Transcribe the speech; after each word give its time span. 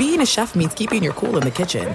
being 0.00 0.22
a 0.22 0.26
chef 0.26 0.54
means 0.54 0.72
keeping 0.72 1.02
your 1.02 1.12
cool 1.12 1.36
in 1.36 1.42
the 1.42 1.50
kitchen. 1.50 1.94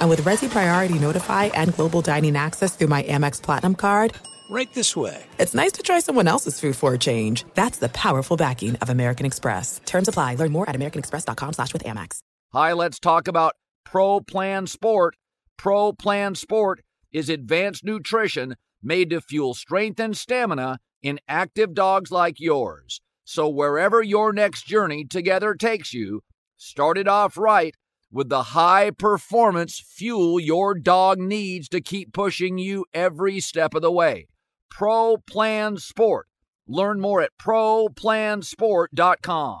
And 0.00 0.08
with 0.08 0.22
Resy 0.22 0.48
Priority 0.48 0.98
Notify 0.98 1.44
and 1.52 1.74
Global 1.74 2.00
Dining 2.00 2.34
Access 2.34 2.74
through 2.74 2.86
my 2.86 3.02
Amex 3.02 3.42
Platinum 3.42 3.74
card, 3.74 4.14
right 4.48 4.72
this 4.72 4.96
way. 4.96 5.22
It's 5.38 5.54
nice 5.54 5.72
to 5.72 5.82
try 5.82 6.00
someone 6.00 6.28
else's 6.28 6.58
food 6.58 6.76
for 6.76 6.94
a 6.94 6.98
change. 6.98 7.44
That's 7.52 7.78
the 7.78 7.90
powerful 7.90 8.38
backing 8.38 8.76
of 8.76 8.88
American 8.88 9.26
Express. 9.26 9.82
Terms 9.84 10.08
apply. 10.08 10.36
Learn 10.36 10.50
more 10.50 10.66
at 10.70 10.74
americanexpress.com 10.74 11.52
slash 11.52 11.74
with 11.74 11.84
Amex. 11.84 12.20
Hi, 12.54 12.72
let's 12.72 12.98
talk 12.98 13.28
about 13.28 13.52
Pro 13.84 14.20
Plan 14.20 14.66
Sport. 14.66 15.14
Pro 15.58 15.92
Plan 15.92 16.36
Sport 16.36 16.80
is 17.12 17.28
advanced 17.28 17.84
nutrition 17.84 18.56
made 18.82 19.10
to 19.10 19.20
fuel 19.20 19.52
strength 19.52 20.00
and 20.00 20.16
stamina 20.16 20.78
in 21.02 21.20
active 21.28 21.74
dogs 21.74 22.10
like 22.10 22.40
yours. 22.40 23.02
So 23.24 23.46
wherever 23.46 24.02
your 24.02 24.32
next 24.32 24.66
journey 24.66 25.04
together 25.04 25.54
takes 25.54 25.92
you, 25.92 26.22
start 26.56 26.98
it 26.98 27.08
off 27.08 27.36
right 27.36 27.74
with 28.10 28.28
the 28.28 28.42
high 28.44 28.90
performance 28.90 29.78
fuel 29.78 30.40
your 30.40 30.74
dog 30.74 31.18
needs 31.18 31.68
to 31.68 31.80
keep 31.80 32.12
pushing 32.12 32.58
you 32.58 32.84
every 32.94 33.40
step 33.40 33.74
of 33.74 33.82
the 33.82 33.92
way. 33.92 34.28
Pro 34.70 35.18
Plan 35.18 35.76
Sport. 35.76 36.28
Learn 36.66 37.00
more 37.00 37.22
at 37.22 37.30
ProPlansport.com. 37.38 39.60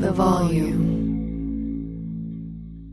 the 0.00 0.10
volume. 0.12 0.98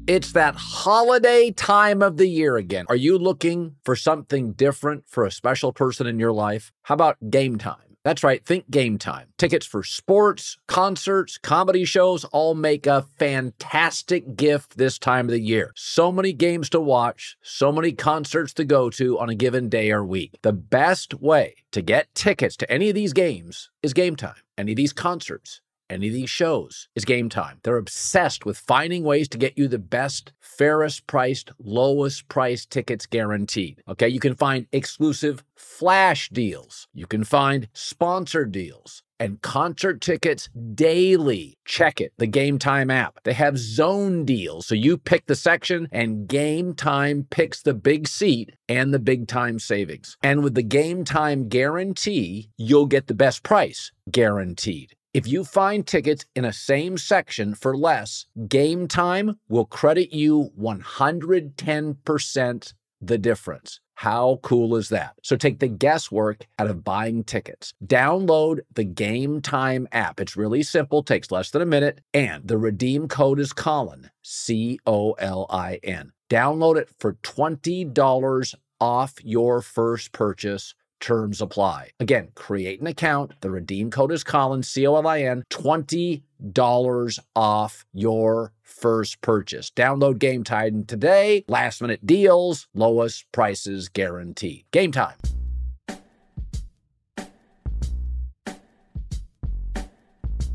It's 0.08 0.34
that 0.34 0.56
holiday 0.56 1.52
time 1.52 2.02
of 2.02 2.18
the 2.18 2.28
year 2.28 2.58
again. 2.58 2.86
Are 2.90 2.98
you 2.98 3.18
looking 3.18 3.76
for 3.84 3.96
something 3.96 4.52
different 4.54 5.06
for 5.08 5.26
a 5.26 5.32
special 5.32 5.72
person 5.72 6.06
in 6.06 6.20
your 6.20 6.34
life? 6.34 6.74
How 6.84 6.96
about 6.96 7.18
game 7.30 7.58
time? 7.58 7.78
That's 8.04 8.24
right, 8.24 8.46
think 8.46 8.70
game 8.70 8.98
time. 8.98 9.28
Tickets 9.38 9.66
for 9.66 9.84
sports, 9.84 10.58
concerts, 10.68 11.38
comedy 11.38 11.84
shows 11.84 12.24
all 12.26 12.56
make 12.56 12.88
a 12.88 13.06
fantastic 13.18 14.36
gift 14.36 14.78
this 14.78 14.98
time 14.98 15.26
of 15.26 15.32
the 15.32 15.42
year. 15.42 15.72
So 15.76 16.12
many 16.12 16.32
games 16.32 16.70
to 16.70 16.80
watch, 16.80 17.38
so 17.42 17.72
many 17.72 17.92
concerts 17.92 18.54
to 18.56 18.66
go 18.66 18.90
to 18.92 19.20
on 19.20 19.30
a 19.30 19.36
given 19.36 19.68
day 19.68 19.92
or 19.92 20.06
week. 20.06 20.40
The 20.42 20.54
best 20.54 21.16
way 21.16 21.56
to 21.72 21.82
get 21.82 22.14
tickets 22.16 22.56
to 22.58 22.72
any 22.72 22.90
of 22.90 22.96
these 22.96 23.14
games 23.14 23.70
is 23.84 23.94
game 23.94 24.16
time, 24.16 24.42
any 24.58 24.72
of 24.74 24.78
these 24.78 24.94
concerts 24.94 25.62
any 25.90 26.08
of 26.08 26.14
these 26.14 26.30
shows 26.30 26.88
is 26.96 27.06
game 27.06 27.30
time. 27.30 27.60
They're 27.64 27.78
obsessed 27.78 28.46
with 28.46 28.58
finding 28.58 29.04
ways 29.04 29.28
to 29.30 29.38
get 29.38 29.58
you 29.58 29.68
the 29.68 29.80
best, 29.80 30.34
fairest 30.40 31.08
priced, 31.08 31.52
lowest 31.60 32.28
priced 32.28 32.70
tickets 32.72 33.06
guaranteed. 33.06 33.82
Okay, 33.88 34.10
you 34.10 34.20
can 34.20 34.36
find 34.36 34.68
exclusive 34.72 35.44
flash 35.56 36.30
deals, 36.30 36.88
you 36.94 37.08
can 37.08 37.24
find 37.24 37.68
sponsor 37.74 38.46
deals. 38.46 39.04
And 39.20 39.42
concert 39.42 40.00
tickets 40.00 40.48
daily. 40.76 41.58
Check 41.66 42.00
it, 42.00 42.14
the 42.20 42.28
Game 42.28 42.60
Time 42.60 42.92
app. 42.92 43.20
They 43.24 43.34
have 43.34 43.58
zone 43.58 44.26
deals. 44.26 44.68
So 44.68 44.76
you 44.76 44.96
pick 44.96 45.26
the 45.26 45.34
section, 45.34 45.88
and 45.92 46.28
Game 46.28 46.76
Time 46.76 47.26
picks 47.32 47.64
the 47.64 47.74
big 47.74 48.08
seat 48.08 48.52
and 48.70 48.94
the 48.94 49.00
big 49.00 49.28
time 49.28 49.58
savings. 49.58 50.18
And 50.22 50.44
with 50.44 50.54
the 50.54 50.62
Game 50.62 51.04
Time 51.04 51.50
guarantee, 51.50 52.52
you'll 52.58 52.86
get 52.86 53.08
the 53.08 53.16
best 53.16 53.42
price 53.42 53.92
guaranteed. 54.12 54.94
If 55.18 55.26
you 55.26 55.44
find 55.44 55.88
tickets 55.88 56.26
in 56.36 56.46
a 56.46 56.54
same 56.54 56.96
section 56.96 57.56
for 57.56 57.76
less, 57.76 58.28
Game 58.48 58.88
Time 58.88 59.40
will 59.50 59.66
credit 59.66 60.16
you 60.16 60.52
110% 60.62 62.74
the 63.02 63.18
difference. 63.18 63.80
How 63.96 64.40
cool 64.44 64.76
is 64.76 64.90
that? 64.90 65.16
So 65.24 65.36
take 65.36 65.58
the 65.58 65.70
guesswork 65.70 66.46
out 66.60 66.70
of 66.70 66.84
buying 66.84 67.24
tickets. 67.24 67.74
Download 67.84 68.60
the 68.76 68.84
Game 68.84 69.42
Time 69.42 69.88
app. 69.92 70.20
It's 70.20 70.38
really 70.38 70.62
simple, 70.62 71.02
takes 71.02 71.32
less 71.32 71.50
than 71.50 71.64
a 71.64 71.66
minute, 71.66 72.02
and 72.14 72.48
the 72.48 72.60
redeem 72.60 73.08
code 73.08 73.40
is 73.40 73.54
Colin, 73.54 74.12
C 74.22 74.78
O 74.86 75.14
L 75.14 75.48
I 75.50 75.80
N. 75.82 76.12
Download 76.30 76.78
it 76.78 76.92
for 77.00 77.14
$20 77.14 78.56
off 78.80 79.16
your 79.24 79.64
first 79.64 80.12
purchase 80.12 80.76
Terms 81.00 81.42
apply. 81.42 81.92
Again, 82.00 82.30
create 82.36 82.82
an 82.82 82.88
account. 82.88 83.34
The 83.42 83.50
redeem 83.50 83.92
code 83.92 84.12
is 84.12 84.24
Colin, 84.24 84.64
C 84.64 84.88
O 84.88 84.96
L 84.96 85.08
I 85.08 85.22
N, 85.22 85.44
$20 85.50 87.20
off 87.36 87.86
your 87.94 88.52
first 88.62 89.22
purchase. 89.22 89.70
Download 89.72 90.18
Game 90.18 90.44
Time 90.44 90.86
today. 90.86 91.44
Last 91.48 91.82
minute 91.82 92.06
deals, 92.06 92.68
lowest 92.74 93.32
prices 93.32 93.90
guaranteed. 93.90 94.66
Game 94.72 94.92
time. 94.92 95.18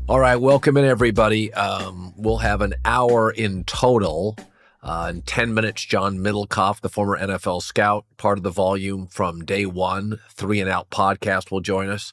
All 0.09 0.19
right, 0.19 0.35
welcome 0.35 0.75
in 0.75 0.83
everybody. 0.83 1.53
Um, 1.53 2.13
we'll 2.17 2.37
have 2.37 2.61
an 2.61 2.73
hour 2.83 3.31
in 3.31 3.63
total 3.63 4.35
uh, 4.83 5.11
in 5.13 5.21
10 5.21 5.53
minutes, 5.53 5.83
John 5.83 6.19
Middlekauff, 6.19 6.81
the 6.81 6.89
former 6.89 7.17
NFL 7.17 7.63
scout, 7.63 8.05
part 8.17 8.37
of 8.37 8.43
the 8.43 8.51
volume 8.51 9.07
from 9.07 9.45
day 9.45 9.65
one, 9.65 10.19
three 10.29 10.59
and 10.59 10.69
out 10.69 10.89
podcast, 10.89 11.49
will 11.49 11.61
join 11.61 11.89
us. 11.89 12.11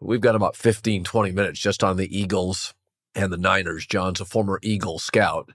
We've 0.00 0.20
got 0.20 0.36
about 0.36 0.56
15, 0.56 1.04
20 1.04 1.32
minutes 1.32 1.58
just 1.58 1.82
on 1.82 1.96
the 1.96 2.16
Eagles 2.16 2.72
and 3.14 3.32
the 3.32 3.36
Niners. 3.36 3.86
John's 3.86 4.20
a 4.20 4.24
former 4.24 4.60
Eagle 4.62 4.98
scout 4.98 5.50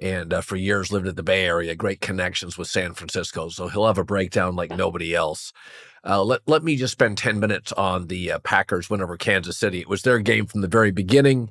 and 0.00 0.32
uh, 0.32 0.40
for 0.40 0.56
years 0.56 0.90
lived 0.90 1.06
in 1.06 1.14
the 1.14 1.22
Bay 1.22 1.44
Area, 1.44 1.74
great 1.74 2.00
connections 2.00 2.56
with 2.56 2.68
San 2.68 2.94
Francisco. 2.94 3.48
So 3.48 3.68
he'll 3.68 3.86
have 3.86 3.98
a 3.98 4.04
breakdown 4.04 4.56
like 4.56 4.70
nobody 4.70 5.14
else. 5.14 5.52
Uh, 6.04 6.24
let, 6.24 6.40
let 6.46 6.64
me 6.64 6.76
just 6.76 6.92
spend 6.92 7.18
10 7.18 7.38
minutes 7.38 7.72
on 7.72 8.08
the 8.08 8.32
uh, 8.32 8.38
Packers 8.40 8.90
win 8.90 9.02
over 9.02 9.16
Kansas 9.16 9.56
City. 9.56 9.80
It 9.80 9.88
was 9.88 10.02
their 10.02 10.18
game 10.18 10.46
from 10.46 10.62
the 10.62 10.68
very 10.68 10.90
beginning. 10.90 11.50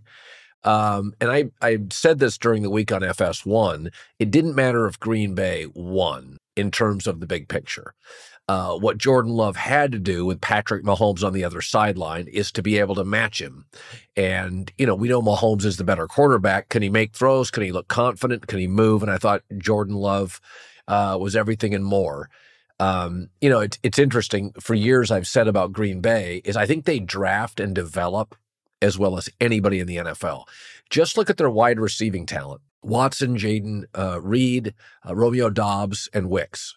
Um, 0.63 1.13
and 1.19 1.31
I, 1.31 1.45
I 1.61 1.79
said 1.89 2.19
this 2.19 2.37
during 2.37 2.63
the 2.63 2.69
week 2.69 2.91
on 2.91 3.01
FS1. 3.01 3.91
It 4.19 4.31
didn't 4.31 4.55
matter 4.55 4.87
if 4.87 4.99
Green 4.99 5.33
Bay 5.33 5.67
won 5.73 6.37
in 6.55 6.71
terms 6.71 7.07
of 7.07 7.19
the 7.19 7.27
big 7.27 7.47
picture. 7.47 7.93
Uh, 8.47 8.75
what 8.75 8.97
Jordan 8.97 9.31
Love 9.31 9.55
had 9.55 9.91
to 9.93 9.99
do 9.99 10.25
with 10.25 10.41
Patrick 10.41 10.83
Mahomes 10.83 11.23
on 11.23 11.31
the 11.31 11.43
other 11.43 11.61
sideline 11.61 12.27
is 12.27 12.51
to 12.51 12.61
be 12.61 12.77
able 12.79 12.95
to 12.95 13.05
match 13.05 13.41
him. 13.41 13.65
And, 14.17 14.71
you 14.77 14.85
know, 14.85 14.95
we 14.95 15.07
know 15.07 15.21
Mahomes 15.21 15.63
is 15.63 15.77
the 15.77 15.83
better 15.83 16.07
quarterback. 16.07 16.67
Can 16.69 16.81
he 16.81 16.89
make 16.89 17.15
throws? 17.15 17.49
Can 17.49 17.63
he 17.63 17.71
look 17.71 17.87
confident? 17.87 18.47
Can 18.47 18.59
he 18.59 18.67
move? 18.67 19.03
And 19.03 19.11
I 19.11 19.17
thought 19.17 19.43
Jordan 19.57 19.95
Love 19.95 20.41
uh, 20.87 21.17
was 21.19 21.35
everything 21.35 21.73
and 21.73 21.85
more. 21.85 22.29
Um, 22.79 23.29
you 23.39 23.49
know, 23.49 23.59
it, 23.59 23.77
it's 23.83 23.99
interesting. 23.99 24.53
For 24.59 24.73
years, 24.73 25.11
I've 25.11 25.27
said 25.27 25.47
about 25.47 25.71
Green 25.71 26.01
Bay 26.01 26.41
is 26.43 26.57
I 26.57 26.65
think 26.65 26.85
they 26.85 26.99
draft 26.99 27.59
and 27.59 27.75
develop 27.75 28.35
as 28.81 28.97
well 28.97 29.17
as 29.17 29.29
anybody 29.39 29.79
in 29.79 29.87
the 29.87 29.97
NFL. 29.97 30.45
Just 30.89 31.17
look 31.17 31.29
at 31.29 31.37
their 31.37 31.49
wide 31.49 31.79
receiving 31.79 32.25
talent 32.25 32.61
Watson, 32.83 33.37
Jayden 33.37 33.83
uh, 33.97 34.19
Reed, 34.21 34.73
uh, 35.07 35.15
Romeo 35.15 35.49
Doubs, 35.49 36.09
and 36.13 36.29
Wicks. 36.29 36.75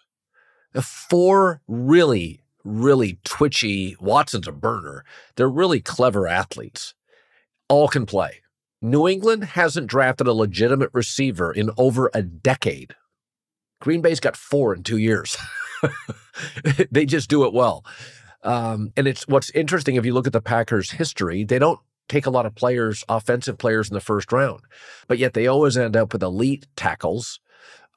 The 0.73 0.83
four 0.83 1.63
really, 1.67 2.41
really 2.63 3.19
twitchy, 3.25 3.97
Watson's 4.01 4.49
a 4.49 4.53
burner. 4.53 5.05
They're 5.37 5.49
really 5.49 5.81
clever 5.81 6.27
athletes. 6.27 6.95
All 7.69 7.89
can 7.89 8.07
play. 8.07 8.43
New 8.83 9.09
England 9.09 9.45
hasn't 9.45 9.87
drafted 9.87 10.27
a 10.27 10.35
legitimate 10.35 10.91
receiver 10.93 11.51
in 11.53 11.71
over 11.79 12.11
a 12.13 12.23
decade. 12.23 12.95
Green 13.81 14.03
Bay's 14.03 14.21
got 14.21 14.37
four 14.37 14.75
in 14.75 14.83
two 14.83 14.99
years. 14.99 15.39
they 16.91 17.07
just 17.07 17.31
do 17.31 17.45
it 17.45 17.55
well. 17.55 17.85
Um, 18.43 18.93
and 18.97 19.09
it's 19.09 19.27
what's 19.27 19.51
interesting 19.51 19.95
if 19.95 20.05
you 20.05 20.13
look 20.13 20.27
at 20.27 20.35
the 20.35 20.43
Packers' 20.43 20.91
history, 20.91 21.45
they 21.45 21.59
don't 21.59 21.81
take 22.09 22.27
a 22.27 22.31
lot 22.31 22.47
of 22.47 22.55
players, 22.55 23.05
offensive 23.09 23.59
players 23.59 23.89
in 23.89 23.95
the 23.95 24.01
first 24.01 24.33
round, 24.33 24.61
but 25.09 25.19
yet 25.19 25.35
they 25.35 25.47
always 25.47 25.77
end 25.77 25.97
up 25.97 26.13
with 26.13 26.23
elite 26.23 26.67
tackles, 26.77 27.41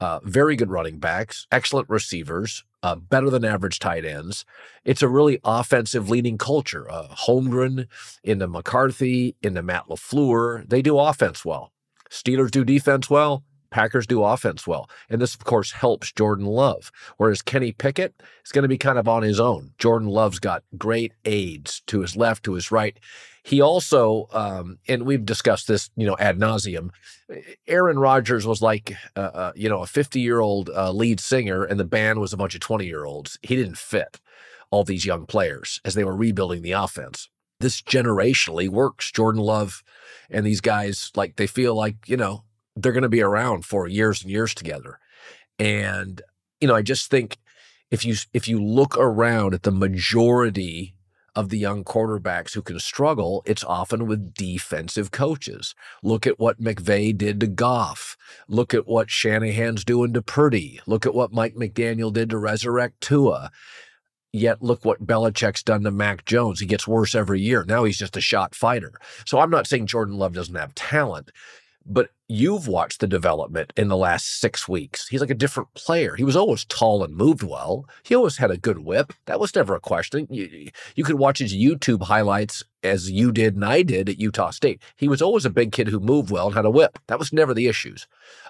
uh, 0.00 0.20
very 0.22 0.56
good 0.56 0.70
running 0.70 0.98
backs, 0.98 1.46
excellent 1.50 1.88
receivers, 1.88 2.64
uh, 2.82 2.94
better 2.94 3.30
than 3.30 3.44
average 3.44 3.78
tight 3.78 4.04
ends. 4.04 4.44
It's 4.84 5.02
a 5.02 5.08
really 5.08 5.40
offensive 5.44 6.08
leading 6.08 6.38
culture. 6.38 6.90
Uh, 6.90 7.08
Holmgren 7.08 7.86
into 8.22 8.46
McCarthy 8.46 9.36
into 9.42 9.62
Matt 9.62 9.88
LaFleur, 9.88 10.68
they 10.68 10.82
do 10.82 10.98
offense 10.98 11.44
well. 11.44 11.72
Steelers 12.10 12.50
do 12.50 12.64
defense 12.64 13.10
well. 13.10 13.44
Packers 13.70 14.06
do 14.06 14.22
offense 14.22 14.66
well. 14.66 14.88
And 15.10 15.20
this, 15.20 15.34
of 15.34 15.44
course, 15.44 15.72
helps 15.72 16.10
Jordan 16.12 16.46
Love. 16.46 16.90
Whereas 17.18 17.42
Kenny 17.42 17.72
Pickett 17.72 18.14
is 18.44 18.52
going 18.52 18.62
to 18.62 18.68
be 18.68 18.78
kind 18.78 18.98
of 18.98 19.06
on 19.06 19.22
his 19.22 19.38
own. 19.38 19.72
Jordan 19.78 20.08
Love's 20.08 20.38
got 20.38 20.64
great 20.78 21.12
aides 21.26 21.82
to 21.86 22.00
his 22.00 22.16
left, 22.16 22.44
to 22.44 22.54
his 22.54 22.72
right 22.72 22.98
He 23.48 23.62
also, 23.62 24.28
um, 24.32 24.78
and 24.88 25.04
we've 25.04 25.24
discussed 25.24 25.68
this, 25.68 25.88
you 25.96 26.06
know, 26.06 26.18
ad 26.18 26.38
nauseum. 26.38 26.90
Aaron 27.66 27.98
Rodgers 27.98 28.46
was 28.46 28.60
like, 28.60 28.94
uh, 29.16 29.20
uh, 29.20 29.52
you 29.56 29.70
know, 29.70 29.80
a 29.80 29.86
50 29.86 30.20
year 30.20 30.40
old 30.40 30.68
uh, 30.68 30.92
lead 30.92 31.18
singer, 31.18 31.64
and 31.64 31.80
the 31.80 31.86
band 31.86 32.20
was 32.20 32.34
a 32.34 32.36
bunch 32.36 32.54
of 32.54 32.60
20 32.60 32.84
year 32.84 33.06
olds. 33.06 33.38
He 33.40 33.56
didn't 33.56 33.78
fit 33.78 34.20
all 34.70 34.84
these 34.84 35.06
young 35.06 35.24
players 35.24 35.80
as 35.82 35.94
they 35.94 36.04
were 36.04 36.14
rebuilding 36.14 36.60
the 36.60 36.72
offense. 36.72 37.30
This 37.58 37.80
generationally 37.80 38.68
works. 38.68 39.10
Jordan 39.10 39.40
Love 39.40 39.82
and 40.28 40.44
these 40.44 40.60
guys, 40.60 41.10
like, 41.16 41.36
they 41.36 41.46
feel 41.46 41.74
like, 41.74 42.06
you 42.06 42.18
know, 42.18 42.44
they're 42.76 42.92
going 42.92 43.02
to 43.02 43.08
be 43.08 43.22
around 43.22 43.64
for 43.64 43.88
years 43.88 44.20
and 44.20 44.30
years 44.30 44.52
together. 44.52 44.98
And, 45.58 46.20
you 46.60 46.68
know, 46.68 46.74
I 46.74 46.82
just 46.82 47.10
think 47.10 47.38
if 47.90 48.04
you 48.04 48.14
if 48.34 48.46
you 48.46 48.62
look 48.62 48.98
around 48.98 49.54
at 49.54 49.62
the 49.62 49.72
majority 49.72 50.97
of 51.38 51.50
the 51.50 51.58
young 51.58 51.84
quarterbacks 51.84 52.54
who 52.54 52.62
can 52.62 52.80
struggle, 52.80 53.44
it's 53.46 53.62
often 53.62 54.08
with 54.08 54.34
defensive 54.34 55.12
coaches. 55.12 55.72
Look 56.02 56.26
at 56.26 56.40
what 56.40 56.60
McVay 56.60 57.16
did 57.16 57.38
to 57.38 57.46
Goff. 57.46 58.16
Look 58.48 58.74
at 58.74 58.88
what 58.88 59.08
Shanahan's 59.08 59.84
doing 59.84 60.12
to 60.14 60.20
Purdy. 60.20 60.80
Look 60.84 61.06
at 61.06 61.14
what 61.14 61.32
Mike 61.32 61.54
McDaniel 61.54 62.12
did 62.12 62.30
to 62.30 62.38
resurrect 62.38 63.00
Tua. 63.00 63.52
Yet 64.32 64.62
look 64.62 64.84
what 64.84 65.06
Belichick's 65.06 65.62
done 65.62 65.84
to 65.84 65.92
Mac 65.92 66.24
Jones. 66.24 66.58
He 66.58 66.66
gets 66.66 66.88
worse 66.88 67.14
every 67.14 67.40
year. 67.40 67.64
Now 67.64 67.84
he's 67.84 67.98
just 67.98 68.16
a 68.16 68.20
shot 68.20 68.56
fighter. 68.56 68.94
So 69.24 69.38
I'm 69.38 69.50
not 69.50 69.68
saying 69.68 69.86
Jordan 69.86 70.18
Love 70.18 70.34
doesn't 70.34 70.56
have 70.56 70.74
talent, 70.74 71.30
but 71.88 72.10
you've 72.28 72.68
watched 72.68 73.00
the 73.00 73.06
development 73.06 73.72
in 73.74 73.88
the 73.88 73.96
last 73.96 74.40
six 74.40 74.68
weeks. 74.68 75.08
He's 75.08 75.22
like 75.22 75.30
a 75.30 75.34
different 75.34 75.72
player. 75.72 76.14
He 76.14 76.24
was 76.24 76.36
always 76.36 76.66
tall 76.66 77.02
and 77.02 77.16
moved 77.16 77.42
well. 77.42 77.88
He 78.02 78.14
always 78.14 78.36
had 78.36 78.50
a 78.50 78.58
good 78.58 78.80
whip. 78.80 79.14
That 79.24 79.40
was 79.40 79.54
never 79.54 79.74
a 79.74 79.80
question. 79.80 80.26
You, 80.30 80.70
you 80.94 81.04
could 81.04 81.18
watch 81.18 81.38
his 81.38 81.54
YouTube 81.54 82.02
highlights 82.02 82.62
as 82.82 83.10
you 83.10 83.32
did 83.32 83.54
and 83.54 83.64
I 83.64 83.82
did 83.82 84.10
at 84.10 84.20
Utah 84.20 84.50
State. 84.50 84.82
He 84.96 85.08
was 85.08 85.22
always 85.22 85.46
a 85.46 85.50
big 85.50 85.72
kid 85.72 85.88
who 85.88 85.98
moved 85.98 86.30
well 86.30 86.46
and 86.46 86.54
had 86.54 86.66
a 86.66 86.70
whip. 86.70 86.98
That 87.06 87.18
was 87.18 87.32
never 87.32 87.54
the 87.54 87.66
issues. 87.66 88.06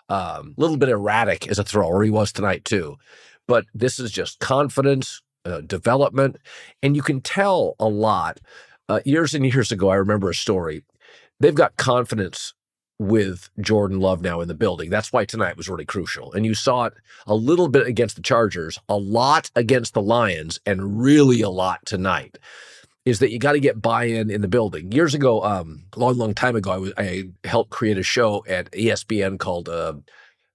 A 0.08 0.14
um, 0.14 0.54
little 0.56 0.76
bit 0.76 0.88
erratic 0.88 1.48
as 1.48 1.60
a 1.60 1.64
thrower. 1.64 2.02
He 2.02 2.10
was 2.10 2.32
tonight 2.32 2.64
too. 2.64 2.96
But 3.46 3.66
this 3.72 4.00
is 4.00 4.10
just 4.10 4.40
confidence, 4.40 5.22
uh, 5.44 5.60
development. 5.60 6.36
And 6.82 6.96
you 6.96 7.02
can 7.02 7.20
tell 7.20 7.76
a 7.78 7.88
lot. 7.88 8.40
Uh, 8.90 9.00
years 9.04 9.34
and 9.34 9.44
years 9.44 9.70
ago, 9.70 9.90
I 9.90 9.96
remember 9.96 10.30
a 10.30 10.34
story. 10.34 10.82
They've 11.40 11.54
got 11.54 11.76
confidence 11.76 12.54
with 12.98 13.50
Jordan 13.60 14.00
Love 14.00 14.22
now 14.22 14.40
in 14.40 14.48
the 14.48 14.54
building. 14.54 14.90
That's 14.90 15.12
why 15.12 15.24
tonight 15.24 15.56
was 15.56 15.68
really 15.68 15.84
crucial. 15.84 16.32
And 16.32 16.44
you 16.44 16.54
saw 16.54 16.84
it 16.84 16.94
a 17.26 17.34
little 17.34 17.68
bit 17.68 17.86
against 17.86 18.16
the 18.16 18.22
Chargers, 18.22 18.78
a 18.88 18.96
lot 18.96 19.50
against 19.54 19.94
the 19.94 20.02
Lions, 20.02 20.58
and 20.66 21.00
really 21.00 21.40
a 21.40 21.50
lot 21.50 21.84
tonight. 21.86 22.38
Is 23.04 23.20
that 23.20 23.30
you 23.30 23.38
got 23.38 23.52
to 23.52 23.60
get 23.60 23.80
buy-in 23.80 24.30
in 24.30 24.42
the 24.42 24.48
building? 24.48 24.92
Years 24.92 25.14
ago, 25.14 25.42
um, 25.42 25.84
long, 25.96 26.18
long 26.18 26.34
time 26.34 26.56
ago, 26.56 26.70
I 26.70 26.76
was 26.76 26.92
I 26.98 27.30
helped 27.44 27.70
create 27.70 27.96
a 27.96 28.02
show 28.02 28.44
at 28.46 28.70
ESPN 28.72 29.38
called 29.38 29.68
uh, 29.68 29.94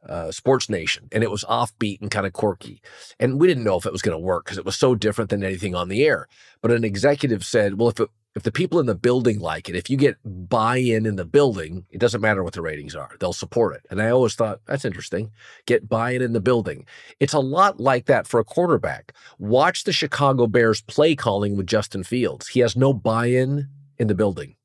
uh, 0.08 0.32
Sports 0.32 0.70
Nation, 0.70 1.08
and 1.12 1.24
it 1.24 1.32
was 1.32 1.44
offbeat 1.46 2.02
and 2.02 2.12
kind 2.12 2.28
of 2.28 2.34
quirky. 2.34 2.82
And 3.20 3.40
we 3.40 3.48
didn't 3.48 3.64
know 3.64 3.78
if 3.78 3.88
it 3.88 3.92
was 3.92 4.04
going 4.04 4.16
to 4.16 4.24
work 4.24 4.46
because 4.46 4.60
it 4.60 4.66
was 4.66 4.76
so 4.76 4.94
different 4.94 5.32
than 5.32 5.44
anything 5.44 5.74
on 5.74 5.88
the 5.88 6.06
air. 6.06 6.28
But 6.62 6.72
an 6.72 6.84
executive 6.84 7.44
said, 7.44 7.80
"Well, 7.80 7.90
if 7.90 8.00
it 8.00 8.10
if 8.36 8.44
the 8.44 8.52
people 8.52 8.80
in 8.80 8.86
the 8.88 8.96
building 8.96 9.40
like 9.40 9.70
it, 9.70 9.76
if 9.76 9.90
you 9.90 9.98
get 9.98 10.18
buy 10.24 10.78
in 10.78 11.16
the 11.16 11.26
building, 11.26 11.86
it 11.92 12.00
doesn't 12.00 12.22
matter 12.22 12.44
what 12.44 12.54
the 12.54 12.62
ratings 12.62 12.96
are, 12.96 13.12
they'll 13.20 13.34
support 13.34 13.76
it. 13.76 13.86
And 13.90 14.02
I 14.02 14.10
always 14.10 14.36
thought 14.36 14.62
that's 14.66 14.86
interesting. 14.86 15.32
Get 15.66 15.88
buy 15.88 16.12
in 16.12 16.34
the 16.34 16.42
building. 16.42 16.86
It's 17.20 17.34
a 17.34 17.40
lot 17.40 17.80
like 17.80 18.06
that 18.06 18.26
for 18.26 18.40
a 18.40 18.46
quarterback. 18.46 19.14
Watch 19.38 19.84
the 19.84 19.94
Chicago 19.94 20.48
Bears 20.48 20.82
play 20.82 21.16
calling 21.16 21.56
with 21.56 21.68
Justin 21.68 22.04
Fields. 22.04 22.48
He 22.48 22.60
has 22.62 22.76
no 22.76 22.94
buy 22.94 23.28
in 23.28 23.70
the 24.00 24.16
building. 24.16 24.56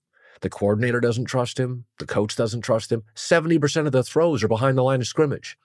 The 0.40 0.50
coordinator 0.50 1.00
doesn't 1.00 1.26
trust 1.26 1.58
him, 1.58 1.84
the 1.98 2.06
coach 2.06 2.36
doesn't 2.36 2.62
trust 2.62 2.90
him. 2.92 3.02
70% 3.14 3.86
of 3.86 3.92
the 3.92 4.02
throws 4.02 4.42
are 4.42 4.48
behind 4.48 4.78
the 4.78 4.82
line 4.82 5.00
of 5.00 5.06
scrimmage. 5.06 5.58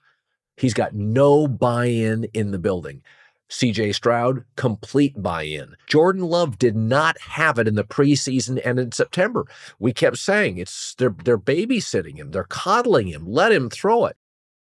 He's 0.56 0.74
got 0.74 0.94
no 0.94 1.48
buy 1.48 1.86
in 1.86 2.24
in 2.34 2.50
the 2.52 2.58
building. 2.58 3.02
CJ 3.50 3.94
Stroud, 3.94 4.44
complete 4.56 5.22
buy 5.22 5.42
in. 5.42 5.76
Jordan 5.86 6.22
Love 6.22 6.58
did 6.58 6.76
not 6.76 7.20
have 7.20 7.58
it 7.58 7.68
in 7.68 7.74
the 7.74 7.84
preseason 7.84 8.60
and 8.64 8.78
in 8.78 8.92
September. 8.92 9.46
We 9.78 9.92
kept 9.92 10.18
saying 10.18 10.58
it's 10.58 10.94
they're, 10.94 11.14
they're 11.24 11.38
babysitting 11.38 12.16
him, 12.16 12.30
they're 12.30 12.44
coddling 12.44 13.08
him, 13.08 13.26
let 13.26 13.52
him 13.52 13.70
throw 13.70 14.06
it. 14.06 14.16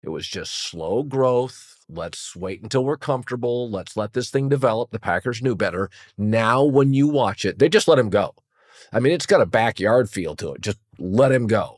It 0.03 0.09
was 0.09 0.27
just 0.27 0.69
slow 0.69 1.03
growth. 1.03 1.85
Let's 1.87 2.35
wait 2.35 2.63
until 2.63 2.85
we're 2.85 2.97
comfortable. 2.97 3.69
Let's 3.69 3.97
let 3.97 4.13
this 4.13 4.29
thing 4.29 4.49
develop. 4.49 4.91
The 4.91 4.99
Packers 4.99 5.41
knew 5.41 5.55
better. 5.55 5.89
Now, 6.17 6.63
when 6.63 6.93
you 6.93 7.07
watch 7.07 7.45
it, 7.45 7.59
they 7.59 7.69
just 7.69 7.87
let 7.87 7.99
him 7.99 8.09
go. 8.09 8.33
I 8.93 8.99
mean, 8.99 9.13
it's 9.13 9.25
got 9.25 9.41
a 9.41 9.45
backyard 9.45 10.09
feel 10.09 10.35
to 10.37 10.53
it. 10.53 10.61
Just 10.61 10.79
let 10.97 11.31
him 11.31 11.47
go. 11.47 11.77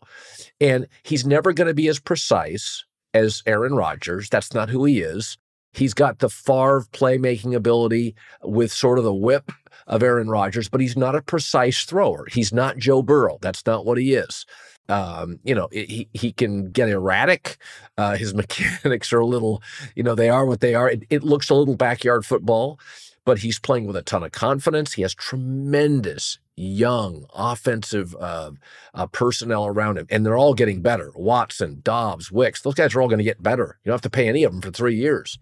And 0.62 0.88
he's 1.04 1.25
never 1.25 1.51
going 1.51 1.68
to 1.68 1.74
be 1.74 1.88
as 1.88 2.00
precise 2.00 2.86
as 3.13 3.44
Aaron 3.45 3.75
Rodgers. 3.75 4.30
That's 4.30 4.54
not 4.54 4.69
who 4.69 4.86
he 4.86 5.01
is. 5.01 5.38
He's 5.73 5.93
got 5.93 6.19
the 6.19 6.29
Favre 6.29 6.85
playmaking 6.93 7.55
ability 7.55 8.15
with 8.43 8.71
sort 8.71 8.97
of 8.97 9.03
the 9.03 9.13
whip 9.13 9.51
of 9.87 10.03
Aaron 10.03 10.29
Rodgers, 10.29 10.69
but 10.69 10.81
he's 10.81 10.95
not 10.95 11.15
a 11.15 11.21
precise 11.21 11.83
thrower. 11.83 12.25
He's 12.31 12.53
not 12.53 12.77
Joe 12.77 13.01
Burrow. 13.01 13.37
That's 13.41 13.65
not 13.65 13.85
what 13.85 13.97
he 13.97 14.13
is. 14.13 14.45
Um, 14.89 15.39
you 15.43 15.55
know, 15.55 15.69
he 15.71 16.09
he 16.13 16.31
can 16.31 16.69
get 16.71 16.89
erratic. 16.89 17.57
Uh, 17.97 18.15
his 18.15 18.33
mechanics 18.35 19.11
are 19.13 19.19
a 19.19 19.25
little, 19.25 19.61
you 19.95 20.03
know, 20.03 20.15
they 20.15 20.29
are 20.29 20.45
what 20.45 20.59
they 20.61 20.75
are. 20.75 20.89
It, 20.89 21.03
it 21.09 21.23
looks 21.23 21.49
a 21.49 21.55
little 21.55 21.75
backyard 21.75 22.25
football, 22.25 22.79
but 23.25 23.39
he's 23.39 23.59
playing 23.59 23.87
with 23.87 23.95
a 23.95 24.01
ton 24.01 24.23
of 24.23 24.31
confidence. 24.31 24.93
He 24.93 25.01
has 25.01 25.15
tremendous 25.15 26.37
young 26.55 27.25
offensive 27.33 28.15
uh, 28.19 28.51
uh, 28.94 29.07
personnel 29.07 29.65
around 29.65 29.97
him, 29.97 30.07
and 30.09 30.25
they're 30.25 30.38
all 30.38 30.53
getting 30.53 30.81
better. 30.81 31.11
Watson, 31.15 31.79
Doubs, 31.83 32.31
Wicks, 32.31 32.61
those 32.61 32.75
guys 32.75 32.94
are 32.95 33.01
all 33.01 33.07
going 33.07 33.17
to 33.17 33.23
get 33.23 33.41
better. 33.41 33.79
You 33.83 33.89
don't 33.89 33.95
have 33.95 34.01
to 34.01 34.09
pay 34.09 34.27
any 34.27 34.44
of 34.44 34.51
them 34.51 34.61
for 34.61 34.71
three 34.71 34.95
years. 34.95 35.39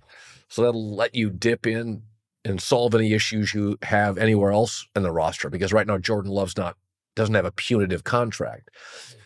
So 0.47 0.63
that'll 0.63 0.95
let 0.95 1.15
you 1.15 1.29
dip 1.29 1.65
in 1.65 2.03
and 2.43 2.61
solve 2.61 2.95
any 2.95 3.13
issues 3.13 3.53
you 3.53 3.77
have 3.83 4.17
anywhere 4.17 4.51
else 4.51 4.85
in 4.95 5.03
the 5.03 5.11
roster 5.11 5.49
because 5.49 5.71
right 5.71 5.87
now 5.87 5.97
Jordan 5.97 6.31
Love's 6.31 6.57
not 6.57 6.75
doesn't 7.15 7.35
have 7.35 7.45
a 7.45 7.51
punitive 7.51 8.03
contract. 8.03 8.69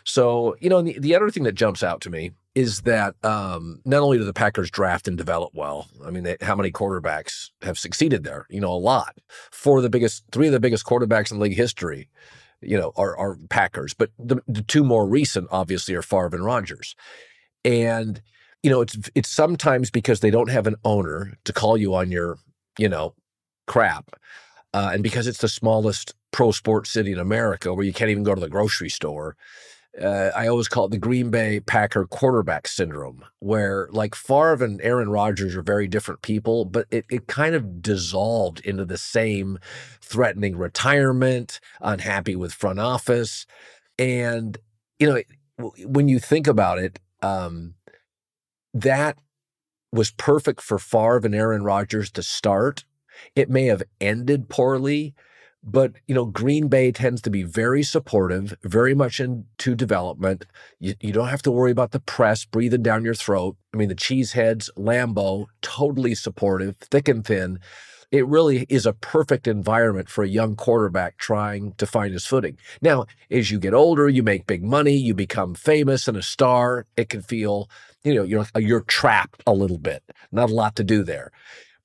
So, 0.04 0.56
you 0.60 0.68
know, 0.68 0.82
the, 0.82 0.98
the 0.98 1.14
other 1.14 1.30
thing 1.30 1.44
that 1.44 1.54
jumps 1.54 1.82
out 1.82 2.00
to 2.02 2.10
me 2.10 2.32
is 2.56 2.80
that 2.80 3.14
um, 3.22 3.82
not 3.84 4.00
only 4.00 4.16
do 4.16 4.24
the 4.24 4.32
Packers 4.32 4.70
draft 4.70 5.06
and 5.06 5.18
develop 5.18 5.52
well, 5.54 5.88
I 6.04 6.10
mean, 6.10 6.24
they, 6.24 6.38
how 6.40 6.56
many 6.56 6.72
quarterbacks 6.72 7.50
have 7.60 7.78
succeeded 7.78 8.24
there? 8.24 8.46
You 8.48 8.60
know, 8.60 8.72
a 8.72 8.80
lot. 8.80 9.18
Four 9.52 9.76
of 9.76 9.82
the 9.82 9.90
biggest, 9.90 10.24
three 10.32 10.46
of 10.46 10.54
the 10.54 10.58
biggest 10.58 10.86
quarterbacks 10.86 11.30
in 11.30 11.38
league 11.38 11.54
history, 11.54 12.08
you 12.62 12.78
know, 12.78 12.92
are, 12.96 13.14
are 13.18 13.36
Packers. 13.50 13.92
But 13.92 14.10
the, 14.18 14.40
the 14.48 14.62
two 14.62 14.84
more 14.84 15.06
recent, 15.06 15.48
obviously, 15.52 15.94
are 15.94 16.02
Favre 16.02 16.30
and 16.32 16.46
Rodgers. 16.46 16.96
And 17.62 18.22
you 18.62 18.70
know, 18.70 18.80
it's 18.80 18.96
it's 19.14 19.28
sometimes 19.28 19.90
because 19.90 20.20
they 20.20 20.30
don't 20.30 20.50
have 20.50 20.66
an 20.66 20.76
owner 20.82 21.34
to 21.44 21.52
call 21.52 21.76
you 21.76 21.94
on 21.94 22.10
your, 22.10 22.38
you 22.78 22.88
know, 22.88 23.14
crap, 23.66 24.16
uh, 24.72 24.90
and 24.94 25.02
because 25.02 25.26
it's 25.26 25.38
the 25.38 25.48
smallest 25.48 26.14
pro 26.32 26.52
sports 26.52 26.90
city 26.90 27.12
in 27.12 27.18
America 27.18 27.72
where 27.74 27.84
you 27.84 27.92
can't 27.92 28.10
even 28.10 28.24
go 28.24 28.34
to 28.34 28.40
the 28.40 28.48
grocery 28.48 28.88
store 28.88 29.36
uh, 30.02 30.30
I 30.36 30.46
always 30.46 30.68
call 30.68 30.86
it 30.86 30.90
the 30.90 30.98
Green 30.98 31.30
Bay 31.30 31.60
Packer 31.60 32.06
quarterback 32.06 32.68
syndrome, 32.68 33.24
where 33.38 33.88
like 33.90 34.14
Favre 34.14 34.64
and 34.64 34.80
Aaron 34.82 35.10
Rodgers 35.10 35.56
are 35.56 35.62
very 35.62 35.88
different 35.88 36.22
people, 36.22 36.64
but 36.64 36.86
it, 36.90 37.06
it 37.10 37.26
kind 37.26 37.54
of 37.54 37.80
dissolved 37.80 38.60
into 38.60 38.84
the 38.84 38.98
same 38.98 39.58
threatening 40.00 40.56
retirement, 40.56 41.60
unhappy 41.80 42.36
with 42.36 42.52
front 42.52 42.78
office. 42.78 43.46
And, 43.98 44.58
you 44.98 45.08
know, 45.08 45.22
when 45.84 46.08
you 46.08 46.18
think 46.18 46.46
about 46.46 46.78
it, 46.78 46.98
um, 47.22 47.74
that 48.74 49.18
was 49.92 50.10
perfect 50.10 50.60
for 50.60 50.78
Favre 50.78 51.22
and 51.24 51.34
Aaron 51.34 51.64
Rodgers 51.64 52.10
to 52.12 52.22
start. 52.22 52.84
It 53.34 53.48
may 53.48 53.64
have 53.66 53.82
ended 54.00 54.50
poorly, 54.50 55.14
but 55.66 55.92
you 56.06 56.14
know, 56.14 56.24
Green 56.24 56.68
Bay 56.68 56.92
tends 56.92 57.20
to 57.22 57.30
be 57.30 57.42
very 57.42 57.82
supportive, 57.82 58.56
very 58.62 58.94
much 58.94 59.18
into 59.18 59.74
development. 59.74 60.46
You, 60.78 60.94
you 61.00 61.12
don't 61.12 61.28
have 61.28 61.42
to 61.42 61.50
worry 61.50 61.72
about 61.72 61.90
the 61.90 62.00
press 62.00 62.44
breathing 62.44 62.82
down 62.82 63.04
your 63.04 63.14
throat. 63.14 63.56
I 63.74 63.76
mean, 63.76 63.88
the 63.88 63.96
cheeseheads, 63.96 64.70
Lambeau, 64.78 65.46
totally 65.62 66.14
supportive, 66.14 66.76
thick 66.76 67.08
and 67.08 67.24
thin. 67.24 67.58
It 68.12 68.26
really 68.28 68.66
is 68.68 68.86
a 68.86 68.92
perfect 68.92 69.48
environment 69.48 70.08
for 70.08 70.22
a 70.22 70.28
young 70.28 70.54
quarterback 70.54 71.18
trying 71.18 71.72
to 71.72 71.86
find 71.86 72.12
his 72.12 72.24
footing. 72.24 72.56
Now, 72.80 73.06
as 73.32 73.50
you 73.50 73.58
get 73.58 73.74
older, 73.74 74.08
you 74.08 74.22
make 74.22 74.46
big 74.46 74.62
money, 74.62 74.94
you 74.96 75.12
become 75.12 75.56
famous 75.56 76.06
and 76.06 76.16
a 76.16 76.22
star. 76.22 76.86
It 76.96 77.08
can 77.08 77.20
feel, 77.20 77.68
you 78.04 78.14
know, 78.14 78.22
you're 78.22 78.46
you're 78.56 78.82
trapped 78.82 79.42
a 79.44 79.52
little 79.52 79.78
bit. 79.78 80.04
Not 80.30 80.50
a 80.50 80.54
lot 80.54 80.76
to 80.76 80.84
do 80.84 81.02
there. 81.02 81.32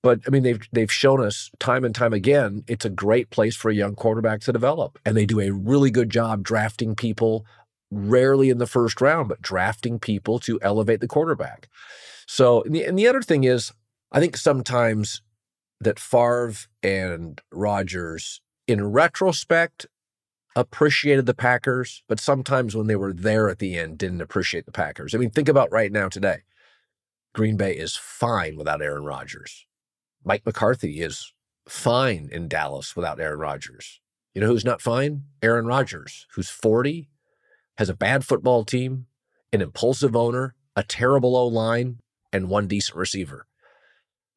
But 0.03 0.21
I 0.27 0.29
mean, 0.31 0.43
they've 0.43 0.61
they've 0.71 0.91
shown 0.91 1.23
us 1.23 1.51
time 1.59 1.85
and 1.85 1.93
time 1.93 2.13
again 2.13 2.63
it's 2.67 2.85
a 2.85 2.89
great 2.89 3.29
place 3.29 3.55
for 3.55 3.69
a 3.69 3.75
young 3.75 3.95
quarterback 3.95 4.41
to 4.41 4.53
develop, 4.53 4.99
and 5.05 5.15
they 5.15 5.25
do 5.25 5.39
a 5.39 5.51
really 5.51 5.91
good 5.91 6.09
job 6.09 6.43
drafting 6.43 6.95
people. 6.95 7.45
Rarely 7.93 8.49
in 8.49 8.57
the 8.57 8.67
first 8.67 9.01
round, 9.01 9.27
but 9.27 9.41
drafting 9.41 9.99
people 9.99 10.39
to 10.39 10.57
elevate 10.61 11.01
the 11.01 11.09
quarterback. 11.09 11.67
So, 12.25 12.63
and 12.63 12.73
the, 12.73 12.85
and 12.85 12.97
the 12.97 13.05
other 13.05 13.21
thing 13.21 13.43
is, 13.43 13.73
I 14.13 14.21
think 14.21 14.37
sometimes 14.37 15.21
that 15.81 15.99
Favre 15.99 16.53
and 16.81 17.41
Rodgers, 17.51 18.39
in 18.65 18.91
retrospect, 18.93 19.87
appreciated 20.55 21.25
the 21.25 21.33
Packers, 21.33 22.03
but 22.07 22.19
sometimes 22.19 22.75
when 22.75 22.87
they 22.87 22.95
were 22.95 23.11
there 23.13 23.49
at 23.49 23.59
the 23.59 23.77
end, 23.77 23.97
didn't 23.97 24.21
appreciate 24.21 24.65
the 24.65 24.71
Packers. 24.71 25.13
I 25.13 25.17
mean, 25.17 25.29
think 25.29 25.49
about 25.49 25.71
right 25.71 25.91
now 25.91 26.07
today. 26.07 26.43
Green 27.33 27.57
Bay 27.57 27.73
is 27.73 27.95
fine 27.95 28.55
without 28.55 28.81
Aaron 28.81 29.03
Rodgers. 29.03 29.65
Mike 30.23 30.45
McCarthy 30.45 31.01
is 31.01 31.33
fine 31.67 32.29
in 32.31 32.47
Dallas 32.47 32.95
without 32.95 33.19
Aaron 33.19 33.39
Rodgers. 33.39 33.99
You 34.33 34.41
know 34.41 34.47
who's 34.47 34.65
not 34.65 34.81
fine? 34.81 35.23
Aaron 35.41 35.65
Rodgers, 35.65 36.27
who's 36.35 36.49
40, 36.49 37.09
has 37.77 37.89
a 37.89 37.95
bad 37.95 38.25
football 38.25 38.63
team, 38.63 39.07
an 39.51 39.61
impulsive 39.61 40.15
owner, 40.15 40.55
a 40.75 40.83
terrible 40.83 41.35
O 41.35 41.47
line, 41.47 41.99
and 42.31 42.49
one 42.49 42.67
decent 42.67 42.97
receiver. 42.97 43.47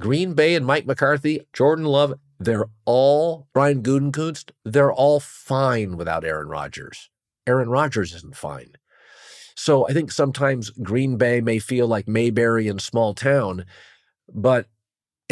Green 0.00 0.34
Bay 0.34 0.54
and 0.54 0.66
Mike 0.66 0.86
McCarthy, 0.86 1.46
Jordan 1.52 1.84
Love, 1.84 2.14
they're 2.40 2.66
all 2.84 3.48
Brian 3.54 3.82
Gutekunst, 3.82 4.50
they're 4.64 4.92
all 4.92 5.20
fine 5.20 5.96
without 5.96 6.24
Aaron 6.24 6.48
Rodgers. 6.48 7.10
Aaron 7.46 7.68
Rodgers 7.68 8.12
isn't 8.14 8.36
fine. 8.36 8.72
So 9.54 9.86
I 9.88 9.92
think 9.92 10.10
sometimes 10.10 10.70
Green 10.70 11.16
Bay 11.16 11.40
may 11.40 11.60
feel 11.60 11.86
like 11.86 12.08
Mayberry 12.08 12.66
in 12.66 12.80
small 12.80 13.14
town, 13.14 13.64
but 14.32 14.66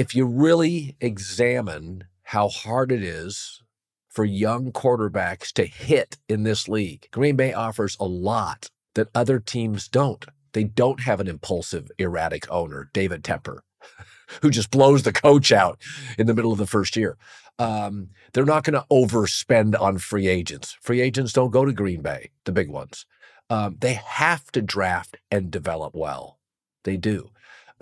if 0.03 0.17
you 0.17 0.27
really 0.27 0.97
examine 1.01 2.03
how 2.25 2.49
hard 2.49 2.91
it 2.91 3.05
is 3.05 3.63
for 4.09 4.25
young 4.25 4.73
quarterbacks 4.73 5.53
to 5.53 5.65
hit 5.65 6.19
in 6.29 6.43
this 6.43 6.69
league, 6.69 7.07
Green 7.13 7.37
Bay 7.37 7.53
offers 7.53 7.97
a 8.01 8.05
lot 8.05 8.69
that 8.97 9.07
other 9.15 9.39
teams 9.39 9.87
don't. 9.87 10.25
They 10.55 10.65
don't 10.65 11.03
have 11.03 11.21
an 11.21 11.29
impulsive, 11.29 11.89
erratic 11.99 12.51
owner, 12.51 12.91
David 12.93 13.23
Tepper, 13.23 13.61
who 14.43 14.51
just 14.51 14.73
blows 14.73 15.05
the 15.05 15.13
coach 15.13 15.53
out 15.53 15.81
in 16.19 16.27
the 16.27 16.35
middle 16.35 16.51
of 16.51 16.59
the 16.59 16.67
first 16.67 16.97
year. 16.97 17.17
Um, 17.61 18.09
they're 18.33 18.45
not 18.45 18.65
going 18.65 18.75
to 18.75 18.87
overspend 18.91 19.81
on 19.81 19.99
free 19.99 20.27
agents. 20.27 20.77
Free 20.81 21.01
agents 21.01 21.33
don't 21.33 21.53
go 21.53 21.65
to 21.65 21.73
Green 21.73 22.03
Bay, 22.03 22.31
the 22.45 22.51
big 22.51 22.69
ones. 22.69 23.07
Um, 23.49 23.77
they 23.79 23.95
have 24.05 24.51
to 24.51 24.63
draft 24.63 25.19
and 25.31 25.49
develop 25.49 25.95
well. 25.95 26.41
They 26.83 26.97
do. 26.97 27.31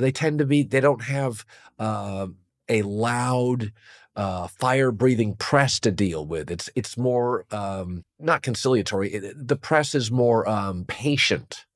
They 0.00 0.12
tend 0.12 0.38
to 0.38 0.46
be, 0.46 0.62
they 0.62 0.80
don't 0.80 1.02
have 1.04 1.44
uh, 1.78 2.28
a 2.68 2.82
loud, 2.82 3.72
uh, 4.16 4.48
fire 4.48 4.92
breathing 4.92 5.34
press 5.34 5.78
to 5.80 5.90
deal 5.90 6.26
with. 6.26 6.50
It's 6.50 6.68
it's 6.74 6.96
more 6.96 7.44
um, 7.50 8.04
not 8.18 8.42
conciliatory. 8.42 9.12
It, 9.12 9.48
the 9.48 9.56
press 9.56 9.94
is 9.94 10.10
more 10.10 10.48
um, 10.48 10.84
patient, 10.86 11.66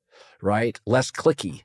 right? 0.43 0.79
Less 0.87 1.11
clicky, 1.11 1.63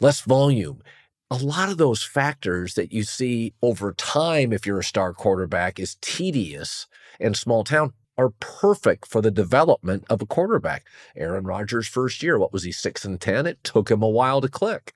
less 0.00 0.20
volume. 0.22 0.82
A 1.30 1.36
lot 1.36 1.70
of 1.70 1.78
those 1.78 2.02
factors 2.02 2.74
that 2.74 2.92
you 2.92 3.04
see 3.04 3.54
over 3.62 3.92
time, 3.94 4.52
if 4.52 4.66
you're 4.66 4.80
a 4.80 4.84
star 4.84 5.14
quarterback, 5.14 5.78
is 5.78 5.96
tedious 6.02 6.86
and 7.18 7.36
small 7.36 7.64
town 7.64 7.92
are 8.18 8.30
perfect 8.40 9.06
for 9.06 9.22
the 9.22 9.30
development 9.30 10.04
of 10.10 10.20
a 10.20 10.26
quarterback. 10.26 10.84
Aaron 11.16 11.44
Rodgers' 11.44 11.88
first 11.88 12.22
year, 12.22 12.38
what 12.38 12.52
was 12.52 12.64
he, 12.64 12.72
six 12.72 13.04
and 13.04 13.20
10? 13.20 13.46
It 13.46 13.64
took 13.64 13.90
him 13.90 14.02
a 14.02 14.08
while 14.08 14.40
to 14.42 14.48
click. 14.48 14.94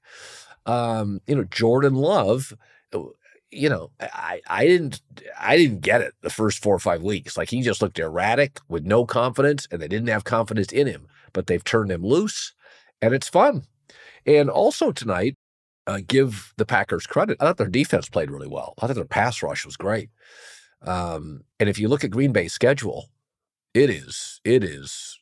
Um, 0.66 1.20
you 1.26 1.36
know, 1.36 1.44
Jordan 1.44 1.94
Love, 1.94 2.52
uh, 2.92 3.04
you 3.50 3.68
know, 3.68 3.90
I, 4.00 4.40
I 4.48 4.66
didn't 4.66 5.00
I 5.40 5.56
didn't 5.56 5.80
get 5.80 6.02
it 6.02 6.14
the 6.22 6.30
first 6.30 6.62
four 6.62 6.74
or 6.74 6.80
five 6.80 7.02
weeks. 7.02 7.36
Like 7.36 7.50
he 7.50 7.62
just 7.62 7.80
looked 7.82 7.98
erratic 7.98 8.58
with 8.68 8.84
no 8.84 9.06
confidence, 9.06 9.68
and 9.70 9.80
they 9.80 9.88
didn't 9.88 10.08
have 10.08 10.24
confidence 10.24 10.72
in 10.72 10.86
him. 10.86 11.06
But 11.32 11.46
they've 11.46 11.64
turned 11.64 11.90
him 11.90 12.04
loose, 12.04 12.54
and 13.00 13.14
it's 13.14 13.28
fun. 13.28 13.64
And 14.26 14.50
also 14.50 14.92
tonight, 14.92 15.36
uh, 15.86 16.00
give 16.06 16.52
the 16.56 16.66
Packers 16.66 17.06
credit. 17.06 17.36
I 17.40 17.44
thought 17.44 17.58
their 17.58 17.68
defense 17.68 18.08
played 18.08 18.30
really 18.30 18.48
well. 18.48 18.74
I 18.80 18.86
thought 18.86 18.96
their 18.96 19.04
pass 19.04 19.42
rush 19.42 19.64
was 19.64 19.76
great. 19.76 20.10
Um, 20.82 21.42
and 21.60 21.68
if 21.68 21.78
you 21.78 21.88
look 21.88 22.04
at 22.04 22.10
Green 22.10 22.32
Bay's 22.32 22.52
schedule, 22.52 23.10
it 23.74 23.90
is 23.90 24.40
it 24.44 24.64
is 24.64 25.18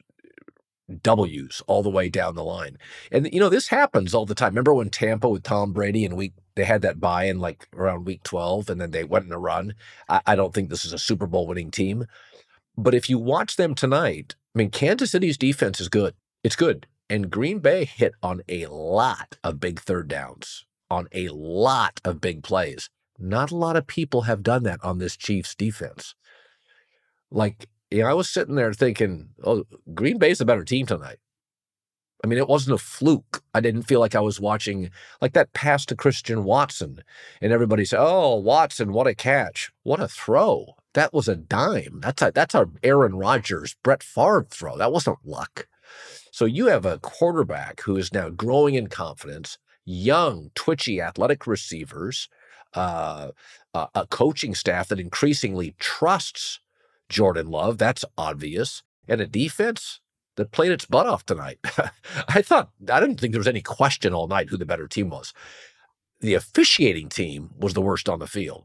W's 1.02 1.62
all 1.66 1.82
the 1.82 1.90
way 1.90 2.08
down 2.08 2.34
the 2.34 2.44
line. 2.44 2.76
And 3.10 3.28
you 3.32 3.40
know 3.40 3.48
this 3.48 3.68
happens 3.68 4.14
all 4.14 4.26
the 4.26 4.34
time. 4.34 4.50
Remember 4.50 4.74
when 4.74 4.90
Tampa 4.90 5.28
with 5.28 5.42
Tom 5.42 5.72
Brady 5.72 6.04
and 6.04 6.16
week 6.16 6.34
they 6.56 6.64
had 6.64 6.82
that 6.82 7.00
buy 7.00 7.24
in 7.24 7.40
like 7.40 7.68
around 7.74 8.04
week 8.04 8.22
twelve, 8.22 8.68
and 8.68 8.80
then 8.80 8.90
they 8.90 9.04
went 9.04 9.26
in 9.26 9.32
a 9.32 9.38
run. 9.38 9.74
I, 10.08 10.20
I 10.26 10.36
don't 10.36 10.52
think 10.52 10.68
this 10.68 10.84
is 10.84 10.92
a 10.92 10.98
Super 10.98 11.26
Bowl 11.26 11.46
winning 11.46 11.70
team, 11.70 12.06
but 12.76 12.94
if 12.94 13.08
you 13.08 13.18
watch 13.18 13.56
them 13.56 13.74
tonight, 13.74 14.34
I 14.54 14.58
mean 14.58 14.70
Kansas 14.70 15.10
City's 15.10 15.38
defense 15.38 15.80
is 15.80 15.88
good. 15.88 16.14
It's 16.42 16.56
good, 16.56 16.86
and 17.08 17.30
Green 17.30 17.60
Bay 17.60 17.86
hit 17.86 18.12
on 18.22 18.42
a 18.48 18.66
lot 18.66 19.38
of 19.42 19.60
big 19.60 19.80
third 19.80 20.08
downs, 20.08 20.66
on 20.90 21.08
a 21.12 21.28
lot 21.28 22.00
of 22.04 22.20
big 22.20 22.42
plays. 22.42 22.90
Not 23.18 23.50
a 23.50 23.56
lot 23.56 23.76
of 23.76 23.86
people 23.86 24.22
have 24.22 24.42
done 24.42 24.64
that 24.64 24.80
on 24.82 24.98
this 24.98 25.16
Chiefs 25.16 25.54
defense. 25.54 26.14
Like, 27.30 27.68
you 27.94 28.02
know, 28.02 28.08
I 28.08 28.14
was 28.14 28.28
sitting 28.28 28.56
there 28.56 28.72
thinking, 28.72 29.28
oh, 29.44 29.64
Green 29.94 30.18
Bay's 30.18 30.40
a 30.40 30.44
better 30.44 30.64
team 30.64 30.84
tonight. 30.84 31.18
I 32.24 32.26
mean, 32.26 32.38
it 32.38 32.48
wasn't 32.48 32.74
a 32.74 32.82
fluke. 32.82 33.42
I 33.52 33.60
didn't 33.60 33.82
feel 33.82 34.00
like 34.00 34.16
I 34.16 34.20
was 34.20 34.40
watching 34.40 34.90
like 35.20 35.34
that 35.34 35.52
pass 35.52 35.86
to 35.86 35.94
Christian 35.94 36.42
Watson, 36.42 37.04
and 37.40 37.52
everybody 37.52 37.84
said, 37.84 38.00
"Oh, 38.00 38.36
Watson, 38.36 38.92
what 38.92 39.06
a 39.06 39.14
catch! 39.14 39.70
What 39.82 40.00
a 40.00 40.08
throw! 40.08 40.74
That 40.94 41.12
was 41.12 41.28
a 41.28 41.36
dime. 41.36 42.00
That's 42.00 42.22
a 42.22 42.32
that's 42.34 42.54
our 42.54 42.70
Aaron 42.82 43.16
Rodgers, 43.16 43.76
Brett 43.82 44.02
Favre 44.02 44.46
throw. 44.50 44.78
That 44.78 44.92
wasn't 44.92 45.18
luck." 45.24 45.68
So 46.32 46.46
you 46.46 46.66
have 46.66 46.86
a 46.86 46.98
quarterback 46.98 47.82
who 47.82 47.96
is 47.96 48.12
now 48.12 48.30
growing 48.30 48.74
in 48.74 48.88
confidence, 48.88 49.58
young, 49.84 50.50
twitchy, 50.54 51.00
athletic 51.02 51.46
receivers 51.46 52.28
uh, 52.74 53.30
a 53.74 54.06
coaching 54.08 54.54
staff 54.54 54.88
that 54.88 55.00
increasingly 55.00 55.74
trusts 55.78 56.60
Jordan 57.08 57.48
Love. 57.48 57.78
That's 57.78 58.04
obvious. 58.16 58.82
And 59.08 59.20
a 59.20 59.26
defense 59.26 60.00
that 60.36 60.52
played 60.52 60.72
its 60.72 60.86
butt 60.86 61.06
off 61.06 61.24
tonight. 61.24 61.58
I 62.28 62.42
thought, 62.42 62.70
I 62.90 63.00
didn't 63.00 63.20
think 63.20 63.32
there 63.32 63.40
was 63.40 63.48
any 63.48 63.60
question 63.60 64.14
all 64.14 64.26
night 64.26 64.48
who 64.48 64.56
the 64.56 64.66
better 64.66 64.88
team 64.88 65.10
was. 65.10 65.32
The 66.20 66.34
officiating 66.34 67.08
team 67.08 67.50
was 67.58 67.74
the 67.74 67.82
worst 67.82 68.08
on 68.08 68.18
the 68.18 68.26
field. 68.26 68.64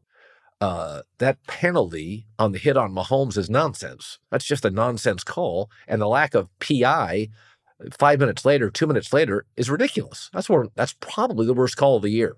Uh, 0.61 1.03
that 1.19 1.45
penalty 1.47 2.27
on 2.37 2.51
the 2.51 2.57
hit 2.57 2.75
on 2.75 2.93
Mahomes 2.93 3.37
is 3.37 3.49
nonsense. 3.49 4.19
That's 4.29 4.45
just 4.45 4.65
a 4.65 4.69
nonsense 4.69 5.23
call. 5.23 5.69
And 5.87 6.01
the 6.01 6.07
lack 6.07 6.33
of 6.33 6.49
PI 6.59 7.29
five 7.97 8.19
minutes 8.19 8.45
later, 8.45 8.69
two 8.69 8.87
minutes 8.87 9.13
later 9.13 9.45
is 9.55 9.69
ridiculous. 9.69 10.29
That's 10.33 10.49
where 10.49 10.67
that's 10.75 10.95
probably 10.99 11.45
the 11.45 11.53
worst 11.53 11.77
call 11.77 11.97
of 11.97 12.01
the 12.01 12.09
year. 12.09 12.35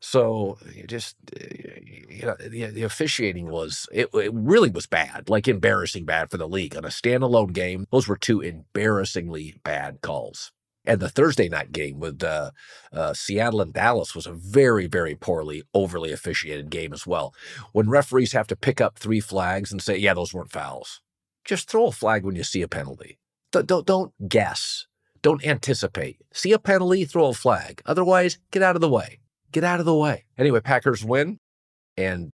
So 0.00 0.58
just 0.86 1.16
you 1.40 2.26
know, 2.26 2.36
the, 2.38 2.66
the 2.66 2.82
officiating 2.82 3.50
was 3.50 3.88
it, 3.92 4.08
it, 4.14 4.32
really 4.32 4.70
was 4.70 4.86
bad, 4.86 5.28
like 5.28 5.48
embarrassing 5.48 6.04
bad 6.04 6.30
for 6.30 6.36
the 6.36 6.48
league 6.48 6.76
on 6.76 6.84
a 6.84 6.88
standalone 6.88 7.52
game. 7.52 7.86
Those 7.90 8.06
were 8.06 8.16
two 8.16 8.40
embarrassingly 8.40 9.54
bad 9.64 10.00
calls. 10.02 10.52
And 10.88 11.00
the 11.00 11.08
Thursday 11.08 11.48
night 11.48 11.72
game 11.72 11.98
with 11.98 12.22
uh, 12.22 12.52
uh, 12.92 13.12
Seattle 13.12 13.60
and 13.60 13.72
Dallas 13.72 14.14
was 14.14 14.26
a 14.26 14.32
very, 14.32 14.86
very 14.86 15.16
poorly, 15.16 15.64
overly 15.74 16.12
officiated 16.12 16.70
game 16.70 16.92
as 16.92 17.06
well. 17.06 17.34
When 17.72 17.90
referees 17.90 18.32
have 18.32 18.46
to 18.48 18.56
pick 18.56 18.80
up 18.80 18.96
three 18.96 19.18
flags 19.18 19.72
and 19.72 19.82
say, 19.82 19.96
"Yeah, 19.96 20.14
those 20.14 20.32
weren't 20.32 20.52
fouls," 20.52 21.00
just 21.44 21.68
throw 21.68 21.86
a 21.86 21.92
flag 21.92 22.24
when 22.24 22.36
you 22.36 22.44
see 22.44 22.62
a 22.62 22.68
penalty. 22.68 23.18
Don't 23.50 23.66
don't, 23.66 23.86
don't 23.86 24.28
guess. 24.28 24.86
Don't 25.22 25.44
anticipate. 25.44 26.18
See 26.32 26.52
a 26.52 26.58
penalty, 26.58 27.04
throw 27.04 27.26
a 27.26 27.34
flag. 27.34 27.82
Otherwise, 27.84 28.38
get 28.52 28.62
out 28.62 28.76
of 28.76 28.80
the 28.80 28.88
way. 28.88 29.18
Get 29.56 29.64
out 29.64 29.80
of 29.80 29.86
the 29.86 29.94
way. 29.94 30.26
Anyway, 30.36 30.60
Packers 30.60 31.02
win. 31.02 31.38
And 31.96 32.30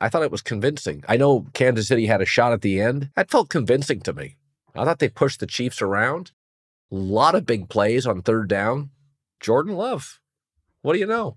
I 0.00 0.08
thought 0.08 0.22
it 0.22 0.30
was 0.30 0.40
convincing. 0.40 1.04
I 1.06 1.18
know 1.18 1.44
Kansas 1.52 1.86
City 1.86 2.06
had 2.06 2.22
a 2.22 2.24
shot 2.24 2.54
at 2.54 2.62
the 2.62 2.80
end. 2.80 3.10
That 3.14 3.30
felt 3.30 3.50
convincing 3.50 4.00
to 4.00 4.14
me. 4.14 4.38
I 4.74 4.86
thought 4.86 4.98
they 4.98 5.10
pushed 5.10 5.40
the 5.40 5.46
Chiefs 5.46 5.82
around. 5.82 6.32
A 6.90 6.94
lot 6.94 7.34
of 7.34 7.44
big 7.44 7.68
plays 7.68 8.06
on 8.06 8.22
third 8.22 8.48
down. 8.48 8.88
Jordan 9.38 9.74
Love. 9.74 10.18
What 10.80 10.94
do 10.94 10.98
you 10.98 11.04
know? 11.04 11.36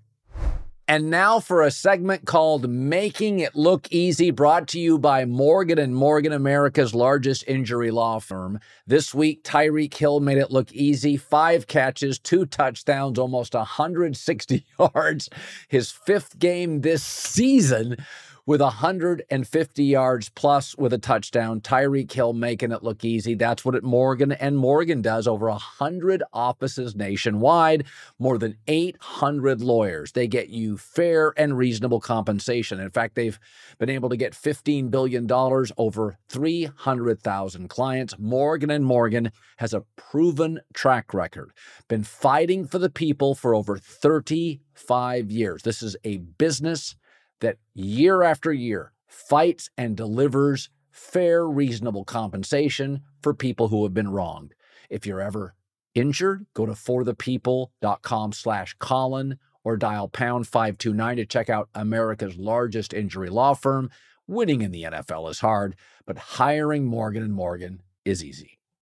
And 0.88 1.10
now 1.10 1.40
for 1.40 1.62
a 1.62 1.70
segment 1.72 2.26
called 2.26 2.70
Making 2.70 3.40
It 3.40 3.56
Look 3.56 3.88
Easy, 3.90 4.30
brought 4.30 4.68
to 4.68 4.78
you 4.78 5.00
by 5.00 5.24
Morgan 5.24 5.80
and 5.80 5.92
Morgan, 5.92 6.32
America's 6.32 6.94
largest 6.94 7.42
injury 7.48 7.90
law 7.90 8.20
firm. 8.20 8.60
This 8.86 9.12
week, 9.12 9.42
Tyreek 9.42 9.92
Hill 9.92 10.20
made 10.20 10.38
it 10.38 10.52
look 10.52 10.72
easy. 10.72 11.16
Five 11.16 11.66
catches, 11.66 12.20
two 12.20 12.46
touchdowns, 12.46 13.18
almost 13.18 13.54
160 13.54 14.64
yards. 14.78 15.28
His 15.66 15.90
fifth 15.90 16.38
game 16.38 16.82
this 16.82 17.02
season 17.02 17.96
with 18.46 18.60
150 18.60 19.84
yards 19.84 20.28
plus 20.28 20.76
with 20.78 20.92
a 20.92 20.98
touchdown. 20.98 21.60
Tyreek 21.60 22.12
Hill 22.12 22.32
making 22.32 22.70
it 22.70 22.84
look 22.84 23.04
easy. 23.04 23.34
That's 23.34 23.64
what 23.64 23.74
it 23.74 23.82
Morgan 23.82 24.30
and 24.30 24.56
Morgan 24.56 25.02
does. 25.02 25.26
Over 25.26 25.48
100 25.50 26.22
offices 26.32 26.94
nationwide, 26.94 27.84
more 28.20 28.38
than 28.38 28.56
800 28.68 29.60
lawyers. 29.60 30.12
They 30.12 30.28
get 30.28 30.48
you 30.48 30.78
fair 30.78 31.34
and 31.36 31.58
reasonable 31.58 32.00
compensation. 32.00 32.78
In 32.78 32.90
fact, 32.90 33.16
they've 33.16 33.38
been 33.78 33.90
able 33.90 34.08
to 34.10 34.16
get 34.16 34.32
$15 34.32 34.90
billion 34.90 35.30
over 35.30 36.16
300,000 36.28 37.68
clients. 37.68 38.14
Morgan 38.18 38.70
and 38.70 38.84
Morgan 38.84 39.32
has 39.56 39.74
a 39.74 39.82
proven 39.96 40.60
track 40.72 41.12
record, 41.12 41.50
been 41.88 42.04
fighting 42.04 42.64
for 42.64 42.78
the 42.78 42.90
people 42.90 43.34
for 43.34 43.56
over 43.56 43.76
35 43.76 45.30
years. 45.32 45.62
This 45.62 45.82
is 45.82 45.96
a 46.04 46.18
business 46.18 46.94
that 47.40 47.58
year 47.74 48.22
after 48.22 48.52
year 48.52 48.92
fights 49.06 49.70
and 49.76 49.96
delivers 49.96 50.70
fair, 50.90 51.46
reasonable 51.46 52.04
compensation 52.04 53.02
for 53.22 53.34
people 53.34 53.68
who 53.68 53.82
have 53.84 53.94
been 53.94 54.10
wronged. 54.10 54.54
If 54.88 55.06
you're 55.06 55.20
ever 55.20 55.54
injured, 55.94 56.46
go 56.54 56.66
to 56.66 56.72
forthepeople.com 56.72 58.32
slash 58.32 58.74
Colin 58.78 59.38
or 59.64 59.76
dial 59.76 60.08
pound 60.08 60.46
529 60.46 61.16
to 61.16 61.26
check 61.26 61.50
out 61.50 61.68
America's 61.74 62.36
largest 62.36 62.94
injury 62.94 63.28
law 63.28 63.54
firm. 63.54 63.90
Winning 64.26 64.62
in 64.62 64.70
the 64.70 64.84
NFL 64.84 65.30
is 65.30 65.40
hard, 65.40 65.76
but 66.04 66.18
hiring 66.18 66.84
Morgan 66.84 67.30
& 67.30 67.32
Morgan 67.32 67.82
is 68.04 68.24
easy. 68.24 68.55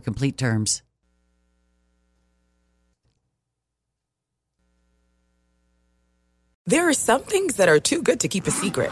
complete 0.00 0.36
terms. 0.36 0.82
There 6.68 6.88
are 6.88 6.94
some 6.94 7.22
things 7.22 7.56
that 7.56 7.68
are 7.68 7.78
too 7.78 8.02
good 8.02 8.20
to 8.20 8.28
keep 8.28 8.48
a 8.48 8.50
secret. 8.50 8.90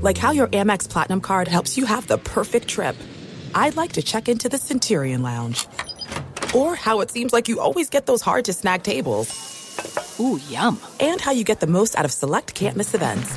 Like 0.00 0.16
how 0.16 0.30
your 0.30 0.46
Amex 0.48 0.88
Platinum 0.88 1.20
card 1.20 1.48
helps 1.48 1.76
you 1.76 1.84
have 1.84 2.06
the 2.06 2.16
perfect 2.16 2.66
trip. 2.66 2.96
I'd 3.54 3.76
like 3.76 3.92
to 3.92 4.02
check 4.02 4.28
into 4.28 4.48
the 4.48 4.56
Centurion 4.56 5.22
Lounge. 5.22 5.66
Or 6.54 6.74
how 6.74 7.00
it 7.00 7.10
seems 7.10 7.34
like 7.34 7.48
you 7.48 7.60
always 7.60 7.90
get 7.90 8.06
those 8.06 8.22
hard 8.22 8.46
to 8.46 8.54
snag 8.54 8.82
tables. 8.82 10.16
Ooh, 10.18 10.40
yum. 10.48 10.80
And 10.98 11.20
how 11.20 11.32
you 11.32 11.44
get 11.44 11.60
the 11.60 11.66
most 11.66 11.94
out 11.94 12.06
of 12.06 12.12
select 12.12 12.54
can't 12.54 12.76
miss 12.76 12.94
events. 12.94 13.36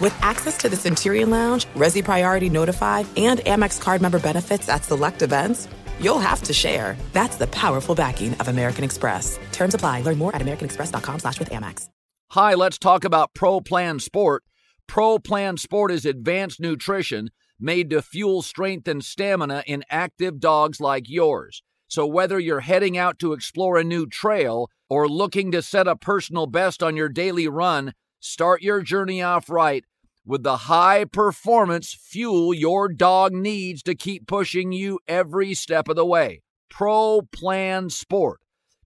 With 0.00 0.16
access 0.22 0.56
to 0.58 0.70
the 0.70 0.76
Centurion 0.76 1.28
Lounge, 1.28 1.66
Resy 1.76 2.02
Priority 2.02 2.48
Notified, 2.48 3.06
and 3.18 3.40
Amex 3.40 3.78
card 3.78 4.00
member 4.00 4.18
benefits 4.18 4.66
at 4.70 4.82
select 4.82 5.20
events, 5.20 5.68
you'll 6.00 6.18
have 6.18 6.42
to 6.44 6.54
share. 6.54 6.96
That's 7.12 7.36
the 7.36 7.48
powerful 7.48 7.94
backing 7.94 8.32
of 8.36 8.48
American 8.48 8.82
Express. 8.82 9.38
Terms 9.52 9.74
apply. 9.74 10.00
Learn 10.00 10.16
more 10.16 10.34
at 10.34 10.40
americanexpress.com 10.40 11.18
slash 11.18 11.38
with 11.38 11.50
Amex. 11.50 11.90
Hi, 12.30 12.54
let's 12.54 12.78
talk 12.78 13.04
about 13.04 13.34
Pro 13.34 13.60
Plan 13.60 13.98
Sport. 13.98 14.42
Pro 14.86 15.18
Plan 15.18 15.58
Sport 15.58 15.92
is 15.92 16.06
advanced 16.06 16.60
nutrition 16.60 17.28
made 17.58 17.90
to 17.90 18.00
fuel 18.00 18.40
strength 18.40 18.88
and 18.88 19.04
stamina 19.04 19.62
in 19.66 19.84
active 19.90 20.40
dogs 20.40 20.80
like 20.80 21.10
yours. 21.10 21.62
So 21.88 22.06
whether 22.06 22.38
you're 22.38 22.60
heading 22.60 22.96
out 22.96 23.18
to 23.18 23.34
explore 23.34 23.76
a 23.76 23.84
new 23.84 24.06
trail 24.06 24.70
or 24.88 25.06
looking 25.06 25.50
to 25.52 25.60
set 25.60 25.86
a 25.86 25.94
personal 25.94 26.46
best 26.46 26.82
on 26.82 26.96
your 26.96 27.10
daily 27.10 27.48
run, 27.48 27.92
start 28.20 28.62
your 28.62 28.80
journey 28.80 29.20
off 29.20 29.50
right 29.50 29.84
with 30.30 30.42
the 30.44 30.56
high 30.56 31.04
performance 31.04 31.92
fuel 31.92 32.54
your 32.54 32.88
dog 32.88 33.32
needs 33.32 33.82
to 33.82 33.96
keep 33.96 34.28
pushing 34.28 34.70
you 34.70 35.00
every 35.08 35.54
step 35.54 35.88
of 35.88 35.96
the 35.96 36.06
way. 36.06 36.40
Pro 36.70 37.22
Plan 37.32 37.90
Sport. 37.90 38.38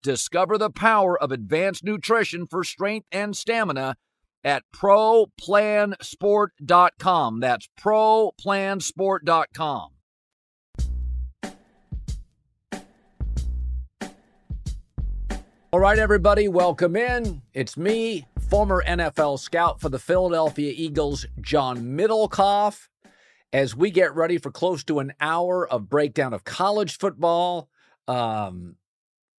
Discover 0.02 0.56
the 0.56 0.70
power 0.70 1.20
of 1.20 1.30
advanced 1.30 1.84
nutrition 1.84 2.46
for 2.46 2.64
strength 2.64 3.06
and 3.12 3.36
stamina 3.36 3.96
at 4.42 4.62
ProPlansport.com. 4.74 7.40
That's 7.40 7.68
ProPlansport.com. 7.78 9.93
All 15.74 15.80
right, 15.80 15.98
everybody, 15.98 16.46
welcome 16.46 16.94
in. 16.94 17.42
It's 17.52 17.76
me, 17.76 18.26
former 18.48 18.80
NFL 18.86 19.40
scout 19.40 19.80
for 19.80 19.88
the 19.88 19.98
Philadelphia 19.98 20.72
Eagles, 20.72 21.26
John 21.40 21.78
Middlekauff, 21.98 22.86
as 23.52 23.74
we 23.74 23.90
get 23.90 24.14
ready 24.14 24.38
for 24.38 24.52
close 24.52 24.84
to 24.84 25.00
an 25.00 25.14
hour 25.20 25.66
of 25.66 25.88
breakdown 25.88 26.32
of 26.32 26.44
college 26.44 26.96
football, 26.96 27.68
um, 28.06 28.76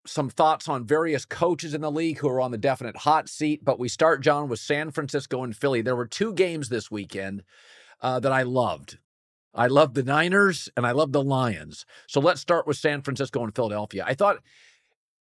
some 0.09 0.29
thoughts 0.29 0.69
on 0.69 0.85
various 0.85 1.25
coaches 1.25 1.73
in 1.73 1.83
the 1.83 1.93
league 1.93 2.19
who 2.19 2.29
are 2.29 2.41
on 2.41 2.51
the 2.51 2.59
definite 2.59 2.97
hot 2.97 3.29
seat. 3.29 3.65
But 3.65 3.79
we 3.79 3.89
start, 3.89 4.21
John, 4.21 4.49
with 4.49 4.59
San 4.59 4.91
Francisco 4.91 5.45
and 5.45 5.55
Philly. 5.55 5.83
There 5.83 5.95
were 5.95 6.05
two 6.05 6.35
games 6.35 6.69
this 6.69 6.91
weekend 6.91 7.45
uh, 8.01 8.19
that 8.19 8.33
I 8.33 8.43
loved. 8.43 8.99
I 9.55 9.69
loved 9.69 9.95
the 9.95 10.03
Niners 10.03 10.69
and 10.77 10.85
I 10.85 10.91
loved 10.91 11.13
the 11.13 11.23
Lions. 11.23 11.87
So 12.09 12.19
let's 12.19 12.41
start 12.41 12.67
with 12.67 12.77
San 12.77 13.03
Francisco 13.03 13.45
and 13.45 13.55
Philadelphia. 13.55 14.05
I 14.05 14.15
thought 14.15 14.39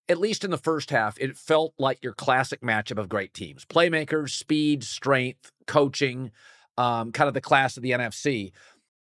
at 0.10 0.20
least 0.20 0.44
in 0.44 0.52
the 0.52 0.58
first 0.58 0.90
half, 0.90 1.18
it 1.20 1.38
felt 1.38 1.74
like 1.78 2.04
your 2.04 2.14
classic 2.14 2.62
matchup 2.62 2.98
of 2.98 3.10
great 3.10 3.34
teams 3.34 3.66
playmakers, 3.66 4.32
speed, 4.32 4.84
strength, 4.84 5.52
coaching, 5.68 6.32
um, 6.78 7.12
kind 7.12 7.28
of 7.28 7.34
the 7.34 7.42
class 7.42 7.78
of 7.78 7.84
the 7.84 7.92
NFC. 7.92 8.52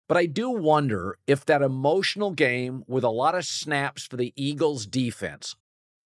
But 0.09 0.17
I 0.17 0.27
do 0.27 0.51
wonder 0.51 1.19
if 1.27 1.45
that 1.47 1.63
emotional 1.63 2.33
game 2.33 2.83
with 2.89 3.05
a 3.05 3.11
lot 3.11 3.37
of 3.37 3.45
snaps 3.45 4.05
for 4.05 4.17
the 4.17 4.33
Eagles 4.35 4.87
defense 4.87 5.55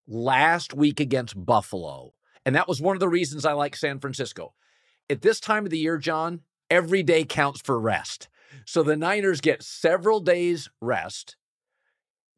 last 0.06 0.74
week 0.74 1.00
against 1.00 1.42
Buffalo, 1.42 2.12
and 2.44 2.54
that 2.54 2.68
was 2.68 2.82
one 2.82 2.96
of 2.96 3.00
the 3.00 3.08
reasons 3.08 3.46
I 3.46 3.52
like 3.52 3.74
San 3.74 3.98
Francisco. 3.98 4.52
At 5.08 5.22
this 5.22 5.40
time 5.40 5.64
of 5.64 5.70
the 5.70 5.78
year, 5.78 5.96
John, 5.96 6.40
every 6.70 7.02
day 7.02 7.24
counts 7.24 7.62
for 7.62 7.80
rest. 7.80 8.28
So 8.66 8.82
the 8.82 8.96
Niners 8.96 9.40
get 9.40 9.62
several 9.62 10.20
days 10.20 10.68
rest 10.80 11.36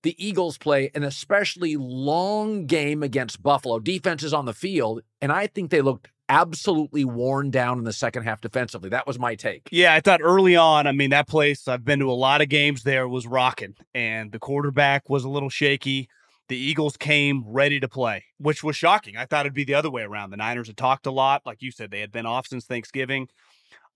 the 0.07 0.25
Eagles 0.25 0.57
play 0.57 0.89
an 0.95 1.03
especially 1.03 1.75
long 1.77 2.67
game 2.67 3.03
against 3.03 3.43
Buffalo. 3.43 3.81
Defenses 3.81 4.33
on 4.33 4.45
the 4.45 4.53
field, 4.53 5.03
and 5.21 5.33
I 5.33 5.49
think 5.49 5.73
they 5.73 5.81
looked 5.81 6.11
absolutely 6.29 7.05
worn 7.05 7.51
down 7.51 7.79
in 7.79 7.85
the 7.85 7.93
second 7.93 8.23
half 8.23 8.41
defensively. 8.41 8.89
That 8.89 9.09
was 9.09 9.19
my 9.19 9.35
take. 9.35 9.69
Yeah, 9.73 9.95
I 9.95 10.01
thought 10.01 10.21
early 10.23 10.55
on, 10.55 10.87
I 10.87 10.93
mean, 10.93 11.11
that 11.11 11.27
place, 11.27 11.67
I've 11.67 11.85
been 11.85 11.99
to 11.99 12.09
a 12.09 12.13
lot 12.13 12.41
of 12.41 12.49
games 12.49 12.85
there, 12.85 13.09
was 13.09 13.27
rocking, 13.27 13.75
and 13.95 14.31
the 14.31 14.39
quarterback 14.39 15.11
was 15.11 15.25
a 15.25 15.29
little 15.29 15.51
shaky. 15.51 16.09
The 16.49 16.57
Eagles 16.57 16.97
came 16.97 17.43
ready 17.45 17.81
to 17.81 17.89
play, 17.89 18.27
which 18.39 18.63
was 18.63 18.77
shocking. 18.77 19.17
I 19.17 19.27
thought 19.27 19.45
it'd 19.45 19.55
be 19.55 19.65
the 19.65 19.75
other 19.75 19.91
way 19.91 20.03
around. 20.03 20.31
The 20.31 20.37
Niners 20.37 20.69
had 20.69 20.77
talked 20.77 21.07
a 21.07 21.11
lot. 21.11 21.43
Like 21.45 21.63
you 21.63 21.73
said, 21.73 21.91
they 21.91 21.99
had 21.99 22.13
been 22.13 22.27
off 22.27 22.47
since 22.47 22.65
Thanksgiving. 22.65 23.27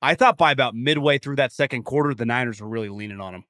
I 0.03 0.17
thought 0.17 0.37
by 0.37 0.51
about 0.51 0.75
midway 0.75 1.19
through 1.19 1.37
that 1.37 1.53
second 1.53 1.85
quarter, 1.85 2.15
the 2.15 2.27
Niners 2.27 2.61
were 2.61 2.69
really 2.69 2.89
leaning 2.89 3.21
on 3.21 3.33
them 3.33 3.45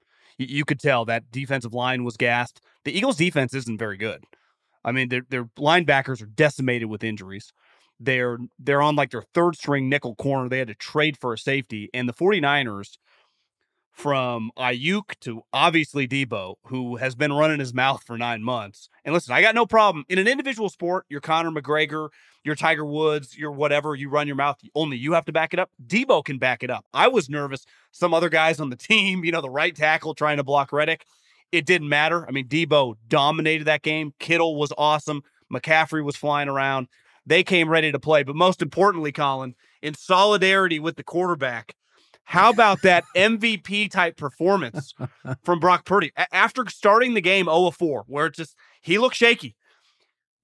you 0.46 0.64
could 0.64 0.80
tell 0.80 1.04
that 1.04 1.30
defensive 1.30 1.74
line 1.74 2.04
was 2.04 2.16
gassed. 2.16 2.60
The 2.84 2.96
Eagles' 2.96 3.16
defense 3.16 3.54
isn't 3.54 3.78
very 3.78 3.96
good. 3.96 4.24
I 4.84 4.92
mean, 4.92 5.08
their 5.08 5.22
their 5.28 5.44
linebackers 5.58 6.22
are 6.22 6.26
decimated 6.26 6.88
with 6.88 7.04
injuries. 7.04 7.52
They're 7.98 8.38
they're 8.58 8.82
on 8.82 8.96
like 8.96 9.10
their 9.10 9.24
third 9.34 9.56
string 9.56 9.88
nickel 9.88 10.14
corner. 10.14 10.48
They 10.48 10.58
had 10.58 10.68
to 10.68 10.74
trade 10.74 11.18
for 11.18 11.32
a 11.34 11.38
safety. 11.38 11.90
And 11.92 12.08
the 12.08 12.14
49ers, 12.14 12.96
from 13.92 14.50
Aiyuk 14.56 15.18
to 15.20 15.42
obviously 15.52 16.08
Debo, 16.08 16.54
who 16.66 16.96
has 16.96 17.14
been 17.14 17.32
running 17.32 17.58
his 17.58 17.74
mouth 17.74 18.02
for 18.04 18.16
nine 18.16 18.42
months. 18.42 18.88
And 19.04 19.12
listen, 19.12 19.34
I 19.34 19.42
got 19.42 19.54
no 19.54 19.66
problem. 19.66 20.04
In 20.08 20.18
an 20.18 20.28
individual 20.28 20.68
sport, 20.68 21.06
you're 21.08 21.20
Conor 21.20 21.50
McGregor, 21.50 22.08
you're 22.44 22.54
Tiger 22.54 22.84
Woods, 22.84 23.36
you're 23.36 23.52
whatever, 23.52 23.94
you 23.94 24.08
run 24.08 24.26
your 24.26 24.36
mouth, 24.36 24.56
only 24.74 24.96
you 24.96 25.12
have 25.12 25.26
to 25.26 25.32
back 25.32 25.52
it 25.52 25.60
up. 25.60 25.70
Debo 25.86 26.24
can 26.24 26.38
back 26.38 26.62
it 26.62 26.70
up. 26.70 26.86
I 26.94 27.08
was 27.08 27.28
nervous. 27.28 27.66
Some 27.90 28.14
other 28.14 28.28
guys 28.28 28.60
on 28.60 28.70
the 28.70 28.76
team, 28.76 29.24
you 29.24 29.32
know, 29.32 29.42
the 29.42 29.50
right 29.50 29.74
tackle 29.74 30.14
trying 30.14 30.38
to 30.38 30.44
block 30.44 30.72
Reddick. 30.72 31.04
It 31.52 31.66
didn't 31.66 31.88
matter. 31.88 32.26
I 32.26 32.30
mean, 32.30 32.46
Debo 32.46 32.94
dominated 33.08 33.64
that 33.64 33.82
game. 33.82 34.14
Kittle 34.18 34.56
was 34.56 34.72
awesome. 34.78 35.22
McCaffrey 35.52 36.04
was 36.04 36.16
flying 36.16 36.48
around. 36.48 36.86
They 37.26 37.42
came 37.42 37.68
ready 37.68 37.92
to 37.92 37.98
play. 37.98 38.22
But 38.22 38.36
most 38.36 38.62
importantly, 38.62 39.12
Colin, 39.12 39.54
in 39.82 39.94
solidarity 39.94 40.78
with 40.78 40.96
the 40.96 41.02
quarterback, 41.02 41.74
how 42.30 42.48
about 42.48 42.82
that 42.82 43.02
MVP 43.16 43.90
type 43.90 44.16
performance 44.16 44.94
from 45.44 45.58
Brock 45.58 45.84
Purdy 45.84 46.12
A- 46.16 46.32
after 46.32 46.64
starting 46.68 47.14
the 47.14 47.20
game 47.20 47.46
0 47.46 47.72
4, 47.72 48.04
where 48.06 48.26
it's 48.26 48.38
just 48.38 48.54
he 48.80 48.98
looked 48.98 49.16
shaky. 49.16 49.56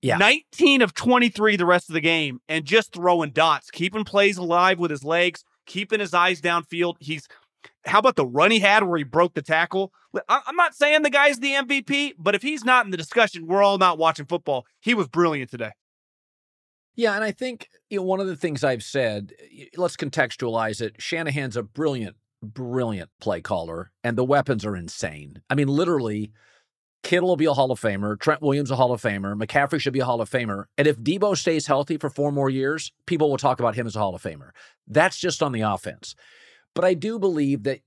Yeah. 0.03 0.17
19 0.17 0.83
of 0.83 0.95
23 0.95 1.55
the 1.55 1.65
rest 1.65 1.89
of 1.89 1.95
the 1.95 2.01
game 2.01 2.41
and 2.49 2.65
just 2.65 2.93
throwing 2.93 3.31
dots, 3.31 3.71
keeping 3.71 4.03
plays 4.03 4.37
alive 4.37 4.81
with 4.81 4.91
his 4.91 5.05
legs, 5.05 5.45
keeping 5.65 6.01
his 6.01 6.13
eyes 6.13 6.41
downfield. 6.41 6.97
He's 6.99 7.29
how 7.85 8.01
about 8.01 8.17
the 8.17 8.27
run 8.27 8.51
he 8.51 8.59
had 8.59 8.83
where 8.83 8.99
he 8.99 9.05
broke 9.05 9.35
the 9.35 9.43
tackle? 9.43 9.93
I'm 10.29 10.57
not 10.57 10.75
saying 10.75 11.03
the 11.03 11.11
guy's 11.11 11.39
the 11.39 11.53
MVP, 11.53 12.15
but 12.19 12.35
if 12.35 12.43
he's 12.43 12.65
not 12.65 12.85
in 12.85 12.91
the 12.91 12.97
discussion, 12.97 13.47
we're 13.47 13.63
all 13.63 13.79
not 13.79 13.97
watching 13.97 14.27
football. 14.27 14.67
He 14.81 14.93
was 14.93 15.07
brilliant 15.07 15.53
today. 15.53 15.71
Yeah, 16.97 17.15
and 17.15 17.23
I 17.23 17.31
think 17.31 17.69
you 17.91 17.99
know 17.99 18.05
one 18.05 18.21
of 18.21 18.27
the 18.27 18.37
things 18.37 18.65
I've 18.65 18.83
said. 18.83 19.33
Let's 19.77 19.97
contextualize 19.97 20.81
it. 20.81 20.97
Shanahan's 20.99 21.57
a 21.57 21.63
brilliant, 21.63 22.17
brilliant 22.43 23.11
play 23.21 23.43
caller, 23.43 23.93
and 24.03 24.17
the 24.17 24.25
weapons 24.25 24.65
are 24.65 24.75
insane. 24.75 25.43
I 25.51 25.55
mean, 25.55 25.69
literally, 25.69 26.33
Kittle 27.03 27.29
will 27.29 27.37
be 27.37 27.45
a 27.45 27.53
Hall 27.53 27.71
of 27.71 27.81
Famer. 27.81 28.19
Trent 28.19 28.43
Williams 28.43 28.71
a 28.71 28.77
Hall 28.77 28.93
of 28.93 29.01
Famer. 29.03 29.41
McCaffrey 29.41 29.79
should 29.79 29.93
be 29.93 30.01
a 30.01 30.07
Hall 30.07 30.21
of 30.21 30.31
Famer. 30.31 30.65
And 30.79 30.89
if 30.89 30.99
Debo 30.99 31.37
stays 31.37 31.67
healthy 31.67 31.99
for 31.99 32.11
four 32.11 32.33
more 32.33 32.51
years, 32.51 32.93
people 33.07 33.31
will 33.31 33.37
talk 33.37 33.61
about 33.61 33.77
him 33.77 33.87
as 33.87 33.95
a 33.95 33.99
Hall 33.99 34.15
of 34.15 34.23
Famer. 34.23 34.51
That's 34.89 35.19
just 35.19 35.43
on 35.43 35.53
the 35.53 35.61
offense. 35.61 36.17
But 36.75 36.85
I 36.85 36.95
do 36.95 37.19
believe 37.19 37.63
that 37.63 37.81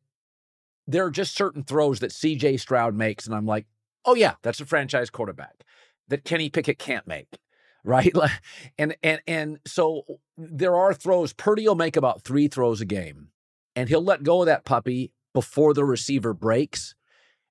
there 0.88 1.06
are 1.06 1.12
just 1.12 1.36
certain 1.36 1.64
throws 1.64 2.00
that 2.00 2.12
CJ 2.12 2.60
Stroud 2.60 2.96
makes, 2.96 3.26
and 3.26 3.36
I'm 3.36 3.46
like, 3.46 3.66
oh 4.06 4.16
yeah, 4.16 4.36
that's 4.42 4.62
a 4.62 4.66
franchise 4.66 5.10
quarterback 5.10 5.64
that 6.08 6.24
Kenny 6.24 6.50
Pickett 6.50 6.80
can't 6.80 7.06
make. 7.06 7.38
Right. 7.90 8.14
And 8.78 8.96
and 9.04 9.20
and 9.28 9.60
so 9.66 10.04
there 10.38 10.76
are 10.76 10.94
throws. 10.94 11.34
Purdy 11.34 11.68
will 11.68 11.76
make 11.76 11.98
about 11.98 12.22
three 12.22 12.48
throws 12.48 12.80
a 12.80 12.86
game, 12.86 13.30
and 13.76 13.90
he'll 13.90 14.04
let 14.04 14.24
go 14.24 14.42
of 14.42 14.46
that 14.46 14.64
puppy 14.64 15.12
before 15.34 15.74
the 15.74 15.84
receiver 15.84 16.34
breaks. 16.34 16.96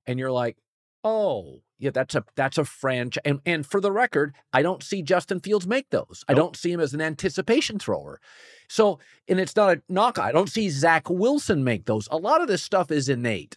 And 0.07 0.19
you're 0.19 0.33
like, 0.33 0.57
oh, 1.05 1.61
yeah, 1.79 1.91
that's 1.91 2.15
a 2.15 2.25
that's 2.37 2.57
a 2.57 2.65
franchise. 2.65 3.21
And 3.25 3.41
and 3.45 3.67
for 3.67 3.81
the 3.81 3.93
record, 3.93 4.37
I 4.53 4.63
don't 4.63 4.83
see 4.83 5.03
Justin 5.03 5.41
Fields 5.41 5.67
make 5.67 5.91
those. 5.91 6.25
I 6.29 6.35
don't 6.35 6.57
see 6.57 6.73
him 6.73 6.81
as 6.81 6.95
an 6.95 7.01
anticipation 7.03 7.79
thrower. 7.79 8.21
So, 8.69 9.01
and 9.29 9.41
it's 9.41 9.57
not 9.57 9.77
a 9.77 9.83
knock. 9.89 10.19
I 10.19 10.33
don't 10.33 10.49
see 10.49 10.71
Zach 10.71 11.11
Wilson 11.11 11.65
make 11.65 11.85
those. 11.87 12.09
A 12.11 12.17
lot 12.17 12.41
of 12.41 12.49
this 12.49 12.63
stuff 12.63 12.91
is 12.91 13.09
innate. 13.09 13.57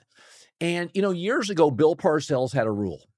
And 0.59 0.89
you 0.93 1.01
know, 1.01 1.11
years 1.11 1.49
ago, 1.49 1.71
Bill 1.71 1.95
Parcells 1.95 2.53
had 2.53 2.67
a 2.67 2.71
rule. 2.71 3.10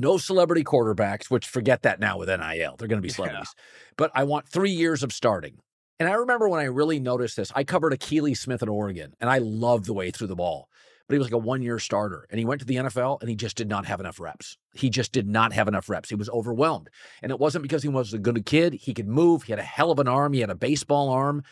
No 0.00 0.16
celebrity 0.18 0.64
quarterbacks, 0.64 1.30
which 1.30 1.46
forget 1.46 1.82
that 1.82 2.00
now 2.00 2.18
with 2.18 2.28
NIL. 2.28 2.76
They're 2.76 2.88
going 2.88 3.00
to 3.00 3.06
be 3.06 3.10
celebrities. 3.10 3.54
Yeah. 3.56 3.62
But 3.96 4.10
I 4.14 4.24
want 4.24 4.48
three 4.48 4.70
years 4.70 5.02
of 5.02 5.12
starting. 5.12 5.58
And 5.98 6.08
I 6.08 6.12
remember 6.12 6.48
when 6.48 6.60
I 6.60 6.64
really 6.64 6.98
noticed 6.98 7.36
this, 7.36 7.52
I 7.54 7.64
covered 7.64 7.92
Akili 7.92 8.36
Smith 8.36 8.62
in 8.62 8.70
Oregon, 8.70 9.12
and 9.20 9.28
I 9.28 9.38
loved 9.38 9.84
the 9.84 9.92
way 9.92 10.06
he 10.06 10.12
threw 10.12 10.26
the 10.26 10.36
ball 10.36 10.68
but 11.10 11.14
he 11.14 11.18
was 11.18 11.26
like 11.26 11.34
a 11.34 11.38
one 11.38 11.60
year 11.60 11.80
starter. 11.80 12.24
And 12.30 12.38
he 12.38 12.44
went 12.44 12.60
to 12.60 12.66
the 12.66 12.76
NFL 12.76 13.20
and 13.20 13.28
he 13.28 13.34
just 13.34 13.56
did 13.56 13.68
not 13.68 13.84
have 13.84 13.98
enough 13.98 14.20
reps. 14.20 14.56
He 14.74 14.90
just 14.90 15.10
did 15.10 15.26
not 15.26 15.52
have 15.52 15.66
enough 15.66 15.88
reps. 15.88 16.08
He 16.08 16.14
was 16.14 16.30
overwhelmed. 16.30 16.88
And 17.20 17.32
it 17.32 17.40
wasn't 17.40 17.64
because 17.64 17.82
he 17.82 17.88
was 17.88 18.14
a 18.14 18.18
good 18.18 18.46
kid. 18.46 18.74
He 18.74 18.94
could 18.94 19.08
move, 19.08 19.42
he 19.42 19.52
had 19.52 19.58
a 19.58 19.64
hell 19.64 19.90
of 19.90 19.98
an 19.98 20.06
arm, 20.06 20.34
he 20.34 20.40
had 20.40 20.50
a 20.50 20.54
baseball 20.54 21.08
arm, 21.08 21.42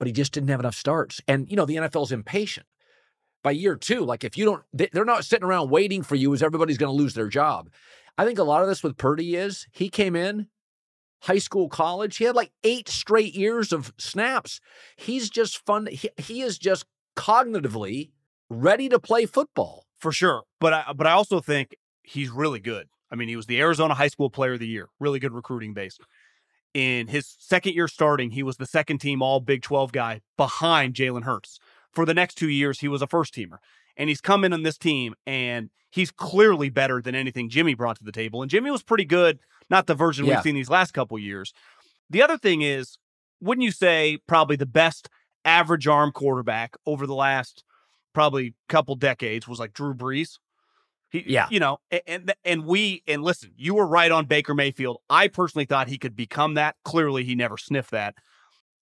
but 0.00 0.08
he 0.08 0.12
just 0.12 0.32
didn't 0.32 0.48
have 0.48 0.58
enough 0.58 0.74
starts. 0.74 1.20
And, 1.28 1.48
you 1.48 1.54
know, 1.54 1.64
the 1.64 1.76
NFL's 1.76 2.10
impatient. 2.10 2.66
By 3.48 3.52
year 3.52 3.76
two, 3.76 4.04
like 4.04 4.24
if 4.24 4.36
you 4.36 4.44
don't, 4.44 4.62
they're 4.92 5.06
not 5.06 5.24
sitting 5.24 5.48
around 5.48 5.70
waiting 5.70 6.02
for 6.02 6.16
you 6.16 6.34
as 6.34 6.42
everybody's 6.42 6.76
going 6.76 6.94
to 6.94 7.02
lose 7.02 7.14
their 7.14 7.28
job. 7.28 7.70
I 8.18 8.26
think 8.26 8.38
a 8.38 8.42
lot 8.42 8.60
of 8.60 8.68
this 8.68 8.82
with 8.82 8.98
Purdy 8.98 9.36
is 9.36 9.66
he 9.72 9.88
came 9.88 10.14
in, 10.14 10.48
high 11.22 11.38
school, 11.38 11.70
college. 11.70 12.18
He 12.18 12.24
had 12.24 12.36
like 12.36 12.52
eight 12.62 12.90
straight 12.90 13.34
years 13.34 13.72
of 13.72 13.94
snaps. 13.96 14.60
He's 14.96 15.30
just 15.30 15.64
fun. 15.64 15.86
He, 15.86 16.10
he 16.18 16.42
is 16.42 16.58
just 16.58 16.84
cognitively 17.16 18.10
ready 18.50 18.86
to 18.90 18.98
play 18.98 19.24
football. 19.24 19.86
For 19.98 20.12
sure. 20.12 20.42
But 20.60 20.74
I, 20.74 20.92
but 20.94 21.06
I 21.06 21.12
also 21.12 21.40
think 21.40 21.74
he's 22.02 22.28
really 22.28 22.60
good. 22.60 22.88
I 23.10 23.14
mean, 23.14 23.28
he 23.28 23.36
was 23.36 23.46
the 23.46 23.58
Arizona 23.62 23.94
High 23.94 24.08
School 24.08 24.28
Player 24.28 24.52
of 24.52 24.60
the 24.60 24.68
Year, 24.68 24.90
really 25.00 25.20
good 25.20 25.32
recruiting 25.32 25.72
base. 25.72 25.96
In 26.74 27.06
his 27.06 27.34
second 27.38 27.72
year 27.72 27.88
starting, 27.88 28.32
he 28.32 28.42
was 28.42 28.58
the 28.58 28.66
second 28.66 28.98
team 28.98 29.22
All 29.22 29.40
Big 29.40 29.62
12 29.62 29.90
guy 29.90 30.20
behind 30.36 30.92
Jalen 30.92 31.22
Hurts. 31.22 31.58
For 31.92 32.04
the 32.04 32.14
next 32.14 32.36
two 32.36 32.48
years, 32.48 32.80
he 32.80 32.88
was 32.88 33.02
a 33.02 33.06
first 33.06 33.34
teamer. 33.34 33.58
And 33.96 34.08
he's 34.08 34.20
come 34.20 34.44
in 34.44 34.52
on 34.52 34.62
this 34.62 34.78
team, 34.78 35.14
and 35.26 35.70
he's 35.90 36.12
clearly 36.12 36.70
better 36.70 37.02
than 37.02 37.14
anything 37.14 37.48
Jimmy 37.48 37.74
brought 37.74 37.96
to 37.98 38.04
the 38.04 38.12
table. 38.12 38.42
And 38.42 38.50
Jimmy 38.50 38.70
was 38.70 38.82
pretty 38.82 39.04
good, 39.04 39.40
not 39.68 39.86
the 39.86 39.94
version 39.94 40.24
yeah. 40.24 40.34
we've 40.36 40.42
seen 40.42 40.54
these 40.54 40.70
last 40.70 40.92
couple 40.92 41.18
years. 41.18 41.52
The 42.08 42.22
other 42.22 42.38
thing 42.38 42.62
is, 42.62 42.98
wouldn't 43.40 43.64
you 43.64 43.72
say 43.72 44.18
probably 44.26 44.56
the 44.56 44.66
best 44.66 45.08
average 45.44 45.86
arm 45.86 46.12
quarterback 46.12 46.76
over 46.86 47.06
the 47.06 47.14
last 47.14 47.64
probably 48.12 48.54
couple 48.68 48.94
decades 48.96 49.46
was 49.46 49.58
like 49.58 49.72
Drew 49.72 49.94
Brees. 49.94 50.38
He, 51.10 51.24
yeah, 51.26 51.46
you 51.50 51.58
know, 51.58 51.78
and 52.06 52.34
and 52.44 52.66
we 52.66 53.02
and 53.06 53.22
listen, 53.22 53.52
you 53.56 53.74
were 53.74 53.86
right 53.86 54.10
on 54.10 54.26
Baker 54.26 54.54
Mayfield. 54.54 54.98
I 55.08 55.28
personally 55.28 55.64
thought 55.64 55.88
he 55.88 55.96
could 55.96 56.14
become 56.14 56.54
that. 56.54 56.76
Clearly, 56.84 57.24
he 57.24 57.34
never 57.34 57.56
sniffed 57.56 57.92
that. 57.92 58.16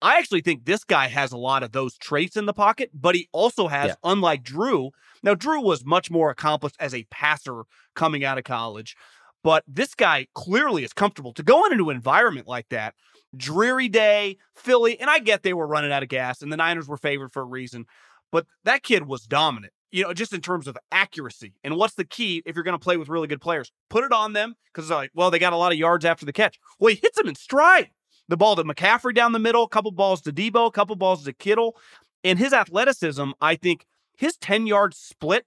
I 0.03 0.19
actually 0.19 0.43
think 0.43 0.65
this 0.65 0.85
guy 0.85 1.09
has 1.09 1.33
a 1.33 1.39
lot 1.39 1.63
of 1.63 1.73
those 1.73 1.97
traits 1.97 2.37
in 2.37 2.47
the 2.47 2.53
pocket, 2.53 2.91
but 2.93 3.15
he 3.15 3.29
also 3.33 3.69
has, 3.69 3.89
yeah. 3.89 3.95
unlike 4.05 4.43
Drew. 4.43 4.91
Now, 5.23 5.35
Drew 5.35 5.61
was 5.61 5.85
much 5.85 6.11
more 6.11 6.31
accomplished 6.31 6.77
as 6.79 6.95
a 6.95 7.07
passer 7.11 7.63
coming 7.95 8.25
out 8.25 8.39
of 8.39 8.45
college, 8.45 8.97
but 9.43 9.65
this 9.67 9.95
guy 9.95 10.27
clearly 10.35 10.85
is 10.85 10.93
comfortable 10.93 11.33
to 11.35 11.43
go 11.43 11.65
into 11.67 11.89
an 11.91 11.97
environment 11.97 12.47
like 12.47 12.69
that. 12.71 12.95
Dreary 13.37 13.89
day, 13.89 14.39
Philly, 14.55 14.99
and 15.01 15.11
I 15.11 15.19
get 15.19 15.43
they 15.43 15.55
were 15.55 15.67
running 15.67 15.93
out 15.93 16.03
of 16.03 16.09
gas, 16.09 16.43
and 16.43 16.53
the 16.53 16.57
Niners 16.57 16.89
were 16.89 16.97
favored 16.97 17.33
for 17.33 17.43
a 17.43 17.47
reason. 17.47 17.87
But 18.31 18.47
that 18.65 18.83
kid 18.83 19.07
was 19.07 19.23
dominant, 19.23 19.73
you 19.91 20.03
know, 20.03 20.13
just 20.13 20.33
in 20.33 20.41
terms 20.41 20.67
of 20.67 20.77
accuracy. 20.91 21.55
And 21.65 21.77
what's 21.77 21.95
the 21.95 22.05
key 22.05 22.43
if 22.45 22.55
you're 22.55 22.65
going 22.65 22.79
to 22.79 22.83
play 22.83 22.97
with 22.97 23.09
really 23.09 23.29
good 23.29 23.41
players? 23.41 23.73
Put 23.89 24.05
it 24.05 24.13
on 24.13 24.33
them 24.33 24.57
because 24.73 24.91
like, 24.91 25.11
well, 25.15 25.31
they 25.31 25.39
got 25.39 25.53
a 25.53 25.57
lot 25.57 25.73
of 25.73 25.79
yards 25.79 26.05
after 26.05 26.27
the 26.27 26.33
catch. 26.33 26.59
Well, 26.79 26.93
he 26.93 27.01
hits 27.01 27.17
them 27.17 27.29
in 27.29 27.35
stride. 27.35 27.91
The 28.29 28.37
ball 28.37 28.57
to 28.57 28.65
McCaffrey 28.65 29.15
down 29.15 29.33
the 29.33 29.39
middle, 29.39 29.65
a 29.65 29.69
couple 29.69 29.91
balls 29.93 30.21
to 30.23 30.33
Debo, 30.33 30.67
a 30.67 30.71
couple 30.71 30.97
balls 30.97 31.25
to 31.25 31.33
Kittle. 31.33 31.77
And 32.25 32.39
his 32.39 32.53
athleticism, 32.53 33.31
I 33.41 33.55
think 33.57 33.87
his 34.17 34.37
10 34.37 34.67
yard 34.67 34.95
split 34.95 35.47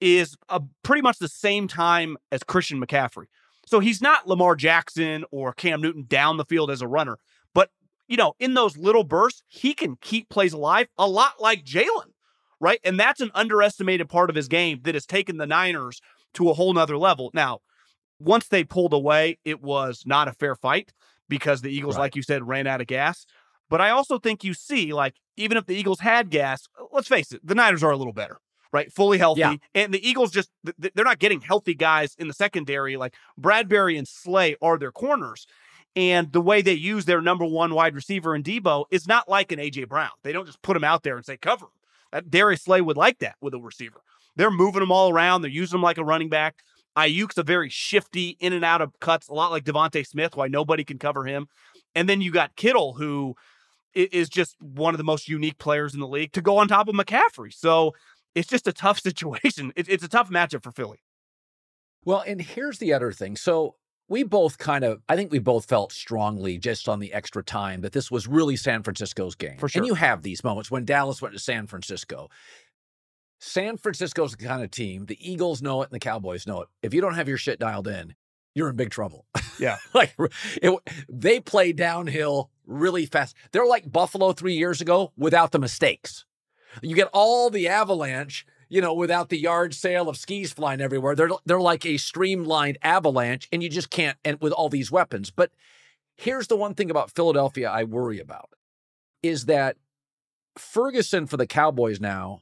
is 0.00 0.36
a, 0.48 0.62
pretty 0.82 1.02
much 1.02 1.18
the 1.18 1.28
same 1.28 1.66
time 1.68 2.16
as 2.30 2.42
Christian 2.42 2.80
McCaffrey. 2.80 3.24
So 3.66 3.80
he's 3.80 4.00
not 4.00 4.28
Lamar 4.28 4.54
Jackson 4.54 5.24
or 5.30 5.52
Cam 5.52 5.80
Newton 5.80 6.04
down 6.06 6.36
the 6.36 6.44
field 6.44 6.70
as 6.70 6.82
a 6.82 6.88
runner, 6.88 7.18
but 7.54 7.70
you 8.06 8.16
know, 8.16 8.34
in 8.38 8.54
those 8.54 8.76
little 8.76 9.02
bursts, 9.02 9.42
he 9.48 9.74
can 9.74 9.96
keep 10.00 10.28
plays 10.28 10.52
alive 10.52 10.86
a 10.96 11.08
lot 11.08 11.40
like 11.40 11.64
Jalen, 11.64 12.12
right? 12.60 12.78
And 12.84 13.00
that's 13.00 13.20
an 13.20 13.32
underestimated 13.34 14.08
part 14.08 14.30
of 14.30 14.36
his 14.36 14.46
game 14.46 14.80
that 14.84 14.94
has 14.94 15.06
taken 15.06 15.38
the 15.38 15.46
Niners 15.46 16.00
to 16.34 16.48
a 16.48 16.54
whole 16.54 16.72
nother 16.72 16.96
level. 16.96 17.30
Now, 17.34 17.58
once 18.20 18.46
they 18.46 18.62
pulled 18.62 18.92
away, 18.92 19.38
it 19.44 19.60
was 19.60 20.04
not 20.06 20.28
a 20.28 20.32
fair 20.32 20.54
fight 20.54 20.92
because 21.28 21.62
the 21.62 21.70
Eagles, 21.70 21.96
right. 21.96 22.02
like 22.02 22.16
you 22.16 22.22
said, 22.22 22.46
ran 22.46 22.66
out 22.66 22.80
of 22.80 22.86
gas. 22.86 23.26
But 23.68 23.80
I 23.80 23.90
also 23.90 24.18
think 24.18 24.44
you 24.44 24.54
see, 24.54 24.92
like, 24.92 25.14
even 25.36 25.56
if 25.56 25.66
the 25.66 25.74
Eagles 25.74 26.00
had 26.00 26.30
gas, 26.30 26.68
uh, 26.80 26.84
let's 26.92 27.08
face 27.08 27.32
it, 27.32 27.44
the 27.44 27.54
Niners 27.54 27.82
are 27.82 27.90
a 27.90 27.96
little 27.96 28.12
better, 28.12 28.38
right? 28.72 28.92
Fully 28.92 29.18
healthy. 29.18 29.40
Yeah. 29.40 29.56
And 29.74 29.92
the 29.92 30.08
Eagles 30.08 30.30
just, 30.30 30.50
they're 30.78 31.04
not 31.04 31.18
getting 31.18 31.40
healthy 31.40 31.74
guys 31.74 32.14
in 32.18 32.28
the 32.28 32.34
secondary. 32.34 32.96
Like 32.96 33.14
Bradberry 33.40 33.98
and 33.98 34.06
Slay 34.06 34.56
are 34.62 34.78
their 34.78 34.92
corners. 34.92 35.46
And 35.96 36.30
the 36.30 36.42
way 36.42 36.60
they 36.60 36.74
use 36.74 37.06
their 37.06 37.22
number 37.22 37.46
one 37.46 37.74
wide 37.74 37.94
receiver 37.94 38.36
in 38.36 38.42
Debo 38.42 38.84
is 38.90 39.08
not 39.08 39.28
like 39.28 39.50
an 39.50 39.58
AJ 39.58 39.88
Brown. 39.88 40.10
They 40.22 40.32
don't 40.32 40.46
just 40.46 40.60
put 40.60 40.76
him 40.76 40.84
out 40.84 41.02
there 41.02 41.16
and 41.16 41.24
say 41.24 41.38
cover 41.38 41.64
him. 41.64 41.70
That 42.12 42.30
Darius 42.30 42.62
Slay 42.62 42.82
would 42.82 42.98
like 42.98 43.18
that 43.20 43.36
with 43.40 43.54
a 43.54 43.58
receiver. 43.58 44.02
They're 44.36 44.50
moving 44.50 44.80
them 44.80 44.92
all 44.92 45.10
around. 45.10 45.40
They're 45.40 45.50
using 45.50 45.76
them 45.78 45.82
like 45.82 45.98
a 45.98 46.04
running 46.04 46.28
back. 46.28 46.62
Aiyuk's 46.96 47.38
a 47.38 47.42
very 47.42 47.68
shifty 47.68 48.36
in 48.40 48.52
and 48.52 48.64
out 48.64 48.80
of 48.80 48.98
cuts, 49.00 49.28
a 49.28 49.34
lot 49.34 49.50
like 49.50 49.64
DeVonta 49.64 50.06
Smith, 50.06 50.36
why 50.36 50.48
nobody 50.48 50.84
can 50.84 50.98
cover 50.98 51.24
him. 51.24 51.46
And 51.94 52.08
then 52.08 52.20
you 52.20 52.30
got 52.30 52.56
Kittle, 52.56 52.94
who 52.94 53.34
is 53.94 54.28
just 54.28 54.56
one 54.60 54.94
of 54.94 54.98
the 54.98 55.04
most 55.04 55.28
unique 55.28 55.58
players 55.58 55.94
in 55.94 56.00
the 56.00 56.08
league 56.08 56.32
to 56.32 56.42
go 56.42 56.58
on 56.58 56.68
top 56.68 56.88
of 56.88 56.94
McCaffrey. 56.94 57.52
So 57.52 57.94
it's 58.34 58.48
just 58.48 58.66
a 58.66 58.72
tough 58.72 59.00
situation. 59.02 59.72
It's 59.76 60.04
a 60.04 60.08
tough 60.08 60.30
matchup 60.30 60.62
for 60.62 60.72
Philly. 60.72 60.98
Well, 62.04 62.22
and 62.26 62.40
here's 62.40 62.78
the 62.78 62.92
other 62.92 63.10
thing. 63.12 63.36
So 63.36 63.74
we 64.08 64.22
both 64.22 64.58
kind 64.58 64.84
of, 64.84 65.02
I 65.08 65.16
think 65.16 65.32
we 65.32 65.40
both 65.40 65.64
felt 65.64 65.92
strongly 65.92 66.58
just 66.58 66.88
on 66.88 67.00
the 67.00 67.12
extra 67.12 67.42
time 67.42 67.80
that 67.80 67.92
this 67.92 68.10
was 68.10 68.28
really 68.28 68.56
San 68.56 68.82
Francisco's 68.82 69.34
game. 69.34 69.58
For 69.58 69.68
sure. 69.68 69.80
And 69.80 69.86
you 69.86 69.94
have 69.94 70.22
these 70.22 70.44
moments 70.44 70.70
when 70.70 70.84
Dallas 70.84 71.20
went 71.20 71.34
to 71.34 71.40
San 71.40 71.66
Francisco. 71.66 72.28
San 73.38 73.76
Francisco's 73.76 74.32
the 74.32 74.44
kind 74.44 74.62
of 74.62 74.70
team, 74.70 75.06
the 75.06 75.18
Eagles 75.20 75.62
know 75.62 75.82
it 75.82 75.90
and 75.90 75.94
the 75.94 76.00
Cowboys 76.00 76.46
know 76.46 76.62
it. 76.62 76.68
If 76.82 76.94
you 76.94 77.00
don't 77.00 77.14
have 77.14 77.28
your 77.28 77.36
shit 77.38 77.58
dialed 77.58 77.88
in, 77.88 78.14
you're 78.54 78.70
in 78.70 78.76
big 78.76 78.90
trouble. 78.90 79.26
Yeah. 79.58 79.76
like 79.94 80.14
it, 80.62 80.78
they 81.08 81.40
play 81.40 81.72
downhill 81.72 82.50
really 82.66 83.06
fast. 83.06 83.36
They're 83.52 83.66
like 83.66 83.90
Buffalo 83.90 84.32
three 84.32 84.54
years 84.54 84.80
ago 84.80 85.12
without 85.16 85.52
the 85.52 85.58
mistakes. 85.58 86.24
You 86.82 86.94
get 86.94 87.08
all 87.12 87.50
the 87.50 87.68
avalanche 87.68 88.46
you 88.68 88.80
know, 88.80 88.94
without 88.94 89.28
the 89.28 89.38
yard 89.38 89.74
sale 89.74 90.08
of 90.08 90.16
skis 90.16 90.52
flying 90.52 90.80
everywhere. 90.80 91.14
They're 91.14 91.30
they're 91.44 91.60
like 91.60 91.86
a 91.86 91.96
streamlined 91.96 92.78
avalanche, 92.82 93.48
and 93.52 93.62
you 93.62 93.68
just 93.68 93.90
can't. 93.90 94.18
And 94.24 94.40
with 94.40 94.52
all 94.52 94.68
these 94.68 94.90
weapons, 94.90 95.30
but 95.30 95.50
here's 96.16 96.48
the 96.48 96.56
one 96.56 96.74
thing 96.74 96.90
about 96.90 97.10
Philadelphia 97.10 97.70
I 97.70 97.84
worry 97.84 98.18
about 98.18 98.50
is 99.22 99.46
that 99.46 99.76
Ferguson 100.56 101.26
for 101.26 101.36
the 101.36 101.46
Cowboys 101.46 102.00
now, 102.00 102.40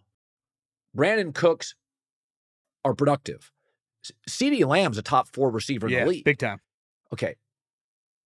Brandin 0.96 1.34
Cooks 1.34 1.74
are 2.84 2.94
productive. 2.94 3.50
CeeDee 4.28 4.66
Lamb's 4.66 4.98
a 4.98 5.02
top 5.02 5.28
four 5.28 5.50
receiver 5.50 5.88
yeah, 5.88 6.00
in 6.00 6.04
the 6.04 6.10
league. 6.10 6.24
Big 6.24 6.38
time. 6.38 6.60
Okay. 7.12 7.36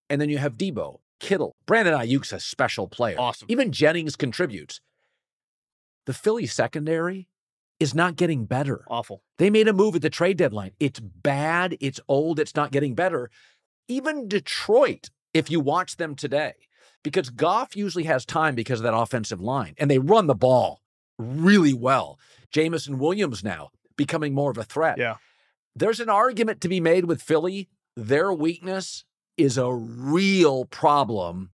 And 0.09 0.19
then 0.19 0.29
you 0.29 0.37
have 0.37 0.57
Debo, 0.57 0.99
Kittle, 1.19 1.55
Brandon 1.65 1.93
Aiyuk's 1.93 2.33
a 2.33 2.39
special 2.39 2.87
player. 2.87 3.15
Awesome. 3.19 3.47
Even 3.49 3.71
Jennings 3.71 4.15
contributes. 4.15 4.81
The 6.05 6.13
Philly 6.13 6.47
secondary 6.47 7.27
is 7.79 7.95
not 7.95 8.15
getting 8.15 8.45
better. 8.45 8.83
Awful. 8.89 9.23
They 9.37 9.49
made 9.49 9.67
a 9.67 9.73
move 9.73 9.95
at 9.95 10.01
the 10.01 10.09
trade 10.09 10.37
deadline. 10.37 10.71
It's 10.79 10.99
bad. 10.99 11.77
It's 11.79 11.99
old. 12.07 12.39
It's 12.39 12.55
not 12.55 12.71
getting 12.71 12.95
better. 12.95 13.29
Even 13.87 14.27
Detroit, 14.27 15.09
if 15.33 15.49
you 15.49 15.59
watch 15.59 15.97
them 15.97 16.15
today, 16.15 16.53
because 17.03 17.29
Goff 17.29 17.75
usually 17.75 18.03
has 18.03 18.25
time 18.25 18.55
because 18.55 18.79
of 18.79 18.83
that 18.83 18.95
offensive 18.95 19.39
line, 19.39 19.75
and 19.77 19.89
they 19.89 19.99
run 19.99 20.27
the 20.27 20.35
ball 20.35 20.81
really 21.17 21.73
well. 21.73 22.19
Jameson 22.51 22.99
Williams 22.99 23.43
now 23.43 23.69
becoming 23.95 24.33
more 24.33 24.51
of 24.51 24.57
a 24.57 24.63
threat. 24.63 24.97
Yeah. 24.97 25.15
There's 25.75 25.99
an 25.99 26.09
argument 26.09 26.61
to 26.61 26.69
be 26.69 26.79
made 26.79 27.05
with 27.05 27.21
Philly. 27.21 27.69
Their 27.95 28.33
weakness 28.33 29.03
is 29.37 29.57
a 29.57 29.71
real 29.71 30.65
problem 30.65 31.51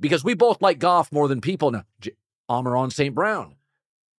because 0.00 0.24
we 0.24 0.34
both 0.34 0.60
like 0.60 0.78
Goff 0.78 1.12
more 1.12 1.28
than 1.28 1.40
people 1.40 1.70
now. 1.70 1.84
J- 2.00 2.12
Amon-Ra 2.50 2.88
St. 2.88 3.14
Brown, 3.14 3.56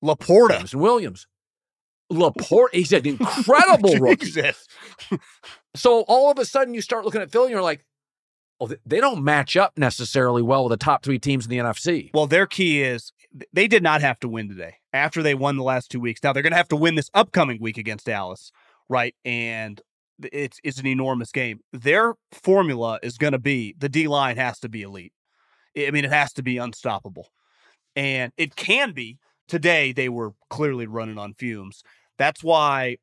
LaPorta, 0.03 0.57
Jameson 0.57 0.79
Williams. 0.79 1.27
LaPorta, 2.11 2.69
he's 2.73 2.93
an 2.93 3.05
incredible 3.05 3.95
rookie. 3.99 4.31
So 5.75 6.01
all 6.07 6.31
of 6.31 6.39
a 6.39 6.45
sudden, 6.45 6.73
you 6.73 6.81
start 6.81 7.05
looking 7.05 7.21
at 7.21 7.31
Philly, 7.31 7.45
and 7.45 7.51
you're 7.51 7.61
like, 7.61 7.79
"Oh, 7.79 7.83
th- 7.83 7.85
they 8.85 8.99
don't 8.99 9.23
match 9.23 9.57
up 9.57 9.77
necessarily 9.77 10.41
well 10.41 10.63
with 10.63 10.71
the 10.71 10.83
top 10.83 11.03
three 11.03 11.19
teams 11.19 11.45
in 11.45 11.49
the 11.49 11.57
NFC." 11.57 12.11
Well, 12.13 12.27
their 12.27 12.47
key 12.47 12.81
is 12.81 13.11
they 13.51 13.67
did 13.67 13.83
not 13.83 14.01
have 14.01 14.19
to 14.21 14.29
win 14.29 14.49
today 14.49 14.75
after 14.93 15.21
they 15.21 15.35
won 15.35 15.57
the 15.57 15.63
last 15.63 15.91
two 15.91 15.99
weeks. 15.99 16.23
Now 16.23 16.33
they're 16.33 16.43
going 16.43 16.51
to 16.51 16.57
have 16.57 16.69
to 16.69 16.75
win 16.75 16.95
this 16.95 17.09
upcoming 17.13 17.59
week 17.59 17.77
against 17.77 18.05
Dallas, 18.05 18.51
right? 18.89 19.15
And 19.25 19.81
it's 20.23 20.59
it's 20.63 20.79
an 20.79 20.87
enormous 20.87 21.31
game. 21.31 21.59
Their 21.73 22.15
formula 22.31 22.99
is 23.03 23.17
going 23.17 23.33
to 23.33 23.39
be 23.39 23.75
the 23.77 23.89
D 23.89 24.07
line 24.07 24.37
has 24.37 24.59
to 24.59 24.69
be 24.69 24.81
elite. 24.83 25.13
I 25.77 25.91
mean, 25.91 26.05
it 26.05 26.11
has 26.11 26.31
to 26.33 26.43
be 26.43 26.57
unstoppable, 26.57 27.29
and 27.95 28.31
it 28.37 28.55
can 28.55 28.93
be. 28.93 29.19
Today 29.47 29.91
they 29.91 30.09
were 30.09 30.33
clearly 30.49 30.87
running 30.87 31.17
on 31.17 31.33
fumes. 31.33 31.83
That's 32.17 32.43
why. 32.43 32.97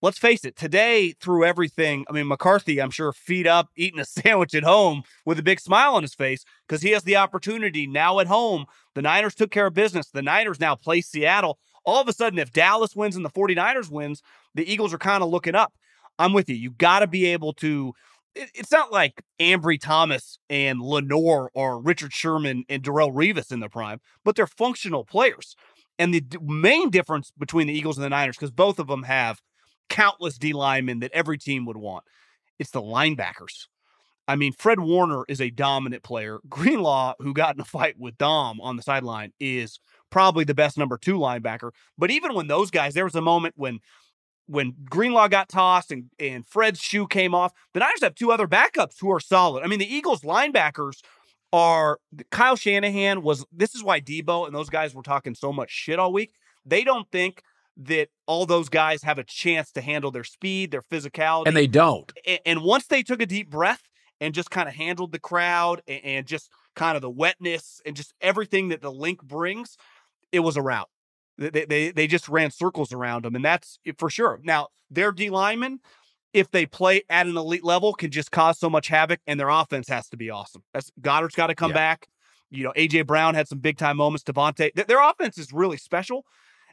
Let's 0.00 0.18
face 0.18 0.44
it, 0.44 0.54
today 0.54 1.12
through 1.20 1.44
everything, 1.44 2.04
I 2.08 2.12
mean, 2.12 2.28
McCarthy, 2.28 2.80
I'm 2.80 2.90
sure, 2.90 3.12
feet 3.12 3.46
up, 3.48 3.68
eating 3.76 3.98
a 3.98 4.04
sandwich 4.06 4.54
at 4.54 4.62
home 4.62 5.02
with 5.26 5.38
a 5.38 5.42
big 5.42 5.58
smile 5.58 5.94
on 5.94 6.02
his 6.02 6.14
face 6.14 6.44
because 6.68 6.82
he 6.82 6.90
has 6.90 7.02
the 7.02 7.16
opportunity 7.16 7.86
now 7.86 8.20
at 8.20 8.28
home. 8.28 8.66
The 8.94 9.02
Niners 9.02 9.34
took 9.34 9.50
care 9.50 9.66
of 9.66 9.74
business. 9.74 10.08
The 10.10 10.22
Niners 10.22 10.60
now 10.60 10.76
play 10.76 11.00
Seattle. 11.00 11.58
All 11.84 12.00
of 12.00 12.08
a 12.08 12.12
sudden, 12.12 12.38
if 12.38 12.52
Dallas 12.52 12.94
wins 12.94 13.16
and 13.16 13.24
the 13.24 13.30
49ers 13.30 13.90
wins, 13.90 14.22
the 14.54 14.70
Eagles 14.70 14.94
are 14.94 14.98
kind 14.98 15.22
of 15.22 15.30
looking 15.30 15.54
up. 15.56 15.72
I'm 16.18 16.32
with 16.32 16.48
you. 16.48 16.54
You 16.56 16.70
got 16.70 17.00
to 17.00 17.06
be 17.06 17.26
able 17.26 17.52
to. 17.54 17.92
it- 18.36 18.50
It's 18.54 18.70
not 18.72 18.92
like 18.92 19.22
Ambry 19.40 19.80
Thomas 19.80 20.38
and 20.48 20.80
Lenoir 20.80 21.50
or 21.54 21.80
Richard 21.80 22.12
Sherman 22.12 22.64
and 22.68 22.82
Darrelle 22.82 23.12
Revis 23.12 23.50
in 23.50 23.60
their 23.60 23.68
prime, 23.68 24.00
but 24.24 24.36
they're 24.36 24.46
functional 24.46 25.04
players. 25.04 25.56
And 25.98 26.14
the 26.14 26.20
d- 26.20 26.38
main 26.40 26.90
difference 26.90 27.32
between 27.36 27.66
the 27.66 27.72
Eagles 27.74 27.98
and 27.98 28.04
the 28.04 28.10
Niners, 28.10 28.36
because 28.36 28.50
both 28.52 28.78
of 28.78 28.86
them 28.86 29.04
have 29.04 29.40
countless 29.88 30.38
D 30.38 30.52
linemen 30.52 31.00
that 31.00 31.12
every 31.12 31.38
team 31.38 31.66
would 31.66 31.76
want, 31.76 32.04
it's 32.58 32.70
the 32.70 32.82
linebackers. 32.82 33.66
I 34.26 34.36
mean, 34.36 34.52
Fred 34.52 34.80
Warner 34.80 35.24
is 35.28 35.40
a 35.40 35.50
dominant 35.50 36.02
player. 36.02 36.38
Greenlaw, 36.48 37.14
who 37.18 37.32
got 37.32 37.54
in 37.54 37.60
a 37.60 37.64
fight 37.64 37.98
with 37.98 38.18
Dom 38.18 38.60
on 38.60 38.76
the 38.76 38.82
sideline, 38.82 39.32
is 39.40 39.80
probably 40.10 40.44
the 40.44 40.54
best 40.54 40.76
number 40.76 40.98
two 40.98 41.18
linebacker. 41.18 41.70
But 41.96 42.10
even 42.10 42.34
when 42.34 42.46
those 42.46 42.70
guys, 42.70 42.94
there 42.94 43.04
was 43.04 43.14
a 43.14 43.22
moment 43.22 43.54
when 43.56 43.80
when 44.46 44.74
Greenlaw 44.88 45.28
got 45.28 45.50
tossed 45.50 45.92
and, 45.92 46.04
and 46.18 46.46
Fred's 46.46 46.80
shoe 46.80 47.06
came 47.06 47.34
off, 47.34 47.52
the 47.74 47.80
Niners 47.80 48.02
have 48.02 48.14
two 48.14 48.32
other 48.32 48.48
backups 48.48 48.94
who 48.98 49.12
are 49.12 49.20
solid. 49.20 49.62
I 49.62 49.66
mean, 49.66 49.78
the 49.78 49.94
Eagles 49.94 50.22
linebackers 50.22 51.02
are 51.52 51.98
Kyle 52.30 52.56
Shanahan 52.56 53.22
was 53.22 53.44
this 53.52 53.74
is 53.74 53.84
why 53.84 54.00
Debo 54.00 54.46
and 54.46 54.54
those 54.54 54.70
guys 54.70 54.94
were 54.94 55.02
talking 55.02 55.34
so 55.34 55.52
much 55.52 55.70
shit 55.70 55.98
all 55.98 56.12
week. 56.12 56.32
They 56.64 56.84
don't 56.84 57.10
think 57.10 57.42
that 57.78 58.08
all 58.26 58.44
those 58.44 58.68
guys 58.68 59.02
have 59.04 59.18
a 59.18 59.24
chance 59.24 59.70
to 59.72 59.80
handle 59.80 60.10
their 60.10 60.24
speed, 60.24 60.70
their 60.72 60.82
physicality. 60.82 61.46
And 61.46 61.56
they 61.56 61.66
don't. 61.68 62.12
A- 62.26 62.46
and 62.46 62.62
once 62.62 62.86
they 62.86 63.02
took 63.02 63.22
a 63.22 63.26
deep 63.26 63.48
breath 63.50 63.82
and 64.20 64.34
just 64.34 64.50
kind 64.50 64.68
of 64.68 64.74
handled 64.74 65.12
the 65.12 65.20
crowd 65.20 65.80
and, 65.86 66.04
and 66.04 66.26
just 66.26 66.50
kind 66.74 66.96
of 66.96 67.02
the 67.02 67.10
wetness 67.10 67.80
and 67.86 67.94
just 67.94 68.12
everything 68.20 68.68
that 68.68 68.82
the 68.82 68.90
Linc 68.92 69.22
brings, 69.22 69.76
it 70.32 70.40
was 70.40 70.56
a 70.56 70.62
rout. 70.62 70.88
They, 71.38 71.50
they- 71.50 71.64
they, 71.66 71.90
they 71.92 72.06
just 72.08 72.28
ran 72.28 72.50
circles 72.50 72.92
around 72.92 73.24
them, 73.24 73.36
and 73.36 73.44
that's 73.44 73.78
for 73.96 74.10
sure. 74.10 74.40
Now, 74.42 74.68
their 74.90 75.12
D 75.12 75.30
linemen, 75.30 75.78
if 76.32 76.50
they 76.50 76.66
play 76.66 77.02
at 77.08 77.26
an 77.28 77.36
elite 77.36 77.62
level, 77.64 77.92
can 77.94 78.10
just 78.10 78.32
cause 78.32 78.58
so 78.58 78.68
much 78.68 78.88
havoc, 78.88 79.20
and 79.26 79.38
their 79.38 79.48
offense 79.50 79.88
has 79.88 80.08
to 80.08 80.16
be 80.16 80.30
awesome. 80.30 80.62
That's 80.74 80.90
Goedert's 81.00 81.36
got 81.36 81.46
to 81.46 81.54
come 81.54 81.70
Yeah. 81.70 81.74
back. 81.76 82.08
You 82.50 82.64
know, 82.64 82.72
AJ 82.76 83.06
Brown 83.06 83.34
had 83.36 83.46
some 83.46 83.58
big 83.60 83.76
time 83.78 83.98
moments. 83.98 84.24
DeVonta, 84.24 84.74
th- 84.74 84.86
their 84.88 85.00
offense 85.08 85.38
is 85.38 85.52
really 85.52 85.76
special. 85.76 86.24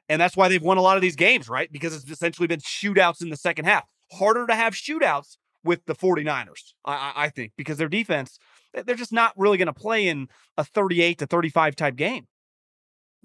And 0.07 0.21
that's 0.21 0.37
why 0.37 0.47
they've 0.47 0.61
won 0.61 0.77
a 0.77 0.81
lot 0.81 0.97
of 0.97 1.01
these 1.01 1.15
games, 1.15 1.49
right? 1.49 1.71
Because 1.71 1.95
it's 1.95 2.09
essentially 2.11 2.47
been 2.47 2.59
shootouts 2.59 3.21
in 3.21 3.29
the 3.29 3.37
second 3.37 3.65
half. 3.65 3.85
Harder 4.11 4.45
to 4.47 4.55
have 4.55 4.73
shootouts 4.73 5.37
with 5.63 5.83
the 5.85 5.95
49ers, 5.95 6.73
I, 6.85 7.13
I, 7.15 7.29
think, 7.29 7.53
because 7.57 7.79
their 7.79 7.89
defense, 7.89 8.37
they- 8.73 8.83
they're 8.83 8.95
just 8.95 9.11
not 9.11 9.33
really 9.35 9.57
going 9.57 9.65
to 9.67 9.73
play 9.73 10.07
in 10.07 10.27
a 10.57 10.63
38 10.63 11.17
to 11.19 11.25
35 11.25 11.75
type 11.75 11.95
game. 11.95 12.27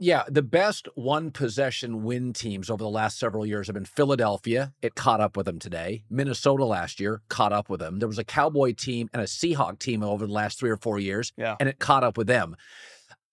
Yeah, 0.02 0.22
the 0.26 0.40
best 0.40 0.88
one 0.94 1.30
possession 1.30 2.02
win 2.02 2.32
teams 2.32 2.70
over 2.70 2.82
the 2.82 2.88
last 2.88 3.18
several 3.18 3.44
years 3.44 3.66
have 3.66 3.74
been 3.74 3.84
Philadelphia. 3.84 4.72
It 4.80 4.94
caught 4.94 5.20
up 5.20 5.36
with 5.36 5.44
them 5.44 5.58
today. 5.58 6.04
Minnesota 6.08 6.64
last 6.64 6.98
year 7.00 7.20
caught 7.28 7.52
up 7.52 7.68
with 7.68 7.80
them. 7.80 7.98
There 7.98 8.08
was 8.08 8.18
a 8.18 8.24
Cowboy 8.24 8.72
team 8.72 9.10
and 9.12 9.20
a 9.20 9.26
Seahawk 9.26 9.78
team 9.78 10.02
over 10.02 10.26
the 10.26 10.32
last 10.32 10.58
three 10.58 10.70
or 10.70 10.78
four 10.78 10.98
years, 10.98 11.34
Yeah. 11.36 11.56
and 11.60 11.68
it 11.68 11.78
caught 11.78 12.02
up 12.02 12.16
with 12.16 12.28
them. 12.28 12.56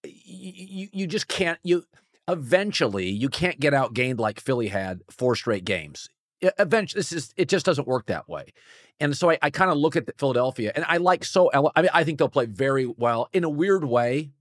You, 0.04 0.90
you 0.92 1.08
just 1.08 1.30
can't. 1.30 1.58
You 1.64 1.86
eventually 2.28 3.10
you 3.10 3.30
can't 3.30 3.60
get 3.60 3.74
outgained 3.74 4.20
like 4.20 4.40
Philly 4.40 4.68
had 4.68 5.02
four 5.10 5.36
straight 5.36 5.66
games. 5.66 6.10
Eventually, 6.42 7.00
this 7.00 7.12
is 7.12 7.34
it 7.36 7.50
just 7.50 7.66
doesn't 7.66 7.88
work 7.88 8.06
that 8.08 8.30
way. 8.30 8.54
And 9.00 9.16
so 9.16 9.32
I, 9.32 9.38
I 9.42 9.50
kind 9.50 9.72
of 9.72 9.78
look 9.78 9.96
at 9.96 10.06
the 10.06 10.14
Philadelphia, 10.18 10.72
and 10.76 10.86
I 10.88 10.98
like 10.98 11.24
so. 11.24 11.52
I 11.54 11.82
mean, 11.82 11.92
I 11.94 12.04
think 12.04 12.20
they'll 12.20 12.30
play 12.30 12.46
very 12.46 12.86
well 12.86 13.30
in 13.34 13.44
a 13.44 13.50
weird 13.50 13.84
way 13.84 14.32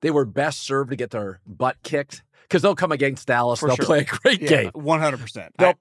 they 0.00 0.10
were 0.10 0.24
best 0.24 0.60
served 0.60 0.90
to 0.90 0.96
get 0.96 1.10
their 1.10 1.40
butt 1.46 1.76
kicked 1.82 2.22
because 2.42 2.62
they'll 2.62 2.74
come 2.74 2.92
against 2.92 3.26
Dallas. 3.26 3.60
For 3.60 3.68
they'll 3.68 3.76
sure. 3.76 3.86
play 3.86 4.00
a 4.00 4.04
great 4.04 4.40
game. 4.40 4.70
100%. 4.70 5.48
They'll 5.58 5.74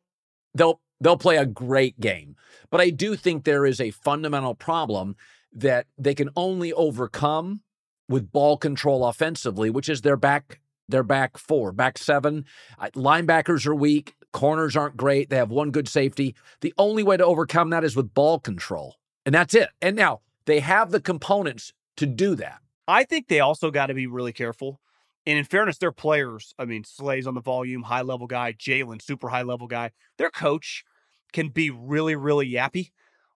they'll 0.54 0.82
they'll 1.00 1.18
play 1.18 1.38
a 1.38 1.46
great 1.46 2.00
game. 2.00 2.36
But 2.70 2.82
I 2.82 2.90
do 2.90 3.16
think 3.16 3.44
there 3.44 3.66
is 3.66 3.80
a 3.80 3.92
fundamental 3.92 4.56
problem 4.56 5.16
that 5.54 5.88
they 5.98 6.14
can 6.14 6.30
only 6.36 6.74
overcome 6.74 7.62
with 8.10 8.32
ball 8.32 8.58
control 8.58 9.06
offensively, 9.06 9.70
which 9.70 9.90
is 9.90 10.02
their 10.02 10.18
back 10.18 10.60
their 10.88 11.04
back 11.04 11.38
four, 11.38 11.72
back 11.72 11.98
seven. 11.98 12.46
Uh, 12.80 12.90
Linebackers 12.96 13.66
are 13.66 13.76
weak. 13.76 14.16
Corners 14.34 14.76
aren't 14.76 14.98
great. 14.98 15.30
They 15.30 15.38
have 15.38 15.50
one 15.50 15.72
good 15.72 15.88
safety. 15.88 16.36
The 16.62 16.74
only 16.78 17.04
way 17.04 17.18
to 17.18 17.26
overcome 17.26 17.70
that 17.72 17.84
is 17.84 17.96
with 17.96 18.14
ball 18.14 18.40
control, 18.40 18.96
and 19.26 19.34
that's 19.34 19.54
it. 19.54 19.70
And 19.82 19.96
now 19.96 20.22
they 20.46 20.60
have 20.60 20.92
the 20.92 21.02
components 21.02 21.74
to 21.98 22.06
do 22.06 22.36
that. 22.36 22.60
I 22.88 23.04
think 23.04 23.28
they 23.28 23.40
also 23.40 23.72
got 23.72 23.88
to 23.88 23.94
be 23.94 24.08
really 24.08 24.34
careful. 24.34 24.80
And 25.26 25.38
in 25.38 25.44
fairness, 25.44 25.78
their 25.78 25.92
players, 25.92 26.54
I 26.58 26.64
mean, 26.64 26.86
Slay's 26.86 27.28
on 27.28 27.34
the 27.34 27.42
volume, 27.42 27.84
high 27.84 28.02
level 28.02 28.28
guy, 28.28 28.54
Jalen, 28.54 29.02
super 29.02 29.28
high 29.28 29.42
level 29.42 29.68
guy. 29.68 29.92
Their 30.18 30.30
coach 30.30 30.86
can 31.34 31.50
be 31.50 31.70
really, 31.70 32.16
really 32.16 32.50
yappy, 32.50 32.92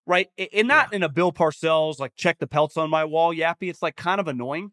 right? 0.08 0.30
And 0.54 0.70
not 0.70 0.94
in 0.94 1.04
a 1.04 1.10
Bill 1.10 1.34
Parcells, 1.34 2.00
like 2.00 2.16
check 2.16 2.40
the 2.40 2.48
pelts 2.48 2.78
on 2.78 2.90
my 2.90 3.04
wall 3.04 3.34
yappy. 3.36 3.70
It's 3.70 3.82
like 3.82 3.98
kind 3.98 4.22
of 4.22 4.30
annoying. 4.30 4.72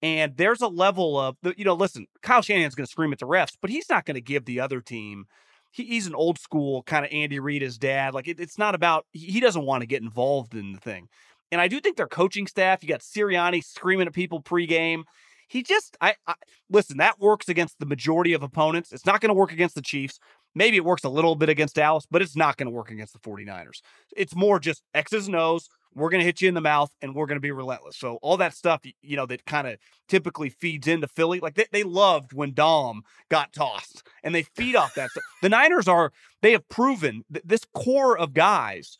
And 0.00 0.36
there's 0.36 0.60
a 0.60 0.68
level 0.68 1.18
of, 1.18 1.36
you 1.56 1.64
know, 1.64 1.74
listen, 1.74 2.06
Kyle 2.22 2.42
Shanahan's 2.42 2.74
going 2.74 2.86
to 2.86 2.90
scream 2.90 3.12
at 3.12 3.18
the 3.18 3.26
refs, 3.26 3.56
but 3.60 3.70
he's 3.70 3.90
not 3.90 4.04
going 4.04 4.14
to 4.14 4.20
give 4.20 4.44
the 4.44 4.60
other 4.60 4.80
team. 4.80 5.24
He, 5.72 5.84
he's 5.84 6.06
an 6.06 6.14
old 6.14 6.38
school 6.38 6.82
kind 6.84 7.04
of 7.04 7.10
Andy 7.12 7.40
Reid, 7.40 7.62
his 7.62 7.78
dad. 7.78 8.14
Like 8.14 8.28
it, 8.28 8.38
it's 8.38 8.58
not 8.58 8.74
about, 8.74 9.06
he 9.12 9.26
he 9.26 9.40
doesn't 9.40 9.64
want 9.64 9.82
to 9.82 9.86
get 9.86 10.02
involved 10.02 10.54
in 10.54 10.72
the 10.72 10.78
thing. 10.78 11.08
And 11.50 11.60
I 11.60 11.68
do 11.68 11.80
think 11.80 11.96
their 11.96 12.06
coaching 12.06 12.46
staff, 12.46 12.82
you 12.82 12.88
got 12.88 13.00
Sirianni 13.00 13.64
screaming 13.64 14.06
at 14.06 14.12
people 14.12 14.42
pregame. 14.42 15.02
He 15.48 15.62
just, 15.62 15.96
I, 16.00 16.14
I 16.26 16.34
listen, 16.70 16.98
that 16.98 17.18
works 17.18 17.48
against 17.48 17.78
the 17.78 17.86
majority 17.86 18.34
of 18.34 18.42
opponents. 18.42 18.92
It's 18.92 19.06
not 19.06 19.20
going 19.20 19.30
to 19.30 19.34
work 19.34 19.50
against 19.50 19.74
the 19.74 19.82
Chiefs. 19.82 20.18
Maybe 20.54 20.76
it 20.76 20.84
works 20.84 21.04
a 21.04 21.08
little 21.08 21.36
bit 21.36 21.48
against 21.48 21.76
Dallas, 21.76 22.04
but 22.10 22.20
it's 22.20 22.36
not 22.36 22.56
going 22.56 22.66
to 22.66 22.74
work 22.74 22.90
against 22.90 23.14
the 23.14 23.18
49ers. 23.18 23.80
It's 24.14 24.36
more 24.36 24.58
just 24.58 24.82
X's 24.94 25.26
and 25.26 25.36
O's. 25.36 25.68
We're 25.94 26.10
going 26.10 26.20
to 26.20 26.24
hit 26.24 26.40
you 26.40 26.48
in 26.48 26.54
the 26.54 26.60
mouth 26.60 26.90
and 27.02 27.14
we're 27.14 27.26
going 27.26 27.36
to 27.36 27.40
be 27.40 27.50
relentless. 27.50 27.96
So, 27.96 28.18
all 28.22 28.36
that 28.36 28.54
stuff, 28.54 28.82
you 29.02 29.16
know, 29.16 29.26
that 29.26 29.44
kind 29.46 29.66
of 29.66 29.78
typically 30.08 30.48
feeds 30.50 30.86
into 30.86 31.08
Philly, 31.08 31.40
like 31.40 31.54
they, 31.54 31.66
they 31.72 31.82
loved 31.82 32.32
when 32.32 32.54
Dom 32.54 33.02
got 33.28 33.52
tossed 33.52 34.02
and 34.22 34.34
they 34.34 34.42
feed 34.42 34.76
off 34.76 34.94
that. 34.94 35.10
The 35.42 35.48
Niners 35.48 35.88
are, 35.88 36.12
they 36.42 36.52
have 36.52 36.68
proven 36.68 37.24
that 37.30 37.46
this 37.46 37.62
core 37.74 38.16
of 38.16 38.32
guys 38.34 38.98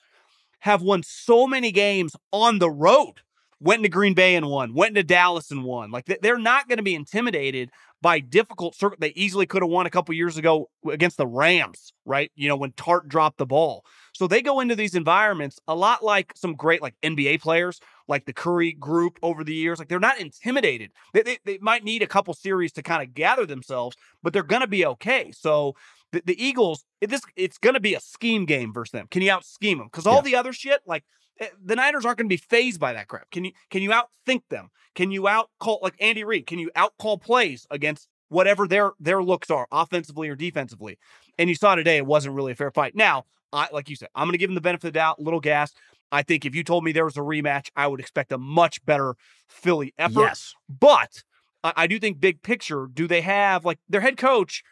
have 0.60 0.82
won 0.82 1.02
so 1.02 1.46
many 1.46 1.70
games 1.70 2.16
on 2.32 2.58
the 2.58 2.70
road. 2.70 3.20
Went 3.60 3.80
into 3.80 3.88
Green 3.88 4.14
Bay 4.14 4.36
and 4.36 4.46
won. 4.46 4.72
Went 4.72 4.90
into 4.90 5.02
Dallas 5.02 5.50
and 5.50 5.64
won. 5.64 5.90
Like 5.90 6.06
they- 6.06 6.18
they're 6.22 6.38
not 6.38 6.68
going 6.68 6.76
to 6.76 6.82
be 6.82 6.94
intimidated 6.94 7.70
by 8.00 8.20
difficult. 8.20 8.76
They 9.00 9.08
easily 9.10 9.46
could 9.46 9.62
have 9.62 9.70
won 9.70 9.86
a 9.86 9.90
couple 9.90 10.14
years 10.14 10.36
ago 10.36 10.70
against 10.88 11.16
the 11.16 11.26
Rams, 11.26 11.92
right? 12.04 12.30
You 12.36 12.48
know 12.48 12.56
when 12.56 12.70
Tartt 12.72 13.08
dropped 13.08 13.38
the 13.38 13.46
ball. 13.46 13.84
So 14.18 14.26
they 14.26 14.42
go 14.42 14.58
into 14.58 14.74
these 14.74 14.96
environments 14.96 15.60
a 15.68 15.76
lot 15.76 16.02
like 16.04 16.32
some 16.34 16.56
great 16.56 16.82
like 16.82 16.96
NBA 17.04 17.40
players, 17.40 17.78
like 18.08 18.24
the 18.24 18.32
Curry 18.32 18.72
group 18.72 19.16
over 19.22 19.44
the 19.44 19.54
years. 19.54 19.78
Like 19.78 19.86
they're 19.86 20.00
not 20.00 20.18
intimidated. 20.18 20.90
They 21.14 21.22
they, 21.22 21.38
they 21.44 21.58
might 21.58 21.84
need 21.84 22.02
a 22.02 22.06
couple 22.08 22.34
series 22.34 22.72
to 22.72 22.82
kind 22.82 23.00
of 23.00 23.14
gather 23.14 23.46
themselves, 23.46 23.96
but 24.20 24.32
they're 24.32 24.42
going 24.42 24.62
to 24.62 24.66
be 24.66 24.84
okay. 24.84 25.30
So 25.30 25.76
the, 26.10 26.20
the 26.26 26.44
Eagles, 26.44 26.84
it, 27.00 27.10
this 27.10 27.20
it's 27.36 27.58
going 27.58 27.74
to 27.74 27.80
be 27.80 27.94
a 27.94 28.00
scheme 28.00 28.44
game 28.44 28.72
versus 28.72 28.90
them. 28.90 29.06
Can 29.08 29.22
you 29.22 29.30
out 29.30 29.44
scheme 29.44 29.78
them? 29.78 29.86
Because 29.86 30.04
all 30.04 30.16
Yeah. 30.16 30.22
the 30.22 30.34
other 30.34 30.52
shit, 30.52 30.80
like 30.84 31.04
eh, 31.38 31.46
the 31.64 31.76
Niners 31.76 32.04
aren't 32.04 32.18
going 32.18 32.28
to 32.28 32.32
be 32.32 32.42
phased 32.50 32.80
by 32.80 32.94
that 32.94 33.06
crap. 33.06 33.30
Can 33.30 33.44
you 33.44 33.52
can 33.70 33.82
you 33.82 33.90
outthink 33.90 34.42
them? 34.50 34.70
Can 34.96 35.12
you 35.12 35.28
out 35.28 35.50
call 35.60 35.78
like 35.80 35.94
Andy 36.00 36.24
Reid? 36.24 36.48
Can 36.48 36.58
you 36.58 36.72
out 36.74 36.92
call 36.98 37.18
plays 37.18 37.68
against 37.70 38.08
whatever 38.30 38.66
their 38.66 38.94
their 38.98 39.22
looks 39.22 39.48
are, 39.48 39.68
offensively 39.70 40.28
or 40.28 40.34
defensively? 40.34 40.98
And 41.38 41.48
you 41.48 41.54
saw 41.54 41.76
today 41.76 41.98
it 41.98 42.06
wasn't 42.06 42.34
really 42.34 42.50
a 42.50 42.56
fair 42.56 42.72
fight. 42.72 42.96
Now, 42.96 43.26
I 43.52 43.68
like 43.72 43.88
you 43.88 43.96
said, 43.96 44.08
I'm 44.14 44.26
going 44.26 44.32
to 44.32 44.38
give 44.38 44.50
them 44.50 44.54
the 44.54 44.60
benefit 44.60 44.88
of 44.88 44.92
the 44.92 44.98
doubt, 44.98 45.20
little 45.20 45.40
gas. 45.40 45.72
I 46.10 46.22
think 46.22 46.44
if 46.46 46.54
you 46.54 46.64
told 46.64 46.84
me 46.84 46.92
there 46.92 47.04
was 47.04 47.16
a 47.16 47.20
rematch, 47.20 47.68
I 47.76 47.86
would 47.86 48.00
expect 48.00 48.32
a 48.32 48.38
much 48.38 48.84
better 48.84 49.14
Philly 49.46 49.92
effort. 49.98 50.20
Yes. 50.20 50.54
But 50.68 51.22
I, 51.62 51.72
I 51.76 51.86
do 51.86 51.98
think 51.98 52.20
big 52.20 52.42
picture, 52.42 52.88
do 52.92 53.06
they 53.06 53.20
have 53.20 53.64
like 53.64 53.78
their 53.88 54.00
head 54.00 54.16
coach? 54.16 54.62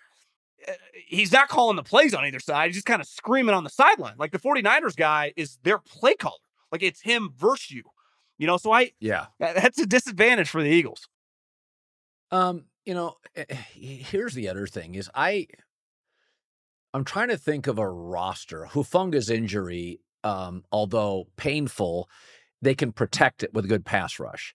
uh, 0.67 0.73
he's 1.07 1.33
not 1.33 1.49
calling 1.49 1.77
the 1.77 1.83
plays 1.83 2.15
on 2.15 2.25
either 2.25 2.41
side. 2.41 2.67
He's 2.67 2.77
just 2.77 2.87
kind 2.87 3.01
of 3.01 3.09
screaming 3.09 3.55
on 3.55 3.65
the 3.65 3.71
sideline. 3.71 4.15
Like 4.19 4.33
the 4.33 4.39
49ers 4.39 4.97
guy 4.97 5.33
is 5.37 5.59
their 5.62 5.79
play 5.79 6.15
caller. 6.15 6.37
Like 6.73 6.83
it's 6.83 7.01
him 7.01 7.31
versus 7.37 7.71
you. 7.71 7.83
You 8.39 8.47
know, 8.47 8.57
so 8.59 8.73
I 8.73 8.93
yeah, 9.01 9.27
that's 9.39 9.81
a 9.81 9.87
disadvantage 9.87 10.51
for 10.51 10.62
the 10.62 10.69
Eagles. 10.69 11.09
Um, 12.31 12.65
you 12.85 12.93
know, 12.93 13.15
eh, 13.35 13.45
eh, 13.49 13.55
here's 13.55 14.35
the 14.35 14.49
other 14.49 14.67
thing 14.67 14.95
is 14.95 15.09
I 15.15 15.47
I'm 16.97 17.05
trying 17.05 17.29
to 17.29 17.37
think 17.37 17.67
of 17.67 17.79
a 17.79 17.87
roster. 17.87 18.69
Hufanga's 18.73 19.29
injury, 19.29 20.01
um, 20.25 20.65
although 20.73 21.29
painful, 21.37 22.09
they 22.63 22.75
can 22.75 22.91
protect 22.91 23.43
it 23.43 23.53
with 23.53 23.67
a 23.67 23.69
good 23.69 23.85
pass 23.85 24.19
rush. 24.19 24.55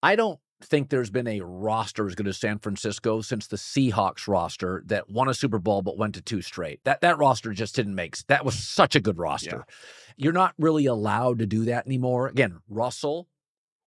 I 0.00 0.14
don't 0.14 0.38
think 0.62 0.88
there's 0.88 1.10
been 1.10 1.26
a 1.26 1.40
roster 1.40 2.06
as 2.06 2.14
good 2.14 2.28
as 2.28 2.38
San 2.38 2.60
Francisco 2.60 3.22
since 3.22 3.48
the 3.48 3.56
Seahawks 3.56 4.28
roster 4.28 4.84
that 4.86 5.10
won 5.10 5.28
a 5.28 5.34
Super 5.34 5.58
Bowl 5.58 5.82
but 5.82 5.98
went 5.98 6.14
to 6.14 6.22
two 6.22 6.42
straight. 6.42 6.78
That 6.84 7.00
that 7.00 7.18
roster 7.18 7.52
just 7.52 7.74
didn't 7.74 7.96
make 7.96 8.18
that 8.28 8.44
was 8.44 8.54
such 8.54 8.94
a 8.94 9.00
good 9.00 9.18
roster. 9.18 9.64
Yeah. 9.66 9.74
You're 10.16 10.32
not 10.32 10.54
really 10.56 10.86
allowed 10.86 11.40
to 11.40 11.46
do 11.46 11.64
that 11.64 11.86
anymore. 11.86 12.28
Again, 12.28 12.60
Russell 12.68 13.26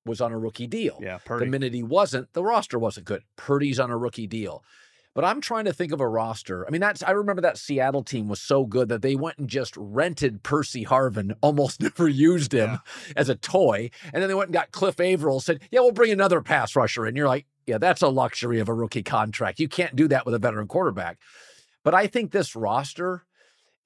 was 0.06 0.20
on 0.20 0.34
a 0.34 0.38
rookie 0.38 0.68
deal. 0.68 1.00
Yeah, 1.02 1.20
Purdy. 1.24 1.46
The 1.46 1.52
minute 1.52 1.74
he 1.74 1.84
wasn't, 1.84 2.34
the 2.34 2.44
roster 2.44 2.78
wasn't 2.78 3.06
good. 3.06 3.24
Purdy's 3.38 3.80
on 3.80 3.92
a 3.92 3.98
rookie 3.98 4.28
deal. 4.28 4.62
But 5.18 5.26
I'm 5.26 5.42
trying 5.42 5.66
to 5.66 5.74
think 5.74 5.92
of 5.94 6.00
a 6.00 6.08
roster. 6.08 6.64
I 6.68 6.70
mean, 6.70 6.80
that's 6.80 7.02
I 7.02 7.10
remember 7.10 7.42
that 7.42 7.58
Seattle 7.58 8.04
team 8.04 8.28
was 8.28 8.40
so 8.40 8.68
good 8.68 8.88
that 8.90 9.02
they 9.02 9.16
went 9.16 9.40
and 9.40 9.50
just 9.50 9.74
rented 9.76 10.44
Percy 10.44 10.86
Harvin, 10.86 11.36
almost 11.42 11.82
never 11.82 12.08
used 12.08 12.54
him 12.54 12.70
yeah. 12.70 13.14
as 13.16 13.28
a 13.28 13.34
toy. 13.34 13.90
And 14.14 14.22
then 14.22 14.28
they 14.28 14.36
went 14.36 14.50
and 14.50 14.54
got 14.54 14.72
Cliff 14.72 15.00
Avril, 15.00 15.40
said, 15.40 15.64
Yeah, 15.72 15.80
we'll 15.80 15.92
bring 15.92 16.12
another 16.12 16.42
pass 16.42 16.76
rusher 16.76 17.08
in. 17.08 17.16
You're 17.16 17.28
like, 17.28 17.48
Yeah, 17.66 17.80
that's 17.80 18.04
a 18.04 18.10
luxury 18.10 18.60
of 18.60 18.70
a 18.70 18.76
rookie 18.76 19.02
contract. 19.02 19.60
You 19.60 19.68
can't 19.68 19.96
do 19.96 20.08
that 20.08 20.24
with 20.24 20.36
a 20.36 20.40
veteran 20.40 20.68
quarterback. 20.68 21.18
But 21.84 21.96
I 21.96 22.06
think 22.06 22.30
this 22.30 22.56
roster, 22.56 23.26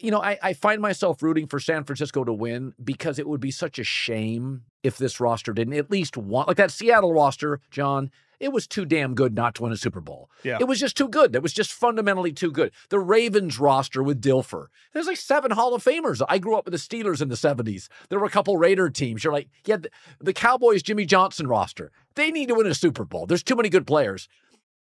you 0.01 0.11
know, 0.11 0.21
I, 0.21 0.37
I 0.43 0.51
find 0.51 0.81
myself 0.81 1.23
rooting 1.23 1.47
for 1.47 1.61
San 1.61 1.85
Francisco 1.85 2.25
to 2.25 2.33
win 2.33 2.73
because 2.83 3.19
it 3.19 3.27
would 3.29 3.39
be 3.39 3.51
such 3.51 3.79
a 3.79 3.85
shame 3.85 4.63
if 4.83 4.97
this 4.97 5.21
roster 5.21 5.53
didn't 5.53 5.75
at 5.75 5.91
least 5.91 6.17
want 6.17 6.49
like 6.49 6.57
that 6.57 6.71
Seattle 6.71 7.13
roster, 7.13 7.61
John 7.69 8.11
it 8.41 8.51
was 8.51 8.65
too 8.65 8.85
damn 8.85 9.13
good 9.13 9.35
not 9.35 9.53
to 9.55 9.63
win 9.63 9.71
a 9.71 9.77
Super 9.77 10.01
Bowl. 10.01 10.31
Yeah. 10.43 10.57
It 10.59 10.67
was 10.67 10.79
just 10.79 10.97
too 10.97 11.07
good. 11.07 11.35
It 11.35 11.43
was 11.43 11.53
just 11.53 11.71
fundamentally 11.71 12.33
too 12.33 12.51
good. 12.51 12.71
The 12.89 12.99
Ravens 12.99 13.59
roster 13.59 14.01
with 14.01 14.19
Dilfer. 14.19 14.65
There's 14.93 15.05
like 15.05 15.17
seven 15.17 15.51
Hall 15.51 15.75
of 15.75 15.83
Famers. 15.83 16.23
I 16.27 16.39
grew 16.39 16.55
up 16.55 16.65
with 16.65 16.71
the 16.71 16.79
Steelers 16.79 17.21
in 17.21 17.29
the 17.29 17.35
70s. 17.35 17.87
There 18.09 18.19
were 18.19 18.25
a 18.25 18.31
couple 18.31 18.57
Raider 18.57 18.89
teams. 18.89 19.23
You're 19.23 19.31
like, 19.31 19.47
yeah, 19.65 19.77
the, 19.77 19.91
the 20.19 20.33
Cowboys 20.33 20.81
Jimmy 20.81 21.05
Johnson 21.05 21.45
roster. 21.45 21.91
They 22.15 22.31
need 22.31 22.47
to 22.47 22.55
win 22.55 22.65
a 22.65 22.73
Super 22.73 23.05
Bowl. 23.05 23.27
There's 23.27 23.43
too 23.43 23.55
many 23.55 23.69
good 23.69 23.85
players. 23.85 24.27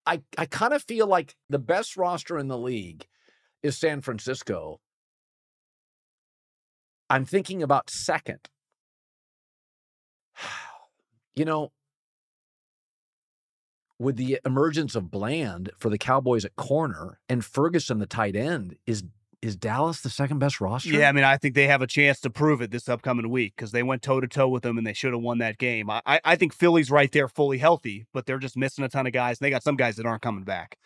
I, 0.05 0.21
I 0.37 0.45
kind 0.45 0.73
of 0.73 0.83
feel 0.83 1.07
like 1.07 1.35
the 1.49 1.59
best 1.59 1.97
roster 1.97 2.37
in 2.37 2.49
the 2.49 2.59
league 2.59 3.07
is 3.63 3.75
San 3.75 4.01
Francisco. 4.01 4.79
I'm 7.09 7.25
thinking 7.25 7.63
about 7.63 7.89
second. 7.89 8.49
You 11.35 11.45
know, 11.45 11.71
with 13.99 14.15
the 14.15 14.39
emergence 14.45 14.95
of 14.95 15.09
Bland 15.09 15.71
for 15.77 15.89
the 15.89 15.97
Cowboys 15.97 16.45
at 16.45 16.55
corner 16.55 17.19
and 17.27 17.43
Ferguson 17.43 17.99
the 17.99 18.05
tight 18.05 18.35
end, 18.35 18.75
is 18.85 19.03
is 19.41 19.55
Dallas 19.55 20.01
the 20.01 20.09
second 20.09 20.39
best 20.39 20.59
roster? 20.59 20.89
Yeah, 20.89 21.09
I 21.09 21.11
mean, 21.11 21.23
I 21.23 21.37
think 21.37 21.53
they 21.53 21.67
have 21.67 21.83
a 21.83 21.87
chance 21.87 22.19
to 22.21 22.29
prove 22.29 22.59
it 22.61 22.71
this 22.71 22.89
upcoming 22.89 23.29
week 23.29 23.53
because 23.55 23.71
they 23.71 23.83
went 23.83 24.01
toe 24.01 24.19
to 24.19 24.27
toe 24.27 24.47
with 24.47 24.63
them 24.63 24.77
and 24.77 24.87
they 24.87 24.93
should 24.93 25.13
have 25.13 25.21
won 25.21 25.37
that 25.37 25.59
game. 25.59 25.89
I, 25.89 26.01
I 26.05 26.35
think 26.35 26.53
Philly's 26.53 26.89
right 26.89 27.11
there, 27.11 27.27
fully 27.27 27.59
healthy, 27.59 28.07
but 28.13 28.25
they're 28.25 28.39
just 28.39 28.57
missing 28.57 28.83
a 28.83 28.89
ton 28.89 29.05
of 29.05 29.13
guys. 29.13 29.39
And 29.39 29.45
they 29.45 29.51
got 29.51 29.63
some 29.63 29.75
guys 29.75 29.95
that 29.97 30.07
aren't 30.07 30.23
coming 30.23 30.43
back. 30.43 30.77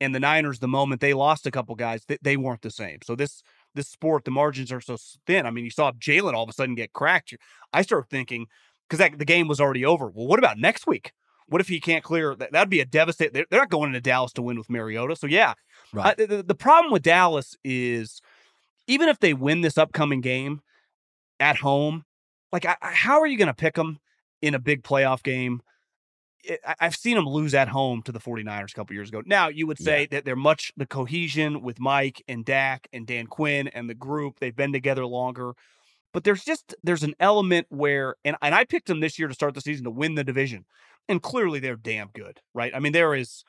And 0.00 0.14
the 0.14 0.20
Niners, 0.20 0.58
the 0.58 0.68
moment 0.68 1.00
they 1.00 1.14
lost 1.14 1.46
a 1.46 1.50
couple 1.50 1.74
guys, 1.76 2.04
they, 2.06 2.18
they 2.20 2.36
weren't 2.36 2.62
the 2.62 2.70
same. 2.70 2.98
So 3.04 3.14
this 3.14 3.42
this 3.74 3.88
sport, 3.88 4.24
the 4.24 4.32
margins 4.32 4.72
are 4.72 4.80
so 4.80 4.96
thin. 5.26 5.46
I 5.46 5.50
mean, 5.50 5.64
you 5.64 5.70
saw 5.70 5.92
Jalen 5.92 6.34
all 6.34 6.42
of 6.42 6.50
a 6.50 6.52
sudden 6.52 6.74
get 6.74 6.92
cracked. 6.92 7.36
I 7.72 7.82
start 7.82 8.08
thinking 8.10 8.46
because 8.88 9.08
the 9.16 9.24
game 9.24 9.46
was 9.46 9.60
already 9.60 9.84
over. 9.84 10.10
Well, 10.10 10.26
what 10.26 10.40
about 10.40 10.58
next 10.58 10.86
week? 10.86 11.12
What 11.50 11.60
if 11.60 11.68
he 11.68 11.80
can't 11.80 12.04
clear? 12.04 12.36
That 12.36 12.52
would 12.52 12.70
be 12.70 12.80
a 12.80 12.84
devastating. 12.84 13.32
They're, 13.32 13.46
they're, 13.50 13.60
not 13.60 13.70
going 13.70 13.88
into 13.88 14.00
Dallas 14.00 14.32
to 14.34 14.42
win 14.42 14.56
with 14.56 14.70
Mariota. 14.70 15.16
So 15.16 15.26
yeah, 15.26 15.54
right. 15.92 16.18
Uh, 16.18 16.26
the, 16.26 16.42
the 16.44 16.54
problem 16.54 16.92
with 16.92 17.02
Dallas 17.02 17.56
is 17.64 18.22
even 18.86 19.08
if 19.08 19.18
they 19.18 19.34
win 19.34 19.60
this 19.60 19.76
upcoming 19.76 20.20
game 20.20 20.62
at 21.40 21.56
home, 21.56 22.04
like 22.52 22.66
I, 22.66 22.76
how 22.80 23.20
are 23.20 23.26
you 23.26 23.36
going 23.36 23.48
to 23.48 23.54
pick 23.54 23.74
them 23.74 23.98
in 24.40 24.54
a 24.54 24.60
big 24.60 24.84
playoff 24.84 25.24
game? 25.24 25.60
It, 26.44 26.60
I've 26.78 26.94
seen 26.94 27.16
them 27.16 27.26
lose 27.26 27.52
at 27.52 27.68
home 27.68 28.02
to 28.02 28.12
the 28.12 28.20
49ers 28.20 28.70
a 28.70 28.74
couple 28.74 28.94
years 28.94 29.08
ago. 29.08 29.22
Now, 29.26 29.48
you 29.48 29.66
would 29.66 29.78
say 29.78 30.02
yeah. 30.02 30.06
that 30.12 30.24
they're 30.24 30.36
much 30.36 30.72
the 30.76 30.86
cohesion 30.86 31.62
with 31.62 31.80
Mike 31.80 32.22
and 32.28 32.44
Dak 32.44 32.86
and 32.92 33.08
Dan 33.08 33.26
Quinn 33.26 33.66
and 33.68 33.90
the 33.90 33.94
group. 33.94 34.38
They've 34.38 34.54
been 34.54 34.72
together 34.72 35.04
longer. 35.04 35.54
But 36.12 36.24
there's 36.24 36.44
just 36.44 36.74
there's 36.82 37.02
an 37.02 37.14
element 37.20 37.66
where 37.70 38.16
and, 38.24 38.36
and 38.42 38.54
I 38.54 38.64
picked 38.64 38.86
them 38.86 39.00
this 39.00 39.18
year 39.18 39.28
to 39.28 39.34
start 39.34 39.54
the 39.54 39.60
season 39.60 39.84
to 39.84 39.90
win 39.90 40.14
the 40.14 40.24
division 40.24 40.64
and 41.08 41.22
clearly 41.22 41.60
they're 41.60 41.76
damn 41.76 42.08
good, 42.08 42.40
right? 42.54 42.72
I 42.74 42.80
mean, 42.80 42.92
there 42.92 43.14
is 43.14 43.44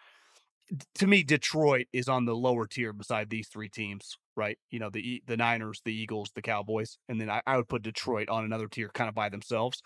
to 0.96 1.08
me, 1.08 1.24
Detroit 1.24 1.88
is 1.92 2.08
on 2.08 2.26
the 2.26 2.36
lower 2.36 2.66
tier 2.66 2.94
beside 2.94 3.30
these 3.30 3.48
three 3.48 3.70
teams, 3.70 4.18
right? 4.36 4.58
You 4.70 4.80
know, 4.80 4.90
the 4.90 5.22
the 5.28 5.38
Niners, 5.38 5.82
the 5.84 5.94
Eagles, 5.94 6.32
the 6.34 6.42
Cowboys, 6.42 6.98
and 7.10 7.20
then 7.20 7.30
I, 7.30 7.42
I 7.46 7.58
would 7.58 7.68
put 7.68 7.84
Detroit 7.84 8.30
on 8.30 8.46
another 8.46 8.68
tier, 8.68 8.90
kind 8.94 9.10
of 9.10 9.16
by 9.16 9.30
themselves. 9.30 9.82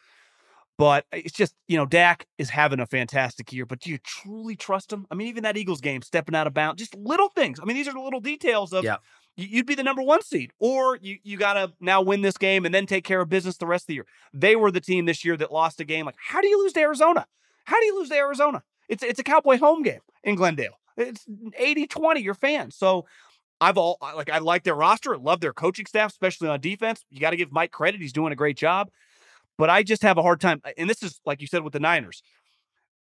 But 0.78 1.06
eh, 1.12 1.22
it's 1.26 1.34
just, 1.34 1.56
you 1.68 1.78
know, 1.78 1.86
Dak 1.86 2.28
is 2.38 2.50
having 2.50 2.80
a 2.80 2.86
fantastic 2.86 3.52
year, 3.52 3.66
but 3.66 3.80
do 3.80 3.90
you 3.90 3.98
truly 3.98 4.56
trust 4.56 4.92
him? 4.92 5.08
I 5.10 5.16
mean, 5.16 5.28
even 5.28 5.44
that 5.44 5.58
Eagles 5.58 5.82
game, 5.82 6.02
stepping 6.02 6.36
out 6.36 6.48
of 6.48 6.54
bounds, 6.54 6.82
just 6.82 6.96
little 6.96 7.30
things. 7.30 7.60
I 7.62 7.66
mean, 7.66 7.78
these 7.78 7.88
are 7.88 7.94
the 7.94 8.02
little 8.02 8.20
details 8.20 8.74
of 8.74 8.84
yeah. 8.84 8.98
you'd 9.36 9.66
be 9.66 9.76
the 9.76 9.84
number 9.84 10.04
one 10.04 10.22
seed, 10.22 10.52
or 10.60 10.98
you 11.02 11.18
you 11.24 11.38
got 11.38 11.54
to 11.54 11.74
now 11.80 12.02
win 12.02 12.22
this 12.22 12.38
game 12.38 12.66
and 12.66 12.76
then 12.76 12.86
take 12.86 13.06
care 13.06 13.22
of 13.22 13.30
business 13.30 13.58
the 13.58 13.68
rest 13.68 13.84
of 13.84 13.88
the 13.88 13.96
year. 13.96 14.06
They 14.34 14.56
were 14.56 14.72
the 14.72 14.82
team 14.82 15.06
this 15.06 15.26
year 15.26 15.38
that 15.38 15.52
lost 15.52 15.80
a 15.80 15.86
game. 15.86 16.06
Like, 16.06 16.18
how 16.20 16.42
do 16.42 16.48
you 16.48 16.62
lose 16.62 16.74
to 16.74 16.82
Arizona? 16.82 17.26
How 17.66 17.80
do 17.80 17.86
you 17.86 18.00
lose 18.00 18.10
to 18.10 18.16
Arizona? 18.16 18.64
It's 18.88 19.04
it's 19.04 19.20
a 19.20 19.24
Cowboy 19.24 19.58
home 19.58 19.84
game 19.84 20.02
in 20.24 20.36
Glendale. 20.36 20.80
It's 20.98 21.26
80-20 21.28 22.24
your 22.24 22.36
fans. 22.36 22.76
So 22.76 23.06
I've 23.62 23.78
all 23.78 23.98
like 24.02 24.30
I 24.30 24.40
like 24.40 24.64
their 24.64 24.76
roster, 24.76 25.18
love 25.18 25.42
their 25.42 25.54
coaching 25.54 25.86
staff, 25.86 26.12
especially 26.12 26.48
on 26.48 26.60
defense. 26.60 27.04
You 27.10 27.20
got 27.20 27.32
to 27.32 27.38
give 27.38 27.52
Mike 27.52 27.72
credit; 27.72 28.02
he's 28.02 28.14
doing 28.14 28.34
a 28.34 28.36
great 28.36 28.58
job. 28.58 28.90
But 29.58 29.70
I 29.70 29.84
just 29.84 30.02
have 30.02 30.18
a 30.18 30.22
hard 30.22 30.42
time, 30.42 30.62
and 30.78 30.90
this 30.90 31.02
is 31.02 31.22
like 31.26 31.42
you 31.42 31.48
said 31.48 31.64
with 31.64 31.74
the 31.74 31.80
Niners. 31.80 32.22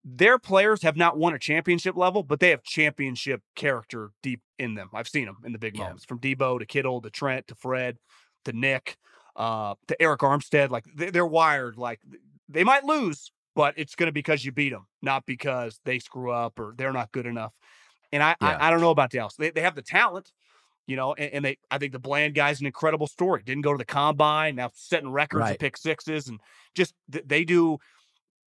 Their 0.07 0.39
players 0.39 0.83
have 0.83 0.97
not 0.97 1.17
won 1.17 1.33
a 1.33 1.39
championship 1.39 1.97
level, 1.97 2.23
but 2.23 2.39
they 2.39 2.51
have 2.51 2.63
championship 2.63 3.41
character 3.57 4.11
deep 4.23 4.43
in 4.59 4.75
them. 4.75 4.91
I've 4.93 5.09
seen 5.09 5.25
them 5.25 5.39
in 5.45 5.53
the 5.53 5.59
big 5.59 5.77
yeah. 5.77 5.85
moments, 5.85 6.05
from 6.05 6.19
Deebo 6.19 6.59
to 6.59 6.67
Kittle 6.67 7.01
to 7.01 7.11
Trent 7.11 7.49
to 7.49 7.55
Fred 7.55 7.97
to 8.45 8.53
Nick 8.53 8.99
uh, 9.35 9.75
to 9.89 9.97
Arik 9.97 10.19
Armstead. 10.19 10.71
Like 10.71 10.85
they're 10.95 11.27
wired. 11.27 11.79
Like 11.79 12.01
they 12.49 12.65
might 12.65 12.85
lose, 12.85 13.33
but 13.55 13.75
it's 13.77 13.95
going 13.95 14.09
to 14.09 14.13
be 14.13 14.21
because 14.21 14.45
you 14.45 14.53
beat 14.53 14.71
them, 14.71 14.87
not 15.03 15.27
because 15.27 15.81
they 15.85 15.99
screw 15.99 16.31
up 16.31 16.59
or 16.59 16.75
they're 16.77 16.93
not 16.93 17.13
good 17.13 17.27
enough. 17.27 17.53
And 18.13 18.23
I, 18.23 18.37
yeah. 18.41 18.59
I, 18.59 18.69
I, 18.69 18.71
don't 18.71 18.81
know 18.81 18.91
about 18.91 19.11
Dallas. 19.11 19.35
They, 19.37 19.51
they 19.51 19.63
have 19.63 19.75
the 19.75 19.83
talent, 19.83 20.33
you 20.87 20.97
know, 20.97 21.15
and, 21.15 21.33
and, 21.33 21.45
they, 21.45 21.59
I 21.71 21.79
think 21.79 21.93
the 21.93 21.99
Bland 21.99 22.35
guy's 22.35 22.61
an 22.61 22.67
incredible 22.67 23.07
story. 23.07 23.43
Didn't 23.45 23.63
go 23.63 23.73
to 23.73 23.79
the 23.79 23.85
combine, 23.85 24.57
now 24.57 24.71
setting 24.75 25.11
records 25.11 25.41
right. 25.41 25.53
of 25.53 25.59
pick 25.59 25.77
sixes, 25.77 26.29
and 26.29 26.41
just 26.75 26.95
they 27.09 27.45
do. 27.45 27.79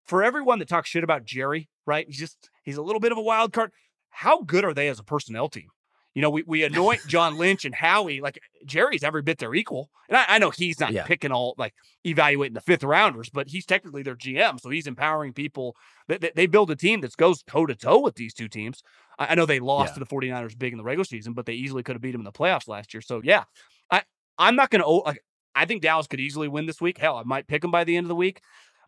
For 0.04 0.22
everyone 0.22 0.60
that 0.60 0.68
talks 0.68 0.88
shit 0.88 1.02
about 1.02 1.24
Jerry, 1.24 1.68
right? 1.84 2.06
He's 2.06 2.18
just 2.18 2.48
he's 2.62 2.76
a 2.76 2.82
little 2.82 3.00
bit 3.00 3.10
of 3.10 3.18
a 3.18 3.22
wild 3.22 3.52
card. 3.52 3.72
How 4.10 4.42
good 4.42 4.64
are 4.64 4.72
they 4.72 4.86
as 4.86 5.00
a 5.00 5.02
personnel 5.02 5.48
team? 5.48 5.68
You 6.16 6.22
know, 6.22 6.30
we, 6.30 6.44
we 6.46 6.64
anoint 6.64 7.06
John 7.06 7.36
Lynch 7.36 7.66
and 7.66 7.74
Howie 7.74 8.22
like 8.22 8.40
Jerry's 8.64 9.04
every 9.04 9.20
bit 9.20 9.36
their 9.36 9.54
equal. 9.54 9.90
And 10.08 10.16
I, 10.16 10.24
I 10.26 10.38
know 10.38 10.48
he's 10.48 10.80
not 10.80 10.90
yeah. 10.90 11.04
picking 11.04 11.30
all 11.30 11.54
like 11.58 11.74
evaluating 12.04 12.54
the 12.54 12.62
fifth 12.62 12.84
rounders, 12.84 13.28
but 13.28 13.48
he's 13.48 13.66
technically 13.66 14.02
their 14.02 14.16
GM. 14.16 14.58
So 14.58 14.70
he's 14.70 14.86
empowering 14.86 15.34
people. 15.34 15.76
They, 16.08 16.16
they, 16.16 16.32
they 16.34 16.46
build 16.46 16.70
a 16.70 16.74
team 16.74 17.02
that 17.02 17.14
goes 17.18 17.42
toe 17.42 17.66
to 17.66 17.74
toe 17.74 18.00
with 18.00 18.14
these 18.14 18.32
two 18.32 18.48
teams. 18.48 18.82
I, 19.18 19.26
I 19.26 19.34
know 19.34 19.44
they 19.44 19.60
lost 19.60 19.90
yeah. 19.90 19.94
to 19.94 20.00
the 20.00 20.06
49ers 20.06 20.58
big 20.58 20.72
in 20.72 20.78
the 20.78 20.84
regular 20.84 21.04
season, 21.04 21.34
but 21.34 21.44
they 21.44 21.52
easily 21.52 21.82
could 21.82 21.96
have 21.96 22.02
beat 22.02 22.12
them 22.12 22.22
in 22.22 22.24
the 22.24 22.32
playoffs 22.32 22.66
last 22.66 22.94
year. 22.94 23.02
So 23.02 23.20
yeah, 23.22 23.44
I, 23.90 24.02
I'm 24.38 24.56
not 24.56 24.70
going 24.70 24.80
to, 24.82 24.88
like, 24.88 25.22
I 25.54 25.66
think 25.66 25.82
Dallas 25.82 26.06
could 26.06 26.20
easily 26.20 26.48
win 26.48 26.64
this 26.64 26.80
week. 26.80 26.96
Hell, 26.96 27.18
I 27.18 27.24
might 27.24 27.46
pick 27.46 27.60
them 27.60 27.70
by 27.70 27.84
the 27.84 27.94
end 27.94 28.04
of 28.04 28.08
the 28.08 28.16
week, 28.16 28.40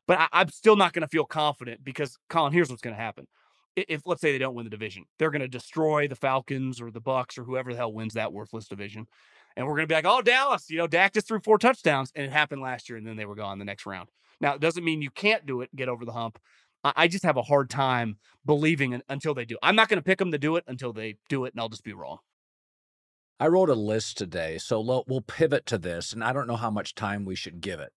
but 0.06 0.18
I, 0.18 0.28
I'm 0.32 0.48
still 0.48 0.76
not 0.76 0.94
going 0.94 1.02
to 1.02 1.08
feel 1.08 1.26
confident 1.26 1.84
because 1.84 2.16
Colin, 2.30 2.54
here's 2.54 2.70
what's 2.70 2.80
going 2.80 2.96
to 2.96 3.02
happen 3.02 3.26
if 3.88 4.02
let's 4.06 4.20
say 4.20 4.32
they 4.32 4.38
don't 4.38 4.54
win 4.54 4.64
the 4.64 4.70
division, 4.70 5.04
they're 5.18 5.30
going 5.30 5.42
to 5.42 5.48
destroy 5.48 6.08
the 6.08 6.16
Falcons 6.16 6.80
or 6.80 6.90
the 6.90 7.00
Bucks 7.00 7.38
or 7.38 7.44
whoever 7.44 7.72
the 7.72 7.76
hell 7.76 7.92
wins 7.92 8.14
that 8.14 8.32
worthless 8.32 8.68
division. 8.68 9.06
And 9.56 9.66
we're 9.66 9.74
going 9.74 9.84
to 9.84 9.88
be 9.88 9.94
like, 9.94 10.06
oh, 10.06 10.22
Dallas, 10.22 10.70
you 10.70 10.78
know, 10.78 10.86
Dak 10.86 11.14
just 11.14 11.28
threw 11.28 11.40
four 11.40 11.58
touchdowns 11.58 12.12
and 12.14 12.24
it 12.24 12.32
happened 12.32 12.62
last 12.62 12.88
year 12.88 12.96
and 12.96 13.06
then 13.06 13.16
they 13.16 13.26
were 13.26 13.34
gone 13.34 13.58
the 13.58 13.64
next 13.64 13.86
round. 13.86 14.08
Now, 14.40 14.54
it 14.54 14.60
doesn't 14.60 14.84
mean 14.84 15.02
you 15.02 15.10
can't 15.10 15.46
do 15.46 15.62
it, 15.62 15.74
get 15.74 15.88
over 15.88 16.04
the 16.04 16.12
hump. 16.12 16.38
I 16.84 17.08
just 17.08 17.24
have 17.24 17.36
a 17.36 17.42
hard 17.42 17.70
time 17.70 18.18
believing 18.46 19.02
until 19.08 19.34
they 19.34 19.44
do. 19.44 19.58
I'm 19.62 19.74
not 19.74 19.88
going 19.88 19.98
to 19.98 20.04
pick 20.04 20.18
them 20.18 20.30
to 20.30 20.38
do 20.38 20.54
it 20.56 20.64
until 20.68 20.92
they 20.92 21.16
do 21.28 21.44
it, 21.44 21.52
and 21.52 21.60
I'll 21.60 21.68
just 21.68 21.82
be 21.82 21.92
wrong. 21.92 22.18
I 23.40 23.48
wrote 23.48 23.68
a 23.68 23.74
list 23.74 24.16
today, 24.16 24.58
so 24.58 24.80
we'll 24.80 25.20
pivot 25.20 25.66
to 25.66 25.78
this, 25.78 26.12
and 26.12 26.22
I 26.22 26.32
don't 26.32 26.46
know 26.46 26.56
how 26.56 26.70
much 26.70 26.94
time 26.94 27.24
we 27.24 27.34
should 27.34 27.60
give 27.60 27.80
it. 27.80 27.92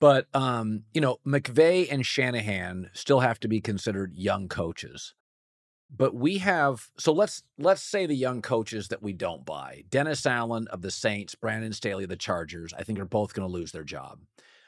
But 0.00 0.26
um, 0.34 0.84
you 0.94 1.00
know, 1.00 1.18
McVay 1.26 1.88
and 1.90 2.04
Shanahan 2.06 2.90
still 2.92 3.20
have 3.20 3.40
to 3.40 3.48
be 3.48 3.60
considered 3.60 4.14
young 4.14 4.48
coaches. 4.48 5.14
but 5.90 6.14
we 6.14 6.38
have 6.38 6.90
so 6.98 7.12
let's 7.12 7.42
let's 7.58 7.82
say 7.82 8.06
the 8.06 8.14
young 8.14 8.42
coaches 8.42 8.88
that 8.88 9.02
we 9.02 9.12
don't 9.12 9.44
buy. 9.44 9.84
Dennis 9.90 10.24
Allen 10.26 10.68
of 10.68 10.82
the 10.82 10.90
Saints, 10.90 11.34
Brandon 11.34 11.72
Staley 11.72 12.04
of 12.04 12.10
the 12.10 12.16
Chargers, 12.16 12.72
I 12.78 12.82
think 12.84 12.98
are 12.98 13.04
both 13.04 13.34
going 13.34 13.48
to 13.48 13.52
lose 13.52 13.72
their 13.72 13.84
job. 13.84 14.20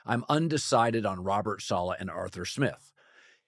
I'm 0.06 0.24
undecided 0.28 1.04
on 1.04 1.22
Robert 1.22 1.60
Saleh 1.62 1.96
and 2.00 2.10
Arthur 2.10 2.44
Smith. 2.46 2.92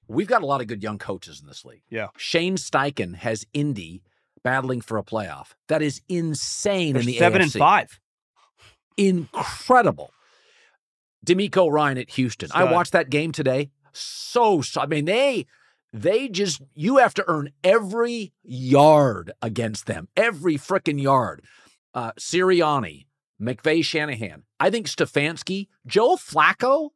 We've 0.06 0.26
got 0.28 0.42
a 0.42 0.46
lot 0.46 0.60
of 0.60 0.66
good 0.66 0.82
young 0.82 0.98
coaches 0.98 1.40
in 1.40 1.46
this 1.46 1.64
league. 1.64 1.82
Yeah. 1.88 2.08
Shane 2.18 2.56
Steichen 2.56 3.14
has 3.16 3.46
Indy 3.54 4.02
battling 4.44 4.82
for 4.82 4.98
a 4.98 5.02
playoff. 5.02 5.54
That 5.68 5.80
is 5.80 6.02
insane 6.08 6.92
They're 6.92 7.00
in 7.00 7.06
the 7.06 7.18
seven 7.18 7.40
AFC. 7.40 7.44
and 7.44 7.52
five. 7.54 8.00
Incredible. 8.98 10.12
DeMeco 11.26 11.70
Ryan 11.70 11.98
at 11.98 12.10
Houston. 12.10 12.48
I 12.52 12.64
watched 12.64 12.92
that 12.92 13.10
game 13.10 13.32
today. 13.32 13.70
So, 13.92 14.60
so 14.62 14.80
I 14.80 14.86
mean, 14.86 15.04
they 15.04 15.46
they 15.92 16.28
just 16.28 16.62
you 16.74 16.96
have 16.98 17.14
to 17.14 17.24
earn 17.28 17.50
every 17.62 18.32
yard 18.42 19.32
against 19.42 19.86
them, 19.86 20.08
every 20.16 20.56
freaking 20.56 21.00
yard. 21.00 21.42
Uh, 21.94 22.12
Sirianni, 22.18 23.06
McVay, 23.40 23.84
Shanahan. 23.84 24.44
I 24.58 24.70
think 24.70 24.86
Stefanski, 24.86 25.68
Joe 25.86 26.16
Flacco 26.16 26.90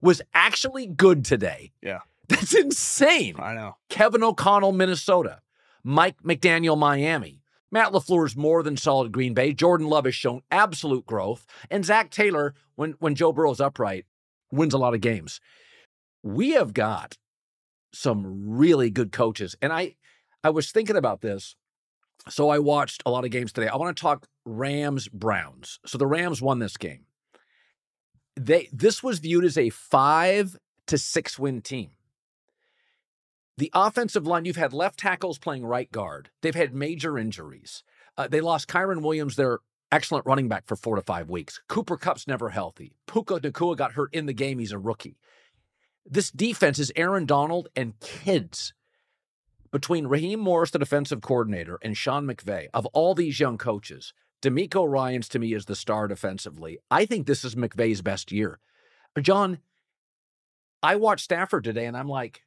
was 0.00 0.22
actually 0.32 0.86
good 0.86 1.24
today. 1.24 1.72
Yeah. 1.82 2.00
That's 2.28 2.54
insane. 2.54 3.36
I 3.38 3.54
know. 3.54 3.76
Kevin 3.88 4.22
O'Connell, 4.22 4.72
Minnesota. 4.72 5.40
Mike 5.82 6.16
McDaniel, 6.22 6.76
Miami. 6.76 7.37
Matt 7.70 7.92
LaFleur 7.92 8.26
is 8.26 8.36
more 8.36 8.62
than 8.62 8.76
solid 8.76 9.12
Green 9.12 9.34
Bay. 9.34 9.52
Jordan 9.52 9.88
Love 9.88 10.06
has 10.06 10.14
shown 10.14 10.42
absolute 10.50 11.04
growth. 11.06 11.44
And 11.70 11.84
Zac 11.84 12.10
Taylor, 12.10 12.54
when, 12.76 12.94
when 12.98 13.14
Joe 13.14 13.32
Burrow's 13.32 13.60
upright, 13.60 14.06
wins 14.50 14.74
a 14.74 14.78
lot 14.78 14.94
of 14.94 15.00
games. 15.00 15.40
We 16.22 16.50
have 16.50 16.72
got 16.72 17.18
some 17.92 18.48
really 18.48 18.90
good 18.90 19.12
coaches. 19.12 19.54
And 19.60 19.72
I 19.72 19.96
I 20.44 20.50
was 20.50 20.70
thinking 20.70 20.96
about 20.96 21.20
this. 21.20 21.56
So 22.28 22.48
I 22.48 22.58
watched 22.58 23.02
a 23.06 23.10
lot 23.10 23.24
of 23.24 23.30
games 23.30 23.52
today. 23.52 23.68
I 23.68 23.76
want 23.76 23.96
to 23.96 24.00
talk 24.00 24.26
Rams 24.44 25.08
Browns. 25.08 25.80
So 25.86 25.98
the 25.98 26.06
Rams 26.06 26.42
won 26.42 26.58
this 26.58 26.76
game. 26.76 27.06
They 28.36 28.68
this 28.72 29.02
was 29.02 29.18
viewed 29.18 29.44
as 29.44 29.58
a 29.58 29.70
5 29.70 30.56
to 30.86 30.98
6 30.98 31.38
win 31.38 31.60
team. 31.60 31.90
The 33.58 33.72
offensive 33.74 34.24
line, 34.24 34.44
you've 34.44 34.54
had 34.54 34.72
left 34.72 35.00
tackles 35.00 35.36
playing 35.36 35.66
right 35.66 35.90
guard. 35.90 36.30
They've 36.42 36.54
had 36.54 36.72
major 36.72 37.18
injuries. 37.18 37.82
Uh, 38.16 38.28
they 38.28 38.40
lost 38.40 38.68
Kyren 38.68 39.02
Williams, 39.02 39.34
their 39.34 39.58
excellent 39.90 40.26
running 40.26 40.46
back, 40.46 40.68
for 40.68 40.76
four 40.76 40.94
to 40.94 41.02
five 41.02 41.28
weeks. 41.28 41.60
Cooper 41.68 41.96
Kupp's 41.96 42.28
never 42.28 42.50
healthy. 42.50 42.94
Puka 43.08 43.40
Nacua 43.40 43.76
got 43.76 43.94
hurt 43.94 44.14
in 44.14 44.26
the 44.26 44.32
game. 44.32 44.60
He's 44.60 44.70
a 44.70 44.78
rookie. 44.78 45.18
This 46.06 46.30
defense 46.30 46.78
is 46.78 46.92
Aaron 46.94 47.26
Donald 47.26 47.66
and 47.74 47.98
kids. 47.98 48.74
Between 49.72 50.06
Raheem 50.06 50.38
Morris, 50.38 50.70
the 50.70 50.78
defensive 50.78 51.20
coordinator, 51.20 51.80
and 51.82 51.96
Sean 51.96 52.26
McVay, 52.26 52.68
of 52.72 52.86
all 52.86 53.12
these 53.12 53.40
young 53.40 53.58
coaches, 53.58 54.14
DeMeco 54.40 54.88
Ryans 54.88 55.28
to 55.30 55.40
me 55.40 55.52
is 55.52 55.64
the 55.64 55.74
star 55.74 56.06
defensively. 56.06 56.78
I 56.92 57.06
think 57.06 57.26
this 57.26 57.44
is 57.44 57.56
McVay's 57.56 58.02
best 58.02 58.30
year. 58.30 58.60
John, 59.20 59.58
I 60.80 60.94
watched 60.94 61.24
Stafford 61.24 61.64
today 61.64 61.86
and 61.86 61.96
I'm 61.96 62.08
like, 62.08 62.42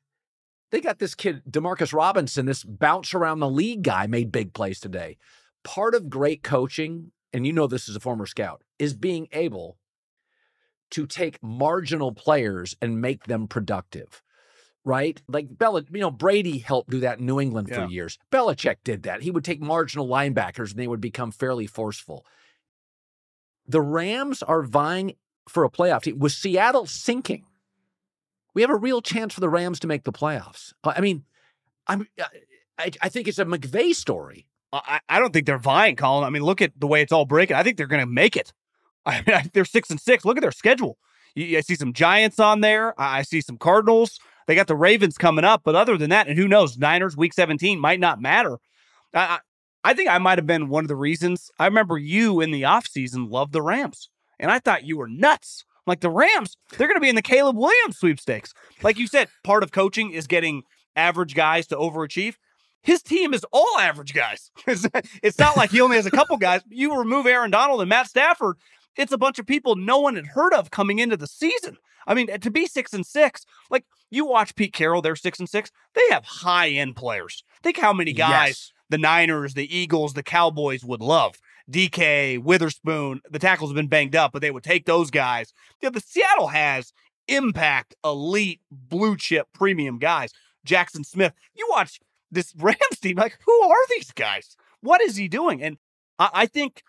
they 0.72 0.82
got 0.82 1.00
this 1.00 1.16
kid, 1.16 1.44
Demarcus 1.50 1.94
Robinson, 1.94 2.46
this 2.46 2.64
bounce 2.64 3.14
around 3.14 3.40
the 3.40 3.50
league 3.50 3.84
guy 3.84 4.08
made 4.08 4.32
big 4.32 4.54
plays 4.54 4.80
today. 4.80 5.18
Part 5.64 5.94
of 5.94 6.10
great 6.10 6.44
coaching, 6.44 7.12
and 7.34 7.46
you 7.46 7.54
know 7.54 7.68
this 7.68 7.88
as 7.88 7.96
a 7.96 8.00
former 8.00 8.26
scout, 8.26 8.64
is 8.80 8.94
being 8.94 9.28
able 9.32 9.78
to 10.92 11.06
take 11.06 11.42
marginal 11.44 12.12
players 12.14 12.76
and 12.82 13.02
make 13.02 13.26
them 13.26 13.48
productive. 13.48 14.22
Right? 14.84 15.22
Like 15.28 15.58
Bella, 15.58 15.84
you 15.92 16.00
know, 16.00 16.10
Brady 16.10 16.58
helped 16.58 16.90
do 16.90 17.02
that 17.02 17.20
in 17.20 17.26
New 17.28 17.40
England 17.40 17.68
Yeah. 17.70 17.86
for 17.86 17.92
years. 17.92 18.18
Belichick 18.32 18.78
did 18.84 19.04
that. 19.04 19.22
He 19.22 19.30
would 19.30 19.46
take 19.46 19.62
marginal 19.62 20.08
linebackers 20.08 20.72
and 20.72 20.80
they 20.80 20.88
would 20.88 21.02
become 21.02 21.32
fairly 21.32 21.68
forceful. 21.68 22.26
The 23.68 23.82
Rams 23.82 24.42
are 24.42 24.64
vying 24.64 25.14
for 25.48 25.64
a 25.66 25.70
playoff 25.70 26.02
team. 26.02 26.18
Was 26.18 26.36
Seattle 26.36 26.88
sinking? 26.88 27.46
We 28.54 28.62
have 28.62 28.72
a 28.72 28.76
real 28.76 29.02
chance 29.02 29.34
for 29.34 29.40
the 29.40 29.50
Rams 29.50 29.80
to 29.82 29.88
make 29.88 30.04
the 30.04 30.12
playoffs. 30.12 30.74
Uh, 30.84 30.94
I 30.96 31.02
mean, 31.02 31.24
I'm 31.88 32.08
uh, 32.22 32.26
I, 32.78 32.92
I 33.02 33.10
think 33.10 33.28
it's 33.28 33.40
a 33.40 33.46
McVay 33.46 33.94
story. 33.94 34.48
I, 34.74 35.00
I 35.10 35.20
don't 35.20 35.34
think 35.34 35.46
they're 35.46 35.58
vying, 35.58 35.96
Colin. 35.96 36.24
I 36.24 36.30
mean, 36.30 36.44
look 36.44 36.62
at 36.62 36.72
the 36.80 36.88
way 36.88 37.02
it's 37.02 37.12
all 37.12 37.26
breaking. 37.26 37.56
I 37.56 37.64
think 37.64 37.78
they're 37.78 37.88
going 37.88 38.02
to 38.02 38.06
make 38.06 38.36
it. 38.36 38.54
I 39.06 39.22
mean, 39.28 39.52
they're 39.54 39.66
six 39.66 39.90
and 39.90 40.00
six. 40.00 40.26
Look 40.26 40.38
at 40.38 40.42
their 40.42 40.52
schedule. 40.52 40.98
I 41.38 41.62
see 41.62 41.76
some 41.76 41.94
Giants 41.94 42.40
on 42.40 42.62
there. 42.62 43.00
I, 43.00 43.22
see 43.22 43.42
some 43.42 43.58
Cardinals. 43.58 44.20
They 44.48 44.56
got 44.56 44.68
the 44.68 44.76
Ravens 44.76 45.18
coming 45.18 45.46
up, 45.46 45.62
but 45.64 45.76
other 45.76 45.98
than 45.98 46.10
that, 46.10 46.28
and 46.28 46.38
who 46.38 46.48
knows, 46.48 46.78
Niners 46.78 47.16
Week 47.16 47.34
17 47.34 47.80
might 47.80 48.00
not 48.00 48.22
matter. 48.22 48.58
I, 49.14 49.20
I, 49.20 49.40
I 49.84 49.94
think 49.94 50.10
I 50.10 50.18
might 50.18 50.38
have 50.38 50.48
been 50.48 50.68
one 50.70 50.84
of 50.84 50.90
the 50.90 50.96
reasons. 50.96 51.50
I 51.58 51.66
remember 51.66 51.98
you 51.98 52.42
in 52.42 52.52
the 52.52 52.64
offseason 52.64 53.32
loved 53.32 53.54
the 53.54 53.62
Rams, 53.62 54.10
and 54.40 54.52
I 54.52 54.60
thought 54.60 54.84
you 54.84 54.98
were 54.98 55.08
nuts. 55.08 55.64
Like 55.92 56.00
the 56.00 56.10
Rams, 56.10 56.56
they're 56.78 56.88
going 56.88 56.96
to 56.96 57.02
be 57.02 57.10
in 57.10 57.16
the 57.16 57.22
Caleb 57.22 57.58
Williams 57.58 57.98
sweepstakes. 57.98 58.54
Like 58.82 58.98
you 58.98 59.08
said, 59.08 59.28
part 59.44 59.62
of 59.62 59.74
coaching 59.74 60.12
is 60.12 60.26
getting 60.26 60.64
average 60.96 61.36
guys 61.36 61.68
to 61.68 61.76
overachieve. 61.76 62.36
His 62.82 63.04
team 63.04 63.34
is 63.34 63.46
all 63.52 63.78
average 63.78 64.14
guys. 64.14 64.52
It's- 64.68 65.38
not 65.38 65.58
like 65.58 65.70
he 65.72 65.82
only 65.82 65.98
has 65.98 66.06
a 66.06 66.12
couple 66.12 66.38
guys. 66.38 66.62
You 66.70 66.98
remove 66.98 67.26
Aaron 67.26 67.52
Donald 67.52 67.82
and 67.82 67.90
Matt 67.90 68.08
Stafford, 68.08 68.56
it's 68.96 69.12
a 69.12 69.18
bunch 69.18 69.38
of 69.38 69.46
people 69.46 69.76
no 69.76 70.00
one 70.00 70.16
had 70.16 70.28
heard 70.28 70.54
of 70.54 70.72
coming 70.72 71.00
into 71.00 71.18
the 71.18 71.28
season. 71.28 71.76
I 72.08 72.14
mean, 72.14 72.28
to 72.40 72.50
be 72.50 72.68
six 72.68 72.94
and 72.94 73.06
six, 73.06 73.46
like 73.70 73.84
you 74.10 74.26
watch 74.26 74.56
Pete 74.56 74.72
Carroll, 74.74 75.02
they're 75.02 75.18
six 75.18 75.40
and 75.40 75.50
six. 75.50 75.72
They 75.94 76.02
have 76.12 76.24
high 76.24 76.70
end 76.70 76.96
players. 76.96 77.44
Think 77.64 77.78
how 77.78 77.92
many 77.92 78.14
guys 78.14 78.48
Yes. 78.48 78.74
the 78.90 78.98
Niners, 78.98 79.56
the 79.56 79.68
Eagles, 79.78 80.14
the 80.14 80.24
Cowboys 80.24 80.86
would 80.86 81.02
love. 81.02 81.36
DK, 81.72 82.38
Witherspoon, 82.40 83.22
the 83.30 83.40
tackles 83.40 83.70
have 83.72 83.76
been 83.76 83.88
banged 83.88 84.16
up, 84.16 84.32
but 84.34 84.42
they 84.42 84.52
would 84.52 84.64
take 84.64 84.86
those 84.86 85.10
guys. 85.12 85.54
Yeah, 85.82 85.90
the 85.90 86.02
Seattle 86.02 86.48
has 86.48 86.94
impact, 87.28 87.96
elite, 88.04 88.62
blue 88.72 89.16
chip, 89.18 89.48
premium 89.54 89.98
guys. 89.98 90.32
Jackson 90.66 91.04
Smith. 91.04 91.34
You 91.56 91.68
watch 91.70 92.00
this 92.32 92.54
Rams 92.60 92.78
team, 93.02 93.18
like, 93.18 93.38
who 93.46 93.62
are 93.64 93.88
these 93.90 94.12
guys? 94.12 94.56
What 94.82 95.02
is 95.02 95.16
he 95.16 95.28
doing? 95.28 95.62
And 95.64 95.78
I, 96.20 96.30
I 96.34 96.46
think 96.46 96.84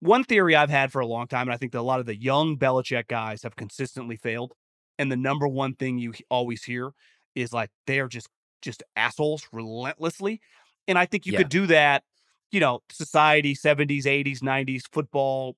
one 0.00 0.24
theory 0.24 0.54
I've 0.54 0.70
had 0.70 0.92
for 0.92 1.00
a 1.00 1.06
long 1.06 1.26
time, 1.26 1.42
and 1.48 1.52
I 1.52 1.56
think 1.56 1.72
that 1.72 1.80
a 1.80 1.82
lot 1.82 2.00
of 2.00 2.06
the 2.06 2.16
young 2.16 2.56
Belichick 2.56 3.08
guys 3.08 3.42
have 3.42 3.56
consistently 3.56 4.16
failed. 4.16 4.52
And 4.98 5.10
the 5.12 5.16
number 5.16 5.46
one 5.46 5.74
thing 5.74 5.98
you 5.98 6.12
always 6.30 6.64
hear 6.64 6.90
is 7.34 7.52
like 7.52 7.70
they 7.86 8.00
are 8.00 8.08
just 8.08 8.28
just 8.62 8.82
assholes 8.96 9.46
relentlessly. 9.52 10.40
And 10.88 10.98
I 10.98 11.06
think 11.06 11.24
you 11.26 11.32
Yeah. 11.32 11.38
could 11.38 11.48
do 11.48 11.66
that, 11.66 12.02
you 12.50 12.60
know, 12.60 12.80
society, 12.90 13.54
70s, 13.54 14.04
80s, 14.04 14.40
90s, 14.40 14.82
football 14.90 15.56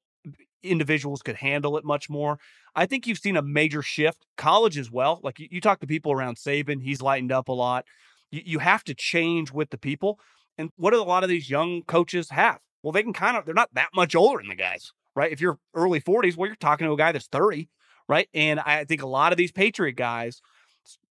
individuals 0.63 1.23
could 1.23 1.37
handle 1.37 1.77
it 1.77 1.85
much 1.85 2.11
more. 2.11 2.39
I 2.75 2.87
think 2.87 3.07
you've 3.07 3.19
seen 3.19 3.37
a 3.37 3.43
major 3.43 3.83
shift, 3.83 4.27
college 4.37 4.79
as 4.79 4.91
well. 4.91 5.21
Like 5.23 5.39
you, 5.39 5.49
you 5.51 5.61
talk 5.61 5.81
to 5.81 5.87
people 5.87 6.13
around 6.13 6.37
Saban, 6.37 6.83
he's 6.83 7.03
lightened 7.03 7.33
up 7.33 7.49
a 7.49 7.53
lot. 7.53 7.85
You, 8.31 8.43
you 8.45 8.59
have 8.59 8.85
to 8.85 8.95
change 8.95 9.53
with 9.53 9.71
the 9.71 9.79
people. 9.79 10.21
And 10.59 10.71
what 10.77 10.93
do 10.93 11.01
a 11.01 11.05
lot 11.05 11.25
of 11.25 11.31
these 11.31 11.49
young 11.51 11.83
coaches 11.83 12.31
have? 12.31 12.59
Well, 12.83 12.93
they 12.93 13.03
can 13.03 13.13
kind 13.13 13.37
of, 13.37 13.45
they're 13.45 13.55
not 13.55 13.73
that 13.75 13.91
much 13.95 14.15
older 14.15 14.39
than 14.39 14.49
the 14.49 14.55
guys, 14.55 14.93
right? 15.15 15.33
If 15.33 15.41
you're 15.41 15.59
early 15.75 16.01
40s, 16.01 16.37
well, 16.37 16.47
you're 16.47 16.57
talking 16.57 16.87
to 16.87 16.93
a 16.93 16.97
guy 16.97 17.13
that's 17.13 17.29
30, 17.29 17.69
right? 18.09 18.29
And 18.35 18.61
I 18.61 18.85
think 18.85 19.03
a 19.03 19.07
lot 19.07 19.33
of 19.33 19.39
these 19.39 19.53
Patriot 19.53 19.97
guys, 19.97 20.41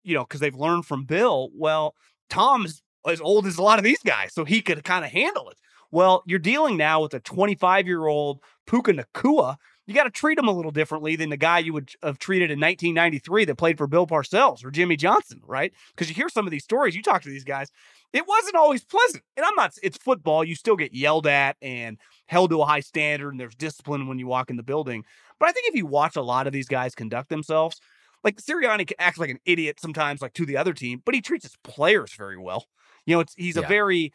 you 0.03 0.15
know, 0.15 0.25
because 0.25 0.41
they've 0.41 0.55
learned 0.55 0.87
from 0.87 1.05
Bill, 1.05 1.49
well, 1.55 1.95
Tom's 2.31 2.83
as 3.07 3.21
old 3.21 3.47
as 3.47 3.59
a 3.59 3.63
lot 3.63 3.79
of 3.79 3.85
these 3.85 4.03
guys, 4.05 4.33
so 4.33 4.45
he 4.45 4.61
could 4.61 4.85
kind 4.85 5.05
of 5.05 5.11
handle 5.11 5.49
it. 5.51 5.57
Well, 5.91 6.23
you're 6.27 6.39
dealing 6.39 6.77
now 6.77 7.03
with 7.03 7.15
a 7.15 7.21
25 7.21 7.87
year 7.87 8.07
old 8.07 8.41
Puka 8.67 8.93
Nacua. 8.93 9.57
You 9.87 9.95
got 9.95 10.05
to 10.05 10.11
treat 10.11 10.39
him 10.39 10.49
a 10.49 10.53
little 10.53 10.71
differently 10.71 11.17
than 11.17 11.31
the 11.31 11.39
guy 11.39 11.61
you 11.61 11.73
would 11.73 11.93
have 12.03 12.19
treated 12.19 12.51
in 12.51 12.61
1993 12.61 13.47
that 13.47 13.57
played 13.57 13.79
for 13.79 13.87
Bill 13.87 14.07
Parcells 14.07 14.63
or 14.63 14.71
Jimmy 14.71 14.97
Johnson, 14.97 15.41
right? 15.47 15.73
Because 15.89 16.11
you 16.11 16.15
hear 16.15 16.29
some 16.29 16.47
of 16.47 16.51
these 16.51 16.65
stories, 16.65 16.95
you 16.95 17.03
talk 17.03 17.23
to 17.23 17.31
these 17.31 17.45
guys, 17.45 17.71
it 18.13 18.29
wasn't 18.29 18.57
always 18.57 18.85
pleasant. 18.85 19.25
And 19.39 19.47
I'm 19.47 19.55
not, 19.55 19.73
it's 19.83 19.97
football. 19.97 20.45
You 20.45 20.57
still 20.57 20.77
get 20.77 20.93
yelled 20.93 21.27
at 21.27 21.57
and 21.63 21.97
held 22.27 22.51
to 22.51 22.61
a 22.61 22.67
high 22.67 22.81
standard, 22.81 23.31
and 23.31 23.41
there's 23.41 23.55
discipline 23.55 24.09
when 24.09 24.19
you 24.19 24.27
walk 24.27 24.51
in 24.51 24.57
the 24.57 24.63
building. 24.63 25.05
But 25.41 25.49
I 25.49 25.53
think 25.53 25.69
if 25.69 25.75
you 25.75 25.87
watch 25.87 26.17
a 26.17 26.23
lot 26.23 26.47
of 26.47 26.53
these 26.53 26.69
guys 26.69 26.95
conduct 26.95 27.31
themselves, 27.31 27.81
like 28.23 28.43
Sirianni 28.43 28.93
acts 28.99 29.19
like 29.19 29.31
an 29.31 29.41
idiot 29.47 29.81
sometimes, 29.81 30.21
like 30.21 30.35
to 30.35 30.45
the 30.45 30.59
other 30.59 30.75
team, 30.75 31.01
but 31.05 31.15
he 31.15 31.23
treats 31.23 31.47
his 31.47 31.57
players 31.65 32.13
very 32.13 32.37
well. 32.37 32.67
You 33.07 33.15
know, 33.17 33.21
it's 33.21 33.35
he's 33.37 33.57
a 33.57 33.63
very, 33.63 34.13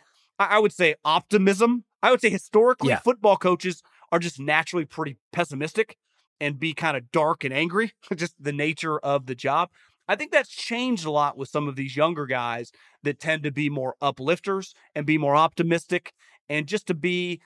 I 0.50 0.60
would 0.60 0.74
say, 0.74 0.96
optimism. 1.06 1.84
I 2.02 2.12
would 2.12 2.22
say 2.22 2.30
historically, 2.30 2.90
Yeah. 2.90 3.00
football 3.00 3.38
coaches 3.38 3.82
are 4.12 4.20
just 4.20 4.40
naturally 4.40 4.86
pretty 4.86 5.18
pessimistic 5.32 5.98
and 6.40 6.60
be 6.60 6.74
kind 6.74 6.98
of 6.98 7.12
dark 7.12 7.44
and 7.44 7.54
angry, 7.54 7.94
just 8.16 8.36
the 8.42 8.52
nature 8.54 9.00
of 9.00 9.26
the 9.26 9.36
job. 9.36 9.70
I 10.08 10.16
think 10.18 10.32
that's 10.32 10.50
changed 10.50 11.06
a 11.06 11.12
lot 11.12 11.38
with 11.38 11.48
some 11.50 11.68
of 11.68 11.76
these 11.78 11.96
younger 11.96 12.26
guys 12.26 12.72
that 13.04 13.20
tend 13.22 13.44
to 13.44 13.52
be 13.52 13.70
more 13.70 13.96
uplifters 14.02 14.74
and 14.94 15.06
be 15.06 15.18
more 15.18 15.36
optimistic 15.36 16.14
and 16.50 16.68
just 16.68 16.88
to 16.88 16.94
be 16.94 17.40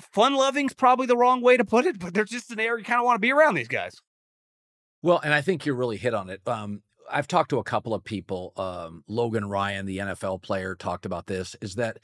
fun 0.00 0.34
loving 0.34 0.66
is 0.66 0.74
probably 0.74 1.06
the 1.06 1.16
wrong 1.16 1.40
way 1.40 1.56
to 1.56 1.64
put 1.64 1.86
it, 1.86 1.98
but 2.00 2.14
there's 2.14 2.30
just 2.30 2.50
an 2.50 2.58
area 2.58 2.78
you 2.80 2.84
kind 2.84 2.98
of 2.98 3.04
want 3.04 3.16
to 3.16 3.20
be 3.20 3.32
around 3.32 3.54
these 3.54 3.68
guys. 3.68 3.94
Well, 5.02 5.20
and 5.22 5.32
I 5.32 5.40
think 5.40 5.66
you 5.66 5.74
really 5.74 5.96
hit 5.96 6.14
on 6.14 6.28
it. 6.30 6.40
Um, 6.46 6.82
I've 7.10 7.28
talked 7.28 7.50
to 7.50 7.58
a 7.58 7.64
couple 7.64 7.94
of 7.94 8.04
people. 8.04 8.52
Um, 8.56 9.04
Logan 9.08 9.48
Ryan, 9.48 9.86
the 9.86 9.98
NFL 9.98 10.42
player, 10.42 10.74
talked 10.74 11.06
about 11.06 11.26
this. 11.26 11.56
Is 11.60 11.76
that 11.76 11.98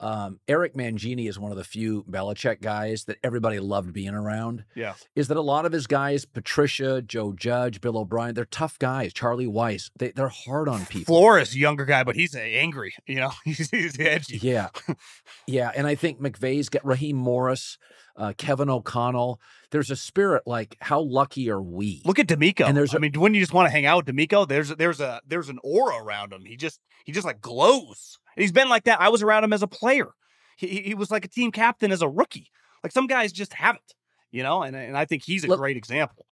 um, 0.00 0.40
Eric 0.48 0.74
Mangini 0.74 1.28
is 1.28 1.38
one 1.38 1.50
of 1.50 1.56
the 1.56 1.64
few 1.64 2.04
Belichick 2.04 2.60
guys 2.60 3.04
that 3.04 3.18
everybody 3.22 3.60
loved 3.60 3.92
being 3.92 4.14
around. 4.14 4.64
Yeah. 4.74 4.94
Is 5.14 5.28
that 5.28 5.36
a 5.36 5.42
lot 5.42 5.66
of 5.66 5.72
his 5.72 5.86
guys, 5.86 6.24
Patricia, 6.24 7.02
Joe 7.02 7.32
Judge, 7.32 7.80
Bill 7.80 7.96
O'Brien, 7.98 8.34
they're 8.34 8.44
tough 8.44 8.78
guys. 8.78 9.12
Charlie 9.12 9.46
Weis, 9.46 9.90
they, 9.96 10.10
they're 10.10 10.28
hard 10.28 10.68
on 10.68 10.86
people. 10.86 11.14
Flores, 11.14 11.56
younger 11.56 11.84
guy, 11.84 12.04
but 12.04 12.16
he's 12.16 12.34
angry. 12.34 12.94
You 13.06 13.16
know, 13.16 13.32
he's, 13.44 13.70
he's 13.70 13.98
edgy. 13.98 14.38
Yeah. 14.42 14.68
yeah. 15.46 15.70
And 15.74 15.86
I 15.86 15.94
think 15.94 16.20
McVay's 16.20 16.68
got 16.68 16.84
Raheem 16.84 17.16
Morris, 17.16 17.78
uh, 18.16 18.32
Kevin 18.36 18.70
O'Connell. 18.70 19.40
There's 19.74 19.90
a 19.90 19.96
spirit 19.96 20.44
like, 20.46 20.76
how 20.80 21.00
lucky 21.00 21.50
are 21.50 21.60
we? 21.60 22.00
Look 22.04 22.20
at 22.20 22.28
DeMeco. 22.28 22.64
And 22.68 22.76
there's 22.76 22.94
I 22.94 22.98
a- 22.98 23.00
mean, 23.00 23.12
when 23.18 23.34
you 23.34 23.40
just 23.40 23.52
want 23.52 23.66
to 23.66 23.70
hang 23.72 23.86
out 23.86 24.06
with 24.06 24.14
DeMeco, 24.14 24.46
there's 24.46 24.68
there's 24.68 25.00
a 25.00 25.20
there's 25.26 25.48
an 25.48 25.58
aura 25.64 25.96
around 26.02 26.32
him. 26.32 26.44
He 26.44 26.56
just 26.56 26.78
he 27.04 27.10
just 27.10 27.26
like 27.26 27.40
glows. 27.40 28.18
And 28.36 28.42
he's 28.42 28.52
been 28.52 28.68
like 28.68 28.84
that. 28.84 29.00
I 29.00 29.08
was 29.08 29.20
around 29.22 29.42
him 29.42 29.52
as 29.52 29.62
a 29.64 29.66
player. 29.66 30.10
He 30.56 30.68
he- 30.82 30.94
was 30.94 31.10
like 31.10 31.24
a 31.24 31.28
team 31.28 31.50
captain 31.50 31.90
as 31.90 32.02
a 32.02 32.08
rookie. 32.08 32.50
Like 32.84 32.92
some 32.92 33.08
guys 33.08 33.32
just 33.32 33.52
haven't, 33.52 33.94
you 34.30 34.44
know. 34.44 34.62
And 34.62 34.76
and 34.76 34.96
I 34.96 35.06
think 35.06 35.24
he's 35.24 35.42
a 35.44 35.48
Look- 35.48 35.58
great 35.58 35.76
example. 35.76 36.26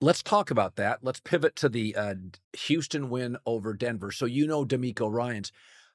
Let's 0.00 0.22
talk 0.22 0.50
about 0.50 0.76
that. 0.76 1.00
Let's 1.02 1.20
pivot 1.20 1.56
to 1.56 1.68
the 1.68 1.94
uh, 1.94 2.14
Houston 2.64 3.10
win 3.10 3.36
over 3.46 3.74
Denver. 3.74 4.10
So 4.10 4.24
you 4.26 4.46
know 4.46 4.64
DeMeco 4.64 5.12
Ryan's. 5.12 5.52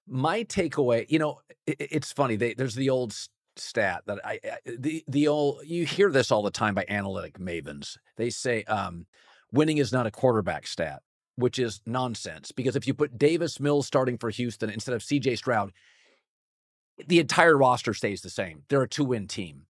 My 0.08 0.44
takeaway, 0.44 1.06
you 1.10 1.20
know, 1.20 1.40
i 1.68 1.72
i- 1.72 1.76
it's 1.92 2.12
funny. 2.12 2.36
They, 2.36 2.54
there's 2.54 2.76
the 2.76 2.90
old 2.90 3.16
stat 3.60 4.04
that 4.08 4.20
I, 4.26 4.40
I 4.44 4.58
the 4.66 5.04
the 5.08 5.28
old 5.28 5.62
you 5.66 5.86
hear 5.86 6.12
this 6.12 6.32
all 6.32 6.44
the 6.44 6.52
time 6.52 6.76
by 6.76 6.86
analytic 6.88 7.40
mavens. 7.40 7.98
They 8.18 8.30
say 8.30 8.64
um, 8.64 9.06
winning 9.52 9.78
is 9.78 9.92
not 9.92 10.08
a 10.08 10.12
quarterback 10.12 10.68
stat, 10.68 11.02
which 11.36 11.60
is 11.60 11.82
nonsense. 11.86 12.52
Because 12.52 12.76
if 12.76 12.88
you 12.88 12.94
put 12.94 13.18
Davis 13.18 13.60
Mills 13.60 13.88
starting 13.88 14.18
for 14.18 14.30
Houston 14.30 14.70
instead 14.70 14.96
of 14.96 15.04
C.J. 15.04 15.38
Stroud, 15.38 15.72
the 17.08 17.20
entire 17.20 17.58
roster 17.58 17.94
stays 17.94 18.22
the 18.22 18.30
same. 18.30 18.64
They're 18.70 18.84
a 18.84 18.90
two 18.90 19.06
win 19.06 19.28
team. 19.28 19.66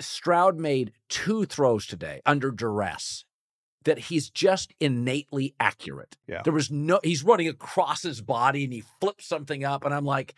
Stroud 0.00 0.56
made 0.56 0.92
two 1.08 1.44
throws 1.44 1.86
today 1.86 2.22
under 2.24 2.50
duress 2.50 3.24
that 3.84 3.98
he's 3.98 4.30
just 4.30 4.74
innately 4.80 5.54
accurate. 5.58 6.16
Yeah. 6.26 6.42
There 6.42 6.52
was 6.52 6.70
no, 6.70 7.00
he's 7.02 7.24
running 7.24 7.48
across 7.48 8.02
his 8.02 8.20
body 8.20 8.64
and 8.64 8.72
he 8.72 8.82
flips 9.00 9.26
something 9.26 9.64
up. 9.64 9.84
And 9.84 9.94
I'm 9.94 10.04
like, 10.04 10.34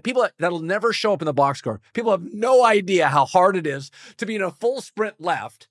people 0.00 0.22
that- 0.22 0.34
that'll 0.38 0.60
never 0.60 0.92
show 0.92 1.12
up 1.12 1.22
in 1.22 1.26
the 1.26 1.32
box 1.32 1.58
score. 1.58 1.80
People 1.92 2.10
have 2.12 2.32
no 2.32 2.64
idea 2.64 3.08
how 3.08 3.24
hard 3.26 3.56
it 3.56 3.66
is 3.66 3.90
to 4.16 4.26
be 4.26 4.36
in 4.36 4.42
a 4.42 4.50
full 4.50 4.80
sprint 4.80 5.20
left. 5.20 5.68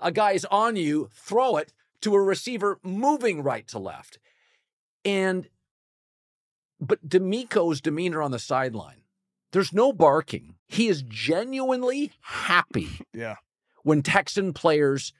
A 0.00 0.12
guy's 0.12 0.44
on 0.46 0.76
you, 0.76 1.10
throw 1.12 1.56
it 1.56 1.72
to 2.02 2.14
a 2.14 2.22
receiver 2.22 2.78
moving 2.82 3.42
right 3.42 3.66
to 3.68 3.78
left. 3.78 4.18
And, 5.04 5.48
but 6.80 7.08
DeMeco's 7.08 7.80
demeanor 7.80 8.22
on 8.22 8.30
the 8.30 8.38
sideline, 8.38 9.02
there's 9.52 9.72
no 9.72 9.92
barking. 9.92 10.54
He 10.66 10.88
is 10.88 11.02
genuinely 11.02 12.12
happy 12.20 12.88
Yeah. 13.12 13.36
when 13.82 14.02
Texan 14.02 14.52
players, 14.52 15.12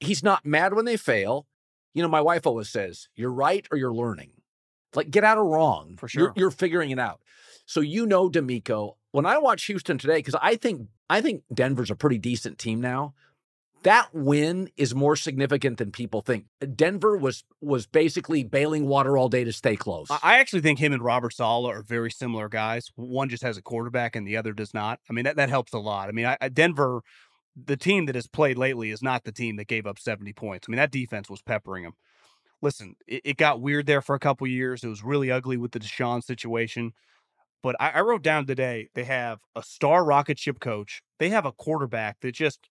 he's 0.00 0.22
not 0.22 0.46
mad 0.46 0.74
when 0.74 0.84
they 0.84 0.96
fail. 0.96 1.46
You 1.94 2.02
know, 2.02 2.08
my 2.08 2.20
wife 2.20 2.46
always 2.46 2.68
says, 2.68 3.08
you're 3.14 3.32
right 3.32 3.66
or 3.70 3.78
you're 3.78 3.94
learning. 3.94 4.30
Like, 4.94 5.10
get 5.10 5.24
out 5.24 5.38
of 5.38 5.46
wrong. 5.46 5.96
For 5.96 6.06
You're, 6.12 6.26
sure. 6.26 6.32
you're 6.36 6.50
figuring 6.52 6.90
it 6.90 6.98
out. 7.00 7.20
So 7.66 7.80
you 7.80 8.06
know 8.06 8.28
DeMeco. 8.30 8.96
When 9.12 9.26
I 9.26 9.38
watch 9.38 9.64
Houston 9.66 9.96
today, 9.98 10.16
because 10.16 10.34
I 10.40 10.56
think 10.56 10.88
I 11.08 11.20
think 11.20 11.42
Denver's 11.52 11.90
a 11.90 11.96
pretty 11.96 12.18
decent 12.18 12.58
team 12.58 12.80
now. 12.80 13.14
That 13.84 14.14
win 14.14 14.70
is 14.78 14.94
more 14.94 15.14
significant 15.14 15.76
than 15.76 15.92
people 15.92 16.22
think. 16.22 16.46
Denver 16.74 17.18
was 17.18 17.44
was 17.60 17.86
basically 17.86 18.42
bailing 18.42 18.86
water 18.88 19.18
all 19.18 19.28
day 19.28 19.44
to 19.44 19.52
stay 19.52 19.76
close. 19.76 20.10
I- 20.10 20.38
actually 20.40 20.62
think 20.62 20.78
him 20.78 20.94
and 20.94 21.02
Robert 21.02 21.34
Saleh 21.34 21.70
are 21.70 21.82
very 21.82 22.10
similar 22.10 22.48
guys. 22.48 22.90
One 22.96 23.28
just 23.28 23.42
has 23.42 23.58
a 23.58 23.62
quarterback 23.62 24.16
and 24.16 24.26
the 24.26 24.38
other 24.38 24.54
does 24.54 24.72
not. 24.72 25.00
I 25.10 25.12
mean, 25.12 25.26
that, 25.26 25.36
that 25.36 25.50
helps 25.50 25.74
a 25.74 25.78
lot. 25.78 26.08
I 26.08 26.12
mean, 26.12 26.24
I, 26.24 26.38
I- 26.40 26.48
Denver, 26.48 27.02
the 27.62 27.76
team 27.76 28.06
that 28.06 28.14
has 28.14 28.26
played 28.26 28.56
lately 28.56 28.90
is 28.90 29.02
not 29.02 29.24
the 29.24 29.32
team 29.32 29.56
that 29.56 29.68
gave 29.68 29.86
up 29.86 29.98
70 29.98 30.32
points. 30.32 30.66
I 30.66 30.70
mean, 30.70 30.78
that 30.78 30.90
defense 30.90 31.28
was 31.28 31.42
peppering 31.42 31.84
them. 31.84 31.92
Listen, 32.62 32.96
it, 33.06 33.20
it 33.24 33.36
got 33.36 33.60
weird 33.60 33.84
there 33.84 34.00
for 34.00 34.14
a 34.14 34.20
couple 34.20 34.46
years. 34.46 34.82
It 34.82 34.88
was 34.88 35.04
really 35.04 35.30
ugly 35.30 35.58
with 35.58 35.72
the 35.72 35.78
Deshaun 35.78 36.24
situation. 36.24 36.94
But 37.64 37.76
I, 37.80 37.92
I 37.92 38.00
wrote 38.02 38.22
down 38.22 38.46
today 38.46 38.90
they 38.94 39.04
have 39.04 39.40
a 39.56 39.62
star 39.62 40.04
rocket 40.04 40.38
ship 40.38 40.60
coach. 40.60 41.02
They 41.18 41.30
have 41.30 41.46
a 41.46 41.52
quarterback 41.52 42.20
that 42.20 42.32
just, 42.32 42.68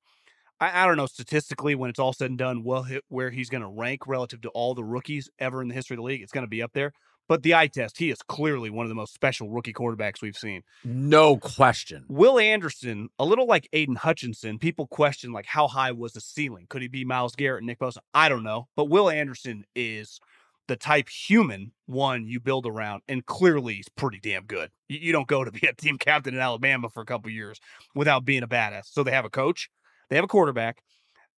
I, 0.59 0.83
I 0.83 0.85
don't 0.85 0.97
know, 0.97 1.07
statistically, 1.07 1.73
when 1.73 1.89
it's 1.89 1.97
all 1.97 2.13
said 2.13 2.29
and 2.29 2.37
done, 2.37 2.63
well, 2.63 2.83
hit 2.83 3.03
where 3.09 3.31
he's 3.31 3.49
going 3.49 3.63
to 3.63 3.67
rank 3.67 4.05
relative 4.05 4.41
to 4.41 4.49
all 4.49 4.75
the 4.75 4.83
rookies 4.83 5.31
ever 5.39 5.63
in 5.63 5.67
the 5.67 5.73
history 5.73 5.95
of 5.95 5.97
the 5.97 6.03
league, 6.03 6.21
it's 6.21 6.31
going 6.31 6.45
to 6.45 6.49
be 6.49 6.61
up 6.61 6.73
there. 6.73 6.93
But 7.27 7.41
the 7.41 7.55
eye 7.55 7.67
test, 7.67 7.97
he 7.97 8.11
is 8.11 8.21
clearly 8.21 8.69
one 8.69 8.85
of 8.85 8.89
the 8.89 8.95
most 8.95 9.15
special 9.15 9.49
rookie 9.49 9.73
quarterbacks 9.73 10.21
we've 10.21 10.37
seen. 10.37 10.61
no 10.83 11.37
question. 11.37 12.05
Will 12.07 12.37
Anderson, 12.37 13.09
a 13.17 13.25
little 13.25 13.47
like 13.47 13.67
Aidan 13.73 13.95
Hutchinson, 13.95 14.59
people 14.59 14.85
question 14.85 15.31
like 15.31 15.47
how 15.47 15.67
high 15.67 15.93
was 15.93 16.13
the 16.13 16.21
ceiling? 16.21 16.67
Could 16.69 16.83
he 16.83 16.87
be 16.87 17.03
Myles 17.03 17.35
Garrett 17.35 17.61
and 17.61 17.67
Nick 17.67 17.79
Bosa? 17.79 17.97
I 18.13 18.29
don't 18.29 18.43
know. 18.43 18.67
But 18.75 18.89
Will 18.89 19.09
Anderson 19.09 19.65
is 19.75 20.19
the 20.67 20.75
type 20.75 21.09
human 21.09 21.71
one 21.85 22.25
you 22.27 22.39
build 22.39 22.65
around, 22.65 23.01
and 23.07 23.25
clearly 23.25 23.75
he's 23.75 23.89
pretty 23.89 24.19
damn 24.19 24.45
good. 24.45 24.71
You, 24.87 24.99
you 24.99 25.11
don't 25.11 25.27
go 25.27 25.43
to 25.43 25.51
be 25.51 25.67
a 25.67 25.73
team 25.73 25.97
captain 25.97 26.33
in 26.33 26.39
Alabama 26.39 26.89
for 26.89 27.01
a 27.01 27.05
couple 27.05 27.29
years 27.29 27.59
without 27.95 28.23
being 28.25 28.43
a 28.43 28.47
badass. 28.47 28.85
So 28.91 29.03
they 29.03 29.11
have 29.11 29.25
a 29.25 29.29
coach, 29.29 29.69
they 30.09 30.15
have 30.15 30.25
a 30.25 30.27
quarterback, 30.29 30.81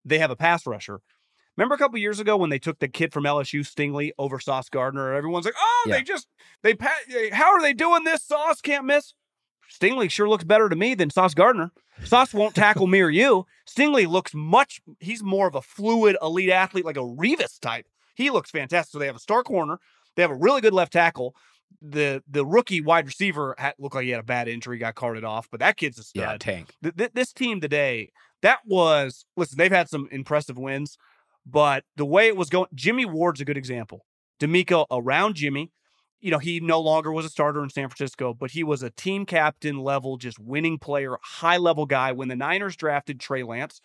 they 0.04 0.20
have 0.20 0.32
a 0.32 0.36
pass 0.36 0.66
rusher. 0.68 1.00
Remember 1.58 1.76
a 1.76 1.78
couple 1.78 1.98
years 1.98 2.20
ago 2.20 2.36
when 2.36 2.50
they 2.50 2.60
took 2.60 2.80
the 2.80 2.88
kid 2.90 3.14
from 3.14 3.24
LSU, 3.24 3.62
Stingley, 3.62 4.12
over 4.20 4.40
Sauce 4.42 4.68
Gardner? 4.70 5.14
Everyone's 5.14 5.46
like, 5.46 5.56
"Oh, 5.58 5.84
Yeah. 5.88 5.96
they 5.96 6.04
just 6.04 6.28
they 6.64 6.76
How 7.32 7.54
are 7.54 7.62
they 7.62 7.74
doing 7.74 8.04
this? 8.04 8.24
Sauce 8.24 8.60
can't 8.62 8.86
miss." 8.86 9.14
Stingley 9.72 10.12
sure 10.12 10.28
looks 10.30 10.44
better 10.44 10.70
to 10.70 10.76
me 10.76 10.94
than 10.96 11.10
Sauce 11.10 11.34
Gardner. 11.34 11.72
Sauce 12.04 12.34
won't 12.34 12.56
tackle 12.56 12.88
me 12.88 13.00
or 13.00 13.10
you. 13.10 13.46
Stingley 13.68 14.06
looks 14.06 14.34
much. 14.36 14.82
He's 15.00 15.24
more 15.24 15.48
of 15.48 15.56
a 15.56 15.62
fluid 15.62 16.18
elite 16.22 16.50
athlete, 16.50 16.86
like 16.86 16.98
a 16.98 17.02
Revis 17.02 17.58
type. 17.60 17.88
He 18.16 18.30
looks 18.30 18.52
fantastic. 18.52 18.92
So 18.92 19.00
they 19.00 19.06
have 19.06 19.16
a 19.16 19.20
star 19.20 19.44
corner. 19.44 19.80
They 20.16 20.22
have 20.22 20.32
a 20.32 20.36
really 20.36 20.62
good 20.62 20.74
left 20.74 20.94
tackle. 20.94 21.36
The 21.82 22.24
the 22.28 22.46
rookie 22.46 22.82
wide 22.82 23.06
receiver 23.06 23.56
had, 23.58 23.74
looked 23.78 23.96
like 23.96 24.06
he 24.06 24.12
had 24.12 24.22
a 24.22 24.24
bad 24.24 24.48
injury, 24.48 24.78
got 24.78 24.96
carted 24.96 25.24
off, 25.24 25.48
but 25.52 25.60
that 25.60 25.78
kid's 25.78 26.00
a 26.00 26.04
stud 26.04 26.22
Yeah, 26.22 26.38
tank. 26.38 26.74
th- 26.82 26.96
th- 26.96 27.12
this 27.14 27.34
team 27.34 27.60
today, 27.60 28.12
that 28.42 28.60
was 28.66 29.26
listen, 29.36 29.58
they've 29.58 29.72
had 29.72 29.90
some 29.90 30.08
impressive 30.12 30.58
wins, 30.58 30.98
but 31.46 31.84
the 31.98 32.06
way 32.06 32.28
it 32.28 32.38
was 32.38 32.50
going, 32.50 32.68
Jimmy 32.74 33.06
Ward's 33.06 33.42
a 33.42 33.46
good 33.46 33.58
example. 33.58 34.06
DeMeco 34.40 34.86
around 34.90 35.36
Jimmy, 35.36 35.72
you 36.22 36.32
know, 36.32 36.40
he 36.40 36.60
no 36.60 36.80
longer 36.80 37.12
was 37.12 37.26
a 37.26 37.30
starter 37.30 37.64
in 37.64 37.70
San 37.70 37.90
Francisco, 37.90 38.34
but 38.34 38.52
he 38.52 38.64
was 38.64 38.82
a 38.82 38.90
team 38.92 39.26
captain 39.26 39.78
level, 39.78 40.18
just 40.18 40.40
winning 40.40 40.78
player, 40.80 41.18
high 41.24 41.58
level 41.58 41.86
guy. 41.86 42.12
When 42.14 42.30
the 42.30 42.36
Niners 42.36 42.76
drafted 42.76 43.20
Trey 43.20 43.44
Lance, 43.44 43.82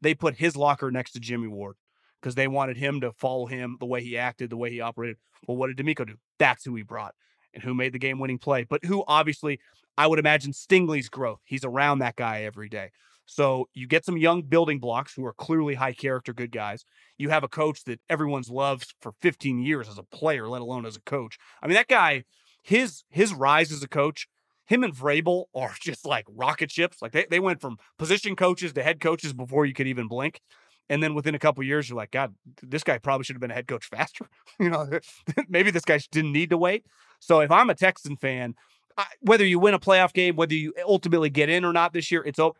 they 0.00 0.14
put 0.14 0.36
his 0.36 0.56
locker 0.56 0.90
next 0.90 1.12
to 1.12 1.20
Jimmy 1.20 1.48
Ward 1.48 1.76
because 2.22 2.36
they 2.36 2.48
wanted 2.48 2.76
him 2.76 3.00
to 3.00 3.12
follow 3.12 3.46
him 3.46 3.76
the 3.80 3.86
way 3.86 4.02
he 4.02 4.16
acted, 4.16 4.48
the 4.48 4.56
way 4.56 4.70
he 4.70 4.80
operated. 4.80 5.16
Well, 5.46 5.56
what 5.56 5.74
did 5.74 5.84
DeMeco 5.84 6.06
do? 6.06 6.14
That's 6.38 6.64
who 6.64 6.74
he 6.76 6.82
brought 6.82 7.14
and 7.52 7.62
who 7.62 7.74
made 7.74 7.92
the 7.92 7.98
game 7.98 8.18
winning 8.18 8.38
play, 8.38 8.64
but 8.64 8.84
who 8.84 9.04
obviously 9.06 9.58
I 9.98 10.06
would 10.06 10.18
imagine 10.18 10.52
Stingley's 10.52 11.08
growth. 11.08 11.40
He's 11.44 11.64
around 11.64 11.98
that 11.98 12.16
guy 12.16 12.42
every 12.42 12.68
day. 12.68 12.90
So 13.26 13.68
you 13.74 13.86
get 13.86 14.04
some 14.04 14.16
young 14.16 14.42
building 14.42 14.78
blocks 14.78 15.14
who 15.14 15.24
are 15.24 15.32
clearly 15.32 15.74
high 15.74 15.92
character, 15.92 16.32
good 16.32 16.52
guys. 16.52 16.84
You 17.18 17.30
have 17.30 17.44
a 17.44 17.48
coach 17.48 17.84
that 17.84 18.00
everyone's 18.08 18.50
loved 18.50 18.94
for 19.00 19.12
15 19.20 19.60
years 19.60 19.88
as 19.88 19.98
a 19.98 20.02
player, 20.02 20.48
let 20.48 20.62
alone 20.62 20.86
as 20.86 20.96
a 20.96 21.02
coach. 21.02 21.38
I 21.62 21.66
mean, 21.66 21.74
that 21.74 21.88
guy, 21.88 22.24
his 22.62 23.04
his 23.10 23.32
rise 23.32 23.72
as 23.72 23.82
a 23.82 23.88
coach, 23.88 24.26
him 24.66 24.82
and 24.82 24.94
Vrabel 24.94 25.44
are 25.54 25.74
just 25.80 26.04
like 26.06 26.24
rocket 26.28 26.70
ships. 26.70 27.00
Like 27.00 27.12
they, 27.12 27.26
they 27.30 27.40
went 27.40 27.60
from 27.60 27.78
position 27.98 28.36
coaches 28.36 28.72
to 28.74 28.82
head 28.82 29.00
coaches 29.00 29.32
before 29.32 29.66
you 29.66 29.74
could 29.74 29.86
even 29.86 30.08
blink. 30.08 30.40
And 30.88 31.02
then 31.02 31.14
within 31.14 31.34
a 31.34 31.38
couple 31.38 31.62
years, 31.64 31.88
you're 31.88 31.96
like, 31.96 32.10
God, 32.10 32.34
this 32.62 32.84
guy 32.84 32.98
probably 32.98 33.24
should 33.24 33.36
have 33.36 33.40
been 33.40 33.50
a 33.50 33.54
head 33.54 33.66
coach 33.68 33.86
faster. 33.90 34.26
you 34.60 34.70
know, 34.70 34.88
maybe 35.48 35.70
this 35.70 35.84
guy 35.84 35.98
didn't 36.10 36.32
need 36.32 36.50
to 36.50 36.58
wait. 36.58 36.84
So 37.20 37.40
if 37.40 37.50
I'm 37.50 37.70
a 37.70 37.74
Texan 37.74 38.16
fan, 38.16 38.54
I, 38.98 39.06
whether 39.20 39.44
you 39.44 39.58
win 39.58 39.74
a 39.74 39.78
playoff 39.78 40.12
game, 40.12 40.36
whether 40.36 40.54
you 40.54 40.74
ultimately 40.86 41.30
get 41.30 41.48
in 41.48 41.64
or 41.64 41.72
not 41.72 41.92
this 41.92 42.10
year, 42.10 42.22
it's 42.26 42.38
uh, 42.38 42.50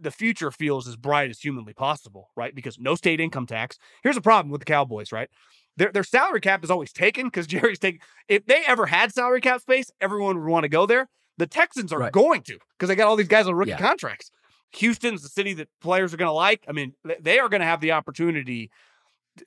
the 0.00 0.10
future 0.10 0.50
feels 0.50 0.86
as 0.86 0.96
bright 0.96 1.30
as 1.30 1.40
humanly 1.40 1.72
possible, 1.72 2.30
right? 2.36 2.54
Because 2.54 2.78
no 2.78 2.94
state 2.94 3.20
income 3.20 3.46
tax. 3.46 3.78
Here's 4.02 4.16
a 4.16 4.20
problem 4.20 4.50
with 4.50 4.60
the 4.60 4.64
Cowboys, 4.64 5.10
right? 5.12 5.28
Their 5.76 5.90
their 5.92 6.04
salary 6.04 6.40
cap 6.40 6.62
is 6.64 6.70
always 6.70 6.92
taken 6.92 7.26
because 7.26 7.46
Jerry's 7.48 7.78
taking. 7.78 8.00
If 8.28 8.46
they 8.46 8.62
ever 8.66 8.86
had 8.86 9.12
salary 9.12 9.40
cap 9.40 9.60
space, 9.60 9.90
everyone 10.00 10.38
would 10.40 10.48
want 10.50 10.64
to 10.64 10.68
go 10.68 10.86
there. 10.86 11.08
The 11.36 11.46
Texans 11.46 11.92
are 11.92 12.00
Right. 12.00 12.12
going 12.12 12.42
to 12.42 12.58
because 12.76 12.88
they 12.88 12.96
got 12.96 13.06
all 13.08 13.16
these 13.16 13.28
guys 13.28 13.46
on 13.46 13.54
rookie 13.54 13.70
Yeah. 13.70 13.78
contracts. 13.78 14.30
Houston's 14.72 15.22
the 15.22 15.28
city 15.28 15.54
that 15.54 15.68
players 15.80 16.12
are 16.12 16.16
going 16.16 16.28
to 16.28 16.32
like. 16.32 16.64
I 16.68 16.72
mean, 16.72 16.94
they 17.20 17.38
are 17.38 17.48
going 17.48 17.60
to 17.60 17.66
have 17.66 17.80
the 17.80 17.92
opportunity. 17.92 18.70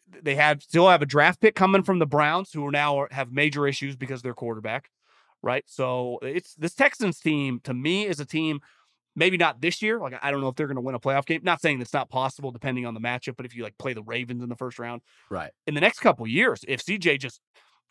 They 0.09 0.36
have 0.36 0.63
still 0.63 0.89
have 0.89 1.01
a 1.01 1.05
draft 1.05 1.41
pick 1.41 1.55
coming 1.55 1.84
from 1.84 1.99
the 1.99 2.05
Browns, 2.05 2.51
who 2.51 2.65
are 2.65 2.72
now 2.72 3.07
have 3.11 3.32
major 3.32 3.67
issues 3.67 3.95
because 3.95 4.22
their 4.22 4.34
quarterback, 4.34 4.89
right? 5.41 5.63
So 5.67 6.19
it's 6.22 6.55
this 6.55 6.74
Texans 6.74 7.19
team 7.19 7.59
to 7.63 7.74
me 7.74 8.05
is 8.05 8.19
a 8.19 8.26
team 8.26 8.61
maybe 9.15 9.38
not 9.38 9.61
this 9.61 9.82
year. 9.82 9.99
Like 9.99 10.13
I 10.22 10.32
don't 10.32 10.41
know 10.41 10.47
if 10.47 10.55
they're 10.55 10.67
going 10.67 10.76
to 10.76 10.82
win 10.82 10.95
a 10.95 10.99
playoff 10.99 11.26
game. 11.26 11.41
Not 11.43 11.61
saying 11.61 11.80
that's 11.80 11.93
not 11.93 12.09
possible 12.09 12.51
depending 12.51 12.86
on 12.86 12.93
the 12.93 12.99
matchup, 12.99 13.36
but 13.36 13.45
if 13.45 13.55
you 13.55 13.63
like 13.63 13.78
play 13.78 13.93
the 13.93 14.03
Ravens 14.03 14.43
in 14.43 14.49
the 14.49 14.55
first 14.55 14.80
round, 14.80 15.01
right? 15.30 15.51
In 15.67 15.74
the 15.74 15.82
next 15.82 15.99
couple 15.99 16.26
years, 16.28 16.63
if 16.67 16.84
CJ 16.84 17.19
just 17.19 17.41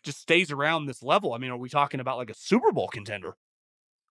just 0.03 0.19
stays 0.19 0.51
around 0.51 0.85
this 0.85 1.03
level, 1.03 1.33
I 1.33 1.37
mean, 1.37 1.51
are 1.51 1.57
we 1.57 1.69
talking 1.69 1.99
about 1.99 2.17
like 2.17 2.29
a 2.29 2.35
Super 2.35 2.71
Bowl 2.71 2.87
contender? 2.87 3.35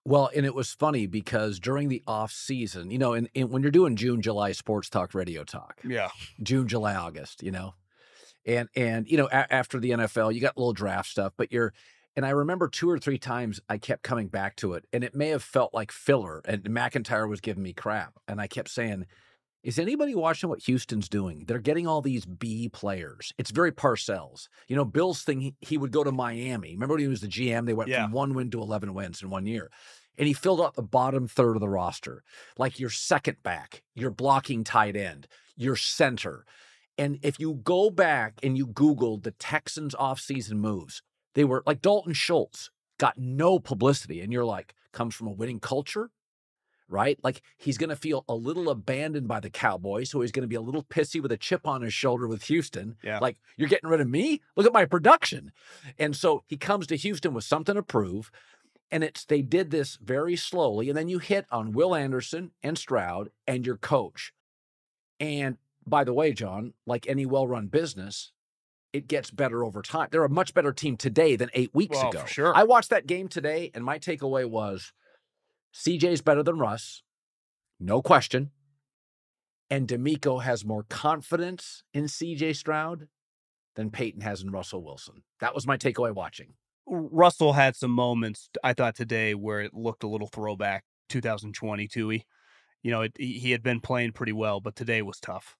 Well, 0.03 0.31
and 0.35 0.45
it 0.45 0.55
was 0.55 0.73
funny 0.73 1.05
because 1.05 1.59
during 1.59 1.87
the 1.87 2.01
off 2.07 2.31
season, 2.31 2.89
you 2.89 2.97
know, 2.97 3.13
and, 3.13 3.29
when 3.35 3.61
you're 3.61 3.71
doing 3.71 3.95
June, 3.95 4.21
July 4.21 4.51
sports 4.51 4.89
talk, 4.89 5.13
radio 5.13 5.43
talk, 5.43 5.79
yeah, 5.83 6.09
June, 6.41 6.67
July, 6.67 6.95
August, 6.95 7.43
you 7.43 7.51
know, 7.51 7.75
and 8.45 8.67
and 8.75 9.07
you 9.07 9.17
know 9.17 9.27
a- 9.27 9.53
after 9.53 9.79
the 9.79 9.91
NFL, 9.91 10.33
you 10.33 10.41
got 10.41 10.57
little 10.57 10.73
draft 10.73 11.09
stuff, 11.09 11.33
but 11.37 11.51
you're 11.51 11.73
and 12.15 12.25
I 12.25 12.31
remember 12.31 12.67
two 12.67 12.89
or 12.89 12.99
three 12.99 13.17
times 13.17 13.59
I 13.69 13.77
kept 13.77 14.03
coming 14.03 14.27
back 14.27 14.55
to 14.57 14.73
it, 14.73 14.85
and 14.91 15.03
it 15.03 15.15
may 15.15 15.29
have 15.29 15.43
felt 15.43 15.73
like 15.73 15.91
filler. 15.91 16.41
And 16.45 16.63
McIntyre 16.63 17.29
was 17.29 17.39
giving 17.39 17.63
me 17.63 17.73
crap, 17.73 18.13
and 18.27 18.41
I 18.41 18.47
kept 18.47 18.69
saying, 18.69 19.05
"Is 19.63 19.79
anybody 19.79 20.15
watching 20.15 20.49
what 20.49 20.63
Houston's 20.63 21.09
doing? 21.09 21.45
They're 21.47 21.59
getting 21.59 21.87
all 21.87 22.01
these 22.01 22.25
B 22.25 22.69
players. 22.69 23.33
It's 23.37 23.51
very 23.51 23.71
Parcells. 23.71 24.47
You 24.67 24.75
know, 24.75 24.85
Bill's 24.85 25.23
thing. 25.23 25.41
He, 25.41 25.55
he 25.61 25.77
would 25.77 25.91
go 25.91 26.03
to 26.03 26.11
Miami. 26.11 26.73
Remember 26.73 26.95
when 26.95 27.01
he 27.01 27.07
was 27.07 27.21
the 27.21 27.27
GM? 27.27 27.65
They 27.65 27.73
went 27.73 27.89
yeah. 27.89 28.03
from 28.03 28.11
one 28.11 28.33
win 28.33 28.51
to 28.51 28.61
eleven 28.61 28.93
wins 28.93 29.21
in 29.21 29.29
one 29.29 29.45
year." 29.45 29.69
And 30.17 30.27
he 30.27 30.33
filled 30.33 30.61
out 30.61 30.75
the 30.75 30.83
bottom 30.83 31.27
third 31.27 31.55
of 31.55 31.61
the 31.61 31.69
roster, 31.69 32.23
like 32.57 32.79
your 32.79 32.89
second 32.89 33.37
back, 33.43 33.81
your 33.95 34.11
blocking 34.11 34.63
tight 34.63 34.95
end, 34.95 35.27
your 35.55 35.75
center. 35.75 36.45
And 36.97 37.17
if 37.23 37.39
you 37.39 37.61
go 37.63 37.89
back 37.89 38.35
and 38.43 38.57
you 38.57 38.67
Google 38.67 39.17
the 39.17 39.31
Texans 39.31 39.95
offseason 39.95 40.57
moves, 40.57 41.01
they 41.33 41.43
were 41.43 41.63
like 41.65 41.81
Dalton 41.81 42.13
Schultz 42.13 42.69
got 42.97 43.17
no 43.17 43.57
publicity. 43.57 44.21
And 44.21 44.31
you're 44.31 44.45
like, 44.45 44.75
comes 44.91 45.15
from 45.15 45.27
a 45.27 45.31
winning 45.31 45.59
culture, 45.59 46.11
right? 46.91 47.17
Like 47.23 47.41
he's 47.57 47.77
going 47.77 47.89
to 47.89 47.95
feel 47.95 48.25
a 48.27 48.35
little 48.35 48.69
abandoned 48.69 49.27
by 49.27 49.39
the 49.39 49.49
Cowboys. 49.49 50.09
So 50.09 50.21
he's 50.21 50.31
going 50.31 50.43
to 50.43 50.47
be 50.47 50.55
a 50.55 50.61
little 50.61 50.83
pissy 50.83 51.21
with 51.21 51.31
a 51.31 51.37
chip 51.37 51.67
on 51.67 51.81
his 51.81 51.93
shoulder 51.93 52.27
with 52.27 52.43
Houston. 52.43 52.97
Yeah. 53.03 53.19
Like, 53.19 53.37
you're 53.57 53.69
getting 53.69 53.89
rid 53.89 54.01
of 54.01 54.09
me? 54.09 54.41
Look 54.55 54.65
at 54.65 54.73
my 54.73 54.85
production. 54.85 55.51
And 55.97 56.15
so 56.15 56.43
he 56.47 56.57
comes 56.57 56.87
to 56.87 56.95
Houston 56.97 57.33
with 57.33 57.43
something 57.43 57.75
to 57.75 57.83
prove. 57.83 58.31
And 58.91 59.03
it's 59.03 59.23
they 59.23 59.41
did 59.41 59.71
this 59.71 59.97
very 60.01 60.35
slowly. 60.35 60.89
And 60.89 60.97
then 60.97 61.07
you 61.07 61.19
hit 61.19 61.45
on 61.49 61.71
Will 61.71 61.95
Anderson 61.95 62.51
and 62.61 62.77
Stroud 62.77 63.29
and 63.47 63.65
your 63.65 63.77
coach. 63.77 64.33
And 65.19 65.57
by 65.85 66.03
the 66.03 66.13
way, 66.13 66.33
John, 66.33 66.73
like 66.85 67.07
any 67.07 67.25
well 67.25 67.47
run 67.47 67.67
business, 67.67 68.31
it 68.93 69.07
gets 69.07 69.31
better 69.31 69.63
over 69.63 69.81
time. 69.81 70.09
They're 70.11 70.25
a 70.25 70.29
much 70.29 70.53
better 70.53 70.73
team 70.73 70.97
today 70.97 71.35
than 71.35 71.49
eight 71.53 71.73
weeks 71.73 71.97
well, 71.97 72.09
ago. 72.09 72.25
sure. 72.25 72.55
I 72.55 72.63
watched 72.63 72.89
that 72.89 73.07
game 73.07 73.27
today, 73.27 73.71
and 73.73 73.85
my 73.85 73.99
takeaway 73.99 74.45
was 74.45 74.91
CJ's 75.73 76.21
better 76.21 76.43
than 76.43 76.57
Russ, 76.57 77.03
no 77.79 78.01
question. 78.01 78.51
And 79.69 79.87
DeMeco 79.87 80.43
has 80.43 80.65
more 80.65 80.83
confidence 80.83 81.83
in 81.93 82.05
CJ 82.05 82.55
Stroud 82.55 83.07
than 83.75 83.89
Peyton 83.89 84.21
has 84.21 84.41
in 84.41 84.51
Russell 84.51 84.83
Wilson. 84.83 85.23
That 85.39 85.55
was 85.55 85.65
my 85.65 85.77
takeaway 85.77 86.13
watching. 86.13 86.55
Russell 86.85 87.53
had 87.53 87.75
some 87.75 87.91
moments, 87.91 88.49
I 88.63 88.73
thought, 88.73 88.95
today 88.95 89.33
where 89.33 89.61
it 89.61 89.73
looked 89.73 90.03
a 90.03 90.09
little 90.09 90.27
throwback 90.27 90.83
2022. 91.07 92.19
You 92.83 92.91
know, 92.91 93.01
it, 93.03 93.13
he 93.17 93.51
had 93.51 93.63
been 93.63 93.79
playing 93.79 94.11
pretty 94.11 94.33
well, 94.33 94.59
but 94.59 94.75
today 94.75 95.01
was 95.01 95.19
tough 95.19 95.55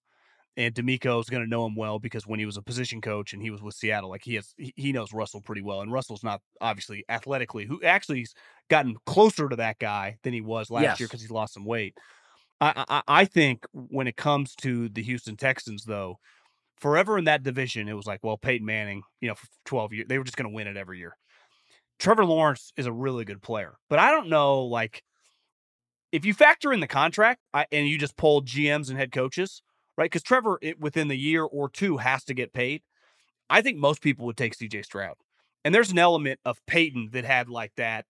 and 0.58 0.76
DeMeco 0.76 1.20
is 1.22 1.30
going 1.30 1.44
to 1.44 1.50
know 1.50 1.66
him 1.66 1.76
well 1.76 1.98
because 1.98 2.28
when 2.28 2.40
he 2.40 2.46
was 2.46 2.58
a 2.58 2.62
position 2.62 3.00
coach 3.00 3.34
and 3.34 3.42
he 3.42 3.50
was 3.50 3.62
with 3.62 3.74
Seattle, 3.74 4.10
like 4.10 4.24
he 4.24 4.36
has, 4.36 4.54
he 4.58 4.92
knows 4.92 5.14
Russell 5.14 5.42
pretty 5.42 5.62
well. 5.62 5.82
And 5.82 5.92
Russell's 5.92 6.24
not 6.24 6.42
obviously 6.60 7.06
athletically, 7.08 7.66
who 7.66 7.82
actually 7.84 8.20
has 8.20 8.34
gotten 8.70 8.98
closer 9.06 9.48
to 9.48 9.56
that 9.56 9.80
guy 9.80 10.18
than 10.24 10.34
he 10.34 10.42
was 10.42 10.70
last 10.70 10.84
yes. 10.84 11.00
year 11.00 11.08
because 11.08 11.22
he's 11.22 11.32
lost 11.32 11.54
some 11.54 11.66
weight. 11.66 11.96
I, 12.60 12.86
I, 12.90 13.02
I 13.08 13.26
think 13.26 13.66
when 13.72 14.08
it 14.08 14.18
comes 14.18 14.56
to 14.58 14.90
the 14.90 15.02
Houston 15.02 15.38
Texans, 15.38 15.86
though, 15.86 16.20
forever 16.80 17.18
in 17.18 17.26
that 17.26 17.44
division, 17.44 17.88
it 17.88 17.94
was 17.94 18.06
like, 18.06 18.20
well, 18.22 18.38
Peyton 18.38 18.66
Manning, 18.66 19.04
you 19.22 19.30
know, 19.30 19.36
for 19.36 19.48
12 19.66 19.94
years, 19.94 20.06
they 20.10 20.18
were 20.18 20.24
just 20.24 20.38
going 20.38 20.50
to 20.50 20.54
win 20.54 20.68
it 20.68 20.78
every 20.78 21.00
year. 21.00 21.16
Trevor 21.98 22.26
Lawrence 22.26 22.74
is 22.78 22.88
a 22.88 22.92
really 22.92 23.26
good 23.26 23.42
player, 23.42 23.76
but 23.90 24.00
I 24.00 24.12
don't 24.12 24.30
know, 24.30 24.64
like, 24.64 25.04
if 26.12 26.26
you 26.26 26.34
factor 26.34 26.74
in 26.74 26.82
the 26.82 26.88
contract 26.88 27.40
I, 27.54 27.68
and 27.72 27.88
you 27.88 27.98
just 27.98 28.18
pull 28.18 28.42
GMs 28.42 28.90
and 28.90 28.98
head 28.98 29.12
coaches, 29.12 29.62
right? 29.98 30.06
Because 30.06 30.24
Trevor, 30.24 30.60
it, 30.62 30.80
within 30.80 31.08
the 31.08 31.18
year 31.18 31.44
or 31.44 31.70
two, 31.70 31.98
has 31.98 32.24
to 32.26 32.34
get 32.34 32.54
paid. 32.54 32.82
I 33.50 33.62
think 33.62 33.78
most 33.78 34.02
people 34.02 34.26
would 34.26 34.38
take 34.38 34.56
CJ 34.56 34.86
Stroud. 34.86 35.16
And 35.64 35.76
there's 35.76 35.92
an 35.92 36.00
element 36.00 36.40
of 36.46 36.66
Peyton 36.66 37.10
that 37.12 37.26
had 37.26 37.50
like 37.50 37.74
that 37.78 38.06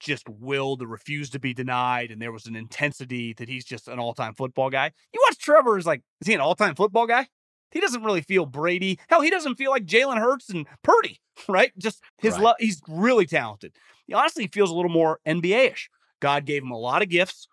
just 0.00 0.28
will 0.28 0.76
to 0.76 0.86
refuse 0.86 1.30
to 1.30 1.38
be 1.38 1.54
denied. 1.54 2.10
And 2.10 2.20
there 2.20 2.32
was 2.32 2.46
an 2.46 2.56
intensity 2.56 3.32
that 3.34 3.48
he's 3.48 3.64
just 3.64 3.88
an 3.88 3.98
all 3.98 4.14
time 4.14 4.34
football 4.34 4.70
guy. 4.70 4.92
You 5.12 5.20
watch 5.28 5.38
Trevor 5.38 5.78
is 5.78 5.86
like, 5.86 6.02
is 6.20 6.26
he 6.26 6.34
an 6.34 6.40
all 6.40 6.54
time 6.54 6.74
football 6.74 7.06
guy? 7.06 7.28
He 7.70 7.80
doesn't 7.80 8.04
really 8.04 8.22
feel 8.22 8.46
Brady. 8.46 9.00
Hell, 9.08 9.20
he 9.20 9.30
doesn't 9.30 9.56
feel 9.56 9.72
like 9.72 9.84
Jalen 9.84 10.18
Hurts 10.18 10.48
and 10.48 10.66
Purdy, 10.82 11.20
right? 11.48 11.72
Just 11.76 12.02
his 12.18 12.34
right. 12.34 12.42
love. 12.42 12.56
He's 12.60 12.80
really 12.88 13.26
talented. 13.26 13.74
He 14.06 14.14
honestly 14.14 14.46
feels 14.46 14.70
a 14.70 14.74
little 14.74 14.90
more 14.90 15.18
NBA 15.26 15.72
ish. 15.72 15.90
God 16.20 16.46
gave 16.46 16.62
him 16.62 16.70
a 16.70 16.78
lot 16.78 17.02
of 17.02 17.08
gifts. 17.08 17.48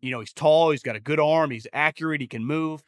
You 0.00 0.10
know, 0.10 0.20
he's 0.20 0.32
tall, 0.32 0.72
he's 0.72 0.82
got 0.82 0.96
a 0.96 1.00
good 1.00 1.20
arm, 1.20 1.52
he's 1.52 1.66
accurate, 1.72 2.20
he 2.20 2.26
can 2.26 2.44
move. 2.44 2.82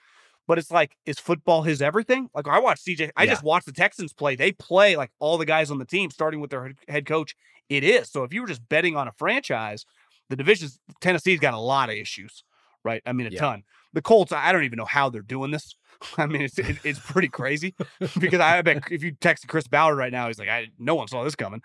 But 0.46 0.58
it's 0.58 0.70
like, 0.70 0.96
is 1.06 1.18
football 1.18 1.62
his 1.62 1.80
everything? 1.80 2.28
Like 2.34 2.46
I 2.48 2.58
watch 2.58 2.80
CJ, 2.84 3.10
I 3.16 3.24
yeah. 3.24 3.30
just 3.30 3.42
watch 3.42 3.64
the 3.64 3.72
Texans 3.72 4.12
play. 4.12 4.36
They 4.36 4.52
play 4.52 4.96
like 4.96 5.10
all 5.18 5.38
the 5.38 5.46
guys 5.46 5.70
on 5.70 5.78
the 5.78 5.86
team, 5.86 6.10
starting 6.10 6.40
with 6.40 6.50
their 6.50 6.74
head 6.88 7.06
coach. 7.06 7.34
It 7.68 7.82
is. 7.82 8.10
So 8.10 8.24
if 8.24 8.34
you 8.34 8.42
were 8.42 8.46
just 8.46 8.68
betting 8.68 8.96
on 8.96 9.08
a 9.08 9.12
franchise, 9.12 9.86
the 10.28 10.36
divisions, 10.36 10.78
Tennessee's 11.00 11.40
got 11.40 11.54
a 11.54 11.58
lot 11.58 11.88
of 11.88 11.96
issues, 11.96 12.44
right? 12.84 13.02
I 13.06 13.12
mean, 13.12 13.26
a 13.26 13.30
yeah. 13.30 13.40
ton. 13.40 13.62
The 13.94 14.02
Colts, 14.02 14.32
I 14.32 14.52
don't 14.52 14.64
even 14.64 14.76
know 14.76 14.84
how 14.84 15.08
they're 15.08 15.22
doing 15.22 15.50
this. 15.50 15.76
I 16.18 16.26
mean, 16.26 16.42
it's 16.42 16.58
it, 16.58 16.76
it's 16.84 16.98
pretty 16.98 17.28
crazy 17.28 17.74
because 18.18 18.40
I 18.40 18.60
bet 18.62 18.90
if 18.90 19.02
you 19.02 19.12
text 19.12 19.48
Chris 19.48 19.68
Ballard 19.68 19.96
right 19.96 20.12
now, 20.12 20.26
he's 20.26 20.38
like, 20.38 20.48
I 20.48 20.68
no 20.78 20.94
one 20.94 21.08
saw 21.08 21.24
this 21.24 21.36
coming. 21.36 21.62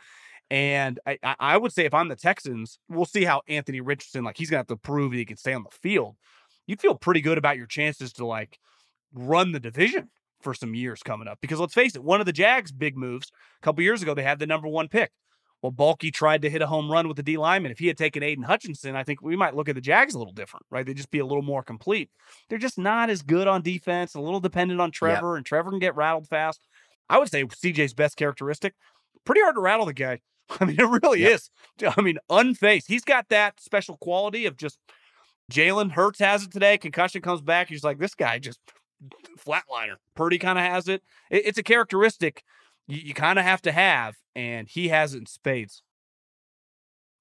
And 0.51 0.99
I, 1.05 1.19
I 1.39 1.57
would 1.57 1.71
say 1.71 1.85
if 1.85 1.93
I'm 1.93 2.07
the 2.07 2.15
Texans, 2.15 2.79
we'll 2.89 3.05
see 3.05 3.23
how 3.23 3.41
Anthony 3.47 3.81
Richardson, 3.81 4.23
like 4.23 4.37
he's 4.37 4.49
gonna 4.49 4.59
have 4.59 4.67
to 4.67 4.77
prove 4.77 5.11
that 5.11 5.17
he 5.17 5.25
can 5.25 5.37
stay 5.37 5.53
on 5.53 5.63
the 5.63 5.69
field. 5.69 6.15
You'd 6.69 6.81
feel 6.81 6.93
pretty 6.93 7.21
good 7.21 7.39
about 7.39 7.57
your 7.57 7.65
chances 7.65 8.13
to 8.13 8.27
like 8.27 8.59
run 9.11 9.53
the 9.53 9.59
division 9.59 10.11
for 10.39 10.53
some 10.53 10.75
years 10.75 11.01
coming 11.01 11.27
up. 11.27 11.39
Because 11.41 11.59
let's 11.59 11.73
face 11.73 11.95
it, 11.95 12.03
one 12.03 12.19
of 12.19 12.27
the 12.27 12.31
Jags' 12.31 12.71
big 12.71 12.95
moves 12.95 13.31
a 13.59 13.65
couple 13.65 13.83
years 13.83 14.03
ago, 14.03 14.13
they 14.13 14.21
had 14.21 14.37
the 14.37 14.45
number 14.45 14.67
one 14.67 14.87
pick. 14.87 15.11
Well, 15.63 15.71
Baalke 15.71 16.13
tried 16.13 16.43
to 16.43 16.49
hit 16.49 16.61
a 16.61 16.67
home 16.67 16.89
run 16.89 17.07
with 17.07 17.17
the 17.17 17.23
D 17.23 17.37
lineman. 17.37 17.71
If 17.71 17.79
he 17.79 17.87
had 17.87 17.97
taken 17.97 18.21
Aidan 18.21 18.43
Hutchinson, 18.43 18.95
I 18.95 19.03
think 19.03 19.19
we 19.21 19.35
might 19.35 19.55
look 19.55 19.67
at 19.67 19.73
the 19.73 19.81
Jags 19.81 20.13
a 20.13 20.19
little 20.19 20.31
different, 20.31 20.67
right? 20.69 20.85
They'd 20.85 20.95
just 20.95 21.09
be 21.09 21.19
a 21.19 21.25
little 21.25 21.41
more 21.41 21.63
complete. 21.63 22.11
They're 22.47 22.59
just 22.59 22.77
not 22.77 23.09
as 23.09 23.23
good 23.23 23.47
on 23.47 23.63
defense, 23.63 24.13
a 24.13 24.21
little 24.21 24.39
dependent 24.39 24.79
on 24.79 24.91
Trevor, 24.91 25.37
and 25.37 25.45
Trevor 25.45 25.71
can 25.71 25.79
get 25.79 25.95
rattled 25.95 26.27
fast. 26.27 26.61
I 27.09 27.17
would 27.17 27.29
say 27.29 27.43
CJ's 27.43 27.95
best 27.95 28.15
characteristic, 28.15 28.75
pretty 29.25 29.41
hard 29.41 29.55
to 29.55 29.61
rattle 29.61 29.87
the 29.87 29.93
guy. 29.93 30.19
I 30.61 30.65
mean, 30.65 30.79
it 30.79 31.03
really 31.03 31.21
yep. 31.23 31.31
is. 31.33 31.49
I 31.97 32.01
mean, 32.01 32.19
unfazed. 32.29 32.85
He's 32.87 33.03
got 33.03 33.27
that 33.29 33.59
special 33.59 33.97
quality 33.97 34.45
of 34.45 34.55
just 34.55 34.77
Jalen 35.49 35.91
Hurts 35.91 36.19
has 36.19 36.43
it 36.43 36.51
today. 36.51 36.77
Concussion 36.77 37.21
comes 37.21 37.41
back. 37.41 37.69
He's 37.69 37.83
like, 37.83 37.97
this 37.97 38.15
guy 38.15 38.39
just 38.39 38.59
flatliner. 39.37 39.95
Purdy 40.15 40.37
kind 40.37 40.59
of 40.59 40.65
has 40.65 40.87
it. 40.87 41.01
it. 41.29 41.45
It's 41.45 41.57
a 41.57 41.63
characteristic 41.63 42.43
you, 42.89 43.01
you 43.05 43.13
kind 43.13 43.39
of 43.39 43.45
have 43.45 43.61
to 43.61 43.71
have, 43.71 44.17
and 44.35 44.67
he 44.67 44.89
has 44.89 45.13
it 45.13 45.19
in 45.19 45.25
spades. 45.27 45.83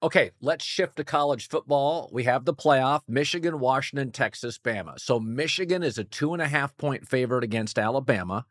Okay, 0.01 0.31
let's 0.41 0.63
shift 0.63 0.95
to 0.95 1.03
college 1.03 1.49
football. 1.49 2.09
We 2.11 2.23
have 2.23 2.45
the 2.45 2.53
playoff 2.53 3.01
Michigan, 3.07 3.59
Washington, 3.59 4.11
Texas, 4.11 4.57
Bama. 4.57 4.97
So 4.99 5.19
Michigan 5.19 5.83
is 5.83 5.97
a 5.97 6.05
two 6.05 6.33
and 6.33 6.41
a 6.41 6.47
half 6.47 6.75
point 6.77 7.07
favorite 7.07 7.43
against 7.43 7.77
Alabama. 7.77 8.45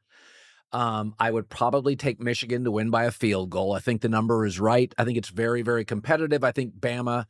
Um, 0.73 1.15
I 1.19 1.31
would 1.31 1.49
probably 1.49 1.97
take 1.97 2.21
Michigan 2.21 2.65
to 2.65 2.71
win 2.71 2.91
by 2.91 3.05
a 3.05 3.11
field 3.11 3.49
goal. 3.49 3.73
I 3.73 3.81
think 3.81 4.03
the 4.03 4.11
number 4.11 4.45
is 4.45 4.61
right. 4.61 4.95
I 4.99 5.05
think 5.05 5.17
it's 5.17 5.31
very, 5.31 5.63
very 5.63 5.87
competitive. 5.87 6.45
I 6.45 6.53
think 6.53 6.75
Bama 6.79 7.25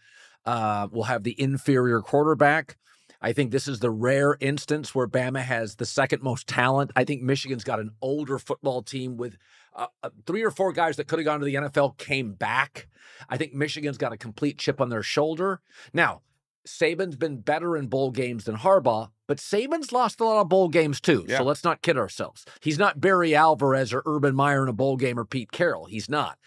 uh, 0.47 0.89
will 0.91 1.05
have 1.05 1.24
the 1.24 1.41
inferior 1.41 2.01
quarterback. 2.01 2.76
I 3.20 3.32
think 3.32 3.51
this 3.51 3.66
is 3.66 3.80
the 3.80 3.91
rare 3.91 4.36
instance 4.41 4.95
where 4.95 5.09
Bama 5.09 5.41
has 5.41 5.76
the 5.76 5.86
second 5.86 6.22
most 6.22 6.47
talent. 6.47 6.93
I 6.95 7.05
think 7.05 7.22
Michigan's 7.22 7.64
got 7.64 7.80
an 7.80 7.91
older 8.01 8.39
football 8.39 8.82
team 8.82 9.16
with 9.16 9.36
uh, 9.74 9.86
uh, 10.03 10.11
three 10.26 10.45
or 10.45 10.51
four 10.51 10.72
guys 10.72 10.97
that 10.97 11.09
could 11.09 11.18
have 11.18 11.26
gone 11.26 11.41
to 11.41 11.47
the 11.47 11.55
NFL 11.55 11.99
came 11.99 12.32
back. 12.32 12.89
I 13.28 13.36
think 13.36 13.55
Michigan's 13.55 13.99
got 13.99 14.12
a 14.12 14.16
complete 14.16 14.59
chip 14.59 14.80
on 14.80 14.89
their 14.89 15.03
shoulder. 15.03 15.61
Now, 15.93 16.22
Saban's 16.66 17.16
been 17.16 17.39
better 17.39 17.76
in 17.76 17.86
bowl 17.86 18.11
games 18.11 18.45
than 18.45 18.57
Harbaugh, 18.57 19.11
but 19.26 19.39
Saban's 19.39 19.91
lost 19.91 20.20
a 20.20 20.24
lot 20.24 20.41
of 20.41 20.49
bowl 20.49 20.68
games 20.68 21.01
too. 21.01 21.24
Yeah. 21.26 21.39
So 21.39 21.45
let's 21.45 21.64
not 21.64 21.82
kid 21.82 21.97
ourselves. 21.97 22.45
He's 22.61 22.78
not 22.78 23.01
Barry 23.01 23.34
Alvarez 23.34 23.93
or 23.93 24.03
Urban 24.05 24.34
Meyer 24.34 24.62
in 24.62 24.68
a 24.68 24.74
bowl 24.74 24.97
game 24.97 25.18
or 25.18 25.24
Pete 25.24 25.51
Carroll. 25.51 25.86
He's 25.86 26.09
not. 26.09 26.39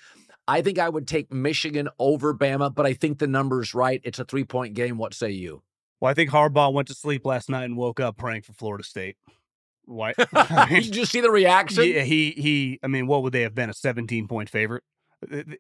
I 0.48 0.62
think 0.62 0.80
I 0.80 0.90
would 0.90 1.08
take 1.08 1.32
Michigan 1.32 1.90
over 2.00 2.34
Bama, 2.34 2.74
but 2.74 2.86
I 2.86 2.94
think 2.94 3.20
the 3.20 3.28
number's 3.28 3.74
right. 3.74 4.02
It's 4.04 4.20
a 4.20 4.26
three 4.26 4.44
point 4.44 4.74
game. 4.74 4.98
What 4.98 5.14
say 5.14 5.32
you? 5.32 5.64
Well, 6.00 6.10
I 6.10 6.14
think 6.14 6.32
Harbaugh 6.32 6.74
went 6.74 6.88
to 6.88 6.96
sleep 6.96 7.26
last 7.26 7.50
night 7.50 7.66
and 7.66 7.78
woke 7.78 8.00
up 8.00 8.18
praying 8.18 8.42
for 8.42 8.54
Florida 8.54 8.84
State. 8.84 9.18
Why? 9.86 10.14
Did 10.70 10.96
you 10.96 11.06
see 11.06 11.22
the 11.22 11.32
reaction? 11.32 11.86
Yeah, 11.86 12.02
he 12.04 12.32
he. 12.32 12.80
I 12.84 12.88
mean, 12.88 13.08
what 13.08 13.24
would 13.24 13.34
they 13.34 13.42
have 13.42 13.56
been? 13.56 13.70
A 13.70 13.74
17 13.74 14.28
point 14.28 14.50
favorite? 14.50 14.84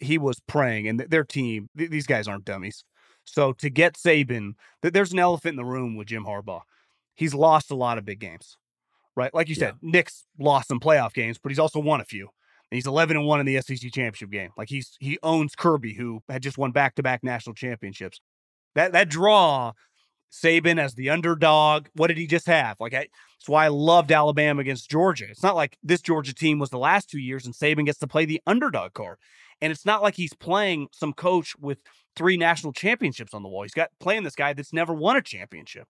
He 0.01 0.17
was 0.17 0.39
praying, 0.39 0.87
and 0.87 0.99
their 0.99 1.23
team. 1.23 1.69
These 1.75 2.07
guys 2.07 2.27
aren't 2.27 2.45
dummies. 2.45 2.83
So 3.23 3.53
to 3.53 3.69
get 3.69 3.93
Saban, 3.93 4.53
there's 4.81 5.13
an 5.13 5.19
elephant 5.19 5.51
in 5.51 5.57
the 5.57 5.65
room 5.65 5.95
with 5.95 6.07
Jim 6.07 6.25
Harbaugh. 6.25 6.61
He's 7.13 7.35
lost 7.35 7.69
a 7.69 7.75
lot 7.75 7.99
of 7.99 8.05
big 8.05 8.19
games, 8.19 8.57
right? 9.15 9.33
Like 9.33 9.47
you 9.47 9.53
said, 9.53 9.75
yeah. 9.81 9.91
Nick's 9.91 10.25
lost 10.39 10.69
some 10.69 10.79
playoff 10.79 11.13
games, 11.13 11.37
but 11.37 11.51
he's 11.51 11.59
also 11.59 11.79
won 11.79 12.01
a 12.01 12.05
few. 12.05 12.29
And 12.71 12.77
he's 12.77 12.87
11 12.87 13.17
and 13.17 13.25
1 13.25 13.39
in 13.41 13.45
the 13.45 13.61
SEC 13.61 13.91
championship 13.91 14.29
game. 14.29 14.51
Like 14.57 14.69
he's 14.69 14.95
he 14.99 15.19
owns 15.23 15.55
Kirby, 15.55 15.93
who 15.93 16.21
had 16.29 16.41
just 16.41 16.57
won 16.57 16.71
back 16.71 16.95
to 16.95 17.03
back 17.03 17.23
national 17.23 17.53
championships. 17.53 18.21
That 18.75 18.93
that 18.93 19.09
draw, 19.09 19.73
Saban 20.31 20.79
as 20.79 20.95
the 20.95 21.09
underdog. 21.09 21.87
What 21.95 22.07
did 22.07 22.17
he 22.17 22.27
just 22.27 22.47
have? 22.47 22.77
Like 22.79 22.93
I, 22.93 23.07
that's 23.39 23.49
why 23.49 23.65
I 23.65 23.69
loved 23.69 24.11
Alabama 24.11 24.61
against 24.61 24.89
Georgia. 24.89 25.25
It's 25.29 25.43
not 25.43 25.55
like 25.55 25.77
this 25.83 26.01
Georgia 26.01 26.33
team 26.33 26.59
was 26.59 26.69
the 26.69 26.77
last 26.77 27.09
two 27.09 27.19
years 27.19 27.45
and 27.45 27.53
Saban 27.53 27.85
gets 27.85 27.99
to 27.99 28.07
play 28.07 28.25
the 28.25 28.41
underdog 28.47 28.93
card. 28.93 29.17
And 29.61 29.71
it's 29.71 29.85
not 29.85 30.01
like 30.01 30.15
he's 30.15 30.33
playing 30.33 30.87
some 30.91 31.13
coach 31.13 31.55
with 31.59 31.79
three 32.15 32.37
national 32.37 32.73
championships 32.73 33.33
on 33.33 33.43
the 33.43 33.49
wall. 33.49 33.63
He's 33.63 33.73
got 33.73 33.89
playing 33.99 34.23
this 34.23 34.35
guy 34.35 34.53
that's 34.53 34.73
never 34.73 34.93
won 34.93 35.17
a 35.17 35.21
championship. 35.21 35.87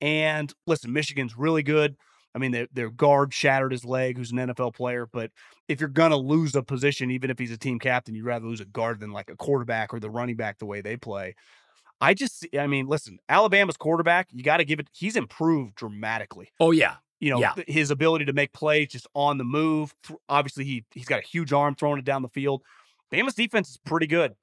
And 0.00 0.52
listen, 0.66 0.92
Michigan's 0.92 1.36
really 1.36 1.62
good. 1.62 1.96
I 2.36 2.38
mean, 2.38 2.52
their, 2.52 2.68
their 2.70 2.90
guard 2.90 3.32
shattered 3.32 3.72
his 3.72 3.84
leg, 3.84 4.18
who's 4.18 4.30
an 4.30 4.36
NFL 4.36 4.74
player. 4.74 5.08
But 5.10 5.30
if 5.68 5.80
you're 5.80 5.88
going 5.88 6.10
to 6.10 6.18
lose 6.18 6.54
a 6.54 6.62
position, 6.62 7.10
even 7.10 7.30
if 7.30 7.38
he's 7.38 7.50
a 7.50 7.56
team 7.56 7.78
captain, 7.78 8.14
you'd 8.14 8.26
rather 8.26 8.46
lose 8.46 8.60
a 8.60 8.66
guard 8.66 9.00
than 9.00 9.10
like 9.10 9.30
a 9.30 9.36
quarterback 9.36 9.94
or 9.94 10.00
the 10.00 10.10
running 10.10 10.36
back 10.36 10.58
the 10.58 10.66
way 10.66 10.82
they 10.82 10.98
play. 10.98 11.34
I 11.98 12.12
just, 12.12 12.46
I 12.56 12.66
mean, 12.66 12.88
listen, 12.88 13.18
Alabama's 13.30 13.78
quarterback, 13.78 14.28
you 14.30 14.42
got 14.42 14.58
to 14.58 14.66
give 14.66 14.78
it, 14.78 14.90
he's 14.92 15.16
improved 15.16 15.76
dramatically. 15.76 16.52
Oh, 16.60 16.72
yeah. 16.72 16.96
You 17.20 17.30
know, 17.30 17.40
yeah. 17.40 17.54
his 17.66 17.90
ability 17.90 18.26
to 18.26 18.34
make 18.34 18.52
plays 18.52 18.88
just 18.88 19.06
on 19.14 19.38
the 19.38 19.44
move. 19.44 19.94
Obviously, 20.28 20.64
he, 20.64 20.84
he's 20.92 21.06
got 21.06 21.20
a 21.20 21.26
huge 21.26 21.54
arm 21.54 21.74
throwing 21.74 21.98
it 21.98 22.04
down 22.04 22.20
the 22.20 22.28
field. 22.28 22.62
Bama's 23.10 23.32
defense 23.32 23.70
is 23.70 23.78
pretty 23.78 24.06
good. 24.06 24.34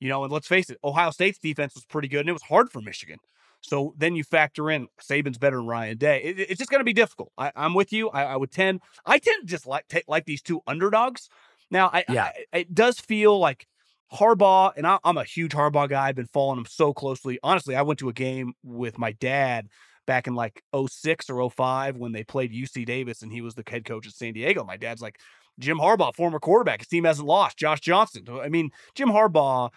You 0.00 0.08
know, 0.08 0.24
and 0.24 0.32
let's 0.32 0.48
face 0.48 0.70
it, 0.70 0.78
Ohio 0.82 1.10
State's 1.10 1.38
defense 1.38 1.74
was 1.74 1.84
pretty 1.84 2.08
good, 2.08 2.20
and 2.20 2.30
it 2.30 2.32
was 2.32 2.42
hard 2.42 2.70
for 2.70 2.80
Michigan. 2.80 3.18
So 3.62 3.94
then 3.96 4.14
you 4.16 4.24
factor 4.24 4.70
in 4.70 4.88
Saban's 5.00 5.38
better 5.38 5.56
than 5.56 5.66
Ryan 5.66 5.96
Day. 5.96 6.22
It, 6.22 6.38
it's 6.38 6.58
just 6.58 6.70
going 6.70 6.80
to 6.80 6.84
be 6.84 6.92
difficult. 6.92 7.32
I, 7.38 7.52
am 7.56 7.74
with 7.74 7.92
you. 7.92 8.10
I, 8.10 8.24
I, 8.24 8.36
would 8.36 8.50
tend. 8.50 8.80
I 9.06 9.18
tend 9.18 9.42
to 9.42 9.46
just 9.46 9.66
like 9.66 9.88
take, 9.88 10.04
like 10.08 10.24
these 10.24 10.42
two 10.42 10.60
underdogs. 10.66 11.28
Now, 11.70 11.88
I, 11.92 12.04
yeah. 12.08 12.30
I, 12.52 12.58
it 12.58 12.74
does 12.74 12.98
feel 12.98 13.38
like 13.38 13.66
Harbaugh, 14.12 14.72
and 14.76 14.86
I, 14.86 14.98
am 15.04 15.16
a 15.16 15.24
huge 15.24 15.52
Harbaugh 15.52 15.88
guy. 15.88 16.08
I've 16.08 16.16
been 16.16 16.26
following 16.26 16.58
him 16.58 16.66
so 16.66 16.92
closely. 16.92 17.38
Honestly, 17.42 17.74
I 17.74 17.82
went 17.82 17.98
to 18.00 18.08
a 18.08 18.12
game 18.12 18.52
with 18.62 18.98
my 18.98 19.12
dad 19.12 19.68
back 20.06 20.26
in 20.26 20.34
like 20.34 20.62
06 20.74 21.30
or 21.30 21.48
05 21.48 21.96
when 21.96 22.12
they 22.12 22.24
played 22.24 22.52
UC 22.52 22.84
Davis, 22.84 23.22
and 23.22 23.32
he 23.32 23.40
was 23.40 23.54
the 23.54 23.64
head 23.66 23.84
coach 23.84 24.06
at 24.06 24.12
San 24.12 24.34
Diego. 24.34 24.64
My 24.64 24.76
dad's 24.76 25.00
like, 25.00 25.18
Jim 25.58 25.78
Harbaugh, 25.78 26.14
former 26.14 26.40
quarterback. 26.40 26.80
His 26.80 26.88
team 26.88 27.04
hasn't 27.04 27.28
lost. 27.28 27.58
Josh 27.58 27.80
Johnson. 27.80 28.24
I 28.28 28.48
mean, 28.48 28.70
Jim 28.94 29.08
Harbaugh 29.08 29.70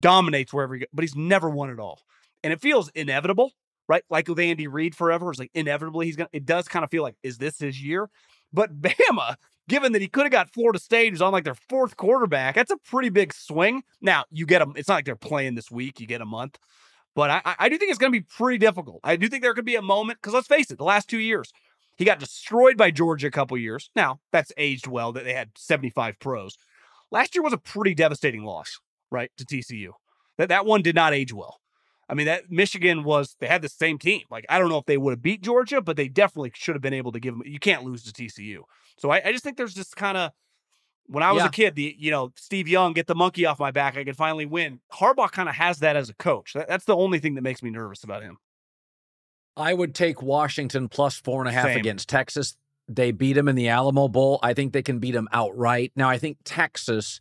dominates 0.00 0.52
wherever 0.52 0.74
he 0.74 0.80
goes, 0.80 0.88
but 0.92 1.02
he's 1.02 1.16
never 1.16 1.50
won 1.50 1.70
it 1.70 1.80
all. 1.80 2.00
And 2.42 2.52
it 2.52 2.60
feels 2.60 2.88
inevitable, 2.90 3.52
right? 3.88 4.02
Like 4.10 4.28
with 4.28 4.38
Andy 4.38 4.66
Reid 4.66 4.94
forever. 4.94 5.30
It's 5.30 5.38
like 5.38 5.50
inevitably 5.54 6.06
he's 6.06 6.16
gonna 6.16 6.30
it 6.32 6.46
does 6.46 6.68
kind 6.68 6.84
of 6.84 6.90
feel 6.90 7.02
like, 7.02 7.16
is 7.22 7.38
this 7.38 7.58
his 7.58 7.82
year? 7.82 8.08
But 8.52 8.80
Bama, 8.80 9.36
given 9.68 9.92
that 9.92 10.02
he 10.02 10.08
could 10.08 10.24
have 10.24 10.32
got 10.32 10.52
Florida 10.52 10.78
State, 10.78 11.10
who's 11.10 11.22
on 11.22 11.32
like 11.32 11.44
their 11.44 11.54
fourth 11.54 11.96
quarterback, 11.96 12.54
that's 12.54 12.70
a 12.70 12.76
pretty 12.78 13.08
big 13.08 13.32
swing. 13.32 13.82
Now 14.00 14.24
you 14.30 14.46
get 14.46 14.60
them, 14.60 14.72
it's 14.76 14.88
not 14.88 14.96
like 14.96 15.04
they're 15.04 15.16
playing 15.16 15.54
this 15.54 15.70
week, 15.70 16.00
you 16.00 16.06
get 16.06 16.20
a 16.20 16.26
month. 16.26 16.58
But 17.14 17.30
I, 17.30 17.54
I 17.58 17.68
do 17.68 17.76
think 17.76 17.90
it's 17.90 17.98
going 17.98 18.12
to 18.12 18.18
be 18.18 18.24
pretty 18.24 18.58
difficult. 18.58 19.00
I 19.02 19.16
do 19.16 19.28
think 19.28 19.42
there 19.42 19.54
could 19.54 19.64
be 19.64 19.74
a 19.74 19.82
moment 19.82 20.20
because 20.20 20.32
let's 20.32 20.46
face 20.46 20.70
it, 20.70 20.78
the 20.78 20.84
last 20.84 21.08
two 21.08 21.18
years, 21.18 21.52
he 21.96 22.04
got 22.04 22.20
destroyed 22.20 22.76
by 22.76 22.90
Georgia 22.90 23.26
a 23.26 23.32
couple 23.32 23.58
years. 23.58 23.90
Now, 23.96 24.20
that's 24.32 24.52
aged 24.56 24.86
well 24.86 25.12
that 25.12 25.24
they 25.24 25.34
had 25.34 25.50
75 25.56 26.18
pros. 26.20 26.56
Last 27.10 27.34
year 27.34 27.42
was 27.42 27.52
a 27.52 27.58
pretty 27.58 27.94
devastating 27.94 28.44
loss, 28.44 28.78
right, 29.10 29.30
to 29.36 29.44
TCU. 29.44 29.90
That 30.38 30.48
that 30.48 30.64
one 30.64 30.82
did 30.82 30.94
not 30.94 31.12
age 31.12 31.32
well. 31.32 31.60
I 32.10 32.14
mean, 32.14 32.26
that 32.26 32.50
Michigan 32.50 33.04
was 33.04 33.36
they 33.38 33.46
had 33.46 33.62
the 33.62 33.68
same 33.68 33.98
team. 33.98 34.22
Like, 34.30 34.44
I 34.48 34.58
don't 34.58 34.68
know 34.68 34.78
if 34.78 34.86
they 34.86 34.98
would 34.98 35.12
have 35.12 35.22
beat 35.22 35.42
Georgia, 35.42 35.80
but 35.80 35.96
they 35.96 36.08
definitely 36.08 36.50
should 36.54 36.74
have 36.74 36.82
been 36.82 36.94
able 36.94 37.12
to 37.12 37.20
give 37.20 37.34
them. 37.34 37.42
You 37.46 37.60
can't 37.60 37.84
lose 37.84 38.02
to 38.04 38.12
TCU. 38.12 38.62
So 38.98 39.10
I, 39.10 39.22
I 39.24 39.32
just 39.32 39.44
think 39.44 39.56
there's 39.56 39.74
just 39.74 39.96
kind 39.96 40.16
of 40.16 40.32
when 41.06 41.22
I 41.22 41.32
was 41.32 41.42
yeah. 41.42 41.46
a 41.46 41.50
kid, 41.50 41.74
the 41.74 41.94
you 41.98 42.10
know 42.10 42.32
Steve 42.36 42.68
Young, 42.68 42.92
get 42.92 43.06
the 43.06 43.14
monkey 43.14 43.46
off 43.46 43.58
my 43.58 43.70
back, 43.70 43.96
I 43.96 44.04
could 44.04 44.16
finally 44.16 44.46
win. 44.46 44.80
Harbaugh 44.92 45.30
kind 45.30 45.48
of 45.48 45.54
has 45.54 45.78
that 45.78 45.96
as 45.96 46.08
a 46.08 46.14
coach. 46.14 46.52
That, 46.54 46.68
that's 46.68 46.84
the 46.84 46.96
only 46.96 47.18
thing 47.18 47.34
that 47.34 47.42
makes 47.42 47.62
me 47.62 47.70
nervous 47.70 48.04
about 48.04 48.22
him. 48.22 48.38
I 49.56 49.74
would 49.74 49.94
take 49.94 50.22
Washington 50.22 50.88
plus 50.88 51.16
four 51.16 51.40
and 51.40 51.48
a 51.48 51.52
half 51.52 51.66
Same. 51.66 51.78
against 51.78 52.08
Texas. 52.08 52.56
They 52.88 53.12
beat 53.12 53.34
them 53.34 53.48
in 53.48 53.56
the 53.56 53.68
Alamo 53.68 54.08
Bowl. 54.08 54.38
I 54.42 54.54
think 54.54 54.72
they 54.72 54.82
can 54.82 54.98
beat 54.98 55.12
them 55.12 55.28
outright. 55.32 55.92
Now, 55.94 56.08
I 56.08 56.18
think 56.18 56.38
Texas 56.44 57.20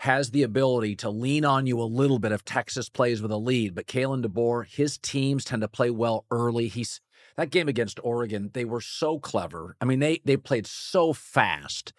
has 0.00 0.30
the 0.30 0.42
ability 0.42 0.96
to 0.96 1.10
lean 1.10 1.44
on 1.44 1.66
you 1.66 1.78
a 1.78 1.84
little 1.84 2.18
bit 2.18 2.32
if 2.32 2.42
Texas 2.42 2.88
plays 2.88 3.20
with 3.20 3.30
a 3.30 3.36
lead. 3.36 3.74
But 3.74 3.86
Kalen 3.86 4.24
DeBoer, 4.24 4.66
his 4.66 4.96
teams 4.96 5.44
tend 5.44 5.60
to 5.60 5.68
play 5.68 5.90
well 5.90 6.24
early. 6.30 6.68
He's 6.68 7.02
that 7.36 7.50
game 7.50 7.68
against 7.68 8.00
Oregon, 8.02 8.50
they 8.54 8.64
were 8.64 8.80
so 8.80 9.18
clever. 9.18 9.76
I 9.78 9.84
mean, 9.84 9.98
they 9.98 10.22
they 10.24 10.38
played 10.38 10.66
so 10.66 11.12
fast. 11.12 11.92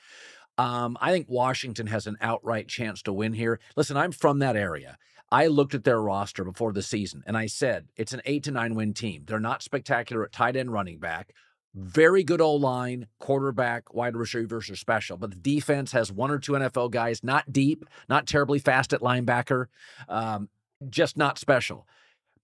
Um, 0.57 0.97
I 0.99 1.11
think 1.11 1.27
Washington 1.29 1.87
has 1.87 2.07
an 2.07 2.17
outright 2.21 2.67
chance 2.67 3.03
to 3.03 3.13
win 3.13 3.33
here. 3.33 3.59
Listen, 3.75 3.97
I'm 3.97 4.11
from 4.11 4.39
that 4.39 4.55
area. 4.55 4.97
I 5.31 5.45
looked 5.45 5.75
at 5.75 5.83
their 5.83 6.01
roster 6.01 6.43
before 6.43 6.73
the 6.73 6.81
season 6.81 7.23
and 7.27 7.37
I 7.37 7.45
said 7.45 7.87
it's 7.95 8.13
an 8.13 8.21
eight 8.25 8.43
to 8.45 8.51
nine 8.51 8.73
win 8.73 8.95
team. 8.95 9.25
They're 9.27 9.39
not 9.39 9.61
spectacular 9.61 10.23
at 10.23 10.31
tight 10.31 10.55
end 10.55 10.73
running 10.73 10.97
back. 10.97 11.33
Very 11.73 12.23
good 12.23 12.41
O 12.41 12.53
line, 12.53 13.07
quarterback, 13.19 13.93
wide 13.93 14.17
receivers 14.17 14.69
are 14.69 14.75
special, 14.75 15.15
but 15.17 15.29
the 15.29 15.37
defense 15.37 15.93
has 15.93 16.11
one 16.11 16.29
or 16.29 16.37
two 16.37 16.53
NFL 16.53 16.91
guys, 16.91 17.23
not 17.23 17.53
deep, 17.53 17.85
not 18.09 18.27
terribly 18.27 18.59
fast 18.59 18.91
at 18.91 18.99
linebacker, 18.99 19.67
um, 20.09 20.49
just 20.89 21.15
not 21.15 21.37
special. 21.37 21.87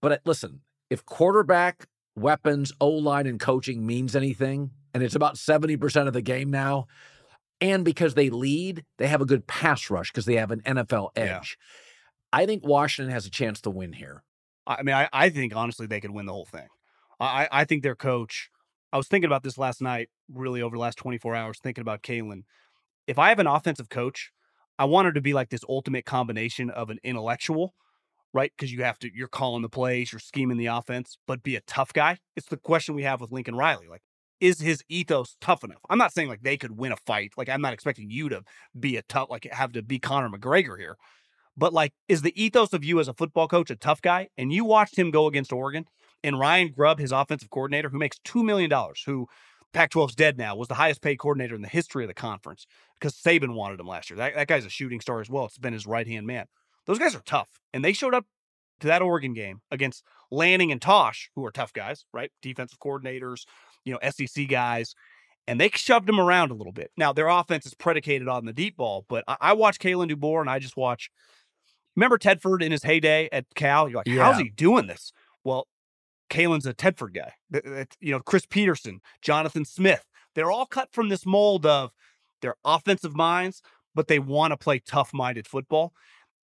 But 0.01 0.11
uh, 0.11 0.17
listen, 0.25 0.61
if 0.89 1.05
quarterback, 1.05 1.87
weapons, 2.15 2.71
O 2.79 2.89
line, 2.89 3.27
and 3.27 3.39
coaching 3.39 3.85
means 3.85 4.15
anything, 4.15 4.71
and 4.93 5.03
it's 5.03 5.15
about 5.15 5.35
70% 5.35 6.07
of 6.07 6.13
the 6.13 6.21
game 6.21 6.49
now, 6.49 6.87
and 7.59 7.83
because 7.83 8.13
they 8.13 8.29
lead, 8.29 8.85
they 8.97 9.07
have 9.07 9.21
a 9.21 9.25
good 9.25 9.45
pass 9.47 9.89
rush 9.89 10.11
because 10.11 10.25
they 10.25 10.35
have 10.35 10.51
an 10.51 10.61
NFL 10.61 11.09
edge. 11.15 11.57
Yeah. 11.59 12.39
I 12.39 12.45
think 12.45 12.65
Washington 12.65 13.11
has 13.11 13.25
a 13.25 13.31
chance 13.31 13.61
to 13.61 13.69
win 13.69 13.93
here. 13.93 14.23
I 14.65 14.83
mean, 14.83 14.95
I, 14.95 15.09
I 15.11 15.29
think 15.29 15.55
honestly 15.55 15.87
they 15.87 16.01
could 16.01 16.11
win 16.11 16.25
the 16.25 16.33
whole 16.33 16.45
thing. 16.45 16.67
I, 17.19 17.47
I 17.51 17.65
think 17.65 17.83
their 17.83 17.95
coach. 17.95 18.49
I 18.97 18.99
was 18.99 19.07
thinking 19.07 19.27
about 19.27 19.43
this 19.43 19.59
last 19.59 19.79
night, 19.79 20.09
really 20.27 20.59
over 20.59 20.75
the 20.75 20.81
last 20.81 20.97
24 20.97 21.35
hours, 21.35 21.59
thinking 21.61 21.83
about 21.83 22.01
Kalen. 22.01 22.45
If 23.05 23.19
I 23.19 23.29
have 23.29 23.37
an 23.37 23.45
offensive 23.45 23.89
coach, 23.89 24.31
I 24.79 24.85
want 24.85 25.05
her 25.05 25.11
to 25.11 25.21
be 25.21 25.35
like 25.35 25.49
this 25.49 25.63
ultimate 25.69 26.03
combination 26.03 26.71
of 26.71 26.89
an 26.89 26.97
intellectual, 27.03 27.75
right? 28.33 28.51
Because 28.57 28.73
you 28.73 28.81
have 28.81 28.97
to, 28.97 29.11
you're 29.13 29.27
calling 29.27 29.61
the 29.61 29.69
plays, 29.69 30.11
you're 30.11 30.17
scheming 30.17 30.57
the 30.57 30.65
offense, 30.65 31.19
but 31.27 31.43
be 31.43 31.55
a 31.55 31.61
tough 31.61 31.93
guy. 31.93 32.17
It's 32.35 32.47
the 32.47 32.57
question 32.57 32.95
we 32.95 33.03
have 33.03 33.21
with 33.21 33.31
Lincoln 33.31 33.53
Riley. 33.53 33.87
Like, 33.87 34.01
is 34.39 34.61
his 34.61 34.83
ethos 34.89 35.37
tough 35.39 35.63
enough? 35.63 35.81
I'm 35.91 35.99
not 35.99 36.11
saying 36.11 36.29
like 36.29 36.41
they 36.41 36.57
could 36.57 36.75
win 36.75 36.91
a 36.91 36.97
fight. 36.97 37.33
Like, 37.37 37.49
I'm 37.49 37.61
not 37.61 37.73
expecting 37.73 38.09
you 38.09 38.29
to 38.29 38.41
be 38.79 38.97
a 38.97 39.03
tough, 39.03 39.29
like, 39.29 39.47
have 39.51 39.73
to 39.73 39.83
be 39.83 39.99
Conor 39.99 40.35
McGregor 40.35 40.79
here. 40.79 40.97
But 41.55 41.71
like, 41.71 41.93
is 42.07 42.23
the 42.23 42.33
ethos 42.43 42.73
of 42.73 42.83
you 42.83 42.99
as 42.99 43.07
a 43.07 43.13
football 43.13 43.47
coach 43.47 43.69
a 43.69 43.75
tough 43.75 44.01
guy? 44.01 44.29
And 44.39 44.51
you 44.51 44.65
watched 44.65 44.97
him 44.97 45.11
go 45.11 45.27
against 45.27 45.53
Oregon 45.53 45.85
and 46.27 46.39
Ryan 46.39 46.71
Grubb, 46.75 46.99
his 46.99 47.11
offensive 47.11 47.49
coordinator, 47.49 47.89
who 47.89 47.97
makes 47.97 48.19
$2 48.19 48.43
million, 48.43 48.71
who 49.05 49.27
Pac 49.73 49.91
12's 49.91 50.15
dead 50.15 50.37
now, 50.37 50.55
was 50.55 50.67
the 50.67 50.75
highest 50.75 51.01
paid 51.01 51.17
coordinator 51.17 51.55
in 51.55 51.61
the 51.61 51.67
history 51.67 52.03
of 52.03 52.07
the 52.07 52.13
conference 52.13 52.67
because 52.99 53.15
Saban 53.15 53.55
wanted 53.55 53.79
him 53.79 53.87
last 53.87 54.09
year. 54.09 54.17
That, 54.17 54.35
that 54.35 54.47
guy's 54.47 54.65
a 54.65 54.69
shooting 54.69 55.01
star 55.01 55.21
as 55.21 55.29
well. 55.29 55.45
It's 55.45 55.57
been 55.57 55.73
his 55.73 55.87
right 55.87 56.07
hand 56.07 56.27
man. 56.27 56.45
Those 56.85 56.99
guys 56.99 57.15
are 57.15 57.21
tough. 57.25 57.49
And 57.73 57.83
they 57.83 57.93
showed 57.93 58.13
up 58.13 58.25
to 58.81 58.87
that 58.87 59.01
Oregon 59.01 59.33
game 59.33 59.61
against 59.71 60.03
Lanning 60.31 60.71
and 60.71 60.81
Tosh, 60.81 61.31
who 61.35 61.45
are 61.45 61.51
tough 61.51 61.73
guys, 61.73 62.05
right? 62.13 62.31
Defensive 62.41 62.79
coordinators, 62.79 63.45
you 63.85 63.93
know, 63.93 64.09
SEC 64.09 64.47
guys. 64.47 64.93
And 65.47 65.61
they 65.61 65.69
shoved 65.69 66.09
him 66.09 66.19
around 66.19 66.51
a 66.51 66.55
little 66.55 66.73
bit. 66.73 66.91
Now, 66.97 67.13
their 67.13 67.29
offense 67.29 67.65
is 67.65 67.73
predicated 67.73 68.27
on 68.27 68.45
the 68.45 68.53
deep 68.53 68.75
ball, 68.75 69.05
but 69.07 69.23
I, 69.27 69.37
I 69.39 69.53
watch 69.53 69.79
Kalen 69.79 70.11
DeBoer 70.11 70.41
and 70.41 70.49
I 70.49 70.59
just 70.59 70.75
watch 70.75 71.09
Remember 71.95 72.19
Tedford 72.19 72.61
in 72.61 72.71
his 72.71 72.83
heyday 72.83 73.27
at 73.31 73.45
Cal? 73.55 73.89
You're 73.89 73.97
like, 73.97 74.07
yeah. 74.07 74.23
how's 74.23 74.39
he 74.39 74.49
doing 74.49 74.85
this? 74.85 75.11
Well, 75.43 75.67
Kalen's 76.29 76.65
a 76.65 76.73
Tedford 76.73 77.13
guy. 77.13 77.33
You 77.99 78.11
know, 78.11 78.19
Chris 78.19 78.45
Petersen, 78.45 79.01
Jonathan 79.21 79.65
Smith. 79.65 80.05
They're 80.35 80.51
all 80.51 80.65
cut 80.65 80.89
from 80.91 81.09
this 81.09 81.25
mold 81.25 81.65
of 81.65 81.91
they're 82.41 82.55
offensive 82.63 83.15
minds, 83.15 83.61
but 83.95 84.07
they 84.07 84.19
want 84.19 84.51
to 84.51 84.57
play 84.57 84.79
tough-minded 84.79 85.47
football. 85.47 85.93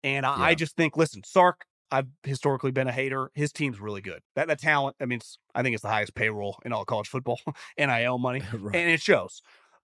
And 0.04 0.26
I, 0.26 0.38
yeah. 0.38 0.44
I, 0.44 0.56
just 0.56 0.76
think, 0.76 0.96
listen, 0.98 1.22
Sark, 1.26 1.66
I've 1.92 2.08
historically 2.24 2.72
been 2.72 2.88
a 2.88 2.92
hater. 2.92 3.30
His 3.34 3.52
team's 3.52 3.80
really 3.80 4.02
good. 4.02 4.22
That 4.36 4.48
that 4.48 4.60
talent, 4.60 4.96
I 5.02 5.06
mean, 5.06 5.20
I 5.54 5.62
think 5.62 5.74
it's 5.74 5.84
the 5.84 5.90
highest 5.90 6.16
payroll 6.16 6.58
in 6.66 6.74
all 6.74 6.86
college 6.86 7.10
football, 7.10 7.40
NIL 7.78 8.18
money, 8.18 8.42
right. 8.54 8.76
and 8.76 8.92
it 8.92 9.02
shows. 9.02 9.42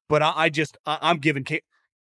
But 0.08 0.24
I, 0.24 0.34
I 0.36 0.50
just, 0.50 0.78
I, 0.86 1.12
am 1.12 1.18
giving. 1.18 1.44
K- 1.44 1.62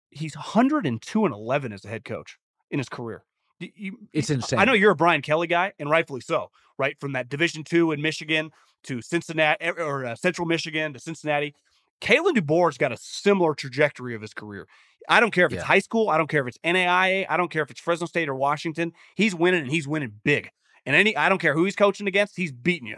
he's 0.09 0.35
102 0.35 1.25
and 1.25 1.33
11 1.33 1.71
as 1.71 1.85
a 1.85 1.87
head 1.87 2.03
coach 2.03 2.37
in 2.69 2.79
his 2.79 2.89
career. 2.89 3.23
You, 3.59 3.97
it's 4.11 4.29
insane. 4.29 4.59
I 4.59 4.65
know 4.65 4.73
you're 4.73 4.91
a 4.91 4.95
Brian 4.95 5.21
Kelly 5.21 5.47
guy, 5.47 5.73
and 5.79 5.89
rightfully 5.89 6.21
so. 6.21 6.51
Right 6.77 6.99
from 6.99 7.13
that 7.13 7.29
Division 7.29 7.63
two 7.63 7.91
in 7.91 8.01
Michigan 8.01 8.51
to 8.83 9.01
Cincinnati 9.01 9.69
or 9.69 10.05
uh, 10.05 10.15
Central 10.15 10.45
Michigan 10.45 10.91
to 10.93 10.99
Cincinnati, 10.99 11.55
Kalen 12.01 12.35
DeBoer's 12.35 12.77
got 12.77 12.91
a 12.91 12.97
similar 12.97 13.55
trajectory 13.55 14.13
of 14.13 14.21
his 14.21 14.33
career. 14.33 14.67
I 15.07 15.19
don't 15.19 15.31
care 15.31 15.45
if 15.45 15.53
it's 15.53 15.63
high 15.63 15.79
school. 15.79 16.09
I 16.09 16.17
don't 16.17 16.27
care 16.27 16.41
if 16.41 16.47
it's 16.47 16.57
NAIA. 16.63 17.25
I 17.29 17.37
don't 17.37 17.49
care 17.51 17.63
if 17.63 17.71
it's 17.71 17.79
Fresno 17.79 18.07
State 18.07 18.27
or 18.27 18.35
Washington. 18.35 18.91
He's 19.15 19.35
winning 19.35 19.61
and 19.61 19.71
he's 19.71 19.87
winning 19.87 20.13
big. 20.23 20.49
And 20.85 20.95
any 20.95 21.15
I 21.15 21.29
don't 21.29 21.39
care 21.39 21.53
who 21.53 21.63
he's 21.63 21.75
coaching 21.75 22.07
against, 22.07 22.35
he's 22.35 22.51
beating 22.51 22.87
you. 22.87 22.97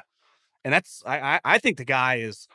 And 0.63 0.73
that's 0.73 1.03
I 1.05 1.19
I, 1.19 1.39
I 1.45 1.57
think 1.59 1.77
the 1.77 1.85
guy 1.85 2.15
is, 2.15 2.47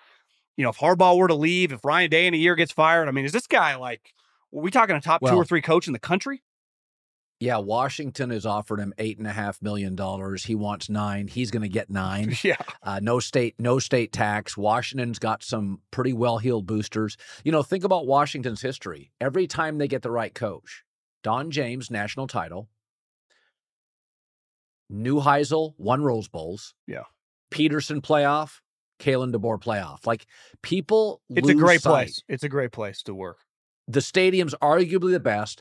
you 0.57 0.65
know, 0.65 0.71
if 0.71 0.79
Harbaugh 0.79 1.17
were 1.17 1.29
to 1.29 1.35
leave, 1.35 1.73
if 1.73 1.85
Ryan 1.85 2.11
Day 2.11 2.27
in 2.27 2.35
a 2.35 2.37
year 2.37 2.55
gets 2.55 2.73
fired, 2.73 3.09
I 3.09 3.13
mean, 3.13 3.25
is 3.25 3.33
this 3.33 3.47
guy 3.47 3.77
like 3.77 4.13
are 4.55 4.61
we 4.61 4.71
talking 4.71 4.97
a 4.97 5.01
top 5.01 5.23
two 5.31 5.37
or 5.37 5.45
three 5.45 5.63
coach 5.63 5.87
in 5.87 5.93
the 5.93 5.99
country? 5.99 6.43
Yeah, 7.43 7.59
Washington 7.59 8.31
has 8.31 8.47
offered 8.47 8.79
him 8.79 8.95
eight 8.99 9.19
and 9.19 9.27
a 9.27 9.33
half 9.33 9.61
million 9.61 9.97
dollars. 9.97 10.45
He 10.45 10.55
wants 10.55 10.89
nine. 10.89 11.27
He's 11.27 11.51
going 11.51 11.65
to 11.65 11.69
get 11.69 11.91
nine. 12.05 12.37
Yeah. 12.45 12.55
Uh, 12.85 13.01
no 13.03 13.19
state, 13.19 13.57
no 13.59 13.81
state 13.81 14.13
tax. 14.13 14.57
Washington's 14.57 15.19
got 15.19 15.43
some 15.43 15.81
pretty 15.91 16.13
well-heeled 16.13 16.67
boosters. 16.67 17.17
You 17.45 17.51
know, 17.51 17.65
think 17.65 17.83
about 17.83 18.07
Washington's 18.07 18.63
history. 18.63 19.11
Every 19.21 19.49
time 19.49 19.79
they 19.79 19.89
get 19.89 20.03
the 20.03 20.11
right 20.13 20.33
coach, 20.33 20.85
Don 21.25 21.51
James, 21.51 21.91
national 21.91 22.29
title. 22.29 22.69
Neuheisel 24.93 25.75
won 25.79 26.05
Rose 26.05 26.29
Bowls. 26.29 26.75
Yeah. 26.87 27.05
Petersen 27.51 28.03
playoff. 28.03 28.61
Kalen 29.01 29.35
DeBoer 29.35 29.61
playoff. 29.61 30.07
Like 30.07 30.27
people, 30.63 31.23
It's 31.29 31.49
a 31.49 31.55
great 31.55 31.81
sight. 31.81 31.91
place. 31.91 32.23
It's 32.29 32.45
a 32.45 32.49
great 32.49 32.71
place 32.71 33.03
to 33.03 33.15
work. 33.15 33.39
The 33.89 34.01
stadium's 34.01 34.55
arguably 34.63 35.11
the 35.11 35.19
best. 35.19 35.61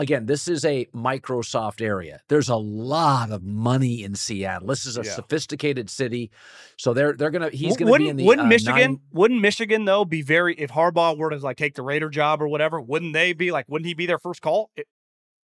Again, 0.00 0.24
this 0.24 0.48
is 0.48 0.64
a 0.64 0.86
Microsoft 0.94 1.82
area. 1.82 2.22
There's 2.28 2.48
a 2.48 2.56
lot 2.56 3.30
of 3.30 3.42
money 3.42 4.02
in 4.02 4.14
Seattle. 4.14 4.66
This 4.68 4.86
is 4.86 4.96
a 4.96 5.02
Yeah. 5.04 5.10
sophisticated 5.12 5.90
city, 5.90 6.30
so 6.78 6.94
they're 6.94 7.12
they're 7.12 7.30
gonna 7.30 7.50
he's 7.50 7.76
gonna 7.76 7.90
wouldn't, 7.90 8.06
be 8.06 8.10
in 8.10 8.16
the 8.16 8.24
wouldn't 8.24 8.46
uh, 8.46 8.48
Michigan 8.48 8.92
nine- 8.92 9.00
wouldn't 9.12 9.40
Michigan 9.42 9.84
though 9.84 10.06
be 10.06 10.22
very 10.22 10.54
if 10.54 10.70
Harbaugh 10.70 11.18
were 11.18 11.28
to 11.30 11.36
like 11.36 11.58
take 11.58 11.74
the 11.74 11.82
Raider 11.82 12.08
job 12.08 12.40
or 12.40 12.48
whatever, 12.48 12.80
wouldn't 12.80 13.12
they 13.12 13.34
be 13.34 13.52
like 13.52 13.66
wouldn't 13.68 13.86
he 13.86 13.92
be 13.94 14.06
their 14.06 14.18
first 14.18 14.40
call? 14.40 14.70
It- 14.74 14.88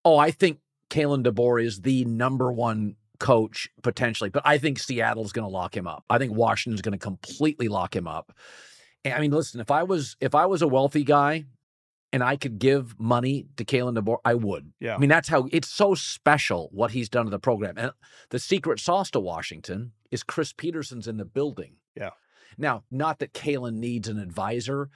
Oh, 0.06 0.18
I 0.18 0.32
think 0.32 0.60
Kalen 0.90 1.26
DeBoer 1.26 1.62
is 1.64 1.82
the 1.82 2.06
number 2.06 2.52
one 2.52 2.96
coach 3.20 3.68
potentially, 3.84 4.30
but 4.30 4.44
I 4.46 4.58
think 4.58 4.78
Seattle's 4.80 5.32
going 5.34 5.48
to 5.48 5.52
lock 5.52 5.76
him 5.76 5.88
up. 5.88 6.04
I 6.10 6.18
think 6.18 6.34
Washington's 6.34 6.82
going 6.82 6.92
to 6.92 6.98
completely 7.04 7.68
lock 7.68 7.96
him 7.96 8.08
up. 8.08 8.32
I 9.04 9.20
mean, 9.20 9.32
listen, 9.32 9.60
if 9.62 9.70
I 9.72 9.84
was 9.84 10.16
if 10.22 10.34
I 10.36 10.46
was 10.46 10.62
a 10.62 10.68
wealthy 10.68 11.04
guy 11.04 11.46
and 12.16 12.24
I 12.24 12.38
could 12.38 12.60
give 12.60 12.98
money 12.98 13.46
to 13.58 13.66
Kalen 13.66 13.98
DeBoer, 13.98 14.20
I 14.24 14.36
would. 14.36 14.72
Yeah. 14.80 14.96
I 14.96 15.00
mean, 15.00 15.10
that's 15.10 15.28
how 15.28 15.50
it's 15.52 15.68
so 15.68 15.96
special 15.96 16.70
what 16.72 16.92
he's 16.92 17.10
done 17.10 17.26
to 17.26 17.30
the 17.30 17.40
program. 17.40 17.78
And 17.78 17.92
the 18.30 18.40
secret 18.40 18.80
sauce 18.80 19.12
to 19.12 19.20
Washington 19.20 19.92
is 20.12 20.24
Chris 20.24 20.54
Petersen's 20.54 21.10
in 21.10 21.18
the 21.18 21.26
building. 21.26 21.74
Yeah. 21.94 22.12
Now, 22.58 22.86
not 22.90 23.20
that 23.20 23.34
Kalen 23.34 23.74
needs 23.74 24.08
an 24.08 24.18
advisor, 24.18 24.90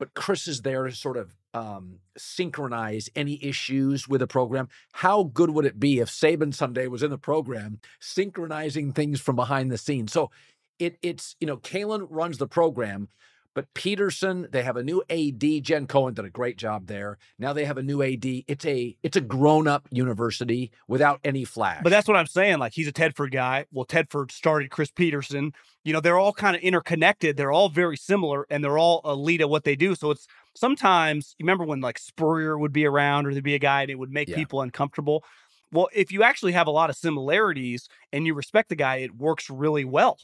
but 0.00 0.14
Chris 0.14 0.48
is 0.48 0.62
there 0.62 0.82
to 0.88 0.92
sort 0.92 1.16
of 1.16 1.36
um, 1.54 2.00
synchronize 2.16 3.08
any 3.14 3.38
issues 3.40 4.08
with 4.08 4.18
the 4.18 4.26
program. 4.26 4.68
How 4.94 5.22
good 5.22 5.50
would 5.50 5.64
it 5.64 5.78
be 5.78 6.00
if 6.00 6.08
Saban 6.08 6.52
someday 6.52 6.88
was 6.88 7.04
in 7.04 7.10
the 7.10 7.18
program 7.18 7.78
synchronizing 8.00 8.92
things 8.92 9.20
from 9.20 9.36
behind 9.36 9.70
the 9.70 9.78
scenes? 9.78 10.12
So 10.12 10.32
it 10.80 10.98
it's 11.02 11.36
you 11.38 11.46
know 11.46 11.58
Kalen 11.58 12.08
runs 12.10 12.38
the 12.38 12.48
program, 12.48 13.10
but 13.58 13.74
Petersen 13.74 14.46
they 14.52 14.62
have 14.62 14.76
a 14.76 14.84
new 14.84 15.02
AD. 15.10 15.64
Jen 15.64 15.88
Cohen 15.88 16.14
did 16.14 16.24
a 16.24 16.30
great 16.30 16.56
job 16.56 16.86
there. 16.86 17.18
Now 17.40 17.52
they 17.52 17.64
have 17.64 17.76
a 17.76 17.82
new 17.82 18.04
AD. 18.04 18.24
It's 18.24 18.64
a 18.64 18.96
it's 19.02 19.16
a 19.16 19.20
grown 19.20 19.66
up 19.66 19.88
university 19.90 20.70
without 20.86 21.18
any 21.24 21.44
flash. 21.44 21.80
But 21.82 21.90
that's 21.90 22.06
what 22.06 22.16
I'm 22.16 22.28
saying. 22.28 22.58
Like 22.60 22.72
he's 22.72 22.86
a 22.86 22.92
Tedford 22.92 23.32
guy. 23.32 23.66
Well, 23.72 23.84
Tedford 23.84 24.30
started 24.30 24.70
Chris 24.70 24.92
Petersen. 24.92 25.54
You 25.82 25.92
know, 25.92 25.98
they're 26.00 26.20
all 26.20 26.32
kind 26.32 26.54
of 26.54 26.62
interconnected. 26.62 27.36
They're 27.36 27.50
all 27.50 27.68
very 27.68 27.96
similar 27.96 28.46
and 28.48 28.62
they're 28.62 28.78
all 28.78 29.00
elite 29.04 29.40
at 29.40 29.50
what 29.50 29.64
they 29.64 29.74
do. 29.74 29.96
So 29.96 30.12
it's 30.12 30.28
sometimes 30.54 31.34
you 31.36 31.42
remember 31.42 31.64
when 31.64 31.80
like 31.80 31.98
Spurrier 31.98 32.56
would 32.56 32.72
be 32.72 32.86
around 32.86 33.26
or 33.26 33.32
there'd 33.32 33.42
be 33.42 33.56
a 33.56 33.58
guy 33.58 33.82
and 33.82 33.90
it 33.90 33.98
would 33.98 34.12
make 34.12 34.28
Yeah. 34.28 34.36
people 34.36 34.60
uncomfortable. 34.60 35.24
Well, 35.72 35.88
if 35.92 36.12
you 36.12 36.22
actually 36.22 36.52
have 36.52 36.68
a 36.68 36.70
lot 36.70 36.90
of 36.90 36.96
similarities 36.96 37.88
and 38.12 38.24
you 38.24 38.34
respect 38.34 38.68
the 38.68 38.76
guy, 38.76 38.98
it 38.98 39.16
works 39.16 39.50
really 39.50 39.84
well. 39.84 40.16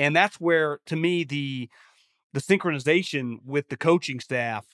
And 0.00 0.16
that's 0.16 0.40
where 0.40 0.80
to 0.86 0.96
me 0.96 1.22
the 1.22 1.68
the 2.32 2.40
synchronization 2.40 3.38
with 3.44 3.68
the 3.68 3.76
coaching 3.76 4.20
staff 4.20 4.66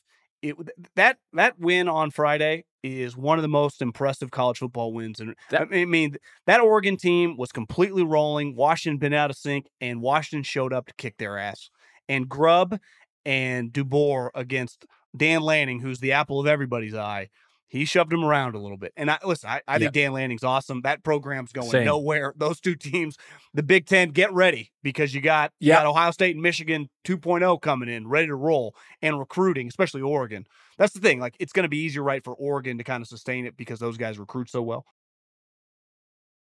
it 0.43 0.55
that 0.95 1.19
that 1.33 1.59
win 1.59 1.89
on 1.89 2.11
Friday 2.11 2.65
is 2.85 3.17
one 3.17 3.39
of 3.39 3.43
the 3.43 3.49
most 3.49 3.83
impressive 3.83 4.31
college 4.31 4.59
football 4.59 4.93
wins 4.93 5.19
and 5.19 5.35
That- 5.51 5.69
I 5.73 5.85
mean 5.85 6.17
that 6.47 6.61
Oregon 6.61 6.97
team 6.97 7.37
was 7.37 7.51
completely 7.51 8.05
rolling. 8.05 8.55
Washington 8.55 8.99
been 8.99 9.13
out 9.13 9.31
of 9.31 9.37
sync, 9.37 9.67
and 9.81 10.01
Washington 10.01 10.45
showed 10.45 10.73
up 10.73 10.87
to 10.87 10.95
kick 10.95 11.17
their 11.19 11.39
ass. 11.39 11.71
And 12.09 12.29
Grubb 12.29 12.79
and 13.27 13.73
DeBoer 13.73 14.31
against 14.35 14.87
Dan 15.17 15.41
Lanning, 15.43 15.81
who's 15.81 15.99
the 15.99 16.13
apple 16.13 16.39
of 16.41 16.47
everybody's 16.47 16.95
eye, 16.95 17.29
he 17.69 17.85
shoved 17.85 18.13
him 18.13 18.25
around 18.25 18.55
a 18.55 18.59
little 18.59 18.79
bit. 18.79 18.93
And 18.97 19.11
I 19.11 19.19
listen, 19.25 19.51
I, 19.51 19.61
I 19.69 19.79
think 19.79 19.93
Dan 19.93 20.13
Lanning's 20.13 20.43
awesome. 20.43 20.81
That 20.83 21.03
program's 21.05 21.53
going 21.53 21.71
Same. 21.71 21.85
nowhere. 21.85 22.33
Those 22.37 22.61
two 22.61 22.75
teams, 22.75 23.17
the 23.53 23.63
Big 23.63 23.87
Ten, 23.87 24.09
get 24.09 24.33
ready 24.33 24.73
because 24.83 25.15
you 25.15 25.21
got 25.21 25.53
you 25.61 25.69
Yeah. 25.69 25.77
got 25.77 25.87
Ohio 25.87 26.11
State 26.11 26.35
and 26.35 26.43
Michigan 26.43 26.89
2.0 27.05 27.61
coming 27.61 27.89
in, 27.89 28.09
ready 28.09 28.29
to 28.29 28.35
roll, 28.35 28.75
and 29.03 29.19
recruiting, 29.19 29.69
especially 29.69 30.01
Oregon. 30.03 30.47
That's 30.79 30.95
the 30.95 31.01
thing. 31.01 31.21
Like 31.21 31.37
it's 31.39 31.53
going 31.53 31.65
to 31.65 31.69
be 31.69 31.79
easier, 31.79 32.03
right, 32.03 32.25
for 32.25 32.35
Oregon 32.35 32.79
to 32.79 32.85
kind 32.85 33.03
of 33.03 33.09
sustain 33.09 33.45
it 33.47 33.57
because 33.57 33.79
those 33.79 33.99
guys 33.99 34.19
recruit 34.19 34.49
so 34.49 34.63
well. 34.63 34.87